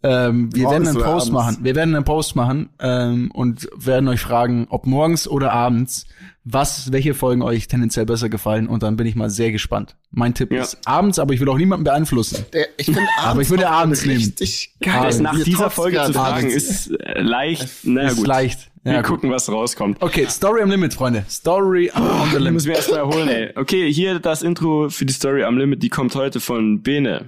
Ähm, 0.03 0.55
wir 0.55 0.65
Morgens 0.65 0.87
werden 0.87 0.89
einen 0.89 0.97
Post 1.05 1.09
abends? 1.09 1.31
machen. 1.31 1.57
Wir 1.63 1.75
werden 1.75 1.95
einen 1.97 2.05
Post 2.05 2.37
machen 2.37 2.69
ähm, 2.79 3.31
und 3.33 3.69
werden 3.77 4.09
euch 4.09 4.21
fragen, 4.21 4.67
ob 4.71 4.87
morgens 4.87 5.27
oder 5.27 5.53
abends, 5.53 6.07
was, 6.45 6.93
welche 6.93 7.15
Folgen 7.15 7.43
euch 7.43 7.67
tendenziell 7.67 8.07
besser 8.07 8.29
gefallen. 8.29 8.69
Und 8.69 8.83
dann 8.85 8.97
bin 8.97 9.07
ich 9.09 9.17
mal 9.17 9.29
sehr 9.29 9.51
gespannt. 9.51 9.97
Mein 10.13 10.35
Tipp 10.35 10.53
Ja. 10.53 10.63
ist 10.63 10.79
abends, 10.87 11.19
aber 11.19 11.35
ich 11.35 11.41
will 11.41 11.49
auch 11.49 11.59
niemanden 11.59 11.83
beeinflussen. 11.85 12.45
Der, 12.53 12.69
ich 12.77 12.87
finde 12.87 13.01
Aber 13.23 13.41
ich 13.43 13.51
würde 13.51 13.69
abends 13.69 14.07
nehmen. 14.07 14.19
Richtig 14.19 14.77
geil. 14.81 15.01
das 15.03 15.19
nach 15.19 15.37
Wir 15.37 15.45
dieser 15.45 15.69
Folge 15.69 16.01
zu 16.07 16.13
fragen 16.13 16.47
abends. 16.47 16.55
ist 16.55 16.91
äh, 17.01 17.21
leicht. 17.21 17.69
Na 17.83 18.03
ist 18.03 18.19
gut. 18.19 18.27
leicht. 18.29 18.71
Wir 18.85 18.93
Ja, 18.93 19.01
gut. 19.03 19.09
gucken, 19.17 19.31
was 19.33 19.51
rauskommt. 19.51 20.01
Okay, 20.01 20.27
Story 20.31 20.63
am 20.63 20.71
Limit, 20.71 20.95
Freunde. 20.95 21.25
Story 21.29 21.91
on 21.95 22.03
the 22.31 22.37
Ich 22.37 22.39
Limit. 22.39 22.53
muss 22.53 22.67
mir 22.67 22.75
erstmal 22.77 23.01
erholen, 23.01 23.29
ey. 23.29 23.51
Okay, 23.57 23.93
hier 23.93 24.21
das 24.21 24.43
Intro 24.43 24.89
für 24.91 25.05
die 25.05 25.13
Story 25.13 25.43
am 25.43 25.59
Limit, 25.59 25.83
die 25.83 25.89
kommt 25.89 26.15
heute 26.15 26.39
von 26.39 26.83
Bene. 26.83 27.27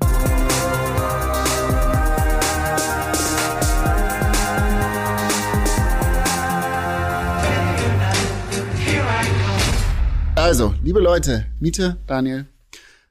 Also, 10.50 10.74
liebe 10.82 10.98
Leute, 10.98 11.46
Miete, 11.60 11.96
Daniel, 12.08 12.44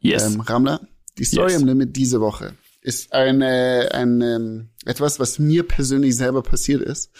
Yes. 0.01 0.25
ähm, 0.35 0.41
Ramler, 0.41 0.81
die 1.17 1.23
Story 1.23 1.53
Yes. 1.53 1.61
im 1.61 1.67
Limit 1.69 1.95
diese 1.95 2.19
Woche 2.19 2.51
ist 2.81 3.13
eine, 3.13 3.91
ein, 3.93 4.19
ähm, 4.19 4.69
etwas, 4.83 5.21
was 5.21 5.39
mir 5.39 5.63
persönlich 5.65 6.17
selber 6.17 6.43
passiert 6.43 6.81
ist. 6.81 7.11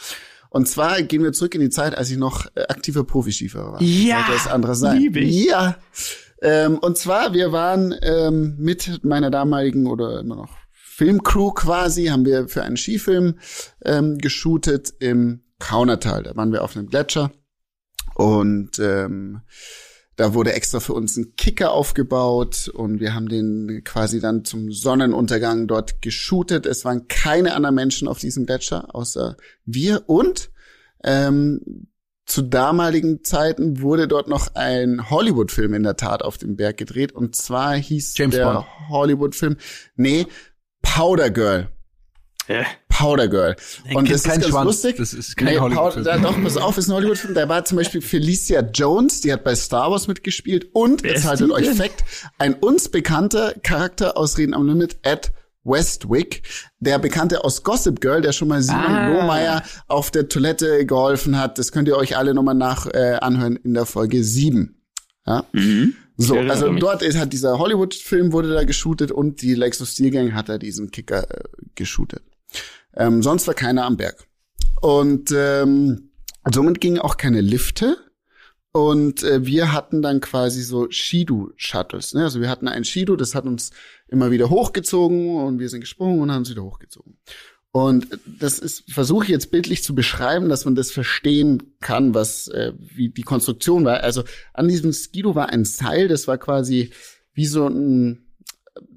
Und 0.49 0.67
zwar 0.67 1.01
gehen 1.03 1.23
wir 1.23 1.31
zurück 1.31 1.55
in 1.55 1.61
die 1.61 1.69
Zeit, 1.69 1.97
als 1.97 2.11
ich 2.11 2.17
noch 2.17 2.47
äh, 2.55 2.63
aktiver 2.67 3.05
Profiskifahrer 3.05 3.71
war. 3.75 3.81
Ja, 3.81 4.17
Sollte 4.25 4.41
es 4.41 4.47
anderes 4.47 4.79
sein. 4.79 4.97
lieb 4.99 5.15
ich. 5.15 5.45
Ja. 5.45 5.77
Ähm, 6.41 6.79
und 6.79 6.97
zwar, 6.97 7.33
wir 7.33 7.53
waren 7.53 7.95
ähm, 8.01 8.57
mit 8.59 9.05
meiner 9.05 9.31
damaligen 9.31 9.87
oder 9.87 10.19
immer 10.19 10.35
noch 10.35 10.49
Filmcrew 10.73 11.51
quasi, 11.51 12.07
haben 12.07 12.25
wir 12.25 12.49
für 12.49 12.63
einen 12.63 12.75
Skifilm 12.75 13.35
ähm, 13.85 14.17
geshootet 14.17 14.93
im 14.99 15.43
Kaunertal. 15.59 16.23
Da 16.23 16.35
waren 16.35 16.51
wir 16.51 16.61
auf 16.65 16.75
einem 16.75 16.87
Gletscher 16.89 17.31
und 18.15 18.79
ähm, 18.79 19.39
Da 20.19 20.33
wurde 20.33 20.51
extra 20.51 20.81
für 20.81 20.91
uns 20.91 21.15
ein 21.15 21.37
Kicker 21.37 21.71
aufgebaut 21.71 22.67
und 22.67 22.99
wir 22.99 23.15
haben 23.15 23.29
den 23.29 23.83
quasi 23.85 24.19
dann 24.19 24.43
zum 24.43 24.69
Sonnenuntergang 24.69 25.65
dort 25.65 26.01
geshootet. 26.01 26.65
Es 26.65 26.83
waren 26.83 27.07
keine 27.07 27.55
anderen 27.55 27.75
Menschen 27.75 28.05
auf 28.09 28.19
diesem 28.19 28.45
Gletscher, 28.45 28.93
außer 28.93 29.37
wir. 29.63 30.09
Und 30.09 30.51
ähm, 31.05 31.87
zu 32.25 32.41
damaligen 32.41 33.23
Zeiten 33.23 33.79
wurde 33.79 34.09
dort 34.09 34.27
noch 34.27 34.55
ein 34.55 35.09
Hollywood-Film 35.09 35.73
in 35.73 35.83
der 35.83 35.95
Tat 35.95 36.21
auf 36.21 36.37
dem 36.37 36.57
Berg 36.57 36.75
gedreht. 36.75 37.13
Und 37.13 37.37
zwar 37.37 37.75
hieß 37.75 38.17
James 38.17 38.35
der. 38.35 38.67
Hollywood-Film, 38.89 39.55
nee, 39.95 40.27
Powder 40.81 41.29
Girl. 41.29 41.69
Ja. 42.49 42.65
Powder 42.89 43.27
Girl. 43.29 43.55
Und 43.93 44.09
das 44.09 44.21
ist 44.21 44.27
ganz 44.27 44.47
Schwanz. 44.47 44.65
lustig. 44.65 44.97
Das 44.97 45.13
ist 45.13 45.37
kein 45.37 45.53
Nee, 45.53 45.59
Hollywood-Film. 45.59 46.03
Da- 46.03 46.17
Doch, 46.17 46.41
pass 46.41 46.57
auf, 46.57 46.77
ist 46.77 46.89
ein 46.89 46.93
Hollywood-Film. 46.95 47.33
Da 47.35 47.47
war 47.47 47.63
zum 47.63 47.77
Beispiel 47.77 48.01
Felicia 48.01 48.61
Jones, 48.61 49.21
die 49.21 49.31
hat 49.31 49.43
bei 49.43 49.55
Star 49.55 49.91
Wars 49.91 50.07
mitgespielt. 50.07 50.67
Und, 50.73 51.03
Wer 51.03 51.11
jetzt 51.13 51.25
haltet 51.25 51.49
euch? 51.51 51.69
Fact, 51.69 52.03
ein 52.39 52.55
uns 52.55 52.89
bekannter 52.89 53.53
Charakter 53.63 54.17
aus 54.17 54.37
Reden 54.37 54.53
am 54.53 54.67
Limit, 54.67 54.97
Ed 55.03 55.31
Westwick, 55.63 56.41
der 56.79 56.97
Bekannte 56.99 57.43
aus 57.43 57.63
Gossip 57.63 58.01
Girl, 58.01 58.21
der 58.21 58.31
schon 58.31 58.47
mal 58.47 58.61
Simon 58.61 58.81
Ah. 58.85 59.09
Lohmeier 59.13 59.63
auf 59.87 60.09
der 60.09 60.27
Toilette 60.27 60.85
geholfen 60.85 61.37
hat. 61.37 61.59
Das 61.59 61.71
könnt 61.71 61.87
ihr 61.87 61.95
euch 61.97 62.17
alle 62.17 62.33
nochmal 62.33 62.55
nach 62.55 62.87
äh, 62.87 63.17
anhören 63.21 63.57
in 63.57 63.75
der 63.75 63.85
Folge 63.85 64.23
7. 64.23 64.81
Ja? 65.27 65.45
Mhm. 65.53 65.93
So, 66.17 66.37
also 66.37 66.71
mich. 66.71 66.81
dort 66.81 67.01
ist, 67.01 67.17
hat 67.17 67.31
dieser 67.31 67.59
Hollywood-Film 67.59 68.33
wurde 68.33 68.53
da 68.53 68.63
geshootet 68.63 69.11
und 69.11 69.41
die 69.41 69.53
Lexus 69.53 69.93
Steel 69.93 70.11
Gang 70.11 70.33
hat 70.33 70.49
da 70.49 70.57
diesen 70.57 70.91
Kicker 70.91 71.29
äh, 71.29 71.43
geshootet. 71.75 72.23
Ähm, 72.95 73.21
sonst 73.21 73.47
war 73.47 73.53
keiner 73.53 73.85
am 73.85 73.97
Berg. 73.97 74.27
Und 74.81 75.33
ähm, 75.35 76.11
somit 76.51 76.81
gingen 76.81 76.99
auch 76.99 77.17
keine 77.17 77.41
Lifte. 77.41 77.97
Und 78.71 79.23
äh, 79.23 79.45
wir 79.45 79.71
hatten 79.71 80.01
dann 80.01 80.21
quasi 80.21 80.61
so 80.61 80.89
Shido-Shuttles. 80.89 82.13
Ne? 82.13 82.23
Also 82.23 82.39
wir 82.39 82.49
hatten 82.49 82.67
ein 82.67 82.83
Shido, 82.83 83.15
das 83.15 83.33
hat 83.33 83.45
uns 83.45 83.71
immer 84.07 84.29
wieder 84.31 84.49
hochgezogen 84.49 85.35
und 85.35 85.59
wir 85.59 85.69
sind 85.69 85.81
gesprungen 85.81 86.21
und 86.21 86.31
haben 86.31 86.39
uns 86.39 86.51
wieder 86.51 86.63
hochgezogen. 86.63 87.17
Und 87.71 88.19
das 88.25 88.57
ist, 88.59 88.91
versuche 88.91 89.25
ich 89.25 89.29
jetzt 89.29 89.51
bildlich 89.51 89.83
zu 89.83 89.93
beschreiben, 89.93 90.49
dass 90.49 90.65
man 90.65 90.75
das 90.75 90.91
verstehen 90.91 91.75
kann, 91.79 92.15
was 92.15 92.47
äh, 92.47 92.73
wie 92.77 93.09
die 93.09 93.23
Konstruktion 93.23 93.85
war. 93.85 94.01
Also 94.01 94.23
an 94.53 94.67
diesem 94.67 94.91
Skido 94.91 95.35
war 95.35 95.49
ein 95.49 95.65
Seil, 95.65 96.07
das 96.07 96.27
war 96.27 96.37
quasi 96.37 96.91
wie 97.33 97.45
so 97.45 97.67
ein, 97.67 98.28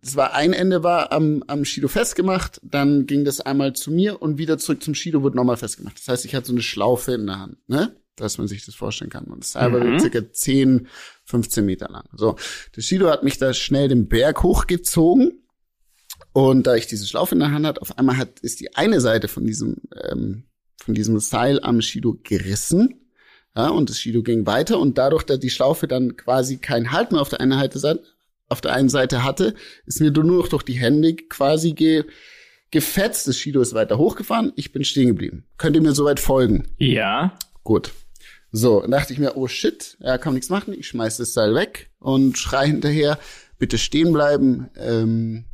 das 0.01 0.16
war 0.16 0.35
ein 0.35 0.53
Ende 0.53 0.83
war 0.83 1.12
am, 1.12 1.43
am 1.47 1.64
Shido 1.64 1.89
festgemacht, 1.89 2.61
dann 2.62 3.07
ging 3.07 3.24
das 3.24 3.41
einmal 3.41 3.72
zu 3.74 3.91
mir 3.91 4.20
und 4.22 4.39
wieder 4.39 4.59
zurück 4.59 4.83
zum 4.83 4.95
Shido 4.95 5.22
wurde 5.22 5.37
nochmal 5.37 5.57
festgemacht. 5.57 5.99
Das 5.99 6.09
heißt, 6.09 6.24
ich 6.24 6.35
hatte 6.35 6.49
so 6.49 6.53
eine 6.53 6.62
Schlaufe 6.62 7.12
in 7.12 7.26
der 7.26 7.39
Hand, 7.39 7.57
ne? 7.68 7.97
Dass 8.16 8.37
man 8.39 8.47
sich 8.47 8.64
das 8.66 8.74
vorstellen 8.74 9.11
kann. 9.11 9.24
Und 9.24 9.43
das 9.43 9.53
Seil 9.53 9.70
Mhm. 9.70 9.93
war 9.93 10.01
circa 10.01 10.33
10, 10.33 10.87
15 11.24 11.64
Meter 11.64 11.89
lang. 11.89 12.05
So, 12.14 12.37
der 12.76 12.83
Shido 12.83 13.09
hat 13.11 13.22
mich 13.24 13.39
da 13.39 13.55
schnell 13.55 13.89
den 13.89 14.09
Berg 14.09 14.43
hochgezogen. 14.43 15.39
Und 16.35 16.66
da 16.66 16.74
ich 16.76 16.87
diese 16.87 17.07
Schlaufe 17.07 17.35
in 17.35 17.41
der 17.41 17.53
Hand 17.53 17.66
hatte, 17.66 17.83
auf 17.83 17.99
einmal 17.99 18.16
hat, 18.16 18.41
ist 18.41 18.61
die 18.61 18.74
eine 18.74 19.01
Seite 19.01 19.28
von 19.28 19.47
diesem, 19.47 19.76
ähm, 20.11 20.45
von 20.83 20.95
diesem 20.95 21.18
Seil 21.20 21.61
am 21.62 21.80
Shido 21.80 22.18
gerissen. 22.22 22.99
Ja, 23.55 23.68
und 23.68 23.91
das 23.91 23.99
Shido 23.99 24.22
ging 24.22 24.47
weiter 24.47 24.78
und 24.78 24.97
dadurch, 24.97 25.24
dass 25.24 25.39
die 25.39 25.51
Schlaufe 25.51 25.87
dann 25.87 26.16
quasi 26.16 26.57
keinen 26.57 26.91
Halt 26.93 27.12
mehr 27.12 27.20
auf 27.20 27.28
der 27.28 27.41
einen 27.41 27.53
Seite, 27.74 28.03
auf 28.53 28.61
der 28.61 28.73
einen 28.73 28.89
Seite 28.89 29.25
hatte, 29.25 29.55
ist 29.87 30.01
mir 30.01 30.11
nur 30.11 30.25
noch 30.25 30.49
durch 30.49 30.63
die 30.63 30.75
Hände 30.75 31.15
quasi 31.15 31.73
ge, 31.73 32.05
gefetzt. 32.71 33.27
Das 33.27 33.37
Shido 33.37 33.61
ist 33.61 33.75
weiter 33.75 33.99
hochgefahren, 33.99 34.53
ich 34.57 34.73
bin 34.73 34.85
stehen 34.85 35.09
geblieben. 35.09 35.45
Könnt 35.59 35.77
ihr 35.77 35.83
mir 35.83 35.95
soweit 35.95 36.21
folgen? 36.21 36.69
Ja. 36.79 37.37
Gut. 37.65 37.93
So, 38.53 38.83
dann 38.83 38.91
dachte 38.91 39.15
ich 39.15 39.19
mir, 39.19 39.37
oh 39.37 39.49
shit, 39.49 39.97
er 40.01 40.19
kann 40.19 40.35
nichts 40.35 40.51
machen. 40.51 40.75
Ich 40.75 40.87
schmeiß 40.87 41.17
das 41.17 41.33
Seil 41.33 41.55
weg 41.55 41.91
und 41.99 42.37
schrei 42.37 42.67
hinterher, 42.67 43.19
bitte 43.59 43.79
stehen 43.79 44.13
bleiben. 44.13 44.69
Ähm, 44.77 45.47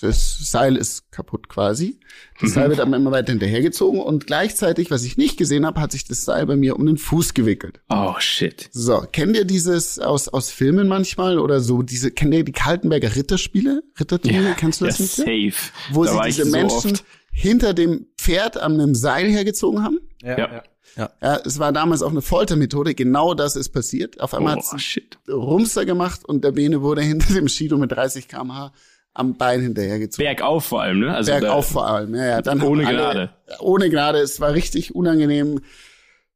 das 0.00 0.38
Seil 0.50 0.76
ist 0.76 1.10
kaputt 1.10 1.48
quasi. 1.48 2.00
Das 2.40 2.52
Seil 2.52 2.68
wird 2.70 2.80
aber 2.80 2.96
immer 2.96 3.10
weiter 3.10 3.32
hinterhergezogen 3.32 4.00
und 4.00 4.26
gleichzeitig, 4.26 4.90
was 4.90 5.04
ich 5.04 5.16
nicht 5.16 5.36
gesehen 5.36 5.64
habe, 5.66 5.80
hat 5.80 5.92
sich 5.92 6.04
das 6.04 6.24
Seil 6.24 6.46
bei 6.46 6.56
mir 6.56 6.76
um 6.76 6.86
den 6.86 6.96
Fuß 6.98 7.34
gewickelt. 7.34 7.80
Oh, 7.88 8.14
shit. 8.18 8.68
So, 8.72 9.04
kennt 9.12 9.36
ihr 9.36 9.44
dieses 9.44 9.98
aus, 9.98 10.28
aus 10.28 10.50
Filmen 10.50 10.88
manchmal 10.88 11.38
oder 11.38 11.60
so, 11.60 11.82
diese, 11.82 12.10
kennt 12.10 12.34
ihr 12.34 12.44
die 12.44 12.52
Kaltenberger 12.52 13.14
Ritterspiele? 13.16 13.82
Ritterturniere, 13.98 14.54
kennst 14.56 14.80
du 14.80 14.84
ja, 14.86 14.90
das 14.90 15.00
nicht? 15.00 15.14
safe. 15.16 15.72
Wo 15.92 16.04
Da 16.04 16.12
sie 16.22 16.22
diese 16.26 16.44
so 16.44 16.50
Menschen 16.50 16.92
oft. 16.92 17.04
hinter 17.32 17.74
dem 17.74 18.06
Pferd 18.18 18.56
an 18.56 18.74
einem 18.74 18.94
Seil 18.94 19.28
hergezogen 19.30 19.82
haben? 19.82 19.98
Ja. 20.22 20.62
Ja, 20.96 21.36
es 21.44 21.58
war 21.58 21.72
damals 21.72 22.00
auch 22.00 22.10
eine 22.10 22.22
Foltermethode. 22.22 22.94
Genau 22.94 23.34
das 23.34 23.54
ist 23.54 23.68
passiert. 23.68 24.18
Auf 24.20 24.32
einmal 24.32 24.56
Oh, 24.56 24.62
hat's 24.72 24.98
Rumster 25.28 25.84
gemacht 25.84 26.24
und 26.24 26.42
der 26.42 26.52
Bene 26.52 26.80
wurde 26.80 27.02
hinter 27.02 27.34
dem 27.34 27.48
Shido 27.48 27.76
mit 27.76 27.92
30 27.92 28.28
km/h 28.28 28.72
am 29.18 29.36
Bein 29.36 29.60
hinterhergezogen. 29.62 30.24
Bergauf 30.26 30.64
vor 30.66 30.82
allem, 30.82 31.00
ne? 31.00 31.14
Also 31.14 31.32
Bergauf 31.32 31.66
vor 31.68 31.86
allem. 31.86 32.14
Ja, 32.14 32.24
ja, 32.26 32.42
dann 32.42 32.60
Ohne 32.62 32.86
alle, 32.86 32.96
Gnade. 32.96 33.30
Ohne 33.60 33.90
Gnade. 33.90 34.18
Es 34.18 34.40
war 34.40 34.52
richtig 34.52 34.94
unangenehm. 34.94 35.60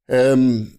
Ähm, 0.08 0.78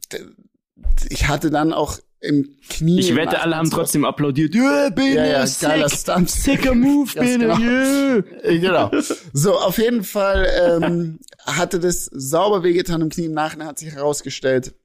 ich 1.09 1.27
hatte 1.27 1.49
dann 1.49 1.73
auch 1.73 1.99
im 2.19 2.55
Knie. 2.69 2.99
Ich 2.99 3.15
wette, 3.15 3.41
alle 3.41 3.55
haben 3.55 3.69
trotzdem 3.69 4.05
applaudiert. 4.05 4.53
Yeah, 4.53 4.89
Bene, 4.89 5.15
Ja, 5.15 5.25
ja, 5.25 5.47
sick. 5.47 5.67
geiler 5.69 5.89
Stunt. 5.89 6.29
Sicker 6.29 6.75
Move, 6.75 7.11
Bene, 7.15 7.39
genau. 7.39 7.57
yeah. 7.59 8.23
Genau. 8.43 8.91
So, 9.33 9.57
auf 9.57 9.77
jeden 9.77 10.03
Fall 10.03 10.47
ähm, 10.61 11.19
hatte 11.45 11.79
das 11.79 12.05
sauber 12.05 12.63
wehgetan 12.63 13.01
im 13.01 13.09
Knie. 13.09 13.25
Im 13.25 13.33
Nachhinein 13.33 13.67
hat 13.67 13.79
sich 13.79 13.91
herausgestellt, 13.91 14.75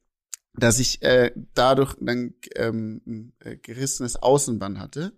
dass 0.55 0.79
ich 0.79 1.03
äh, 1.03 1.33
dadurch 1.55 1.95
dann 2.01 2.35
ähm, 2.55 3.03
ein 3.07 3.33
äh, 3.41 3.57
gerissenes 3.57 4.17
Außenband 4.17 4.79
hatte. 4.79 5.13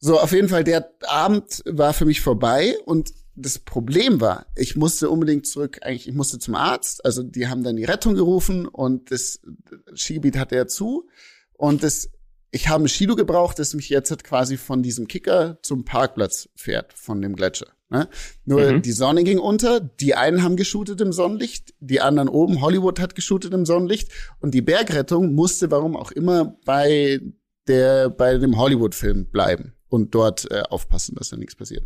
So, 0.00 0.18
auf 0.20 0.32
jeden 0.32 0.48
Fall, 0.48 0.64
der 0.64 0.92
Abend 1.06 1.62
war 1.66 1.92
für 1.92 2.04
mich 2.04 2.20
vorbei 2.20 2.76
und 2.84 3.12
das 3.34 3.58
Problem 3.58 4.20
war, 4.20 4.46
ich 4.56 4.76
musste 4.76 5.10
unbedingt 5.10 5.46
zurück, 5.46 5.78
eigentlich, 5.82 6.08
ich 6.08 6.14
musste 6.14 6.38
zum 6.38 6.54
Arzt, 6.54 7.04
also 7.04 7.22
die 7.22 7.48
haben 7.48 7.62
dann 7.62 7.76
die 7.76 7.84
Rettung 7.84 8.14
gerufen 8.14 8.66
und 8.66 9.10
das 9.10 9.40
Skigebiet 9.94 10.36
hatte 10.36 10.56
ja 10.56 10.66
zu 10.66 11.08
und 11.54 11.82
das, 11.82 12.10
ich 12.50 12.68
habe 12.68 12.84
ein 12.84 12.88
Skido 12.88 13.16
gebraucht, 13.16 13.58
das 13.58 13.74
mich 13.74 13.88
jetzt 13.88 14.10
halt 14.10 14.24
quasi 14.24 14.56
von 14.56 14.82
diesem 14.82 15.06
Kicker 15.08 15.58
zum 15.62 15.84
Parkplatz 15.84 16.48
fährt, 16.56 16.92
von 16.94 17.20
dem 17.20 17.36
Gletscher. 17.36 17.68
Ne? 17.90 18.08
Nur 18.44 18.72
Mhm. 18.72 18.82
die 18.82 18.92
Sonne 18.92 19.24
ging 19.24 19.38
unter, 19.38 19.80
die 19.80 20.14
einen 20.14 20.42
haben 20.42 20.56
geshootet 20.56 21.00
im 21.00 21.12
Sonnenlicht, 21.12 21.74
die 21.80 22.00
anderen 22.00 22.28
oben, 22.28 22.60
Hollywood 22.60 23.00
hat 23.00 23.14
geshootet 23.14 23.52
im 23.52 23.66
Sonnenlicht 23.66 24.10
und 24.40 24.52
die 24.52 24.62
Bergrettung 24.62 25.34
musste, 25.34 25.70
warum 25.70 25.96
auch 25.96 26.10
immer, 26.12 26.56
bei 26.64 27.20
der, 27.66 28.10
bei 28.10 28.36
dem 28.38 28.58
Hollywood-Film 28.58 29.26
bleiben 29.26 29.74
und 29.88 30.14
dort 30.14 30.50
äh, 30.50 30.62
aufpassen, 30.68 31.16
dass 31.16 31.30
da 31.30 31.36
nichts 31.36 31.56
passiert. 31.56 31.84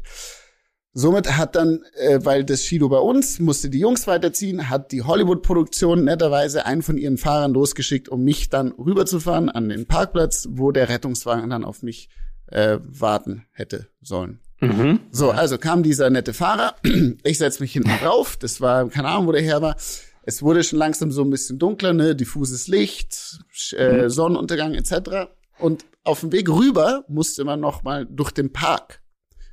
Somit 0.94 1.38
hat 1.38 1.56
dann, 1.56 1.80
äh, 1.96 2.18
weil 2.22 2.44
das 2.44 2.64
Shido 2.64 2.90
bei 2.90 2.98
uns, 2.98 3.38
musste 3.38 3.70
die 3.70 3.78
Jungs 3.78 4.06
weiterziehen, 4.06 4.68
hat 4.68 4.92
die 4.92 5.02
Hollywood-Produktion 5.02 6.04
netterweise 6.04 6.66
einen 6.66 6.82
von 6.82 6.98
ihren 6.98 7.16
Fahrern 7.16 7.54
losgeschickt, 7.54 8.10
um 8.10 8.24
mich 8.24 8.50
dann 8.50 8.72
rüberzufahren 8.72 9.48
an 9.48 9.70
den 9.70 9.86
Parkplatz, 9.86 10.48
wo 10.50 10.70
der 10.70 10.90
Rettungswagen 10.90 11.48
dann 11.48 11.64
auf 11.64 11.82
mich 11.82 12.10
äh, 12.48 12.78
warten 12.82 13.46
hätte 13.52 13.88
sollen. 14.02 14.40
Mhm. 14.60 15.00
So, 15.10 15.30
also 15.30 15.56
kam 15.56 15.82
dieser 15.82 16.10
nette 16.10 16.34
Fahrer. 16.34 16.76
Ich 17.24 17.38
setz 17.38 17.58
mich 17.58 17.72
hinten 17.72 17.90
drauf. 18.02 18.36
Das 18.36 18.60
war, 18.60 18.88
keine 18.88 19.08
Ahnung, 19.08 19.26
wo 19.26 19.32
der 19.32 19.42
her 19.42 19.62
war. 19.62 19.76
Es 20.24 20.42
wurde 20.42 20.62
schon 20.62 20.78
langsam 20.78 21.10
so 21.10 21.22
ein 21.22 21.30
bisschen 21.30 21.58
dunkler, 21.58 21.94
ne? 21.94 22.14
diffuses 22.14 22.68
Licht, 22.68 23.40
äh, 23.72 24.08
Sonnenuntergang 24.08 24.74
etc. 24.74 25.30
Und 25.62 25.84
auf 26.04 26.20
dem 26.20 26.32
Weg 26.32 26.48
rüber 26.48 27.04
musste 27.08 27.44
man 27.44 27.60
noch 27.60 27.82
mal 27.84 28.06
durch 28.06 28.32
den 28.32 28.52
Park, 28.52 29.00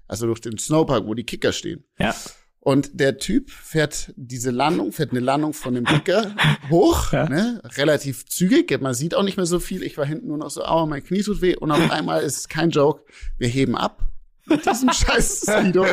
also 0.08 0.26
durch 0.26 0.42
den 0.42 0.58
Snowpark, 0.58 1.06
wo 1.06 1.14
die 1.14 1.24
Kicker 1.24 1.52
stehen. 1.54 1.84
Ja. 2.00 2.16
Und 2.62 3.00
der 3.00 3.18
Typ 3.20 3.50
fährt 3.50 4.12
diese 4.18 4.52
Landung, 4.52 4.92
fährt 4.92 5.12
eine 5.12 5.22
Landung 5.22 5.54
von 5.54 5.76
dem 5.76 5.86
Kicker 5.86 6.36
hoch, 6.70 7.14
Ja. 7.14 7.30
ne? 7.30 7.62
relativ 7.78 8.26
zügig. 8.26 8.82
Man 8.82 8.94
sieht 8.94 9.16
auch 9.16 9.24
nicht 9.24 9.38
mehr 9.38 9.46
so 9.46 9.60
viel. 9.60 9.82
Ich 9.84 9.98
war 9.98 10.06
hinten 10.06 10.28
nur 10.28 10.38
noch 10.38 10.50
so, 10.50 10.64
aua, 10.66 10.86
mein 10.86 11.04
Knie 11.04 11.22
tut 11.24 11.42
weh. 11.42 11.56
Und 11.56 11.72
auf 11.72 11.90
einmal 11.92 12.22
ist 12.24 12.38
es 12.38 12.48
kein 12.50 12.70
Joke. 12.72 13.04
Wir 13.38 13.48
heben 13.48 13.78
ab 13.78 14.10
mit 14.46 14.66
diesem 14.66 14.90
scheiß 14.94 15.44
Speedo. 15.44 15.86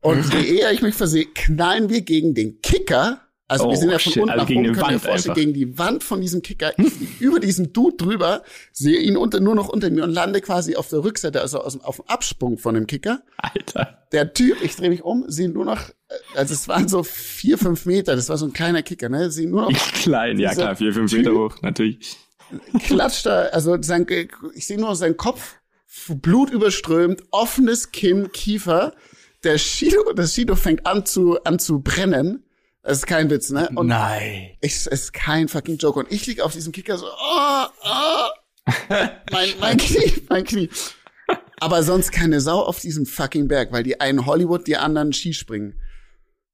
Und 0.00 0.32
je 0.32 0.58
eher 0.58 0.72
ich 0.72 0.80
mich 0.82 0.94
versehe, 0.94 1.26
knallen 1.26 1.90
wir 1.90 2.00
gegen 2.02 2.32
den 2.34 2.60
Kicker. 2.62 3.20
Also 3.48 3.66
Oh, 3.66 3.70
wir 3.70 3.76
sind 3.76 3.90
ja 3.90 3.98
von 4.00 4.12
shit, 4.12 4.22
unten 4.22 4.30
also 4.32 4.42
nach 4.42 4.48
gegen 4.48 4.68
oben, 4.70 4.80
Wand 4.80 5.06
einfach. 5.06 5.34
gegen 5.34 5.54
die 5.54 5.78
Wand 5.78 6.02
von 6.02 6.20
diesem 6.20 6.42
Kicker, 6.42 6.72
über 7.20 7.38
diesen 7.38 7.72
Dude 7.72 7.96
drüber, 7.96 8.42
sehe 8.72 8.98
ihn 8.98 9.16
unter, 9.16 9.38
nur 9.38 9.54
noch 9.54 9.68
unter 9.68 9.88
mir 9.90 10.02
und 10.02 10.10
lande 10.10 10.40
quasi 10.40 10.74
auf 10.74 10.88
der 10.88 11.04
Rückseite, 11.04 11.40
also 11.40 11.60
aus, 11.60 11.80
auf 11.80 11.96
dem 11.96 12.06
Absprung 12.08 12.58
von 12.58 12.74
dem 12.74 12.86
Kicker 12.88 13.22
Alter. 13.36 14.04
der 14.10 14.32
Typ, 14.34 14.60
ich 14.62 14.74
drehe 14.74 14.88
mich 14.90 15.02
um, 15.04 15.24
sehe 15.28 15.48
nur 15.48 15.64
noch, 15.64 15.90
äh, 16.08 16.14
also 16.34 16.54
es 16.54 16.66
waren 16.66 16.88
so 16.88 17.04
vier, 17.04 17.56
fünf 17.56 17.86
Meter, 17.86 18.16
das 18.16 18.28
war 18.28 18.36
so 18.36 18.46
ein 18.46 18.52
kleiner 18.52 18.82
Kicker, 18.82 19.08
ne? 19.08 19.30
Sehe 19.30 19.48
nur 19.48 19.62
noch 19.70 19.72
Klein, 19.94 20.40
ja 20.40 20.52
klar, 20.52 20.74
vier, 20.74 20.92
fünf 20.92 21.12
Meter 21.12 21.30
Typ- 21.30 21.36
hoch, 21.38 21.62
natürlich. 21.62 22.16
klatscht 22.84 23.26
da, 23.26 23.42
also 23.52 23.80
sein, 23.80 24.06
ich 24.54 24.66
sehe 24.66 24.76
nur 24.78 24.88
noch 24.88 24.96
seinen 24.96 25.16
Kopf, 25.16 25.54
Blut 26.08 26.50
überströmt, 26.50 27.22
offenes 27.30 27.90
Kinn, 27.92 28.30
Kiefer. 28.32 28.92
Der 29.44 29.56
Shido, 29.58 30.12
das 30.14 30.34
Shido 30.34 30.56
fängt 30.56 30.84
an 30.86 31.06
zu, 31.06 31.42
an 31.44 31.58
zu 31.58 31.80
brennen. 31.80 32.42
Es 32.88 32.98
ist 32.98 33.06
kein 33.06 33.28
Witz, 33.30 33.50
ne? 33.50 33.68
Und 33.74 33.88
Nein. 33.88 34.50
es 34.60 34.86
ist 34.86 35.12
kein 35.12 35.48
fucking 35.48 35.76
Joke. 35.76 35.98
Und 35.98 36.12
ich 36.12 36.24
lieg 36.26 36.40
auf 36.40 36.52
diesem 36.52 36.72
Kicker 36.72 36.96
so, 36.96 37.06
oh, 37.06 37.66
oh, 37.82 38.28
mein, 39.32 39.48
mein 39.58 39.76
Knie, 39.76 40.22
mein 40.28 40.44
Knie. 40.44 40.70
Aber 41.58 41.82
sonst 41.82 42.12
keine 42.12 42.40
Sau 42.40 42.60
auf 42.60 42.78
diesem 42.78 43.04
fucking 43.04 43.48
Berg, 43.48 43.72
weil 43.72 43.82
die 43.82 44.00
einen 44.00 44.24
Hollywood, 44.24 44.68
die 44.68 44.76
anderen 44.76 45.12
Skispringen. 45.12 45.74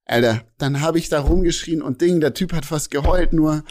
Alter, 0.06 0.40
dann 0.56 0.80
habe 0.80 0.98
ich 0.98 1.10
da 1.10 1.20
rumgeschrien 1.20 1.82
und 1.82 2.00
Ding, 2.00 2.20
der 2.20 2.32
Typ 2.32 2.54
hat 2.54 2.64
fast 2.64 2.90
geheult, 2.90 3.34
nur 3.34 3.62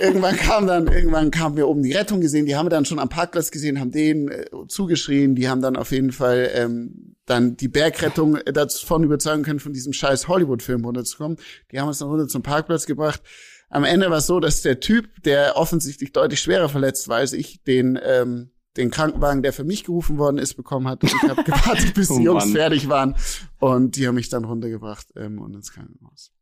irgendwann 0.00 0.36
kam 0.36 0.66
dann, 0.66 0.86
irgendwann 0.86 1.30
kam 1.30 1.54
mir 1.54 1.66
oben 1.66 1.82
die 1.82 1.92
Rettung 1.92 2.20
gesehen, 2.20 2.46
die 2.46 2.56
haben 2.56 2.66
wir 2.66 2.70
dann 2.70 2.84
schon 2.84 2.98
am 2.98 3.08
Parkplatz 3.08 3.50
gesehen, 3.50 3.80
haben 3.80 3.90
den 3.90 4.28
äh, 4.28 4.44
zugeschrien, 4.68 5.34
die 5.34 5.48
haben 5.48 5.62
dann 5.62 5.76
auf 5.76 5.92
jeden 5.92 6.12
Fall 6.12 6.50
ähm, 6.54 7.16
dann 7.26 7.56
die 7.56 7.68
Bergrettung 7.68 8.36
äh, 8.36 8.52
davon 8.52 9.04
überzeugen 9.04 9.42
können, 9.42 9.60
von 9.60 9.72
diesem 9.72 9.92
scheiß 9.92 10.28
Hollywood-Film 10.28 10.84
runterzukommen. 10.84 11.38
Die 11.70 11.80
haben 11.80 11.88
uns 11.88 11.98
dann 11.98 12.08
runter 12.08 12.28
zum 12.28 12.42
Parkplatz 12.42 12.86
gebracht. 12.86 13.22
Am 13.70 13.84
Ende 13.84 14.10
war 14.10 14.18
es 14.18 14.26
so, 14.26 14.38
dass 14.40 14.62
der 14.62 14.80
Typ, 14.80 15.22
der 15.22 15.56
offensichtlich 15.56 16.12
deutlich 16.12 16.40
schwerer 16.40 16.68
verletzt 16.68 17.08
war 17.08 17.18
als 17.18 17.32
ich, 17.32 17.62
den 17.62 17.98
ähm, 18.02 18.50
den 18.76 18.90
Krankenwagen, 18.90 19.42
der 19.42 19.52
für 19.52 19.64
mich 19.64 19.84
gerufen 19.84 20.18
worden 20.18 20.38
ist, 20.38 20.54
bekommen 20.54 20.88
hat. 20.88 21.02
Und 21.02 21.12
ich 21.12 21.28
habe 21.28 21.44
gewartet, 21.44 21.92
bis 21.94 22.10
Oh 22.10 22.18
die 22.18 22.24
Jungs 22.24 22.50
fertig 22.52 22.88
waren. 22.88 23.14
Und 23.58 23.96
die 23.96 24.06
haben 24.06 24.14
mich 24.14 24.28
dann 24.28 24.44
runtergebracht 24.44 25.08
ähm, 25.16 25.38
und 25.40 25.54
ins 25.54 25.72
Krankenhaus. 25.72 26.32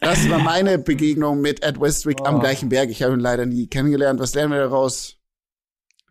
Das 0.00 0.28
war 0.30 0.38
meine 0.38 0.78
Begegnung 0.78 1.40
mit 1.40 1.62
Ed 1.62 1.80
Westwick 1.80 2.18
am 2.24 2.36
Oh. 2.36 2.38
gleichen 2.40 2.68
Berg. 2.68 2.90
Ich 2.90 3.02
habe 3.02 3.14
ihn 3.14 3.20
leider 3.20 3.46
nie 3.46 3.66
kennengelernt. 3.66 4.20
Was 4.20 4.34
lernen 4.34 4.52
wir 4.52 4.60
daraus? 4.60 5.16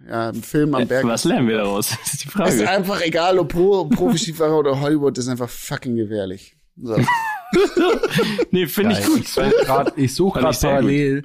Ja, 0.07 0.29
ein 0.29 0.43
Film 0.43 0.75
am 0.75 0.87
Berg. 0.87 1.05
Was 1.05 1.23
lernen 1.23 1.47
wir 1.47 1.57
daraus? 1.57 1.89
Das 2.03 2.13
ist 2.13 2.23
die 2.23 2.27
ist 2.27 2.33
Frage. 2.33 2.69
einfach 2.69 3.01
egal, 3.01 3.39
ob 3.39 3.49
Pro, 3.51 3.85
Profi-Skifahrer 3.85 4.57
oder 4.59 4.79
Hollywood, 4.79 5.17
ist 5.17 5.27
einfach 5.27 5.49
fucking 5.49 5.95
gefährlich. 5.95 6.55
So. 6.75 6.95
Nee, 8.51 8.67
finde 8.67 8.99
ich 8.99 9.05
gut. 9.05 9.21
Ich 9.95 10.13
suche 10.13 10.39
gerade 10.41 10.53
such 10.53 10.61
parallel 10.61 11.23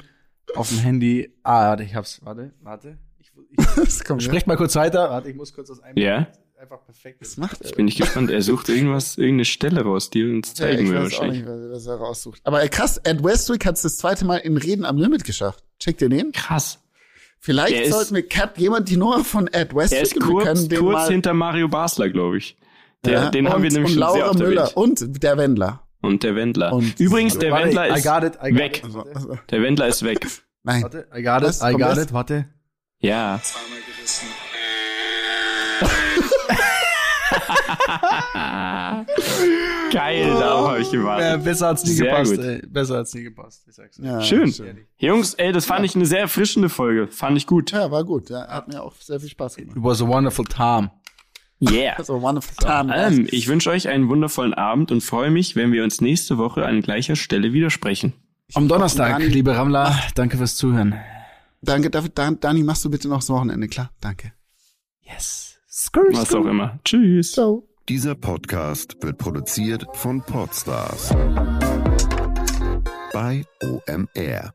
auf 0.55 0.69
dem 0.69 0.79
Handy. 0.79 1.35
Ah, 1.43 1.71
warte, 1.71 1.83
ich 1.83 1.95
hab's. 1.97 2.21
Warte, 2.23 2.53
warte. 2.63 2.97
Ich, 3.19 3.33
ich, 3.51 3.93
sprecht 4.25 4.47
mal 4.47 4.57
kurz 4.57 4.77
weiter. 4.77 5.11
Warte, 5.11 5.29
ich 5.31 5.37
muss 5.37 5.53
kurz 5.53 5.69
das 5.69 5.81
einbauen. 5.81 6.05
Ja. 6.05 6.29
Einfach 6.63 6.85
perfekt. 6.85 7.21
Was 7.21 7.37
macht 7.39 7.61
er? 7.61 7.67
Jetzt 7.67 7.77
bin 7.77 7.89
ich 7.89 7.97
gespannt. 7.97 8.31
Er 8.31 8.41
sucht 8.41 8.69
irgendwas, 8.69 9.19
irgendeine 9.19 9.45
Stelle 9.47 9.83
raus, 9.83 10.11
die 10.11 10.23
er 10.23 10.31
uns 10.31 10.51
Ja, 10.51 10.55
zeigen 10.55 10.85
ich 10.85 10.91
will 10.93 10.97
weiß 10.97 11.01
auch 11.01 11.19
wahrscheinlich. 11.19 11.45
nicht, 11.45 11.49
was 11.73 11.87
er 11.87 11.95
raussucht. 11.97 12.41
Aber 12.45 12.63
äh, 12.63 12.69
krass, 12.69 12.99
Ed 12.99 13.25
Westwick 13.25 13.67
hat 13.67 13.75
es 13.77 13.83
das 13.83 13.97
zweite 13.97 14.25
Mal 14.25 14.37
in 14.37 14.57
Reden 14.57 14.85
am 14.85 14.97
Limit 14.97 15.25
geschafft. 15.25 15.65
Checkt 15.81 16.01
ihr 16.03 16.09
den? 16.09 16.31
Krass. 16.31 16.79
Vielleicht 17.41 17.75
Er 17.75 17.83
ist- 17.83 17.91
sollten 17.93 18.15
wir 18.15 18.29
Cat 18.29 18.59
jemand 18.59 18.89
die 18.89 18.97
Nummer 18.97 19.25
von 19.25 19.49
Ed 19.49 19.75
Westwick 19.75 20.03
ist 20.03 20.21
kurz, 20.21 20.45
können 20.45 20.69
den 20.69 20.79
kurz 20.79 20.93
mal, 20.95 21.09
hinter 21.11 21.35
Mario 21.35 21.67
Basler, 21.67 22.09
glaube 22.11 22.39
ich. 22.39 22.57
Der, 23.05 23.13
Ja, 23.15 23.31
den 23.31 23.49
haben 23.49 23.57
und, 23.57 23.63
wir 23.65 23.71
nämlich 23.73 23.97
und 23.97 24.01
schon 24.01 24.13
sehr 24.13 24.21
Laura 24.21 24.31
oft 24.31 24.39
Müller 24.39 24.61
erwähnt. 24.63 24.77
und 24.77 25.23
der 25.25 25.37
Wendler. 25.39 25.89
Und 26.01 26.23
der 26.23 26.37
Wendler. 26.37 26.73
Und- 26.73 27.01
Übrigens, 27.01 27.37
der 27.39 27.51
Warte, 27.51 27.65
Wendler 27.67 27.91
I 27.91 27.99
ist 27.99 28.05
got 28.07 28.23
it, 28.23 28.35
I 28.41 28.51
got 28.51 28.59
weg. 28.61 28.77
It. 28.79 28.85
Also, 28.85 29.39
Der 29.51 29.63
Wendler 29.63 29.89
ist 29.89 30.05
weg. 30.05 30.25
nein. 30.63 30.83
Warte, 30.85 31.09
I 31.13 31.23
got 31.25 31.43
it? 31.43 31.57
I 31.61 31.73
got 31.73 31.81
das? 31.97 31.99
it, 32.05 32.13
warte. 32.13 32.45
Ja. 33.01 33.41
Geil, 39.93 40.27
darauf 40.31 40.69
habe 40.71 40.81
ich 40.81 40.89
Äh, 40.89 40.97
gewartet. 40.97 41.45
besser 41.45 41.69
hat's 41.69 41.85
nie 41.85 41.91
Sehr 41.93 42.07
gepasst, 42.11 42.37
gut. 42.37 42.45
ey. 42.45 42.63
Besser 42.67 42.97
hat's 42.99 43.15
nie 43.15 43.23
gepasst. 43.23 43.65
Ich 43.69 43.75
sag's 43.75 43.97
dir. 43.97 44.05
Ja, 44.07 44.21
Schön. 44.23 44.53
Jungs, 44.99 45.35
ey, 45.35 45.53
das 45.53 45.67
fand 45.67 45.85
ich 45.85 45.95
eine 45.95 46.07
sehr 46.07 46.21
erfrischende 46.21 46.69
Folge. 46.69 47.09
Fand 47.09 47.37
ich 47.37 47.47
gut. 47.47 47.71
Ja, 47.73 47.91
war 47.91 48.05
gut. 48.05 48.31
Ja, 48.31 48.47
hat 48.49 48.69
mir 48.69 48.83
auch 48.83 48.95
sehr 48.97 49.21
viel 49.21 49.29
Spaß 49.29 49.57
gemacht. 49.57 49.77
It 49.77 49.83
was 49.83 50.03
a 50.03 50.07
wonderful 50.07 50.45
time. 50.45 50.91
Yeah. 51.61 51.95
Also 51.99 52.21
wonderful 52.21 52.57
time. 52.57 52.93
Ähm, 52.97 53.29
ich 53.31 53.47
wünsche 53.49 53.71
euch 53.71 53.89
einen 53.89 54.09
wundervollen 54.09 54.55
Abend 54.55 54.91
und 54.91 55.03
freue 55.03 55.31
mich, 55.31 55.55
wenn 55.57 55.73
wir 55.73 55.85
uns 55.85 56.01
nächste 56.01 56.39
Woche 56.39 56.65
an 56.67 56.81
gleicher 56.83 57.17
Stelle 57.17 57.53
wieder 57.53 57.71
sprechen. 57.71 58.15
Am 58.55 58.69
Donnerstag, 58.69 59.19
Dani- 59.19 59.27
liebe 59.29 59.57
Rammler, 59.57 59.97
danke 60.15 60.37
fürs 60.39 60.57
Zuhören. 60.57 60.95
Danke, 61.63 61.91
David. 61.91 62.19
Dan, 62.19 62.41
Dani, 62.41 62.63
machst 62.65 62.85
du 62.85 62.91
bitte 62.91 63.09
noch 63.09 63.19
das 63.19 63.31
Wochenende, 63.31 63.69
klar? 63.69 63.91
Danke. 64.01 64.33
Yes. 65.03 65.52
Was 66.13 66.35
auch 66.35 66.45
immer. 66.45 66.79
Tschüss. 66.85 67.33
Ciao. 67.33 67.67
Dieser 67.89 68.15
Podcast 68.15 69.03
wird 69.03 69.17
produziert 69.17 69.87
von 69.95 70.21
Podstars 70.21 71.09
bei 73.13 73.45
OMR. 73.63 74.53